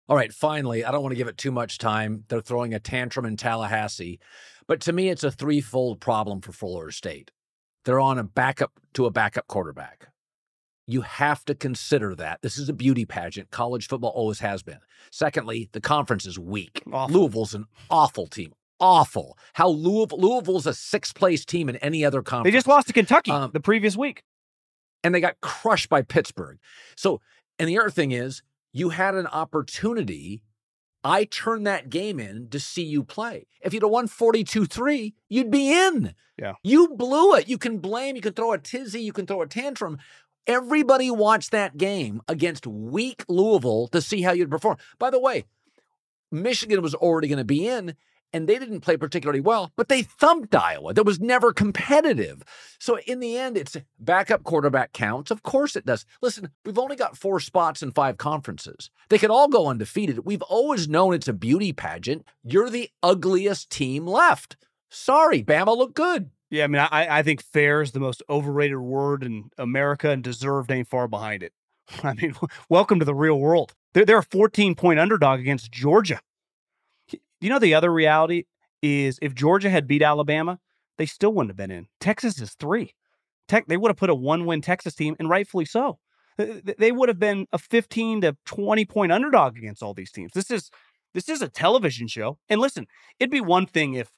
All 0.09 0.15
right, 0.15 0.31
finally, 0.31 0.85
I 0.85 0.91
don't 0.91 1.01
want 1.01 1.11
to 1.11 1.17
give 1.17 1.27
it 1.27 1.37
too 1.37 1.51
much 1.51 1.79
time. 1.79 2.23
They're 2.29 2.39
throwing 2.39 2.73
a 2.73 2.79
tantrum 2.79 3.25
in 3.25 3.35
Tallahassee, 3.35 4.19
but 4.65 4.79
to 4.81 4.93
me, 4.93 5.09
it's 5.09 5.23
a 5.23 5.31
threefold 5.31 5.99
problem 5.99 6.39
for 6.39 6.53
Florida 6.53 6.93
State. 6.93 7.31
They're 7.83 7.99
on 7.99 8.17
a 8.17 8.23
backup 8.23 8.71
to 8.93 9.05
a 9.05 9.11
backup 9.11 9.47
quarterback. 9.47 10.07
You 10.89 11.01
have 11.01 11.43
to 11.45 11.53
consider 11.53 12.15
that. 12.15 12.41
This 12.41 12.57
is 12.57 12.69
a 12.69 12.73
beauty 12.73 13.05
pageant. 13.05 13.51
College 13.51 13.87
football 13.87 14.11
always 14.11 14.39
has 14.39 14.63
been. 14.63 14.79
Secondly, 15.11 15.69
the 15.73 15.81
conference 15.81 16.25
is 16.25 16.39
weak. 16.39 16.81
Awful. 16.91 17.13
Louisville's 17.19 17.53
an 17.53 17.65
awful 17.89 18.25
team. 18.27 18.53
Awful. 18.79 19.37
How 19.53 19.67
Louisville, 19.67 20.19
Louisville's 20.19 20.65
a 20.65 20.73
sixth 20.73 21.13
place 21.15 21.43
team 21.43 21.67
in 21.67 21.75
any 21.77 22.05
other 22.05 22.21
conference. 22.21 22.53
They 22.53 22.57
just 22.57 22.67
lost 22.67 22.87
to 22.87 22.93
Kentucky 22.93 23.31
Um, 23.31 23.51
the 23.53 23.59
previous 23.59 23.97
week. 23.97 24.23
and 25.03 25.13
they 25.13 25.19
got 25.19 25.39
crushed 25.41 25.89
by 25.89 26.03
Pittsburgh. 26.03 26.57
So, 26.95 27.19
and 27.59 27.67
the 27.67 27.77
other 27.79 27.89
thing 27.89 28.11
is, 28.11 28.41
you 28.71 28.89
had 28.89 29.15
an 29.15 29.27
opportunity. 29.27 30.41
I 31.03 31.25
turned 31.25 31.65
that 31.67 31.89
game 31.89 32.19
in 32.19 32.49
to 32.49 32.59
see 32.59 32.83
you 32.83 33.03
play. 33.03 33.47
If 33.61 33.73
you'd 33.73 33.83
have 33.83 33.91
won 33.91 34.07
42 34.07 34.65
3, 34.65 35.13
you'd 35.29 35.51
be 35.51 35.71
in. 35.71 36.13
Yeah. 36.37 36.53
You 36.63 36.89
blew 36.89 37.33
it. 37.35 37.47
You 37.49 37.57
can 37.57 37.79
blame, 37.79 38.15
you 38.15 38.21
can 38.21 38.33
throw 38.33 38.53
a 38.53 38.57
tizzy, 38.57 39.01
you 39.01 39.11
can 39.13 39.25
throw 39.25 39.41
a 39.41 39.47
tantrum. 39.47 39.97
Everybody 40.47 41.11
watched 41.11 41.51
that 41.51 41.75
game 41.77 42.21
against 42.27 42.65
weak 42.65 43.25
Louisville 43.27 43.87
to 43.89 44.01
see 44.01 44.21
how 44.21 44.31
you'd 44.31 44.49
perform. 44.49 44.77
By 44.97 45.09
the 45.09 45.19
way, 45.19 45.43
Michigan 46.31 46.81
was 46.81 46.95
already 46.95 47.27
going 47.27 47.37
to 47.37 47.43
be 47.43 47.67
in, 47.67 47.95
and 48.33 48.47
they 48.47 48.57
didn't 48.57 48.81
play 48.81 48.97
particularly 48.97 49.41
well, 49.41 49.71
but 49.75 49.89
they 49.89 50.03
thumped 50.03 50.55
Iowa. 50.55 50.93
That 50.93 51.05
was 51.05 51.19
never 51.19 51.51
competitive. 51.51 52.43
So 52.79 52.97
in 52.99 53.19
the 53.19 53.37
end, 53.37 53.57
it's 53.57 53.77
backup 53.99 54.43
quarterback 54.43 54.93
counts. 54.93 55.31
Of 55.31 55.43
course 55.43 55.75
it 55.75 55.85
does. 55.85 56.05
Listen, 56.21 56.49
we've 56.65 56.79
only 56.79 56.95
got 56.95 57.17
four 57.17 57.39
spots 57.39 57.81
in 57.83 57.91
five 57.91 58.17
conferences. 58.17 58.89
They 59.09 59.17
could 59.17 59.31
all 59.31 59.47
go 59.47 59.67
undefeated. 59.67 60.25
We've 60.25 60.41
always 60.43 60.87
known 60.87 61.13
it's 61.13 61.27
a 61.27 61.33
beauty 61.33 61.73
pageant. 61.73 62.25
You're 62.43 62.69
the 62.69 62.89
ugliest 63.03 63.69
team 63.69 64.05
left. 64.05 64.57
Sorry, 64.89 65.43
Bama 65.43 65.75
looked 65.75 65.95
good. 65.95 66.29
Yeah, 66.49 66.63
I 66.63 66.67
mean, 66.67 66.79
I, 66.81 67.19
I 67.19 67.23
think 67.23 67.43
fair 67.43 67.81
is 67.81 67.91
the 67.91 67.99
most 67.99 68.23
overrated 68.29 68.77
word 68.77 69.23
in 69.23 69.49
America 69.57 70.09
and 70.09 70.23
deserved 70.23 70.71
ain't 70.71 70.87
far 70.87 71.07
behind 71.07 71.43
it. 71.43 71.53
I 72.03 72.13
mean, 72.13 72.35
welcome 72.69 72.99
to 72.99 73.05
the 73.05 73.15
real 73.15 73.39
world. 73.39 73.73
They're, 73.93 74.05
they're 74.05 74.17
a 74.19 74.23
14 74.23 74.75
point 74.75 74.99
underdog 74.99 75.39
against 75.39 75.71
Georgia. 75.71 76.21
You 77.41 77.49
know, 77.49 77.59
the 77.59 77.73
other 77.75 77.91
reality 77.91 78.45
is 78.81 79.19
if 79.21 79.33
Georgia 79.35 79.69
had 79.69 79.87
beat 79.87 80.01
Alabama, 80.01 80.59
they 80.97 81.05
still 81.05 81.33
wouldn't 81.33 81.51
have 81.51 81.57
been 81.57 81.71
in. 81.71 81.87
Texas 81.99 82.39
is 82.41 82.53
three. 82.55 82.93
Tech, 83.47 83.67
they 83.67 83.77
would 83.77 83.89
have 83.89 83.97
put 83.97 84.09
a 84.09 84.15
one 84.15 84.45
win 84.45 84.61
Texas 84.61 84.95
team, 84.95 85.15
and 85.19 85.29
rightfully 85.29 85.65
so. 85.65 85.99
Th- 86.37 86.63
th- 86.65 86.77
They 86.77 86.91
would 86.91 87.09
have 87.09 87.19
been 87.19 87.47
a 87.53 87.57
15 87.57 88.21
to 88.21 88.37
20 88.45 88.85
point 88.85 89.11
underdog 89.11 89.57
against 89.57 89.83
all 89.83 89.93
these 89.93 90.11
teams. 90.11 90.33
This 90.33 90.51
is 90.51 90.69
this 91.13 91.29
is 91.29 91.41
a 91.41 91.49
television 91.49 92.07
show. 92.07 92.37
And 92.49 92.61
listen, 92.61 92.87
it'd 93.19 93.31
be 93.31 93.41
one 93.41 93.65
thing 93.65 93.93
if 93.95 94.11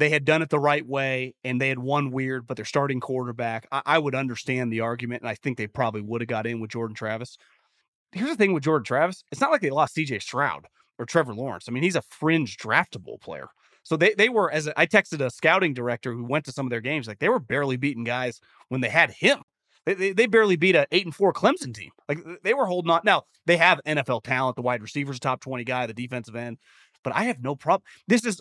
they 0.00 0.10
had 0.10 0.24
done 0.24 0.42
it 0.42 0.50
the 0.50 0.58
right 0.58 0.86
way 0.86 1.34
and 1.44 1.60
they 1.60 1.68
had 1.68 1.78
won 1.78 2.10
weird, 2.10 2.46
but 2.46 2.56
their 2.56 2.64
starting 2.64 3.00
quarterback, 3.00 3.66
I, 3.70 3.82
I 3.84 3.98
would 3.98 4.14
understand 4.14 4.72
the 4.72 4.80
argument, 4.80 5.22
and 5.22 5.28
I 5.28 5.34
think 5.34 5.58
they 5.58 5.66
probably 5.66 6.00
would 6.00 6.22
have 6.22 6.28
got 6.28 6.46
in 6.46 6.58
with 6.58 6.70
Jordan 6.70 6.94
Travis. 6.96 7.36
Here's 8.12 8.30
the 8.30 8.36
thing 8.36 8.52
with 8.52 8.64
Jordan 8.64 8.84
Travis: 8.84 9.22
it's 9.30 9.40
not 9.40 9.52
like 9.52 9.60
they 9.60 9.70
lost 9.70 9.94
C.J. 9.94 10.18
Stroud 10.18 10.66
or 10.98 11.06
Trevor 11.06 11.34
Lawrence. 11.34 11.66
I 11.68 11.72
mean, 11.72 11.82
he's 11.82 11.96
a 11.96 12.02
fringe 12.02 12.56
draftable 12.56 13.20
player. 13.20 13.48
So 13.82 13.96
they 13.96 14.14
they 14.14 14.28
were 14.28 14.50
as 14.50 14.66
a, 14.66 14.78
I 14.78 14.86
texted 14.86 15.20
a 15.24 15.30
scouting 15.30 15.74
director 15.74 16.12
who 16.12 16.24
went 16.24 16.44
to 16.46 16.52
some 16.52 16.66
of 16.66 16.70
their 16.70 16.80
games, 16.80 17.06
like 17.06 17.18
they 17.18 17.28
were 17.28 17.38
barely 17.38 17.76
beating 17.76 18.04
guys 18.04 18.40
when 18.68 18.80
they 18.80 18.88
had 18.88 19.10
him. 19.10 19.42
They, 19.86 19.94
they, 19.94 20.12
they 20.12 20.26
barely 20.26 20.56
beat 20.56 20.76
a 20.76 20.86
eight 20.92 21.06
and 21.06 21.14
four 21.14 21.32
Clemson 21.32 21.74
team. 21.74 21.90
Like 22.08 22.18
they 22.42 22.54
were 22.54 22.66
holding 22.66 22.90
on. 22.90 23.00
Now 23.04 23.24
they 23.46 23.56
have 23.56 23.80
NFL 23.86 24.22
talent. 24.24 24.56
The 24.56 24.62
wide 24.62 24.82
receivers, 24.82 25.16
a 25.16 25.20
top 25.20 25.40
twenty 25.40 25.64
guy, 25.64 25.86
the 25.86 25.94
defensive 25.94 26.36
end. 26.36 26.58
But 27.02 27.14
I 27.14 27.24
have 27.24 27.42
no 27.42 27.54
problem. 27.54 27.82
This 28.06 28.24
is 28.24 28.40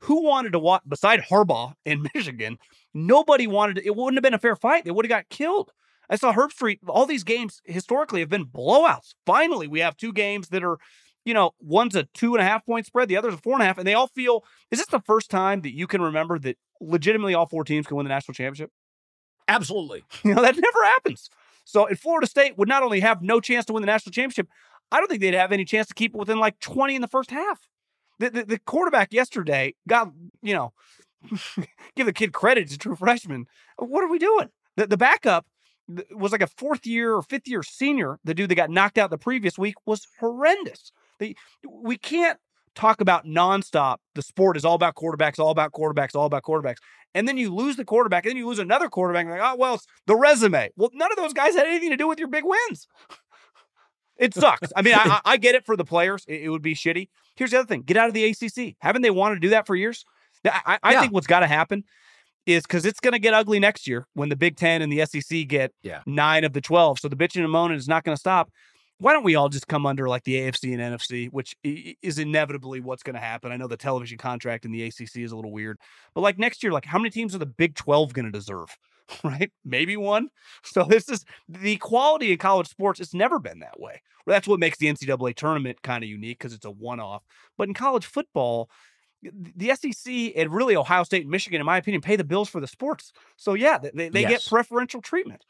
who 0.00 0.22
wanted 0.22 0.52
to 0.52 0.58
watch 0.58 0.82
beside 0.88 1.20
Harbaugh 1.20 1.74
in 1.84 2.06
Michigan. 2.14 2.58
Nobody 2.94 3.46
wanted. 3.46 3.76
To, 3.76 3.86
it 3.86 3.94
wouldn't 3.94 4.16
have 4.16 4.22
been 4.22 4.34
a 4.34 4.38
fair 4.38 4.56
fight. 4.56 4.84
They 4.84 4.90
would 4.90 5.04
have 5.04 5.10
got 5.10 5.28
killed. 5.28 5.72
I 6.10 6.16
saw 6.16 6.32
Herbstreit. 6.32 6.78
All 6.86 7.06
these 7.06 7.24
games 7.24 7.60
historically 7.64 8.20
have 8.20 8.30
been 8.30 8.46
blowouts. 8.46 9.14
Finally, 9.26 9.68
we 9.68 9.80
have 9.80 9.96
two 9.96 10.12
games 10.12 10.48
that 10.48 10.64
are, 10.64 10.78
you 11.24 11.34
know, 11.34 11.50
one's 11.60 11.94
a 11.94 12.04
two 12.14 12.34
and 12.34 12.42
a 12.42 12.48
half 12.48 12.64
point 12.64 12.86
spread, 12.86 13.08
the 13.08 13.16
other's 13.16 13.34
a 13.34 13.38
four 13.38 13.54
and 13.54 13.62
a 13.62 13.66
half, 13.66 13.78
and 13.78 13.86
they 13.86 13.94
all 13.94 14.06
feel. 14.08 14.44
Is 14.70 14.78
this 14.78 14.88
the 14.88 15.00
first 15.00 15.30
time 15.30 15.60
that 15.62 15.74
you 15.74 15.86
can 15.86 16.00
remember 16.00 16.38
that 16.38 16.56
legitimately 16.80 17.34
all 17.34 17.46
four 17.46 17.64
teams 17.64 17.86
can 17.86 17.96
win 17.96 18.04
the 18.04 18.10
national 18.10 18.34
championship? 18.34 18.70
Absolutely. 19.46 20.04
You 20.24 20.34
know, 20.34 20.42
that 20.42 20.56
never 20.56 20.84
happens. 20.84 21.28
So 21.64 21.84
if 21.86 22.00
Florida 22.00 22.26
State 22.26 22.56
would 22.56 22.68
not 22.68 22.82
only 22.82 23.00
have 23.00 23.22
no 23.22 23.40
chance 23.40 23.66
to 23.66 23.74
win 23.74 23.82
the 23.82 23.86
national 23.86 24.12
championship, 24.12 24.48
I 24.90 24.98
don't 24.98 25.08
think 25.08 25.20
they'd 25.20 25.34
have 25.34 25.52
any 25.52 25.66
chance 25.66 25.86
to 25.88 25.94
keep 25.94 26.14
it 26.14 26.18
within 26.18 26.38
like 26.38 26.58
20 26.60 26.94
in 26.94 27.02
the 27.02 27.08
first 27.08 27.30
half. 27.30 27.68
The, 28.18 28.30
the, 28.30 28.44
the 28.44 28.58
quarterback 28.58 29.12
yesterday 29.12 29.74
got, 29.86 30.12
you 30.42 30.54
know, 30.54 30.72
give 31.96 32.06
the 32.06 32.12
kid 32.12 32.32
credit. 32.32 32.64
He's 32.68 32.74
a 32.74 32.78
true 32.78 32.96
freshman. 32.96 33.46
What 33.78 34.04
are 34.04 34.08
we 34.08 34.18
doing? 34.18 34.48
The, 34.76 34.86
the 34.86 34.96
backup 34.96 35.46
was 36.10 36.32
like 36.32 36.42
a 36.42 36.46
fourth 36.46 36.86
year 36.86 37.14
or 37.14 37.22
fifth 37.22 37.48
year 37.48 37.62
senior. 37.62 38.18
The 38.24 38.34
dude 38.34 38.50
that 38.50 38.56
got 38.56 38.70
knocked 38.70 38.98
out 38.98 39.10
the 39.10 39.18
previous 39.18 39.58
week 39.58 39.74
was 39.86 40.06
horrendous. 40.20 40.92
We 41.66 41.96
can't 41.96 42.38
talk 42.74 43.00
about 43.00 43.26
nonstop. 43.26 43.96
The 44.14 44.22
sport 44.22 44.56
is 44.56 44.64
all 44.64 44.74
about 44.74 44.94
quarterbacks, 44.94 45.38
all 45.38 45.50
about 45.50 45.72
quarterbacks, 45.72 46.14
all 46.14 46.26
about 46.26 46.44
quarterbacks. 46.44 46.76
And 47.14 47.26
then 47.26 47.36
you 47.36 47.52
lose 47.52 47.76
the 47.76 47.84
quarterback, 47.84 48.24
and 48.24 48.30
then 48.30 48.36
you 48.36 48.46
lose 48.46 48.58
another 48.58 48.88
quarterback. 48.88 49.26
Like, 49.26 49.40
oh, 49.42 49.56
well, 49.56 49.74
it's 49.74 49.86
the 50.06 50.14
resume. 50.14 50.70
Well, 50.76 50.90
none 50.92 51.10
of 51.10 51.16
those 51.16 51.32
guys 51.32 51.54
had 51.54 51.66
anything 51.66 51.90
to 51.90 51.96
do 51.96 52.06
with 52.06 52.18
your 52.18 52.28
big 52.28 52.44
wins. 52.44 52.86
It 54.18 54.34
sucks. 54.34 54.72
I 54.74 54.82
mean, 54.82 54.94
I, 54.94 55.20
I 55.24 55.36
get 55.36 55.54
it 55.54 55.64
for 55.64 55.76
the 55.76 55.84
players. 55.84 56.24
It, 56.26 56.42
it, 56.42 56.48
would 56.48 56.62
be 56.62 56.74
shitty. 56.74 57.08
Here's 57.36 57.52
the 57.52 57.58
other 57.58 57.66
thing: 57.66 57.82
get 57.82 57.96
out 57.96 58.08
of 58.08 58.14
the 58.14 58.24
ACC. 58.24 58.76
Haven't 58.80 59.02
they 59.02 59.10
wanted 59.10 59.36
to 59.36 59.40
do 59.40 59.50
that 59.50 59.66
for 59.66 59.76
years? 59.76 60.04
I, 60.44 60.78
I 60.82 60.92
yeah. 60.92 61.00
think 61.00 61.12
what's 61.12 61.26
got 61.26 61.40
to 61.40 61.46
happen 61.46 61.84
is 62.46 62.62
because 62.62 62.86
it's 62.86 63.00
going 63.00 63.12
to 63.12 63.18
get 63.18 63.34
ugly 63.34 63.58
next 63.58 63.86
year 63.86 64.06
when 64.14 64.28
the 64.28 64.36
Big 64.36 64.56
Ten 64.56 64.82
and 64.82 64.92
the 64.92 65.04
SEC 65.04 65.46
get 65.46 65.72
yeah. 65.82 66.02
nine 66.06 66.44
of 66.44 66.52
the 66.52 66.60
twelve. 66.60 66.98
So 66.98 67.08
the 67.08 67.16
bitching 67.16 67.42
and 67.42 67.50
moaning 67.50 67.76
is 67.76 67.88
not 67.88 68.04
going 68.04 68.14
to 68.14 68.20
stop. 68.20 68.50
Why 69.00 69.12
don't 69.12 69.22
we 69.22 69.36
all 69.36 69.48
just 69.48 69.68
come 69.68 69.86
under 69.86 70.08
like 70.08 70.24
the 70.24 70.34
AFC 70.34 70.72
and 70.72 70.80
NFC, 70.80 71.28
which 71.30 71.54
is 71.62 72.18
inevitably 72.18 72.80
what's 72.80 73.04
going 73.04 73.14
to 73.14 73.20
happen? 73.20 73.52
I 73.52 73.56
know 73.56 73.68
the 73.68 73.76
television 73.76 74.18
contract 74.18 74.64
in 74.64 74.72
the 74.72 74.82
ACC 74.82 75.18
is 75.18 75.30
a 75.30 75.36
little 75.36 75.52
weird, 75.52 75.78
but 76.14 76.22
like 76.22 76.36
next 76.36 76.64
year, 76.64 76.72
like 76.72 76.84
how 76.84 76.98
many 76.98 77.10
teams 77.10 77.32
are 77.32 77.38
the 77.38 77.46
Big 77.46 77.76
Twelve 77.76 78.12
going 78.12 78.26
to 78.26 78.32
deserve? 78.32 78.76
right? 79.24 79.50
Maybe 79.64 79.96
one. 79.96 80.28
So 80.64 80.84
this 80.84 81.08
is 81.08 81.24
the 81.48 81.76
quality 81.76 82.32
in 82.32 82.38
college 82.38 82.68
sports. 82.68 83.00
It's 83.00 83.14
never 83.14 83.38
been 83.38 83.60
that 83.60 83.80
way. 83.80 84.02
That's 84.26 84.46
what 84.46 84.60
makes 84.60 84.76
the 84.78 84.86
NCAA 84.86 85.34
tournament 85.34 85.82
kind 85.82 86.04
of 86.04 86.10
unique 86.10 86.38
because 86.38 86.52
it's 86.52 86.66
a 86.66 86.70
one-off. 86.70 87.22
But 87.56 87.68
in 87.68 87.74
college 87.74 88.04
football, 88.04 88.68
the 89.22 89.74
SEC 89.74 90.32
and 90.36 90.52
really 90.52 90.76
Ohio 90.76 91.04
State 91.04 91.22
and 91.22 91.30
Michigan, 91.30 91.60
in 91.60 91.66
my 91.66 91.78
opinion, 91.78 92.02
pay 92.02 92.16
the 92.16 92.24
bills 92.24 92.48
for 92.48 92.60
the 92.60 92.66
sports. 92.66 93.12
So 93.36 93.54
yeah, 93.54 93.78
they, 93.78 94.08
they 94.08 94.22
yes. 94.22 94.30
get 94.30 94.46
preferential 94.46 95.00
treatment. 95.00 95.44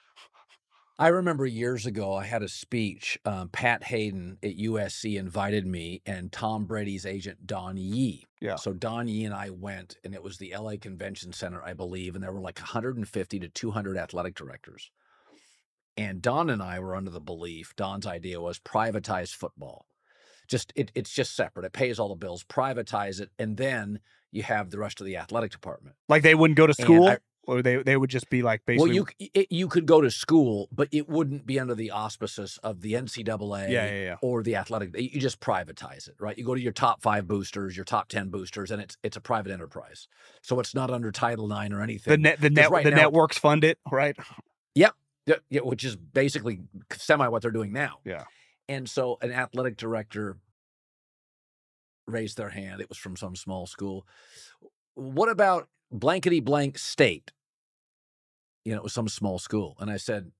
I 1.00 1.08
remember 1.08 1.46
years 1.46 1.86
ago, 1.86 2.14
I 2.14 2.24
had 2.24 2.42
a 2.42 2.48
speech. 2.48 3.18
Um, 3.24 3.50
Pat 3.50 3.84
Haden 3.84 4.38
at 4.42 4.56
USC 4.56 5.16
invited 5.16 5.64
me 5.64 6.02
and 6.04 6.32
Tom 6.32 6.64
Brady's 6.64 7.06
agent, 7.06 7.46
Don 7.46 7.76
Yee. 7.76 8.26
Yeah. 8.40 8.56
So 8.56 8.72
Don 8.72 9.06
Yee 9.06 9.24
and 9.24 9.34
I 9.34 9.50
went, 9.50 9.96
and 10.02 10.12
it 10.12 10.24
was 10.24 10.38
the 10.38 10.52
LA 10.58 10.72
Convention 10.80 11.32
Center, 11.32 11.62
I 11.64 11.74
believe, 11.74 12.16
and 12.16 12.24
there 12.24 12.32
were 12.32 12.40
like 12.40 12.58
150 12.58 13.38
to 13.38 13.48
200 13.48 13.96
athletic 13.96 14.34
directors. 14.34 14.90
And 15.96 16.20
Don 16.20 16.50
and 16.50 16.62
I 16.62 16.80
were 16.80 16.96
under 16.96 17.10
the 17.10 17.20
belief, 17.20 17.74
Don's 17.76 18.06
idea 18.06 18.40
was 18.40 18.58
privatize 18.58 19.32
football. 19.34 19.86
Just 20.48 20.72
it, 20.74 20.90
it's 20.94 21.12
just 21.12 21.36
separate. 21.36 21.66
It 21.66 21.72
pays 21.72 21.98
all 21.98 22.08
the 22.08 22.14
bills, 22.14 22.42
privatize 22.42 23.20
it, 23.20 23.30
and 23.38 23.56
then 23.56 24.00
you 24.32 24.42
have 24.42 24.70
the 24.70 24.78
rest 24.78 25.00
of 25.00 25.06
the 25.06 25.16
athletic 25.16 25.52
department. 25.52 25.96
Like 26.08 26.22
they 26.22 26.34
wouldn't 26.34 26.56
go 26.56 26.66
to 26.66 26.74
school? 26.74 27.06
I, 27.06 27.18
or 27.48 27.62
they 27.62 27.82
they 27.82 27.96
would 27.96 28.10
just 28.10 28.28
be 28.28 28.42
like 28.42 28.64
basically. 28.66 29.00
Well, 29.00 29.06
you 29.18 29.30
it, 29.34 29.46
you 29.50 29.68
could 29.68 29.86
go 29.86 30.02
to 30.02 30.10
school, 30.10 30.68
but 30.70 30.88
it 30.92 31.08
wouldn't 31.08 31.46
be 31.46 31.58
under 31.58 31.74
the 31.74 31.90
auspices 31.90 32.58
of 32.62 32.82
the 32.82 32.92
NCAA 32.92 33.70
yeah, 33.70 33.86
yeah, 33.86 34.02
yeah. 34.02 34.16
or 34.20 34.42
the 34.42 34.56
athletic. 34.56 34.94
You 34.94 35.18
just 35.18 35.40
privatize 35.40 36.08
it, 36.08 36.14
right? 36.20 36.36
You 36.36 36.44
go 36.44 36.54
to 36.54 36.60
your 36.60 36.72
top 36.72 37.00
five 37.00 37.26
boosters, 37.26 37.74
your 37.74 37.84
top 37.84 38.08
ten 38.08 38.28
boosters, 38.28 38.70
and 38.70 38.82
it's 38.82 38.98
it's 39.02 39.16
a 39.16 39.20
private 39.20 39.50
enterprise, 39.50 40.08
so 40.42 40.60
it's 40.60 40.74
not 40.74 40.90
under 40.90 41.10
Title 41.10 41.50
IX 41.50 41.72
or 41.72 41.80
anything. 41.80 42.10
The 42.10 42.18
net 42.18 42.40
the 42.40 42.50
net 42.50 42.70
right 42.70 42.84
the 42.84 42.90
now, 42.90 42.98
networks 42.98 43.38
fund 43.38 43.64
it, 43.64 43.78
right? 43.90 44.16
Yep, 44.74 44.94
yeah, 45.48 45.60
which 45.60 45.84
is 45.84 45.96
basically 45.96 46.60
semi 46.92 47.28
what 47.28 47.40
they're 47.40 47.50
doing 47.50 47.72
now. 47.72 48.00
Yeah, 48.04 48.24
and 48.68 48.88
so 48.88 49.16
an 49.22 49.32
athletic 49.32 49.78
director 49.78 50.36
raised 52.06 52.36
their 52.36 52.50
hand. 52.50 52.82
It 52.82 52.90
was 52.90 52.98
from 52.98 53.16
some 53.16 53.36
small 53.36 53.66
school. 53.66 54.06
What 54.94 55.30
about 55.30 55.68
blankety 55.90 56.40
blank 56.40 56.78
state? 56.78 57.32
You 58.68 58.74
know, 58.74 58.80
it 58.80 58.84
was 58.84 58.92
some 58.92 59.08
small 59.08 59.38
school. 59.38 59.78
And 59.80 59.90
I 59.90 59.96
said, 59.96 60.30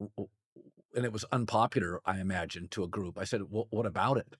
and 0.00 1.04
it 1.04 1.12
was 1.12 1.26
unpopular, 1.30 2.00
I 2.06 2.18
imagine, 2.18 2.66
to 2.68 2.82
a 2.82 2.88
group. 2.88 3.18
I 3.18 3.24
said, 3.24 3.42
well, 3.50 3.66
what 3.68 3.84
about 3.84 4.16
it? 4.16 4.36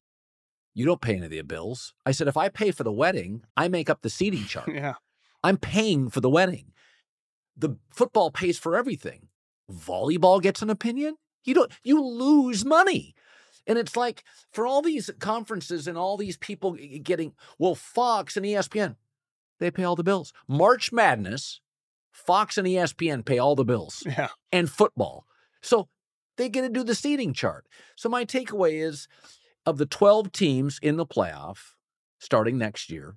You 0.73 0.87
don't 0.87 1.03
pay 1.03 1.17
any 1.17 1.27
of 1.27 1.31
the 1.31 1.43
bills. 1.43 1.93
I 2.07 2.13
said, 2.13 2.27
if 2.27 2.39
I 2.39 2.49
pay 2.49 2.71
for 2.71 2.85
the 2.85 2.93
wedding, 2.93 3.43
I 3.55 3.69
make 3.69 3.91
up 3.91 4.01
the 4.01 4.09
seating 4.09 4.45
chart. 4.47 4.73
yeah. 4.73 4.95
I'm 5.45 5.59
paying 5.59 6.09
for 6.09 6.23
the 6.23 6.31
wedding. 6.31 6.73
The 7.55 7.77
football 7.91 8.31
pays 8.31 8.59
for 8.59 8.75
everything. 8.75 9.29
Volleyball 9.71 10.41
gets 10.41 10.63
an 10.63 10.71
opinion. 10.71 11.17
You 11.45 11.53
don't, 11.53 11.73
you 11.83 12.03
lose 12.03 12.65
money. 12.65 13.15
And 13.67 13.77
it's 13.77 13.95
like 13.95 14.25
for 14.53 14.67
all 14.67 14.81
these 14.81 15.11
conferences 15.19 15.87
and 15.87 15.99
all 15.99 16.17
these 16.17 16.39
people 16.39 16.79
getting, 17.03 17.35
well, 17.59 17.75
Fox 17.75 18.39
and 18.39 18.47
ESPN, 18.47 18.97
they 19.61 19.71
pay 19.71 19.85
all 19.85 19.97
the 19.97 20.03
bills. 20.03 20.33
March 20.49 20.93
Madness 20.93 21.61
Fox 22.27 22.59
and 22.59 22.67
ESPN 22.67 23.25
pay 23.25 23.39
all 23.39 23.55
the 23.55 23.65
bills. 23.65 24.03
Yeah. 24.07 24.29
And 24.53 24.71
football. 24.71 25.27
So 25.63 25.89
they 26.37 26.49
get 26.49 26.63
to 26.63 26.69
do 26.69 26.85
the 26.85 26.95
seating 26.95 27.33
chart. 27.33 27.67
So 27.97 28.09
my 28.09 28.25
takeaway 28.25 28.83
is 28.83 29.09
of 29.67 29.79
the 29.79 29.87
12 29.87 30.33
teams 30.33 30.79
in 30.83 30.97
the 30.97 31.07
playoff 31.07 31.75
starting 32.19 32.59
next 32.59 32.91
year, 32.91 33.17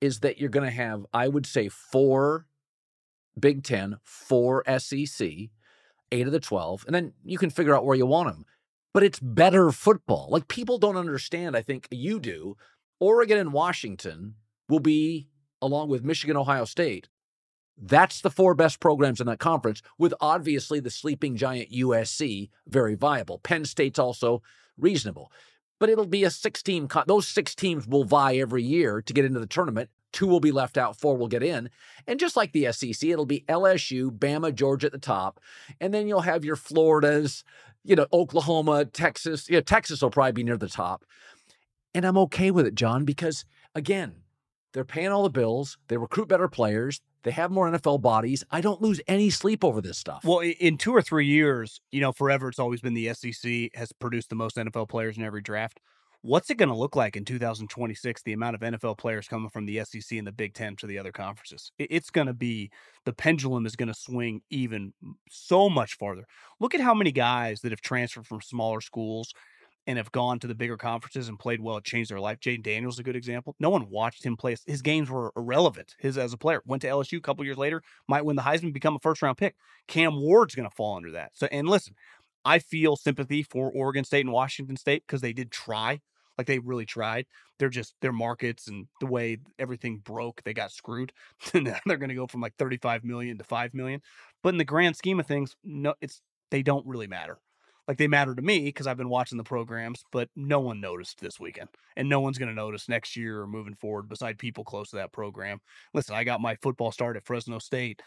is 0.00 0.20
that 0.20 0.38
you're 0.38 0.50
going 0.50 0.66
to 0.66 0.70
have, 0.70 1.04
I 1.12 1.28
would 1.28 1.46
say, 1.46 1.68
four 1.68 2.46
Big 3.38 3.62
Ten, 3.62 3.98
four 4.02 4.64
SEC, 4.78 5.28
eight 6.12 6.26
of 6.26 6.32
the 6.32 6.40
12, 6.40 6.84
and 6.86 6.94
then 6.94 7.12
you 7.24 7.36
can 7.38 7.50
figure 7.50 7.74
out 7.74 7.84
where 7.84 7.96
you 7.96 8.06
want 8.06 8.28
them. 8.28 8.46
But 8.94 9.02
it's 9.02 9.20
better 9.20 9.70
football. 9.72 10.28
Like 10.30 10.48
people 10.48 10.78
don't 10.78 10.96
understand, 10.96 11.54
I 11.54 11.62
think 11.62 11.86
you 11.90 12.18
do. 12.18 12.56
Oregon 12.98 13.36
and 13.38 13.52
Washington 13.52 14.36
will 14.70 14.80
be, 14.80 15.28
along 15.60 15.90
with 15.90 16.04
Michigan, 16.04 16.36
Ohio 16.36 16.64
State, 16.64 17.08
that's 17.78 18.20
the 18.20 18.30
four 18.30 18.54
best 18.54 18.80
programs 18.80 19.20
in 19.20 19.26
that 19.26 19.38
conference, 19.38 19.82
with 19.98 20.14
obviously 20.20 20.80
the 20.80 20.90
sleeping 20.90 21.36
giant 21.36 21.70
USC 21.70 22.50
very 22.66 22.94
viable. 22.94 23.38
Penn 23.38 23.64
State's 23.64 23.98
also 23.98 24.42
reasonable. 24.78 25.30
But 25.78 25.90
it'll 25.90 26.06
be 26.06 26.24
a 26.24 26.30
six 26.30 26.62
team, 26.62 26.88
con- 26.88 27.04
those 27.06 27.28
six 27.28 27.54
teams 27.54 27.86
will 27.86 28.04
vie 28.04 28.36
every 28.36 28.62
year 28.62 29.02
to 29.02 29.12
get 29.12 29.26
into 29.26 29.40
the 29.40 29.46
tournament. 29.46 29.90
Two 30.12 30.26
will 30.26 30.40
be 30.40 30.52
left 30.52 30.78
out, 30.78 30.98
four 30.98 31.16
will 31.16 31.28
get 31.28 31.42
in. 31.42 31.68
And 32.06 32.18
just 32.18 32.36
like 32.36 32.52
the 32.52 32.72
SEC, 32.72 33.04
it'll 33.04 33.26
be 33.26 33.44
LSU, 33.48 34.10
Bama, 34.10 34.54
Georgia 34.54 34.86
at 34.86 34.92
the 34.92 34.98
top. 34.98 35.40
And 35.78 35.92
then 35.92 36.08
you'll 36.08 36.22
have 36.22 36.44
your 36.44 36.56
Floridas, 36.56 37.44
you 37.84 37.94
know, 37.94 38.06
Oklahoma, 38.12 38.86
Texas. 38.86 39.50
Texas 39.66 40.00
will 40.00 40.10
probably 40.10 40.32
be 40.32 40.44
near 40.44 40.56
the 40.56 40.68
top. 40.68 41.04
And 41.94 42.06
I'm 42.06 42.16
okay 42.18 42.50
with 42.50 42.66
it, 42.66 42.74
John, 42.74 43.04
because 43.04 43.44
again, 43.74 44.14
they're 44.72 44.84
paying 44.84 45.08
all 45.08 45.22
the 45.22 45.30
bills. 45.30 45.76
They 45.88 45.98
recruit 45.98 46.28
better 46.28 46.48
players. 46.48 47.00
They 47.26 47.32
have 47.32 47.50
more 47.50 47.68
NFL 47.68 48.02
bodies. 48.02 48.44
I 48.52 48.60
don't 48.60 48.80
lose 48.80 49.00
any 49.08 49.30
sleep 49.30 49.64
over 49.64 49.80
this 49.80 49.98
stuff. 49.98 50.24
Well, 50.24 50.38
in 50.38 50.78
two 50.78 50.94
or 50.94 51.02
three 51.02 51.26
years, 51.26 51.80
you 51.90 52.00
know, 52.00 52.12
forever 52.12 52.48
it's 52.48 52.60
always 52.60 52.80
been 52.80 52.94
the 52.94 53.12
SEC 53.14 53.70
has 53.74 53.90
produced 53.90 54.30
the 54.30 54.36
most 54.36 54.56
NFL 54.56 54.88
players 54.88 55.16
in 55.16 55.24
every 55.24 55.42
draft. 55.42 55.80
What's 56.22 56.50
it 56.50 56.56
going 56.56 56.68
to 56.68 56.76
look 56.76 56.94
like 56.94 57.16
in 57.16 57.24
2026? 57.24 58.22
The 58.22 58.32
amount 58.32 58.54
of 58.54 58.60
NFL 58.60 58.98
players 58.98 59.26
coming 59.26 59.48
from 59.48 59.66
the 59.66 59.82
SEC 59.84 60.16
and 60.16 60.24
the 60.24 60.30
Big 60.30 60.54
Ten 60.54 60.76
to 60.76 60.86
the 60.86 61.00
other 61.00 61.10
conferences. 61.10 61.72
It's 61.80 62.10
going 62.10 62.28
to 62.28 62.32
be 62.32 62.70
the 63.04 63.12
pendulum 63.12 63.66
is 63.66 63.74
going 63.74 63.88
to 63.88 63.94
swing 63.94 64.42
even 64.50 64.92
so 65.28 65.68
much 65.68 65.94
farther. 65.94 66.26
Look 66.60 66.76
at 66.76 66.80
how 66.80 66.94
many 66.94 67.10
guys 67.10 67.60
that 67.62 67.72
have 67.72 67.80
transferred 67.80 68.28
from 68.28 68.40
smaller 68.40 68.80
schools 68.80 69.32
and 69.86 69.98
have 69.98 70.10
gone 70.12 70.38
to 70.40 70.46
the 70.46 70.54
bigger 70.54 70.76
conferences 70.76 71.28
and 71.28 71.38
played 71.38 71.60
well, 71.60 71.76
it 71.76 71.84
changed 71.84 72.10
their 72.10 72.20
life. 72.20 72.40
Jayden 72.40 72.62
Daniels 72.62 72.94
is 72.94 73.00
a 73.00 73.04
good 73.04 73.16
example. 73.16 73.54
No 73.60 73.70
one 73.70 73.88
watched 73.88 74.24
him 74.24 74.36
play. 74.36 74.56
His 74.66 74.82
games 74.82 75.08
were 75.08 75.32
irrelevant. 75.36 75.94
His 75.98 76.18
as 76.18 76.32
a 76.32 76.38
player 76.38 76.62
went 76.66 76.82
to 76.82 76.88
LSU 76.88 77.18
a 77.18 77.20
couple 77.20 77.44
years 77.44 77.58
later, 77.58 77.82
might 78.08 78.24
win 78.24 78.36
the 78.36 78.42
Heisman, 78.42 78.72
become 78.72 78.96
a 78.96 79.00
first 79.00 79.22
round 79.22 79.38
pick. 79.38 79.54
Cam 79.86 80.20
Ward's 80.20 80.54
going 80.54 80.68
to 80.68 80.74
fall 80.74 80.96
under 80.96 81.12
that. 81.12 81.30
So, 81.34 81.46
and 81.52 81.68
listen, 81.68 81.94
I 82.44 82.58
feel 82.58 82.96
sympathy 82.96 83.42
for 83.42 83.70
Oregon 83.70 84.04
State 84.04 84.24
and 84.24 84.32
Washington 84.32 84.76
State 84.76 85.04
because 85.06 85.20
they 85.20 85.32
did 85.32 85.50
try. 85.50 86.00
Like 86.36 86.46
they 86.46 86.58
really 86.58 86.84
tried. 86.84 87.26
They're 87.58 87.70
just 87.70 87.94
their 88.02 88.12
markets 88.12 88.68
and 88.68 88.86
the 89.00 89.06
way 89.06 89.38
everything 89.58 89.98
broke, 90.04 90.42
they 90.44 90.52
got 90.52 90.70
screwed. 90.70 91.12
and 91.54 91.64
now 91.64 91.78
they're 91.86 91.96
going 91.96 92.10
to 92.10 92.14
go 92.14 92.26
from 92.26 92.42
like 92.42 92.54
35 92.58 93.04
million 93.04 93.38
to 93.38 93.44
5 93.44 93.72
million. 93.72 94.02
But 94.42 94.50
in 94.50 94.58
the 94.58 94.64
grand 94.64 94.96
scheme 94.96 95.18
of 95.18 95.26
things, 95.26 95.56
no, 95.64 95.94
it's 96.00 96.20
they 96.50 96.62
don't 96.62 96.86
really 96.86 97.06
matter 97.06 97.38
like 97.88 97.98
they 97.98 98.08
matter 98.08 98.34
to 98.34 98.42
me 98.42 98.64
because 98.64 98.86
I've 98.86 98.96
been 98.96 99.08
watching 99.08 99.38
the 99.38 99.44
programs, 99.44 100.02
but 100.12 100.28
no 100.36 100.60
one 100.60 100.80
noticed 100.80 101.20
this 101.20 101.38
weekend. 101.40 101.68
And 101.96 102.08
no 102.08 102.20
one's 102.20 102.38
going 102.38 102.48
to 102.48 102.54
notice 102.54 102.88
next 102.88 103.16
year 103.16 103.40
or 103.42 103.46
moving 103.46 103.74
forward 103.74 104.08
beside 104.08 104.38
people 104.38 104.64
close 104.64 104.90
to 104.90 104.96
that 104.96 105.12
program. 105.12 105.58
Listen, 105.94 106.14
I 106.14 106.24
got 106.24 106.40
my 106.40 106.56
football 106.62 106.92
start 106.92 107.16
at 107.16 107.24
Fresno 107.26 107.58
State. 107.58 108.02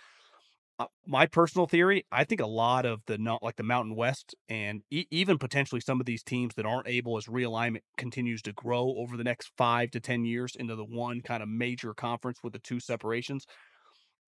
uh, 0.80 0.86
my 1.06 1.26
personal 1.26 1.68
theory, 1.68 2.06
I 2.12 2.24
think 2.24 2.40
a 2.40 2.48
lot 2.48 2.86
of 2.86 3.02
the 3.06 3.18
not 3.18 3.44
like 3.44 3.58
the 3.58 3.64
Mountain 3.64 3.96
West 3.96 4.34
and 4.48 4.82
e- 4.90 5.08
even 5.12 5.38
potentially 5.38 5.82
some 5.82 6.00
of 6.00 6.06
these 6.06 6.24
teams 6.24 6.56
that 6.56 6.66
aren't 6.66 6.88
able 6.88 7.18
as 7.18 7.26
realignment 7.26 7.82
continues 7.98 8.42
to 8.44 8.54
grow 8.54 8.96
over 8.98 9.18
the 9.18 9.24
next 9.26 9.52
five 9.58 9.92
to 9.92 10.00
ten 10.00 10.24
years 10.24 10.56
into 10.56 10.76
the 10.78 10.86
one 10.86 11.20
kind 11.22 11.44
of 11.44 11.50
major 11.50 11.94
conference 11.94 12.40
with 12.44 12.54
the 12.54 12.60
two 12.60 12.80
separations. 12.80 13.46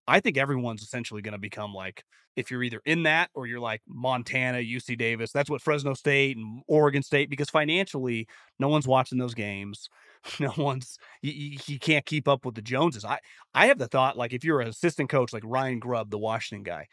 I 0.06 0.20
think 0.20 0.36
everyone's 0.36 0.82
essentially 0.82 1.22
going 1.22 1.32
to 1.32 1.38
become 1.38 1.72
like 1.74 2.02
if 2.34 2.50
you're 2.50 2.62
either 2.62 2.80
in 2.86 3.02
that 3.02 3.30
or 3.34 3.46
you're 3.46 3.60
like 3.60 3.82
Montana, 3.86 4.58
UC 4.58 4.96
Davis. 4.98 5.32
That's 5.32 5.50
what 5.50 5.60
Fresno 5.60 5.94
State 5.94 6.36
and 6.36 6.62
Oregon 6.66 7.02
State 7.02 7.28
because 7.30 7.50
financially, 7.50 8.26
no 8.58 8.68
one's 8.68 8.86
watching 8.86 9.18
those 9.18 9.34
games. 9.34 9.88
No 10.38 10.52
one's 10.56 10.98
you, 11.20 11.58
you 11.66 11.80
can't 11.80 12.06
keep 12.06 12.28
up 12.28 12.46
with 12.46 12.54
the 12.54 12.62
Joneses. 12.62 13.04
I 13.04 13.18
I 13.54 13.66
have 13.66 13.78
the 13.78 13.88
thought 13.88 14.16
like 14.16 14.32
if 14.32 14.44
you're 14.44 14.60
an 14.60 14.68
assistant 14.68 15.10
coach 15.10 15.32
like 15.32 15.42
Ryan 15.44 15.80
Grubb, 15.80 16.10
the 16.10 16.18
Washington 16.18 16.62
guy, 16.62 16.86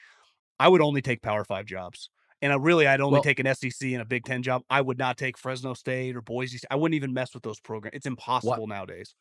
I 0.60 0.68
would 0.68 0.82
only 0.82 1.03
take 1.03 1.22
Power 1.22 1.43
Five 1.45 1.68
jobs. 1.68 2.10
And 2.41 2.51
I 2.51 2.55
really, 2.55 2.88
I'd 2.88 3.01
only 3.01 3.18
Well- 3.18 3.22
take 3.24 3.38
an 3.39 3.45
SEC 3.53 3.93
and 3.93 4.01
a 4.01 4.05
Big 4.05 4.24
Ten 4.26 4.41
job. 4.41 4.64
I 4.68 4.82
would 4.82 4.97
not 4.97 5.16
take 5.16 5.38
Fresno 5.38 5.76
State 5.76 6.16
or 6.16 6.22
Boise. 6.22 6.57
State. 6.57 6.70
I 6.72 6.76
wouldn't 6.76 6.95
even 6.95 7.14
mess 7.14 7.36
with 7.36 7.43
those 7.43 7.60
programs. 7.60 7.95
It's 7.97 8.07
impossible 8.07 8.66
nowadays. 8.66 9.14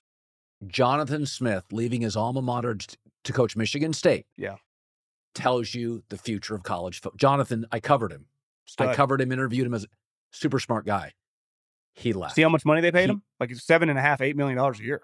Jonathan 0.66 1.26
Smith 1.26 1.64
leaving 1.70 2.00
his 2.00 2.16
alma 2.16 2.40
mater 2.40 2.76
to 3.24 3.32
coach 3.32 3.56
Michigan 3.56 3.92
State. 3.92 4.26
Yeah. 4.36 4.56
Tells 5.34 5.74
you 5.74 6.02
the 6.08 6.16
future 6.18 6.54
of 6.54 6.62
college 6.62 7.00
football. 7.00 7.16
Jonathan, 7.18 7.66
I 7.70 7.80
covered 7.80 8.12
him. 8.12 8.26
I 8.78 8.94
covered 8.94 9.20
him, 9.20 9.32
interviewed 9.32 9.66
him 9.66 9.74
as 9.74 9.84
a 9.84 9.88
super 10.30 10.58
smart 10.58 10.84
guy. 10.86 11.12
He 11.94 12.12
left. 12.12 12.34
See 12.34 12.42
how 12.42 12.48
much 12.48 12.64
money 12.64 12.80
they 12.80 12.92
paid 12.92 13.06
He- 13.06 13.12
him? 13.12 13.22
Like 13.40 13.54
seven 13.54 13.88
and 13.88 13.98
a 13.98 14.02
half, 14.02 14.20
eight 14.20 14.36
million 14.36 14.56
dollars 14.56 14.78
a 14.80 14.84
year. 14.84 15.02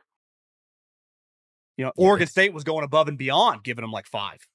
You 1.76 1.84
know, 1.84 1.92
Oregon 1.96 2.22
it's- 2.22 2.30
State 2.32 2.52
was 2.52 2.64
going 2.64 2.84
above 2.84 3.08
and 3.08 3.18
beyond, 3.18 3.64
giving 3.64 3.82
them 3.82 3.90
like 3.90 4.06
five. 4.06 4.46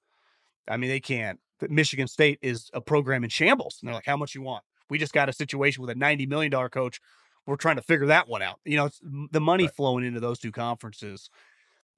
I 0.68 0.78
mean, 0.78 0.90
they 0.90 1.00
can't. 1.00 1.40
Michigan 1.70 2.08
State 2.08 2.40
is 2.42 2.70
a 2.74 2.80
program 2.82 3.24
in 3.24 3.30
shambles. 3.30 3.80
And 3.82 3.88
they're 3.88 3.96
like, 3.96 4.06
how 4.06 4.16
much 4.16 4.36
you 4.36 4.42
want? 4.42 4.64
We 4.90 4.98
just 4.98 5.14
got 5.14 5.28
a 5.28 5.34
situation 5.34 5.82
with 5.82 5.90
a 5.90 5.96
$90 6.00 6.28
million 6.28 6.52
coach. 6.70 7.02
We're 7.46 7.58
trying 7.58 7.76
to 7.78 7.82
figure 7.82 8.08
that 8.08 8.28
one 8.30 8.42
out. 8.42 8.60
You 8.64 8.78
know, 8.78 8.86
it's 8.86 9.00
the 9.04 9.42
money 9.42 9.66
Right. 9.66 9.76
flowing 9.76 10.06
into 10.06 10.20
those 10.20 10.40
two 10.40 10.52
conferences. 10.52 11.30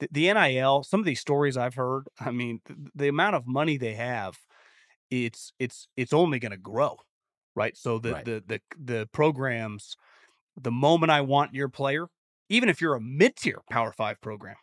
The, 0.02 0.10
the 0.12 0.34
NIL, 0.34 0.84
some 0.84 0.99
of 0.99 1.06
these 1.06 1.22
stories 1.22 1.56
I've 1.58 1.76
heard, 1.76 2.08
I 2.20 2.32
mean, 2.32 2.60
the, 2.66 2.76
the 2.95 3.08
amount 3.08 3.36
of 3.38 3.47
money 3.47 3.78
they 3.78 3.93
have, 3.95 4.38
it's 5.10 5.54
it's 5.60 5.88
it's 5.97 6.14
only 6.14 6.39
going 6.39 6.52
to 6.52 6.58
grow, 6.58 6.97
right? 7.56 7.78
So 7.78 7.99
the 7.99 8.14
Right. 8.14 8.26
the 8.26 8.43
the 8.47 8.62
the 8.78 9.10
programs, 9.14 9.95
the 10.62 10.72
moment 10.72 11.12
I 11.12 11.22
want 11.22 11.54
your 11.54 11.70
player, 11.70 12.08
even 12.49 12.70
if 12.70 12.82
you're 12.82 12.95
a 12.95 13.02
mid-tier 13.02 13.62
Power 13.70 13.93
Five 13.93 14.22
program, 14.22 14.58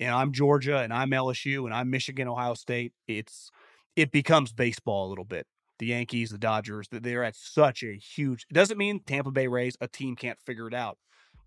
and 0.00 0.10
I'm 0.14 0.32
Georgia 0.32 0.78
and 0.78 0.92
I'm 0.92 1.12
LSU 1.12 1.64
and 1.66 1.74
I'm 1.74 1.90
Michigan, 1.90 2.28
Ohio 2.28 2.54
State, 2.54 2.92
it's 3.08 3.50
it 3.96 4.10
becomes 4.12 4.52
baseball 4.52 5.08
a 5.08 5.10
little 5.10 5.24
bit. 5.26 5.46
The 5.80 5.86
Yankees, 5.86 6.30
the 6.30 6.38
Dodgers, 6.38 6.88
that 6.90 7.02
they're 7.02 7.24
at 7.24 7.36
such 7.36 7.82
a 7.82 7.96
huge. 7.96 8.46
It 8.50 8.54
doesn't 8.54 8.78
mean 8.78 9.00
Tampa 9.04 9.32
Bay 9.32 9.48
Rays, 9.48 9.76
a 9.80 9.88
team 9.88 10.16
can't 10.16 10.40
figure 10.46 10.68
it 10.68 10.74
out, 10.74 10.98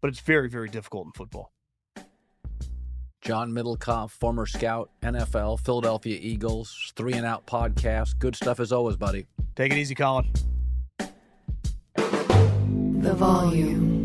but 0.02 0.10
it's 0.10 0.20
very 0.20 0.50
very 0.50 0.70
difficult 0.70 1.08
in 1.08 1.12
football. 1.14 1.54
John 3.28 3.52
Middlekauff, 3.52 4.12
former 4.12 4.46
scout, 4.46 4.90
NFL, 5.02 5.60
Philadelphia 5.60 6.18
Eagles, 6.22 6.94
three 6.96 7.12
and 7.12 7.26
out 7.26 7.46
podcast. 7.46 8.18
Good 8.20 8.38
stuff 8.38 8.62
as 8.62 8.72
always, 8.72 8.96
buddy. 8.96 9.28
Take 9.54 9.74
it 9.74 9.78
easy, 9.78 9.96
Colin. 9.96 10.32
The 11.98 13.14
volume. 13.14 13.98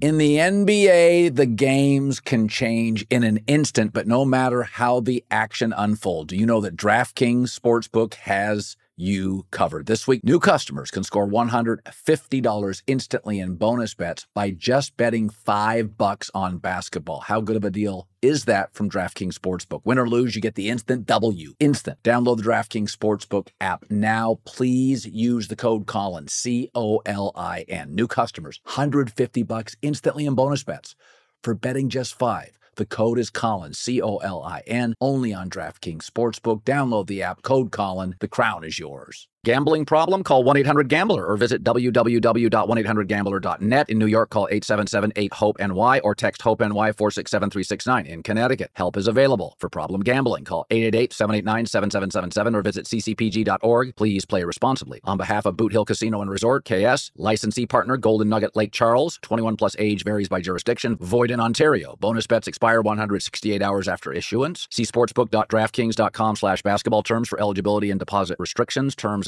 In 0.00 0.16
the 0.16 0.36
NBA, 0.36 1.36
the 1.36 1.44
games 1.44 2.20
can 2.20 2.48
change 2.48 3.04
in 3.10 3.22
an 3.22 3.40
instant, 3.46 3.92
but 3.92 4.06
no 4.06 4.24
matter 4.24 4.62
how 4.62 5.00
the 5.00 5.22
action 5.30 5.74
unfolds, 5.76 6.28
do 6.28 6.36
you 6.36 6.46
know 6.46 6.62
that 6.62 6.74
DraftKings 6.74 7.54
Sportsbook 7.54 8.14
has 8.14 8.78
you 8.98 9.46
covered? 9.50 9.86
This 9.86 10.08
week, 10.08 10.24
new 10.24 10.40
customers 10.40 10.90
can 10.90 11.04
score 11.04 11.26
$150 11.26 12.82
instantly 12.86 13.38
in 13.38 13.54
bonus 13.54 13.94
bets 13.94 14.26
by 14.34 14.50
just 14.50 14.96
betting 14.96 15.30
five 15.30 15.96
bucks 15.96 16.30
on 16.34 16.58
basketball. 16.58 17.20
How 17.20 17.40
good 17.40 17.56
of 17.56 17.64
a 17.64 17.70
deal 17.70 18.08
is 18.20 18.46
that 18.46 18.74
from 18.74 18.90
DraftKings 18.90 19.34
Sportsbook? 19.34 19.82
Win 19.84 19.98
or 19.98 20.08
lose, 20.08 20.34
you 20.34 20.42
get 20.42 20.56
the 20.56 20.68
instant 20.68 21.06
W. 21.06 21.54
Instant. 21.60 22.02
Download 22.02 22.36
the 22.36 22.42
DraftKings 22.42 22.94
Sportsbook 22.94 23.48
app 23.60 23.84
now. 23.88 24.40
Please 24.44 25.06
use 25.06 25.48
the 25.48 25.56
code 25.56 25.86
Colin, 25.86 26.26
C 26.26 26.68
O 26.74 27.00
L 27.06 27.30
I 27.36 27.64
N. 27.68 27.94
New 27.94 28.08
customers, 28.08 28.60
150 28.64 29.44
bucks 29.44 29.76
instantly 29.80 30.26
in 30.26 30.34
bonus 30.34 30.64
bets 30.64 30.96
for 31.42 31.54
betting 31.54 31.88
just 31.88 32.18
five. 32.18 32.57
The 32.78 32.86
code 32.86 33.18
is 33.18 33.28
Colin, 33.28 33.74
C 33.74 34.00
O 34.00 34.18
L 34.18 34.40
I 34.44 34.62
N, 34.64 34.94
only 35.00 35.34
on 35.34 35.50
DraftKings 35.50 36.08
Sportsbook. 36.08 36.62
Download 36.62 37.08
the 37.08 37.24
app, 37.24 37.42
code 37.42 37.72
Colin. 37.72 38.14
The 38.20 38.28
crown 38.28 38.62
is 38.62 38.78
yours. 38.78 39.26
Gambling 39.44 39.84
problem? 39.84 40.24
Call 40.24 40.42
1 40.42 40.56
800 40.56 40.88
Gambler 40.88 41.24
or 41.24 41.36
visit 41.36 41.62
www.1800Gambler.net. 41.62 43.88
In 43.88 43.96
New 43.96 44.06
York, 44.06 44.30
call 44.30 44.48
877 44.50 45.12
8 45.14 45.32
HOPE 45.32 45.60
NY 45.60 46.00
or 46.00 46.16
text 46.16 46.42
HOPE 46.42 46.58
NY 46.60 46.90
467 46.92 47.50
369. 47.50 48.06
In 48.06 48.24
Connecticut, 48.24 48.72
help 48.72 48.96
is 48.96 49.06
available. 49.06 49.54
For 49.60 49.68
problem 49.68 50.00
gambling, 50.00 50.44
call 50.44 50.66
888 50.70 51.12
789 51.12 51.66
7777 51.66 52.54
or 52.56 52.62
visit 52.62 52.86
ccpg.org. 52.86 53.94
Please 53.94 54.24
play 54.24 54.42
responsibly. 54.42 55.00
On 55.04 55.16
behalf 55.16 55.46
of 55.46 55.56
Boot 55.56 55.70
Hill 55.70 55.84
Casino 55.84 56.20
and 56.20 56.32
Resort, 56.32 56.64
KS, 56.64 57.12
licensee 57.14 57.66
partner 57.66 57.96
Golden 57.96 58.28
Nugget 58.28 58.56
Lake 58.56 58.72
Charles, 58.72 59.20
21 59.22 59.56
plus 59.56 59.76
age 59.78 60.02
varies 60.02 60.28
by 60.28 60.40
jurisdiction, 60.40 60.96
void 60.96 61.30
in 61.30 61.38
Ontario. 61.38 61.94
Bonus 62.00 62.26
bets 62.26 62.48
expire 62.48 62.82
168 62.82 63.62
hours 63.62 63.86
after 63.86 64.12
issuance. 64.12 64.66
See 64.72 64.82
sportsbook.draftkings.com 64.82 66.34
slash 66.34 66.62
basketball 66.62 67.04
terms 67.04 67.28
for 67.28 67.38
eligibility 67.38 67.92
and 67.92 68.00
deposit 68.00 68.36
restrictions, 68.40 68.96
terms, 68.96 69.27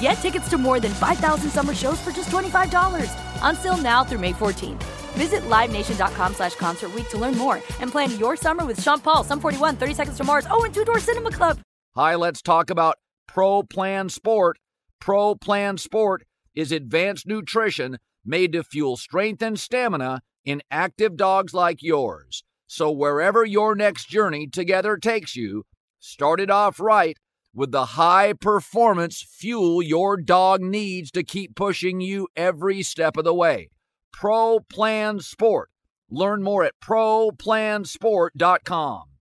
Get 0.00 0.14
tickets 0.14 0.48
to 0.50 0.58
more 0.58 0.80
than 0.80 0.92
5,000 0.92 1.50
summer 1.50 1.74
shows 1.74 2.00
for 2.00 2.10
just 2.10 2.28
$25. 2.28 3.10
Until 3.42 3.76
now 3.76 4.04
through 4.04 4.18
May 4.18 4.32
14th. 4.32 4.82
Visit 5.16 5.42
LiveNation.com 5.48 6.34
slash 6.34 6.54
Concert 6.56 6.90
to 7.08 7.18
learn 7.18 7.38
more 7.38 7.56
and 7.80 7.90
plan 7.90 8.18
your 8.18 8.36
summer 8.36 8.66
with 8.66 8.82
Sean 8.82 9.00
Paul, 9.00 9.24
Sum 9.24 9.40
41, 9.40 9.76
30 9.76 9.94
Seconds 9.94 10.16
to 10.18 10.24
Mars, 10.24 10.46
oh, 10.50 10.64
and 10.64 10.74
Two 10.74 10.84
Door 10.84 11.00
Cinema 11.00 11.30
Club. 11.30 11.58
Hi, 11.94 12.14
let's 12.14 12.42
talk 12.42 12.68
about 12.68 12.96
Pro 13.26 13.62
Plan 13.62 14.10
Sport. 14.10 14.58
Pro 15.00 15.34
Plan 15.34 15.78
Sport 15.78 16.24
is 16.54 16.72
advanced 16.72 17.26
nutrition 17.26 17.96
made 18.24 18.52
to 18.52 18.62
fuel 18.62 18.96
strength 18.96 19.40
and 19.40 19.58
stamina 19.58 20.20
in 20.44 20.60
active 20.70 21.16
dogs 21.16 21.54
like 21.54 21.82
yours. 21.82 22.42
So, 22.66 22.90
wherever 22.90 23.44
your 23.44 23.74
next 23.74 24.08
journey 24.08 24.46
together 24.46 24.96
takes 24.96 25.36
you, 25.36 25.64
start 26.00 26.40
it 26.40 26.50
off 26.50 26.80
right 26.80 27.16
with 27.56 27.72
the 27.72 27.86
high 27.86 28.34
performance 28.34 29.22
fuel 29.22 29.82
your 29.82 30.18
dog 30.18 30.60
needs 30.60 31.10
to 31.10 31.24
keep 31.24 31.56
pushing 31.56 32.02
you 32.02 32.28
every 32.36 32.82
step 32.82 33.16
of 33.16 33.24
the 33.24 33.34
way. 33.34 33.70
Pro 34.12 34.60
Plan 34.60 35.20
Sport. 35.20 35.70
Learn 36.10 36.42
more 36.42 36.64
at 36.64 36.78
ProPlansport.com. 36.80 39.15